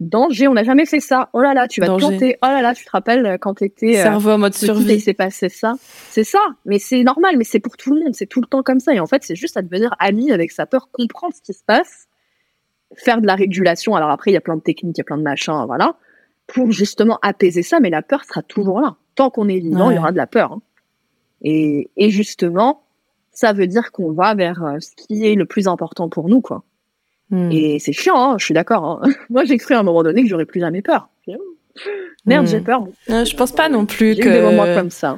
danger, 0.00 0.48
on 0.48 0.54
n'a 0.54 0.64
jamais 0.64 0.86
fait 0.86 1.00
ça. 1.00 1.28
Oh 1.32 1.40
là 1.40 1.54
là, 1.54 1.68
tu 1.68 1.80
vas 1.80 1.86
Danger. 1.86 2.06
te 2.06 2.10
planter. 2.10 2.38
Oh 2.42 2.46
là 2.46 2.62
là, 2.62 2.74
tu 2.74 2.84
te 2.84 2.90
rappelles 2.90 3.24
euh, 3.26 3.38
quand 3.38 3.54
t'étais 3.54 3.98
euh, 3.98 4.02
Cerveau 4.02 4.30
en 4.30 4.38
mode 4.38 4.54
et 4.54 4.56
il 4.56 4.64
survie. 4.66 5.00
s'est 5.00 5.14
passé 5.14 5.48
ça. 5.48 5.74
C'est 6.10 6.24
ça, 6.24 6.38
mais 6.64 6.78
c'est 6.78 7.02
normal, 7.02 7.36
mais 7.36 7.44
c'est 7.44 7.60
pour 7.60 7.76
tout 7.76 7.94
le 7.94 8.02
monde, 8.02 8.14
c'est 8.14 8.26
tout 8.26 8.40
le 8.40 8.46
temps 8.46 8.62
comme 8.62 8.80
ça. 8.80 8.94
Et 8.94 9.00
en 9.00 9.06
fait, 9.06 9.22
c'est 9.22 9.36
juste 9.36 9.56
à 9.56 9.62
devenir 9.62 9.94
ami 9.98 10.32
avec 10.32 10.50
sa 10.52 10.66
peur, 10.66 10.88
comprendre 10.90 11.34
ce 11.34 11.42
qui 11.42 11.52
se 11.52 11.62
passe, 11.64 12.08
faire 12.96 13.20
de 13.20 13.26
la 13.26 13.34
régulation. 13.34 13.94
Alors 13.94 14.10
après, 14.10 14.30
il 14.30 14.34
y 14.34 14.38
a 14.38 14.40
plein 14.40 14.56
de 14.56 14.62
techniques, 14.62 14.96
il 14.96 15.00
y 15.00 15.02
a 15.02 15.04
plein 15.04 15.18
de 15.18 15.22
machins, 15.22 15.64
voilà, 15.66 15.96
pour 16.46 16.72
justement 16.72 17.18
apaiser 17.22 17.62
ça. 17.62 17.78
Mais 17.80 17.90
la 17.90 18.02
peur 18.02 18.24
sera 18.24 18.42
toujours 18.42 18.80
là. 18.80 18.96
Tant 19.14 19.30
qu'on 19.30 19.48
est 19.48 19.58
vivant, 19.58 19.90
il 19.90 19.96
y 19.96 19.98
aura 19.98 20.12
de 20.12 20.16
la 20.16 20.26
peur. 20.26 20.52
hein. 20.52 20.62
Et, 21.42 21.90
et 21.96 22.10
justement, 22.10 22.82
ça 23.32 23.52
veut 23.52 23.66
dire 23.66 23.92
qu'on 23.92 24.12
va 24.12 24.34
vers 24.34 24.62
euh, 24.64 24.78
ce 24.80 24.90
qui 24.96 25.26
est 25.26 25.34
le 25.34 25.46
plus 25.46 25.68
important 25.68 26.08
pour 26.08 26.28
nous, 26.28 26.40
quoi. 26.40 26.64
Hmm. 27.30 27.50
Et 27.52 27.78
c'est 27.78 27.92
chiant, 27.92 28.16
hein, 28.32 28.36
je 28.38 28.44
suis 28.44 28.54
d'accord. 28.54 28.84
Hein. 29.04 29.10
Moi, 29.30 29.44
j'ai 29.44 29.56
cru 29.58 29.74
à 29.74 29.78
un 29.80 29.82
moment 29.82 30.02
donné 30.02 30.22
que 30.22 30.28
j'aurais 30.28 30.46
plus 30.46 30.60
jamais 30.60 30.82
peur. 30.82 31.08
Merde, 32.26 32.44
Hmm. 32.44 32.48
j'ai 32.48 32.60
peur. 32.60 32.82
Euh, 33.10 33.24
je 33.24 33.34
pense 33.36 33.52
pas 33.52 33.68
non 33.68 33.86
plus 33.86 34.12
eu 34.12 34.14
des 34.16 34.42
moments 34.42 34.64
que. 34.64 34.74
comme 34.74 34.90
ça. 34.90 35.16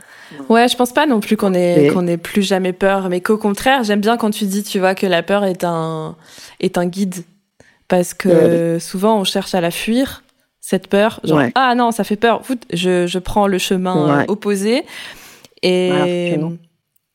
Ouais, 0.48 0.68
je 0.68 0.76
pense 0.76 0.92
pas 0.92 1.06
non 1.06 1.18
plus 1.20 1.36
qu'on 1.36 1.54
ait 1.54 1.88
qu'on 1.92 2.06
ait 2.06 2.18
plus 2.18 2.42
jamais 2.42 2.72
peur, 2.72 3.08
mais 3.08 3.20
qu'au 3.20 3.38
contraire, 3.38 3.82
j'aime 3.82 4.00
bien 4.00 4.16
quand 4.16 4.30
tu 4.30 4.44
dis, 4.44 4.62
tu 4.62 4.78
vois, 4.78 4.94
que 4.94 5.06
la 5.06 5.22
peur 5.22 5.44
est 5.44 5.64
un 5.64 6.14
est 6.60 6.76
un 6.78 6.86
guide, 6.86 7.24
parce 7.88 8.12
que 8.14 8.78
souvent 8.78 9.18
on 9.18 9.24
cherche 9.24 9.54
à 9.54 9.60
la 9.60 9.70
fuir 9.70 10.22
cette 10.60 10.86
peur, 10.86 11.18
genre 11.24 11.38
Ouais. 11.38 11.50
ah 11.56 11.74
non, 11.74 11.90
ça 11.90 12.04
fait 12.04 12.16
peur, 12.16 12.42
je 12.72 13.06
je 13.08 13.18
prends 13.18 13.46
le 13.48 13.58
chemin 13.58 14.18
Ouais. 14.18 14.22
euh, 14.22 14.26
opposé, 14.28 14.84
et 15.62 16.32
que 16.34 16.38
non. 16.38 16.58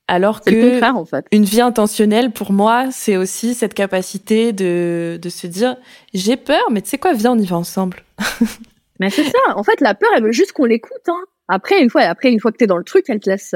Alors 0.08 0.42
que 0.42 0.72
contraire, 0.72 0.98
en 0.98 1.06
fait. 1.06 1.26
une 1.32 1.44
vie 1.44 1.62
intentionnelle, 1.62 2.32
pour 2.32 2.52
moi, 2.52 2.88
c'est 2.92 3.18
aussi 3.18 3.54
cette 3.54 3.74
capacité 3.74 4.54
de, 4.54 5.20
de 5.22 5.30
se 5.30 5.48
dire 5.48 5.76
j'ai 6.14 6.38
peur, 6.38 6.64
mais 6.72 6.82
tu 6.82 6.90
sais 6.90 6.98
quoi, 6.98 7.14
viens, 7.14 7.34
on 7.34 7.38
y 7.40 7.46
va 7.46 7.58
ensemble. 7.58 8.04
Mais 9.00 9.10
c'est 9.10 9.26
ça. 9.26 9.38
En 9.56 9.64
fait, 9.64 9.80
la 9.82 9.94
peur, 9.94 10.10
elle 10.16 10.24
veut 10.24 10.32
juste 10.32 10.54
qu'on 10.54 10.66
l'écoute. 10.66 11.08
Hein. 11.08 11.24
Après, 11.48 11.82
une 11.82 11.90
fois, 11.90 12.02
après, 12.02 12.32
une 12.32 12.40
fois 12.40 12.52
que 12.52 12.58
t'es 12.58 12.66
dans 12.66 12.78
le 12.78 12.84
truc, 12.84 13.06
elle 13.10 13.20
te 13.20 13.30
laisse, 13.30 13.54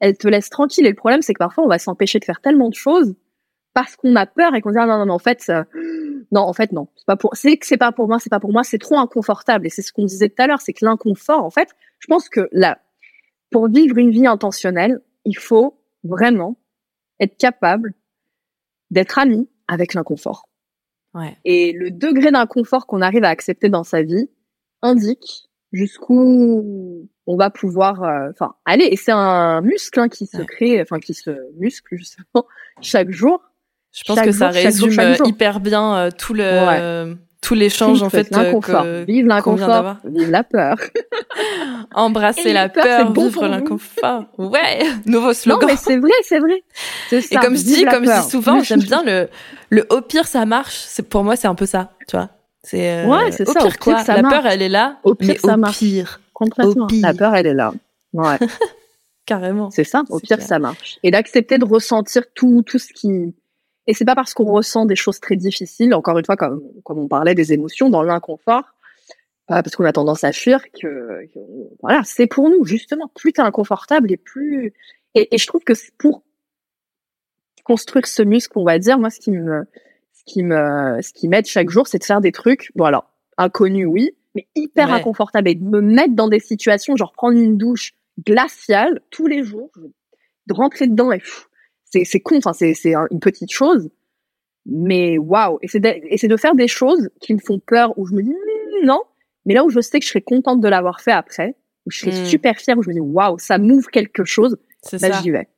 elle 0.00 0.16
te 0.18 0.28
laisse 0.28 0.50
tranquille. 0.50 0.84
Et 0.84 0.90
le 0.90 0.94
problème, 0.94 1.22
c'est 1.22 1.32
que 1.32 1.38
parfois, 1.38 1.64
on 1.64 1.68
va 1.68 1.78
s'empêcher 1.78 2.18
de 2.18 2.24
faire 2.24 2.40
tellement 2.42 2.68
de 2.68 2.74
choses 2.74 3.14
parce 3.72 3.96
qu'on 3.96 4.14
a 4.16 4.26
peur 4.26 4.54
et 4.54 4.60
qu'on 4.60 4.70
dit 4.72 4.78
ah, 4.78 4.86
non, 4.86 4.98
non, 4.98 5.06
non, 5.06 5.14
en 5.14 5.18
fait, 5.18 5.40
ça- 5.40 5.64
non, 6.32 6.42
en 6.42 6.52
fait, 6.52 6.72
non. 6.72 6.88
C'est 6.96 7.06
pas 7.06 7.16
pour, 7.16 7.34
c'est 7.34 7.56
que 7.56 7.66
c'est 7.66 7.76
pas 7.76 7.92
pour 7.92 8.08
moi, 8.08 8.18
c'est 8.18 8.28
pas 8.30 8.40
pour 8.40 8.52
moi, 8.52 8.62
c'est 8.62 8.78
trop 8.78 8.98
inconfortable. 8.98 9.66
Et 9.66 9.70
c'est 9.70 9.82
ce 9.82 9.92
qu'on 9.92 10.04
disait 10.04 10.28
tout 10.28 10.42
à 10.42 10.46
l'heure, 10.46 10.60
c'est 10.60 10.72
que 10.74 10.84
l'inconfort, 10.84 11.44
en 11.44 11.50
fait, 11.50 11.70
je 12.00 12.06
pense 12.06 12.28
que 12.28 12.48
là, 12.52 12.78
pour 13.50 13.68
vivre 13.68 13.96
une 13.96 14.10
vie 14.10 14.26
intentionnelle, 14.26 15.00
il 15.24 15.36
faut 15.36 15.80
vraiment 16.04 16.56
être 17.20 17.36
capable 17.36 17.94
d'être 18.90 19.18
ami 19.18 19.48
avec 19.66 19.94
l'inconfort. 19.94 20.48
Ouais. 21.14 21.36
Et 21.44 21.72
le 21.72 21.90
degré 21.90 22.30
d'inconfort 22.30 22.86
qu'on 22.86 23.02
arrive 23.02 23.24
à 23.24 23.28
accepter 23.28 23.68
dans 23.68 23.84
sa 23.84 24.02
vie 24.02 24.30
indique 24.82 25.48
jusqu'où 25.72 27.08
on 27.26 27.36
va 27.36 27.50
pouvoir, 27.50 28.02
euh, 28.02 28.30
enfin, 28.30 28.54
aller. 28.64 28.84
Et 28.86 28.96
c'est 28.96 29.12
un 29.12 29.60
muscle 29.60 30.00
hein, 30.00 30.08
qui 30.08 30.26
se 30.26 30.38
Ouais. 30.38 30.46
crée, 30.46 30.80
enfin, 30.80 30.98
qui 30.98 31.12
se 31.14 31.30
muscle 31.58 31.96
justement 31.96 32.46
chaque 32.80 33.10
jour. 33.10 33.42
Je 33.92 34.02
pense 34.04 34.16
Chaque 34.16 34.26
que 34.26 34.32
ça 34.32 34.50
jour, 34.50 34.62
résume 34.62 34.98
euh, 35.00 35.14
jour. 35.14 35.26
hyper 35.28 35.60
bien 35.60 35.96
euh, 35.96 36.10
tout 36.10 36.32
le 36.34 37.16
tout 37.40 37.54
l'échange 37.54 38.02
en 38.02 38.10
fait 38.10 38.32
euh, 38.36 38.42
l'inconfort. 38.44 38.82
que- 38.82 39.04
Vive 39.04 39.26
l'inconfort, 39.26 39.96
vive 40.04 40.30
la 40.30 40.42
peur. 40.44 40.76
embrasser 41.94 42.52
la 42.52 42.68
peur, 42.68 42.84
peur, 42.84 43.10
bon 43.12 43.24
vivre 43.28 43.46
l'inconfort. 43.46 44.24
Ouais, 44.38 44.80
nouveau 45.06 45.28
Non, 45.28 45.32
slogan. 45.34 45.68
mais 45.68 45.76
c'est 45.76 45.98
vrai, 45.98 46.10
c'est 46.22 46.38
vrai. 46.40 46.62
C'est 47.08 47.18
Et 47.18 47.20
ça, 47.22 47.40
comme 47.40 47.56
je 47.56 47.62
dis, 47.62 47.84
comme 47.84 48.04
je 48.04 48.22
dis 48.22 48.30
souvent, 48.30 48.62
j'aime 48.62 48.80
bien 48.80 49.02
le 49.04 49.28
le 49.70 49.86
au 49.90 50.00
pire 50.00 50.26
ça 50.26 50.44
marche. 50.46 50.76
C'est 50.86 51.08
pour 51.08 51.24
moi 51.24 51.36
c'est 51.36 51.48
un 51.48 51.54
peu 51.54 51.66
ça, 51.66 51.92
tu 52.08 52.16
vois. 52.16 52.28
C'est 52.62 52.90
euh, 52.90 53.06
Ouais, 53.06 53.30
c'est 53.32 53.44
ça, 53.46 53.52
pire 53.54 53.62
au 53.66 53.68
pire, 53.68 53.78
quoi. 53.78 54.04
ça 54.04 54.16
la 54.16 54.22
marche. 54.22 54.34
peur 54.34 54.46
elle 54.52 54.62
est 54.62 54.68
là, 54.68 54.98
Au 55.04 55.14
pire, 55.14 55.28
mais 55.28 55.36
ça 55.38 55.54
au 55.54 55.58
marche. 55.58 55.78
pire 55.78 56.20
Complètement. 56.34 56.84
Au 56.84 56.86
pire. 56.88 57.02
La 57.06 57.14
peur, 57.14 57.34
elle 57.34 57.46
est 57.46 57.54
là. 57.54 57.72
Ouais. 58.12 58.36
carrément. 59.26 59.70
C'est 59.70 59.84
ça, 59.84 60.02
au 60.10 60.18
pire, 60.20 60.36
clair. 60.38 60.48
ça 60.48 60.58
marche. 60.58 60.98
Et 61.02 61.10
d'accepter 61.10 61.58
de 61.58 61.64
ressentir 61.64 62.22
tout, 62.34 62.62
tout 62.66 62.78
ce 62.78 62.92
qui... 62.92 63.34
Et 63.88 63.94
c'est 63.94 64.04
pas 64.04 64.14
parce 64.14 64.34
qu'on 64.34 64.44
ressent 64.52 64.84
des 64.86 64.94
choses 64.94 65.18
très 65.18 65.34
difficiles, 65.34 65.92
encore 65.94 66.16
une 66.18 66.24
fois, 66.24 66.36
comme, 66.36 66.62
comme 66.84 66.98
on 66.98 67.08
parlait 67.08 67.34
des 67.34 67.52
émotions, 67.52 67.88
dans 67.90 68.02
l'inconfort, 68.02 68.64
pas 69.46 69.62
parce 69.62 69.74
qu'on 69.74 69.84
a 69.84 69.92
tendance 69.92 70.22
à 70.24 70.30
fuir, 70.32 70.62
que, 70.72 71.26
que- 71.34 71.38
voilà, 71.80 72.02
c'est 72.04 72.26
pour 72.28 72.48
nous, 72.50 72.64
justement. 72.66 73.10
Plus 73.16 73.32
t'es 73.32 73.42
inconfortable 73.42 74.12
et 74.12 74.16
plus... 74.18 74.72
Et, 75.14 75.34
et 75.34 75.38
je 75.38 75.46
trouve 75.46 75.64
que 75.64 75.74
c'est 75.74 75.92
pour 75.96 76.22
construire 77.64 78.06
ce 78.06 78.22
muscle, 78.22 78.58
on 78.58 78.64
va 78.64 78.78
dire, 78.78 78.98
moi, 78.98 79.10
ce 79.10 79.20
qui 79.20 79.30
me, 79.30 79.64
ce 80.12 80.22
qui 80.26 80.42
me, 80.42 81.00
ce 81.02 81.12
qui 81.12 81.28
m'aide 81.28 81.46
chaque 81.46 81.70
jour, 81.70 81.86
c'est 81.86 81.98
de 81.98 82.04
faire 82.04 82.20
des 82.20 82.32
trucs, 82.32 82.70
bon 82.76 82.84
alors, 82.84 83.10
inconnus, 83.36 83.86
oui, 83.86 84.10
mais 84.34 84.46
hyper 84.54 84.88
Ouais. 84.88 84.94
inconfortable 84.96 85.48
et 85.48 85.54
de 85.54 85.64
me 85.64 85.80
mettre 85.80 86.14
dans 86.14 86.28
des 86.28 86.40
situations, 86.40 86.94
genre 86.96 87.12
prendre 87.12 87.38
une 87.38 87.56
douche 87.56 87.94
glaciale 88.26 89.00
tous 89.10 89.26
les 89.26 89.44
jours, 89.44 89.70
de 90.46 90.54
rentrer 90.54 90.86
dedans 90.86 91.10
et 91.12 91.18
pff, 91.18 91.48
c'est 91.90 92.04
c'est 92.04 92.20
con, 92.20 92.36
enfin 92.38 92.52
c'est 92.52 92.74
c'est 92.74 92.94
un- 92.94 93.06
une 93.10 93.20
petite 93.20 93.52
chose, 93.52 93.88
mais 94.66 95.18
waouh 95.18 95.58
et 95.62 95.68
c'est 95.68 95.80
de, 95.80 95.88
et 95.88 96.18
c'est 96.18 96.28
de 96.28 96.36
faire 96.36 96.54
des 96.54 96.68
choses 96.68 97.08
qui 97.20 97.34
me 97.34 97.38
font 97.38 97.58
peur 97.58 97.96
où 97.98 98.06
je 98.06 98.14
me 98.14 98.22
dis 98.22 98.30
Hmm, 98.32 98.86
non, 98.86 99.00
mais 99.46 99.54
là 99.54 99.64
où 99.64 99.70
je 99.70 99.80
sais 99.80 99.98
que 99.98 100.04
je 100.04 100.10
serais 100.10 100.20
contente 100.22 100.60
de 100.60 100.68
l'avoir 100.68 101.00
fait 101.00 101.12
après, 101.12 101.56
où 101.86 101.90
je 101.90 101.98
serais 102.00 102.10
Mm. 102.10 102.24
super 102.26 102.56
fière, 102.58 102.78
où 102.78 102.82
je 102.82 102.88
me 102.90 102.94
dis 102.94 103.00
waouh 103.00 103.38
ça 103.38 103.58
m'ouvre 103.58 103.90
quelque 103.90 104.24
chose, 104.24 104.56
C'est 104.82 105.00
bah 105.00 105.20
j'y 105.22 105.30
vais, 105.30 105.48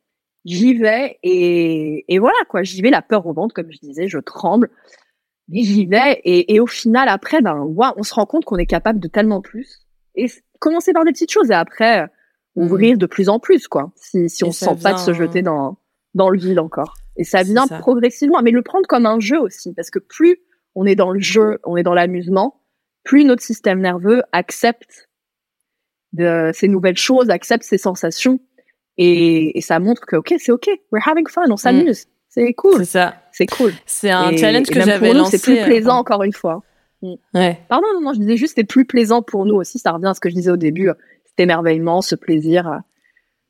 j'y 0.45 0.75
vais 0.75 1.19
et 1.23 2.05
et 2.13 2.19
voilà 2.19 2.39
quoi, 2.49 2.63
j'y 2.63 2.81
vais 2.83 2.91
la 2.91 3.03
peur 3.03 3.27
au 3.27 3.33
ventre 3.33 3.55
comme 3.55 3.71
je 3.73 3.79
disais, 3.79 4.07
je 4.09 4.19
tremble, 4.19 4.71
mais 5.49 5.63
j'y 5.65 5.87
vais 5.87 6.21
et, 6.25 6.55
et 6.55 6.61
au 6.61 6.67
final 6.67 7.09
après 7.09 7.41
ben 7.43 7.57
waouh 7.59 7.93
on 7.97 8.03
se 8.05 8.15
rend 8.15 8.27
compte 8.27 8.45
qu'on 8.45 8.57
est 8.59 8.67
capable 8.67 9.01
de 9.01 9.09
tellement 9.09 9.41
plus 9.41 9.87
et 10.15 10.27
commencer 10.61 10.93
par 10.93 11.05
des 11.05 11.13
petites 11.13 11.33
choses 11.33 11.51
et 11.51 11.55
après 11.55 12.07
Mm. 12.57 12.63
ouvrir 12.65 12.99
de 12.99 13.07
plus 13.07 13.29
en 13.29 13.39
plus 13.39 13.69
quoi. 13.69 13.93
Si 13.95 14.29
si 14.29 14.43
on 14.43 14.51
se 14.51 14.65
sent 14.65 14.75
pas 14.83 14.93
de 14.93 14.99
se 14.99 15.13
jeter 15.15 15.41
dans 15.41 15.79
dans 16.15 16.29
le 16.29 16.39
vide 16.39 16.59
encore 16.59 16.95
et 17.17 17.25
ça 17.25 17.43
vient 17.43 17.67
ça. 17.67 17.79
progressivement 17.79 18.43
mais 18.43 18.51
le 18.51 18.63
prendre 18.63 18.87
comme 18.87 19.07
un 19.07 19.21
jeu 19.21 19.39
aussi 19.41 19.73
parce 19.75 19.91
que 19.91 19.99
plus 19.99 20.39
on 20.75 20.87
est 20.87 20.97
dans 20.97 21.11
le 21.11 21.21
jeu 21.21 21.59
on 21.65 21.77
est 21.77 21.83
dans 21.83 21.95
l'amusement 21.95 22.61
plus 23.05 23.25
notre 23.25 23.43
système 23.43 23.81
nerveux 23.81 24.23
accepte 24.33 25.09
de 26.13 26.51
ces 26.53 26.69
nouvelles 26.69 26.97
choses 26.99 27.31
accepte 27.31 27.63
ces 27.65 27.79
sensations 27.79 28.41
et, 28.97 29.57
et 29.57 29.61
ça 29.61 29.79
montre 29.79 30.05
que 30.07 30.17
ok 30.17 30.35
c'est 30.39 30.53
ok 30.53 30.69
we're 30.93 31.07
having 31.07 31.27
fun 31.29 31.43
on 31.51 31.57
s'amuse 31.57 32.07
c'est 32.29 32.53
cool 32.55 32.79
C'est 32.79 32.85
ça. 32.85 33.15
c'est 33.33 33.47
cool 33.47 33.73
C'est 33.87 34.11
un 34.11 34.31
Et- 34.31 34.37
challenge 34.39 34.69
que 34.69 34.81
j'avais 34.81 35.13
lancé. 35.13 35.39
c'est 35.39 35.43
plus 35.45 35.59
euh, 35.61 35.65
plaisant 35.65 35.97
encore 35.99 36.23
une 36.23 36.33
fois 36.33 36.63
Ouais. 37.33 37.59
Pardon, 37.71 37.87
non, 37.95 38.03
non, 38.03 38.13
je 38.13 38.19
disais 38.21 38.37
juste 38.37 38.57
c'est 38.57 38.65
plus 38.65 38.85
plaisant 38.85 39.23
pour 39.23 39.47
nous 39.47 39.55
aussi. 39.55 39.79
Ça 39.79 39.91
revient 39.93 40.09
à 40.09 40.13
ce 40.13 40.21
que 40.21 40.29
je 40.29 40.35
disais 40.35 40.51
au 40.51 40.59
début, 40.59 40.91
euh, 40.91 40.95
cet 41.25 41.41
émerveillement, 41.41 42.03
ce 42.03 42.15
plaisir 42.15 42.69
euh, 42.69 42.77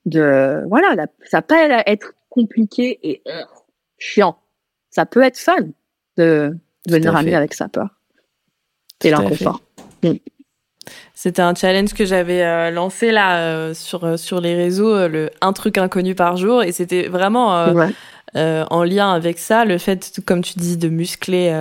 de 0.04 0.62
voilà, 0.68 0.94
la- 0.94 1.08
ça 1.24 1.42
peut 1.42 1.56
être 1.84 2.14
compliqué 2.30 2.98
et 3.02 3.22
euh, 3.26 3.42
chiant. 3.98 4.38
Ça 4.90 5.04
peut 5.04 5.22
être 5.22 5.38
fun 5.38 5.56
de 6.16 6.56
devenir 6.86 7.14
ami 7.14 7.34
avec 7.34 7.52
sa 7.54 7.68
peur 7.68 8.00
et 9.04 9.10
Tout 9.10 9.16
à 9.18 9.22
l'inconfort. 9.22 9.60
C'était 11.14 11.42
un 11.42 11.54
challenge 11.54 11.92
que 11.92 12.04
j'avais 12.06 12.42
euh, 12.42 12.70
lancé 12.70 13.12
là 13.12 13.40
euh, 13.40 13.74
sur 13.74 14.04
euh, 14.04 14.16
sur 14.16 14.40
les 14.40 14.54
réseaux, 14.54 15.06
le 15.06 15.30
un 15.42 15.52
truc 15.52 15.76
inconnu 15.76 16.14
par 16.14 16.36
jour, 16.36 16.62
et 16.62 16.72
c'était 16.72 17.08
vraiment 17.08 17.66
Ouais. 17.74 17.92
en 18.34 18.84
lien 18.84 19.12
avec 19.12 19.38
ça, 19.38 19.64
le 19.64 19.76
fait, 19.78 20.20
comme 20.24 20.42
tu 20.42 20.54
dis, 20.58 20.76
de 20.76 20.88
muscler, 20.88 21.52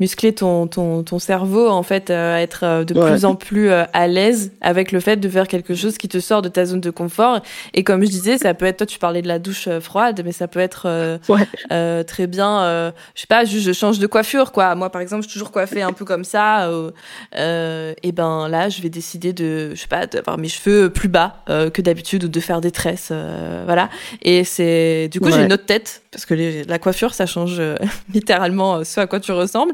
muscler 0.00 0.34
ton, 0.34 0.66
ton, 0.66 1.02
ton 1.04 1.18
cerveau, 1.18 1.68
en 1.68 1.82
fait, 1.82 2.10
euh, 2.10 2.36
à 2.36 2.40
être 2.40 2.64
euh, 2.64 2.84
de 2.84 2.94
Ouais. 2.98 3.10
plus 3.12 3.24
en 3.24 3.34
plus 3.36 3.70
euh, 3.70 3.84
à 3.92 4.06
l'aise 4.08 4.50
avec 4.60 4.90
le 4.92 4.98
fait 5.00 5.16
de 5.18 5.28
faire 5.28 5.46
quelque 5.46 5.74
chose 5.74 5.96
qui 5.98 6.08
te 6.08 6.18
sort 6.18 6.42
de 6.42 6.48
ta 6.48 6.64
zone 6.64 6.80
de 6.80 6.90
confort. 6.90 7.40
Et 7.74 7.84
comme 7.84 8.02
je 8.04 8.08
disais, 8.10 8.38
ça 8.38 8.54
peut 8.54 8.64
être, 8.66 8.78
toi, 8.78 8.86
tu 8.86 8.98
parlais 8.98 9.22
de 9.22 9.28
la 9.28 9.38
douche 9.38 9.68
froide, 9.80 10.22
mais 10.24 10.32
ça 10.32 10.48
peut 10.48 10.58
être 10.60 10.84
euh, 10.86 11.18
Ouais. 11.28 11.46
euh, 11.72 12.02
très 12.02 12.26
bien, 12.26 12.62
euh, 12.62 12.90
je 13.14 13.20
sais 13.20 13.26
pas, 13.26 13.44
juste 13.44 13.64
je 13.66 13.72
change 13.72 13.98
de 13.98 14.06
coiffure, 14.06 14.52
quoi. 14.52 14.74
Moi, 14.74 14.90
par 14.90 15.00
exemple, 15.02 15.22
je 15.22 15.28
suis 15.28 15.34
toujours 15.38 15.52
coiffée 15.52 15.82
un 15.82 15.92
peu 15.92 16.04
comme 16.04 16.24
ça. 16.24 16.66
euh, 16.68 16.90
euh, 17.36 17.94
et 18.02 18.12
ben 18.12 18.48
là, 18.48 18.68
je 18.68 18.80
vais 18.82 18.88
décider 18.88 19.32
de, 19.32 19.70
je 19.74 19.80
sais 19.80 19.86
pas, 19.86 20.06
d'avoir 20.06 20.38
mes 20.38 20.48
cheveux 20.48 20.90
plus 20.90 21.08
bas 21.08 21.36
euh, 21.48 21.70
que 21.70 21.82
d'habitude 21.82 22.24
ou 22.24 22.28
de 22.28 22.40
faire 22.40 22.60
des 22.60 22.70
tresses, 22.70 23.08
euh, 23.12 23.62
voilà. 23.66 23.88
Et 24.22 24.44
c'est 24.44 25.08
du 25.08 25.20
coup 25.20 25.30
j'ai 25.30 25.42
une 25.44 25.52
autre 25.52 25.66
tête 25.66 26.02
parce 26.10 26.24
que 26.26 26.34
les- 26.34 26.64
la 26.64 26.78
coiffure 26.78 27.14
ça 27.14 27.26
change 27.26 27.60
littéralement 28.14 28.82
ce 28.84 29.00
à 29.00 29.06
quoi 29.06 29.20
tu 29.20 29.32
ressembles 29.32 29.72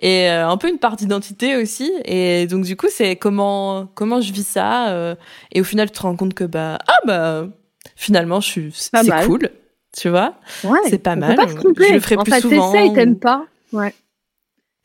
et 0.00 0.28
euh, 0.30 0.48
un 0.48 0.56
peu 0.56 0.68
une 0.68 0.78
part 0.78 0.96
d'identité 0.96 1.56
aussi. 1.56 1.92
Et 2.04 2.46
donc 2.46 2.64
du 2.64 2.76
coup 2.76 2.86
c'est 2.90 3.16
comment 3.16 3.86
comment 3.94 4.20
je 4.20 4.32
vis 4.32 4.46
ça 4.46 4.90
euh, 4.90 5.14
et 5.52 5.60
au 5.60 5.64
final 5.64 5.90
tu 5.90 5.96
te 5.96 6.02
rends 6.02 6.16
compte 6.16 6.34
que 6.34 6.44
bah 6.44 6.78
ah 6.86 6.98
bah 7.06 7.48
finalement 7.96 8.40
je 8.40 8.46
suis 8.48 8.72
c'est 8.72 8.90
cool, 9.26 9.50
tu 9.96 10.08
vois. 10.08 10.34
Ouais. 10.64 10.78
C'est 10.88 11.02
pas 11.02 11.16
mal. 11.16 11.36
Pas. 11.36 11.46
Je 11.46 11.54
le 11.94 12.00
ferai 12.00 12.16
en 12.16 12.22
plus 12.24 12.32
fait, 12.32 12.40
souvent. 12.40 12.72
t'essayes, 12.72 12.92
t'aimes 12.92 13.18
pas. 13.18 13.46
Ouais. 13.72 13.94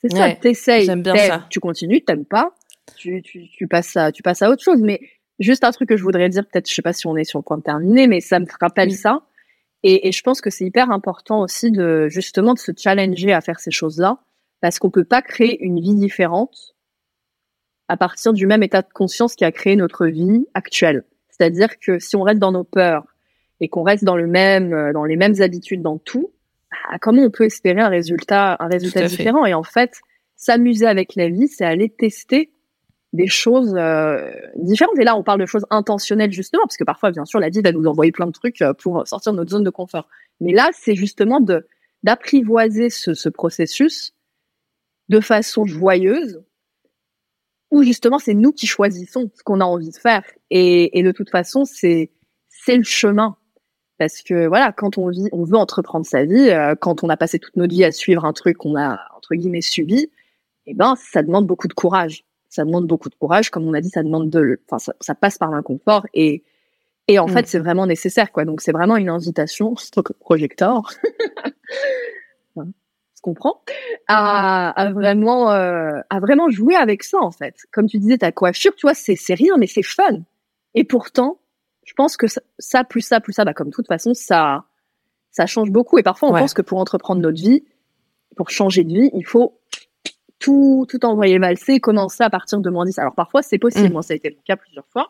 C'est 0.02 0.12
ça, 0.12 0.24
Ouais. 0.26 0.36
t'essayes. 0.42 0.86
J'aime 0.86 1.02
bien 1.04 1.16
ça. 1.16 1.46
Tu 1.50 1.60
continues, 1.60 2.02
t'aimes 2.04 2.26
pas. 2.26 2.52
Tu, 2.98 3.22
tu, 3.22 3.48
tu 3.50 3.68
passes 3.68 3.96
à, 3.96 4.12
tu 4.12 4.22
passes 4.24 4.42
à 4.42 4.50
autre 4.50 4.62
chose. 4.62 4.82
Mais 4.82 5.00
juste 5.40 5.64
un 5.64 5.72
truc 5.72 5.88
que 5.90 5.96
je 5.98 6.04
voudrais 6.04 6.28
dire, 6.28 6.44
peut-être, 6.46 6.70
je 6.70 6.74
sais 6.74 6.82
pas 6.82 6.92
si 6.92 7.08
on 7.08 7.16
est 7.16 7.24
sur 7.24 7.40
le 7.40 7.44
point 7.44 7.58
de 7.58 7.64
terminer, 7.64 8.08
mais 8.08 8.20
ça 8.20 8.40
me 8.40 8.46
rappelle 8.60 8.90
Oui. 8.90 8.96
ça. 8.96 9.22
Et, 9.84 10.08
et 10.08 10.12
je 10.12 10.22
pense 10.22 10.42
que 10.42 10.50
c'est 10.50 10.66
hyper 10.66 10.92
important 10.92 11.42
aussi 11.42 11.72
de, 11.72 12.08
justement, 12.10 12.54
de 12.54 12.60
se 12.60 12.72
challenger 12.78 13.32
à 13.34 13.40
faire 13.42 13.60
ces 13.62 13.72
choses-là. 13.72 14.18
Parce 14.64 14.80
qu'on 14.80 14.90
peut 14.90 15.04
pas 15.04 15.22
créer 15.22 15.62
une 15.62 15.82
vie 15.82 15.94
différente 15.94 16.74
à 17.90 17.98
partir 17.98 18.32
du 18.32 18.48
même 18.48 18.64
état 18.64 18.82
de 18.82 18.88
conscience 18.94 19.36
qui 19.36 19.44
a 19.44 19.52
créé 19.52 19.76
notre 19.76 20.08
vie 20.08 20.46
actuelle. 20.54 21.04
C'est-à-dire 21.30 21.78
que 21.80 22.00
si 22.00 22.16
on 22.16 22.22
reste 22.22 22.40
dans 22.40 22.54
nos 22.54 22.64
peurs 22.64 23.04
et 23.60 23.68
qu'on 23.68 23.84
reste 23.84 24.06
dans 24.06 24.16
le 24.16 24.26
même, 24.26 24.74
euh, 24.74 24.94
dans 24.94 25.04
les 25.04 25.18
mêmes 25.18 25.42
habitudes 25.42 25.82
dans 25.82 25.98
tout, 25.98 26.32
bah, 26.72 26.98
comment 27.02 27.24
on 27.24 27.30
peut 27.30 27.44
espérer 27.44 27.82
un 27.82 27.90
résultat, 27.90 28.56
un 28.58 28.68
résultat 28.68 29.06
différent? 29.06 29.46
Et 29.46 29.54
en 29.54 29.64
fait, 29.64 30.00
s'amuser 30.38 30.88
avec 30.88 31.16
la 31.18 31.28
vie, 31.28 31.50
c'est 31.50 31.66
aller 31.66 31.90
tester 31.90 32.54
des 33.12 33.28
choses 33.28 33.76
euh, 33.76 34.32
différentes. 34.56 34.98
Et 34.98 35.04
là, 35.04 35.18
on 35.18 35.24
parle 35.24 35.42
de 35.42 35.46
choses 35.46 35.66
intentionnelles 35.72 36.32
justement, 36.32 36.64
parce 36.64 36.78
que 36.78 36.86
parfois, 36.86 37.12
bien 37.12 37.26
sûr, 37.26 37.42
la 37.42 37.50
vie 37.50 37.60
va 37.60 37.74
nous 37.74 37.86
envoyer 37.86 38.14
plein 38.14 38.28
de 38.28 38.32
trucs 38.32 38.62
euh, 38.62 38.74
pour 38.74 39.06
sortir 39.06 39.34
de 39.34 39.40
notre 39.40 39.52
zone 39.52 39.66
de 39.66 39.70
confort. 39.70 40.08
Mais 40.40 40.54
là, 40.54 40.70
c'est 40.72 40.96
justement 40.96 41.42
de 41.42 41.68
d'apprivoiser 42.04 42.90
ce, 42.90 43.14
ce 43.14 43.28
processus 43.28 44.14
de 45.10 45.20
façon 45.20 45.66
joyeuse, 45.66 46.44
où 47.72 47.84
justement, 47.84 48.20
c'est 48.20 48.34
nous 48.34 48.52
qui 48.52 48.68
choisissons 48.68 49.32
ce 49.36 49.44
qu'on 49.44 49.60
a 49.60 49.66
envie 49.66 49.90
de 49.90 49.98
faire. 49.98 50.24
Et, 50.50 50.98
et 50.98 51.04
de 51.04 51.12
toute 51.12 51.30
façon, 51.30 51.66
c'est 51.66 52.12
c'est 52.50 52.78
le 52.78 52.84
chemin. 52.84 53.38
Parce 53.98 54.22
que 54.22 54.48
voilà, 54.48 54.72
quand 54.72 54.98
on 54.98 55.10
vit, 55.10 55.30
on 55.32 55.44
veut 55.44 55.58
entreprendre 55.58 56.06
sa 56.06 56.26
vie, 56.26 56.50
euh, 56.50 56.76
quand 56.76 57.04
on 57.04 57.10
a 57.10 57.18
passé 57.18 57.40
toute 57.40 57.56
notre 57.56 57.74
vie 57.74 57.84
à 57.84 57.92
suivre 57.92 58.26
un 58.26 58.34
truc 58.34 58.58
qu'on 58.58 58.76
a 58.78 59.00
entre 59.16 59.36
guillemets 59.36 59.62
subi, 59.62 60.10
eh 60.66 60.74
ben, 60.74 60.96
ça 60.96 61.24
demande 61.24 61.48
beaucoup 61.48 61.68
de 61.68 61.74
courage 61.74 62.26
ça 62.54 62.64
demande 62.66 62.86
beaucoup 62.86 63.10
de 63.10 63.16
courage. 63.16 63.50
Comme 63.50 63.68
on 63.68 63.74
a 63.74 63.82
dit, 63.82 63.90
ça 63.90 64.04
demande 64.04 64.30
de, 64.30 64.60
enfin, 64.70 64.94
ça, 65.00 65.16
passe 65.16 65.38
par 65.38 65.52
l'inconfort 65.52 66.06
et 66.14 66.44
et 67.10 67.20
en 67.20 67.28
mm. 67.28 67.32
fait, 67.32 67.48
c'est 67.48 67.60
vraiment 67.60 67.86
nécessaire, 67.86 68.32
quoi. 68.32 68.46
Donc, 68.46 68.62
c'est 68.62 68.72
vraiment 68.72 68.96
une 68.96 69.10
invitation, 69.10 69.76
projecteur, 70.22 70.90
se 70.90 71.00
comprend, 73.24 73.62
à, 74.08 74.70
à 74.70 74.92
vraiment, 74.92 75.52
euh, 75.52 76.00
à 76.12 76.20
vraiment 76.20 76.50
jouer 76.50 76.76
avec 76.76 77.04
ça, 77.04 77.18
en 77.20 77.32
fait. 77.32 77.56
Comme 77.72 77.88
tu 77.88 77.98
disais, 77.98 78.20
ta 78.20 78.32
coiffure, 78.32 78.76
tu 78.76 78.86
vois, 78.86 78.94
c'est, 78.94 79.16
c'est 79.16 79.34
rien, 79.34 79.56
mais 79.58 79.68
c'est 79.68 79.82
fun. 79.82 80.20
Et 80.76 80.84
pourtant, 80.84 81.40
je 81.86 81.94
pense 81.94 82.18
que 82.18 82.28
ça, 82.60 82.84
plus 82.84 83.02
ça, 83.02 83.20
plus 83.20 83.34
ça, 83.34 83.46
bah, 83.46 83.54
comme 83.54 83.72
toute 83.72 83.88
façon, 83.88 84.14
ça, 84.14 84.66
ça 85.32 85.48
change 85.48 85.72
beaucoup. 85.72 85.98
Et 85.98 86.04
parfois, 86.04 86.30
on 86.30 86.34
pense 86.34 86.54
que 86.54 86.62
pour 86.62 86.78
entreprendre 86.80 87.22
notre 87.22 87.42
vie, 87.42 87.64
pour 88.36 88.50
changer 88.50 88.84
de 88.84 88.94
vie, 88.94 89.10
il 89.14 89.26
faut 89.26 89.60
tout, 90.44 90.86
tout 90.90 91.06
envoyer 91.06 91.40
valser, 91.40 91.80
commencer 91.80 92.24
à 92.24 92.30
partir 92.30 92.60
de 92.60 92.70
moins 92.70 92.86
10. 92.86 93.00
Alors 93.00 93.16
parfois 93.16 93.42
c'est 93.42 93.58
possible, 93.58 93.90
mm. 93.90 93.94
moi 93.94 94.02
ça 94.02 94.14
a 94.14 94.18
été 94.18 94.30
le 94.30 94.36
cas 94.46 94.58
plusieurs 94.58 94.86
fois, 94.88 95.10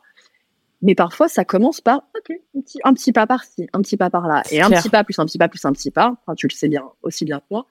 mais 0.84 0.94
parfois 0.94 1.28
ça 1.28 1.44
commence 1.44 1.82
par 1.82 2.04
ok, 2.16 2.38
un 2.56 2.62
petit, 2.62 2.80
un 2.84 2.94
petit 2.94 3.12
pas 3.12 3.26
par-ci, 3.26 3.68
un 3.74 3.82
petit 3.82 3.98
pas 3.98 4.12
par-là, 4.12 4.44
et 4.52 4.62
un 4.62 4.70
petit 4.70 4.90
pas 4.90 5.04
plus 5.04 5.18
un 5.18 5.26
petit 5.26 5.40
pas 5.40 5.48
plus 5.48 5.66
un 5.66 5.74
petit 5.74 5.90
pas, 5.90 6.16
enfin, 6.22 6.36
tu 6.36 6.48
le 6.48 6.54
sais 6.54 6.68
bien 6.68 6.84
aussi 7.02 7.26
bien 7.26 7.40
que 7.40 7.46
moi, 7.50 7.66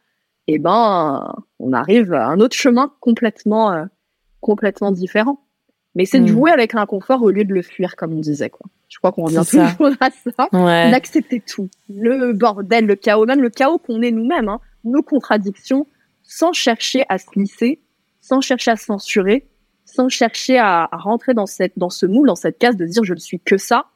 eh 0.48 0.58
ben 0.58 1.34
on 1.58 1.72
arrive 1.72 2.12
à 2.12 2.26
un 2.28 2.40
autre 2.40 2.56
chemin 2.56 2.92
complètement, 3.00 3.72
euh, 3.72 3.84
complètement 4.40 4.92
différent. 4.92 5.44
Mais 5.94 6.06
c'est 6.06 6.20
de 6.20 6.24
mm. 6.24 6.28
jouer 6.28 6.50
avec 6.50 6.72
l'inconfort 6.72 7.22
au 7.22 7.30
lieu 7.30 7.44
de 7.44 7.52
le 7.52 7.62
fuir, 7.62 7.96
comme 7.96 8.14
on 8.14 8.20
disait. 8.20 8.50
Quoi. 8.50 8.66
Je 8.88 8.98
crois 8.98 9.12
qu'on 9.12 9.24
revient 9.24 9.42
toujours 9.46 9.90
à 10.00 10.10
ça. 10.10 10.48
D'accepter 10.90 11.40
tout. 11.40 11.68
Le 11.88 12.32
bordel, 12.32 12.86
le 12.86 12.96
chaos, 12.96 13.26
même 13.26 13.42
le 13.42 13.50
chaos 13.50 13.78
qu'on 13.78 14.00
est 14.02 14.10
nous-mêmes, 14.10 14.48
hein, 14.48 14.60
nos 14.84 15.02
contradictions, 15.02 15.86
sans 16.22 16.52
chercher 16.52 17.04
à 17.08 17.18
se 17.18 17.26
glisser, 17.30 17.80
sans 18.20 18.40
chercher 18.40 18.70
à 18.70 18.76
se 18.76 18.86
censurer, 18.86 19.48
sans 19.84 20.08
chercher 20.08 20.58
à, 20.58 20.88
rentrer 20.92 21.34
dans 21.34 21.46
cette 21.46 21.72
dans 21.76 21.90
ce 21.90 22.06
moule, 22.06 22.28
dans 22.28 22.34
cette 22.34 22.58
case 22.58 22.76
de 22.76 22.86
dire 22.86 23.04
je 23.04 23.14
ne 23.14 23.18
suis 23.18 23.40
que 23.40 23.58
ça. 23.58 23.86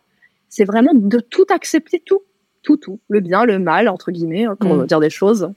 C'est 0.49 0.65
vraiment 0.65 0.93
de 0.95 1.19
tout 1.19 1.47
accepter, 1.51 2.03
tout, 2.05 2.23
tout, 2.63 2.77
tout, 2.77 3.01
le 3.09 3.21
bien, 3.21 3.45
le 3.45 3.59
mal 3.59 3.89
entre 3.89 4.13
guillemets, 4.13 4.45
hein, 4.45 4.57
pour 4.59 4.75
mm. 4.75 4.87
dire 4.87 5.01
des 5.01 5.11
choses, 5.11 5.51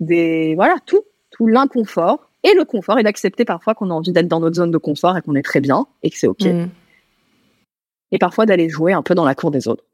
des 0.00 0.54
voilà 0.54 0.76
tout, 0.86 1.02
tout 1.30 1.46
l'inconfort 1.46 2.30
et 2.44 2.54
le 2.54 2.64
confort 2.64 2.98
et 2.98 3.02
d'accepter 3.02 3.44
parfois 3.44 3.74
qu'on 3.74 3.90
a 3.90 3.94
envie 3.94 4.12
d'être 4.12 4.28
dans 4.28 4.40
notre 4.40 4.56
zone 4.56 4.70
de 4.70 4.78
confort 4.78 5.16
et 5.16 5.22
qu'on 5.22 5.34
est 5.34 5.42
très 5.42 5.60
bien 5.60 5.86
et 6.02 6.10
que 6.10 6.18
c'est 6.18 6.28
ok. 6.28 6.44
Mm. 6.44 6.68
Et 8.12 8.18
parfois 8.18 8.46
d'aller 8.46 8.68
jouer 8.68 8.92
un 8.92 9.02
peu 9.02 9.14
dans 9.14 9.24
la 9.24 9.34
cour 9.34 9.50
des 9.50 9.68
autres. 9.68 9.84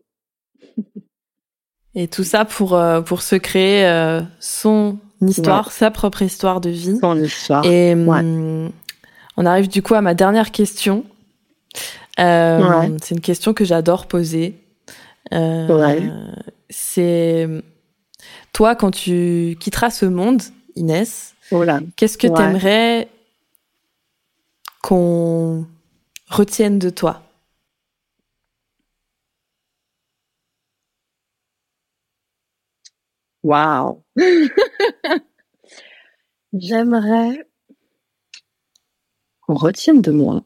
Et 1.97 2.09
tout 2.09 2.25
ça 2.25 2.45
pour 2.45 2.75
euh, 2.75 3.01
pour 3.01 3.23
se 3.23 3.37
créer 3.37 3.87
euh, 3.87 4.21
son 4.41 4.99
histoire, 5.21 5.71
sa 5.71 5.91
propre 5.91 6.23
histoire 6.23 6.61
de 6.61 6.71
vie. 6.71 6.99
Son 7.01 7.17
histoire. 7.21 7.65
Et 7.65 7.95
hum, 7.95 8.71
on 9.37 9.47
arrive 9.47 9.69
du 9.69 9.81
coup 9.83 9.95
à 9.95 10.01
ma 10.01 10.15
dernière 10.15 10.51
question. 10.51 11.05
Euh, 12.21 12.89
c'est 13.03 13.15
une 13.15 13.21
question 13.21 13.55
que 13.55 13.65
j'adore 13.65 14.07
poser. 14.07 14.61
C'est 16.71 17.49
toi 18.53 18.75
quand 18.75 18.91
tu 18.91 19.57
quitteras 19.61 19.91
ce 19.91 20.07
monde, 20.07 20.43
Inès. 20.77 21.35
Qu'est-ce 21.97 22.19
que 22.19 22.27
tu 22.27 22.41
aimerais 22.41 23.09
qu'on 24.83 25.67
retienne 26.29 26.79
de 26.79 26.91
toi? 26.91 27.23
Wow. 33.43 34.03
J'aimerais 36.55 37.47
qu'on 39.43 39.55
retienne 39.55 40.01
de 40.01 40.11
moi 40.11 40.43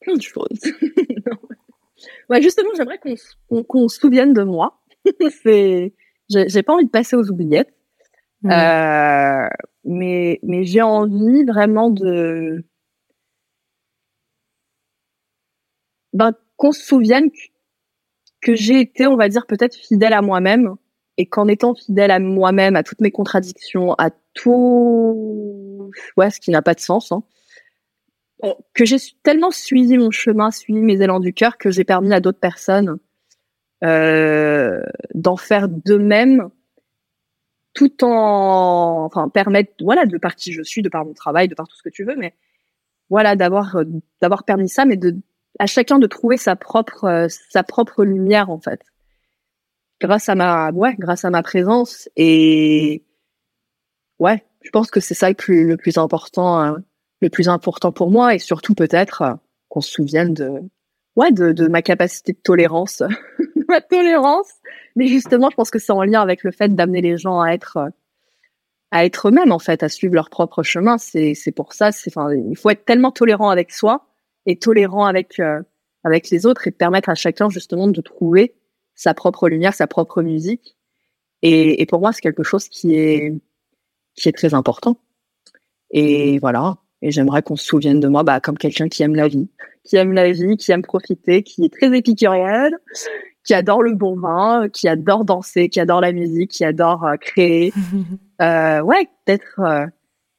plein 0.00 0.14
de 0.16 0.22
choses. 0.22 0.60
ouais, 2.30 2.42
justement, 2.42 2.70
j'aimerais 2.76 2.98
qu'on 3.68 3.88
se 3.88 3.98
souvienne 4.00 4.32
de 4.32 4.42
moi. 4.42 4.80
C'est, 5.42 5.94
j'ai 6.28 6.62
pas 6.62 6.74
envie 6.74 6.84
de 6.84 6.90
passer 6.90 7.16
aux 7.16 7.30
oubliettes, 7.30 7.74
mmh. 8.42 8.50
euh, 8.50 9.48
mais 9.84 10.40
mais 10.42 10.64
j'ai 10.64 10.82
envie 10.82 11.44
vraiment 11.44 11.90
de 11.90 12.64
ben, 16.12 16.32
qu'on 16.56 16.72
se 16.72 16.82
souvienne 16.84 17.30
que 18.40 18.54
j'ai 18.54 18.80
été, 18.80 19.06
on 19.06 19.16
va 19.16 19.28
dire, 19.28 19.46
peut-être 19.46 19.74
fidèle 19.74 20.12
à 20.12 20.22
moi-même 20.22 20.74
et 21.16 21.26
qu'en 21.26 21.48
étant 21.48 21.74
fidèle 21.74 22.10
à 22.10 22.20
moi-même, 22.20 22.76
à 22.76 22.82
toutes 22.82 23.00
mes 23.00 23.10
contradictions, 23.10 23.94
à 23.98 24.10
tout 24.34 25.90
ouais, 26.16 26.30
ce 26.30 26.40
qui 26.40 26.50
n'a 26.50 26.62
pas 26.62 26.74
de 26.74 26.80
sens, 26.80 27.12
hein, 27.12 27.22
que 28.74 28.84
j'ai 28.84 28.98
tellement 29.22 29.50
suivi 29.50 29.98
mon 29.98 30.10
chemin, 30.10 30.50
suivi 30.50 30.80
mes 30.80 31.00
élans 31.00 31.20
du 31.20 31.32
cœur, 31.32 31.58
que 31.58 31.70
j'ai 31.70 31.84
permis 31.84 32.12
à 32.12 32.20
d'autres 32.20 32.38
personnes 32.38 32.98
d'en 33.82 35.36
faire 35.36 35.68
de 35.68 35.96
même, 35.96 36.48
tout 37.74 38.04
en, 38.04 39.04
enfin, 39.04 39.28
permettre, 39.28 39.72
voilà, 39.80 40.06
de 40.06 40.18
par 40.18 40.34
qui 40.34 40.52
je 40.52 40.62
suis, 40.62 40.82
de 40.82 40.88
par 40.88 41.04
mon 41.04 41.14
travail, 41.14 41.48
de 41.48 41.54
par 41.54 41.68
tout 41.68 41.76
ce 41.76 41.82
que 41.82 41.88
tu 41.88 42.04
veux, 42.04 42.16
mais 42.16 42.34
voilà, 43.10 43.36
d'avoir, 43.36 43.76
d'avoir 44.20 44.44
permis 44.44 44.68
ça, 44.68 44.84
mais 44.84 44.96
de, 44.96 45.16
à 45.58 45.66
chacun 45.66 45.98
de 45.98 46.06
trouver 46.06 46.36
sa 46.36 46.56
propre, 46.56 47.04
euh, 47.04 47.26
sa 47.28 47.62
propre 47.62 48.04
lumière 48.04 48.50
en 48.50 48.60
fait. 48.60 48.82
Grâce 50.00 50.28
à 50.28 50.34
ma 50.34 50.70
ouais 50.70 50.94
grâce 50.98 51.24
à 51.24 51.30
ma 51.30 51.42
présence 51.42 52.08
et 52.16 53.04
ouais 54.20 54.44
je 54.62 54.70
pense 54.70 54.90
que 54.90 55.00
c'est 55.00 55.14
ça 55.14 55.28
le 55.28 55.34
plus 55.34 55.66
le 55.66 55.76
plus 55.76 55.98
important 55.98 56.60
hein, 56.60 56.84
le 57.20 57.30
plus 57.30 57.48
important 57.48 57.90
pour 57.90 58.10
moi 58.10 58.34
et 58.34 58.38
surtout 58.38 58.74
peut-être 58.74 59.22
euh, 59.22 59.34
qu'on 59.68 59.80
se 59.80 59.90
souvienne 59.90 60.34
de 60.34 60.62
ouais 61.18 61.32
de, 61.32 61.52
de 61.52 61.68
ma 61.68 61.82
capacité 61.82 62.32
de 62.32 62.38
tolérance 62.38 63.02
ma 63.68 63.80
tolérance 63.80 64.52
mais 64.96 65.06
justement 65.06 65.50
je 65.50 65.56
pense 65.56 65.70
que 65.70 65.78
c'est 65.78 65.92
en 65.92 66.02
lien 66.02 66.22
avec 66.22 66.42
le 66.42 66.50
fait 66.50 66.74
d'amener 66.74 67.02
les 67.02 67.18
gens 67.18 67.40
à 67.40 67.50
être 67.50 67.76
euh, 67.76 67.90
à 68.90 69.04
être 69.04 69.28
eux-mêmes 69.28 69.52
en 69.52 69.58
fait 69.58 69.82
à 69.82 69.90
suivre 69.90 70.14
leur 70.14 70.30
propre 70.30 70.62
chemin 70.62 70.96
c'est 70.96 71.34
c'est 71.34 71.52
pour 71.52 71.74
ça 71.74 71.92
c'est 71.92 72.10
enfin 72.10 72.32
il 72.32 72.56
faut 72.56 72.70
être 72.70 72.86
tellement 72.86 73.10
tolérant 73.10 73.50
avec 73.50 73.70
soi 73.72 74.06
et 74.46 74.58
tolérant 74.58 75.04
avec 75.04 75.38
euh, 75.40 75.60
avec 76.04 76.30
les 76.30 76.46
autres 76.46 76.66
et 76.66 76.70
permettre 76.70 77.08
à 77.08 77.14
chacun 77.14 77.50
justement 77.50 77.88
de 77.88 78.00
trouver 78.00 78.54
sa 78.94 79.14
propre 79.14 79.48
lumière, 79.48 79.74
sa 79.74 79.86
propre 79.86 80.22
musique. 80.22 80.76
Et, 81.42 81.80
et 81.80 81.86
pour 81.86 82.00
moi, 82.00 82.12
c'est 82.12 82.20
quelque 82.20 82.42
chose 82.42 82.68
qui 82.68 82.94
est 82.94 83.32
qui 84.14 84.28
est 84.28 84.32
très 84.32 84.54
important. 84.54 84.96
Et 85.90 86.38
voilà. 86.40 86.78
Et 87.02 87.10
j'aimerais 87.10 87.42
qu'on 87.42 87.56
se 87.56 87.64
souvienne 87.64 88.00
de 88.00 88.08
moi 88.08 88.22
bah, 88.22 88.40
comme 88.40 88.58
quelqu'un 88.58 88.88
qui 88.88 89.02
aime 89.02 89.14
la 89.14 89.28
vie, 89.28 89.48
qui 89.84 89.96
aime 89.96 90.12
la 90.12 90.32
vie, 90.32 90.56
qui 90.56 90.72
aime 90.72 90.82
profiter, 90.82 91.42
qui 91.42 91.64
est 91.64 91.72
très 91.72 91.96
épicurienne, 91.96 92.76
qui 93.44 93.54
adore 93.54 93.82
le 93.82 93.94
bon 93.94 94.16
vin, 94.16 94.68
qui 94.68 94.88
adore 94.88 95.24
danser, 95.24 95.68
qui 95.68 95.80
adore 95.80 96.00
la 96.00 96.12
musique, 96.12 96.50
qui 96.50 96.64
adore 96.64 97.04
euh, 97.04 97.16
créer. 97.16 97.72
euh, 98.42 98.80
ouais, 98.80 99.08
d'être 99.26 99.60
euh, 99.60 99.86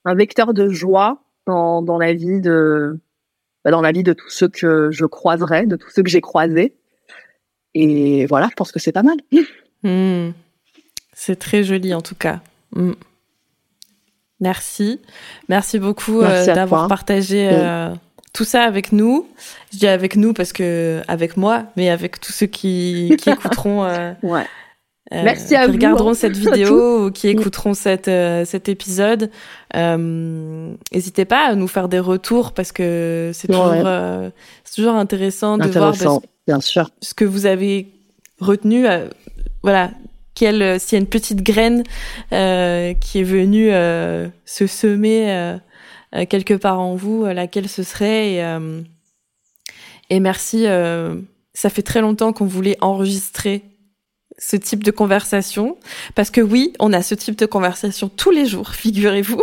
un 0.06 0.16
vecteur 0.16 0.54
de 0.54 0.70
joie 0.70 1.24
dans, 1.48 1.82
dans 1.82 1.98
la 1.98 2.14
vie 2.14 2.42
de 2.42 3.00
bah, 3.64 3.72
dans 3.72 3.82
la 3.82 3.92
vie 3.92 4.04
de 4.04 4.14
tous 4.14 4.30
ceux 4.30 4.48
que 4.48 4.92
je 4.92 5.06
croiserai, 5.06 5.66
de 5.66 5.76
tous 5.76 5.90
ceux 5.90 6.04
que 6.04 6.10
j'ai 6.10 6.22
croisés. 6.22 6.76
Et 7.74 8.26
voilà, 8.26 8.48
je 8.50 8.56
pense 8.56 8.72
que 8.72 8.80
c'est 8.80 8.92
pas 8.92 9.04
mal. 9.04 9.18
Hmm. 9.84 10.32
C'est 11.14 11.38
très 11.38 11.64
joli 11.64 11.94
en 11.94 12.02
tout 12.02 12.16
cas. 12.16 12.42
Hmm. 12.74 12.94
Merci. 14.40 15.00
Merci 15.50 15.80
beaucoup 15.80 16.22
euh, 16.22 16.46
d'avoir 16.46 16.88
partagé 16.88 17.50
euh, 17.52 17.90
tout 18.34 18.46
ça 18.46 18.64
avec 18.64 18.92
nous. 18.92 19.28
Je 19.74 19.80
dis 19.80 19.88
avec 19.88 20.16
nous 20.16 20.34
parce 20.34 20.54
que 20.54 21.02
avec 21.08 21.38
moi, 21.38 21.66
mais 21.76 21.90
avec 21.90 22.20
tous 22.20 22.32
ceux 22.32 22.46
qui, 22.46 23.16
qui 23.20 23.30
écouteront. 23.30 23.84
Euh, 23.84 24.14
ouais. 24.24 24.46
Merci 25.12 25.56
à 25.56 25.66
qui 25.66 25.72
regarderont 25.72 26.12
hein. 26.12 26.14
cette 26.14 26.38
vidéo 26.38 27.08
ou 27.08 27.12
qui 27.12 27.30
écouteront 27.30 27.74
cette, 27.74 28.12
cet 28.46 28.70
épisode. 28.70 29.32
N'hésitez 29.74 31.26
pas 31.26 31.48
à 31.48 31.56
nous 31.56 31.68
faire 31.68 31.90
des 31.90 32.00
retours 32.00 32.52
parce 32.52 32.72
que 32.72 33.32
c'est 33.34 33.48
toujours, 33.48 33.74
toujours 34.76 34.94
intéressant 34.94 35.58
de 35.58 35.68
voir 35.68 35.96
Bien 36.46 36.62
sûr. 36.62 36.90
ce 37.02 37.16
que 37.16 37.26
vous 37.26 37.48
avez 37.48 37.92
retenu. 38.40 38.88
Euh, 38.88 39.08
voilà, 39.62 39.92
quelle, 40.40 40.62
euh, 40.62 40.80
s'il 40.80 40.94
y 40.94 40.96
a 40.96 41.02
une 41.02 41.10
petite 41.10 41.44
graine 41.44 41.84
euh, 42.32 42.94
qui 42.94 43.20
est 43.20 43.24
venue 43.24 43.72
se 44.46 44.68
semer 44.68 45.58
quelque 46.30 46.54
part 46.54 46.80
en 46.80 46.96
vous, 46.96 47.26
laquelle 47.26 47.68
ce 47.68 47.84
serait. 47.84 48.34
Et, 48.34 48.60
et 50.10 50.20
merci. 50.20 50.66
ça 51.54 51.70
fait 51.70 51.82
très 51.82 52.02
longtemps 52.02 52.32
qu'on 52.32 52.46
voulait 52.46 52.78
enregistrer 52.80 53.64
ce 54.38 54.56
type 54.56 54.84
de 54.84 54.92
conversation 54.92 55.78
parce 56.16 56.32
que 56.32 56.40
oui, 56.40 56.74
on 56.80 56.94
a 56.94 57.02
ce 57.02 57.14
type 57.14 57.38
de 57.38 57.46
conversation 57.46 58.08
tous 58.08 58.32
les 58.32 58.46
jours, 58.46 58.70
figurez-vous. 58.74 59.42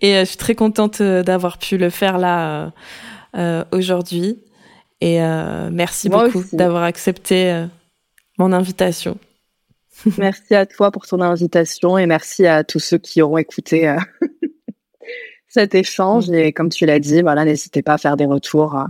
et 0.00 0.14
je 0.20 0.24
suis 0.24 0.38
très 0.38 0.54
contente 0.54 1.02
d'avoir 1.02 1.58
pu 1.58 1.76
le 1.76 1.90
faire 1.90 2.16
là 2.18 2.72
aujourd'hui. 3.70 4.38
Et 5.02 5.20
merci 5.70 6.08
beaucoup 6.08 6.42
d'avoir 6.52 6.84
accepté 6.84 7.66
mon 8.38 8.52
invitation. 8.52 9.18
merci 10.18 10.54
à 10.54 10.66
toi 10.66 10.90
pour 10.90 11.06
ton 11.06 11.20
invitation 11.20 11.98
et 11.98 12.06
merci 12.06 12.46
à 12.46 12.64
tous 12.64 12.80
ceux 12.80 12.98
qui 12.98 13.22
auront 13.22 13.38
écouté 13.38 13.88
euh, 13.88 13.98
cet 15.48 15.74
échange. 15.74 16.28
Mm. 16.28 16.34
Et 16.34 16.52
comme 16.52 16.68
tu 16.68 16.86
l'as 16.86 16.98
dit, 16.98 17.22
voilà, 17.22 17.44
n'hésitez 17.44 17.82
pas 17.82 17.94
à 17.94 17.98
faire 17.98 18.16
des 18.16 18.26
retours 18.26 18.76
euh, 18.76 18.84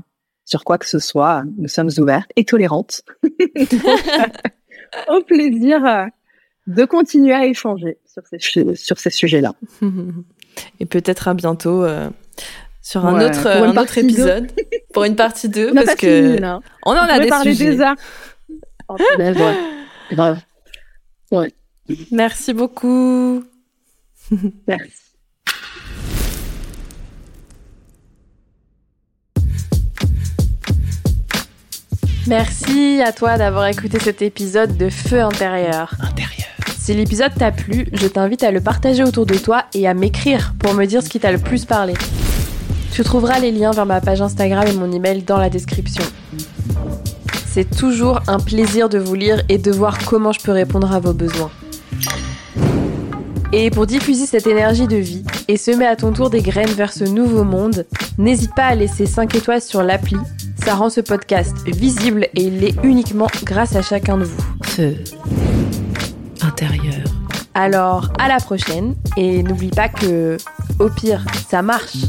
sur 0.44 0.64
quoi 0.64 0.78
que 0.78 0.86
ce 0.86 0.98
soit. 0.98 1.44
Nous 1.58 1.68
sommes 1.68 1.90
ouvertes 1.98 2.30
et 2.36 2.44
tolérantes. 2.44 3.02
Au 5.08 5.22
plaisir 5.22 5.84
euh, 5.84 6.06
de 6.66 6.84
continuer 6.84 7.32
à 7.32 7.46
échanger 7.46 7.98
sur 8.04 8.22
ces, 8.26 8.74
sur 8.76 8.98
ces 8.98 9.10
sujets-là. 9.10 9.54
Et 10.80 10.86
peut-être 10.86 11.28
à 11.28 11.34
bientôt 11.34 11.84
sur 12.82 13.06
un 13.06 13.24
autre, 13.24 13.46
un 13.46 13.76
autre 13.76 13.98
épisode 13.98 14.52
pour 14.92 15.04
une 15.04 15.16
partie 15.16 15.48
2 15.48 15.72
parce 15.72 15.96
que 15.96 16.40
on 16.84 16.90
en 16.90 16.96
a 16.96 17.18
des 17.18 17.30
sujets. 17.42 17.76
Des 19.18 19.40
Merci 22.10 22.52
beaucoup. 22.52 23.44
Merci. 24.66 25.02
Merci 32.28 33.00
à 33.04 33.12
toi 33.12 33.36
d'avoir 33.36 33.66
écouté 33.66 33.98
cet 33.98 34.22
épisode 34.22 34.76
de 34.76 34.88
Feu 34.88 35.20
intérieur. 35.20 35.92
Intérieur. 36.00 36.48
Si 36.78 36.94
l'épisode 36.94 37.32
t'a 37.34 37.50
plu, 37.50 37.88
je 37.92 38.06
t'invite 38.06 38.44
à 38.44 38.52
le 38.52 38.60
partager 38.60 39.02
autour 39.02 39.26
de 39.26 39.34
toi 39.34 39.64
et 39.74 39.88
à 39.88 39.94
m'écrire 39.94 40.54
pour 40.58 40.74
me 40.74 40.84
dire 40.84 41.02
ce 41.02 41.08
qui 41.08 41.18
t'a 41.18 41.32
le 41.32 41.38
plus 41.38 41.64
parlé. 41.64 41.94
Tu 42.92 43.02
trouveras 43.02 43.40
les 43.40 43.50
liens 43.50 43.72
vers 43.72 43.86
ma 43.86 44.00
page 44.00 44.22
Instagram 44.22 44.66
et 44.68 44.72
mon 44.72 44.92
email 44.92 45.22
dans 45.22 45.38
la 45.38 45.50
description. 45.50 46.04
C'est 47.52 47.68
toujours 47.68 48.20
un 48.28 48.38
plaisir 48.38 48.88
de 48.88 48.96
vous 48.96 49.14
lire 49.14 49.42
et 49.50 49.58
de 49.58 49.70
voir 49.70 49.98
comment 50.06 50.32
je 50.32 50.40
peux 50.40 50.52
répondre 50.52 50.90
à 50.90 51.00
vos 51.00 51.12
besoins. 51.12 51.50
Et 53.52 53.68
pour 53.68 53.86
diffuser 53.86 54.24
cette 54.24 54.46
énergie 54.46 54.86
de 54.86 54.96
vie 54.96 55.22
et 55.48 55.58
semer 55.58 55.84
à 55.84 55.94
ton 55.94 56.14
tour 56.14 56.30
des 56.30 56.40
graines 56.40 56.70
vers 56.70 56.90
ce 56.90 57.04
nouveau 57.04 57.44
monde, 57.44 57.84
n'hésite 58.16 58.54
pas 58.54 58.64
à 58.64 58.74
laisser 58.74 59.04
5 59.04 59.34
étoiles 59.34 59.60
sur 59.60 59.82
l'appli. 59.82 60.16
Ça 60.64 60.74
rend 60.74 60.88
ce 60.88 61.02
podcast 61.02 61.54
visible 61.66 62.26
et 62.34 62.44
il 62.44 62.60
l'est 62.60 62.74
uniquement 62.82 63.28
grâce 63.44 63.76
à 63.76 63.82
chacun 63.82 64.16
de 64.16 64.24
vous. 64.24 64.42
Feu 64.62 64.94
intérieur. 66.40 67.04
Alors, 67.52 68.08
à 68.18 68.28
la 68.28 68.38
prochaine 68.38 68.94
et 69.18 69.42
n'oublie 69.42 69.68
pas 69.68 69.90
que, 69.90 70.38
au 70.78 70.88
pire, 70.88 71.22
ça 71.50 71.60
marche. 71.60 72.06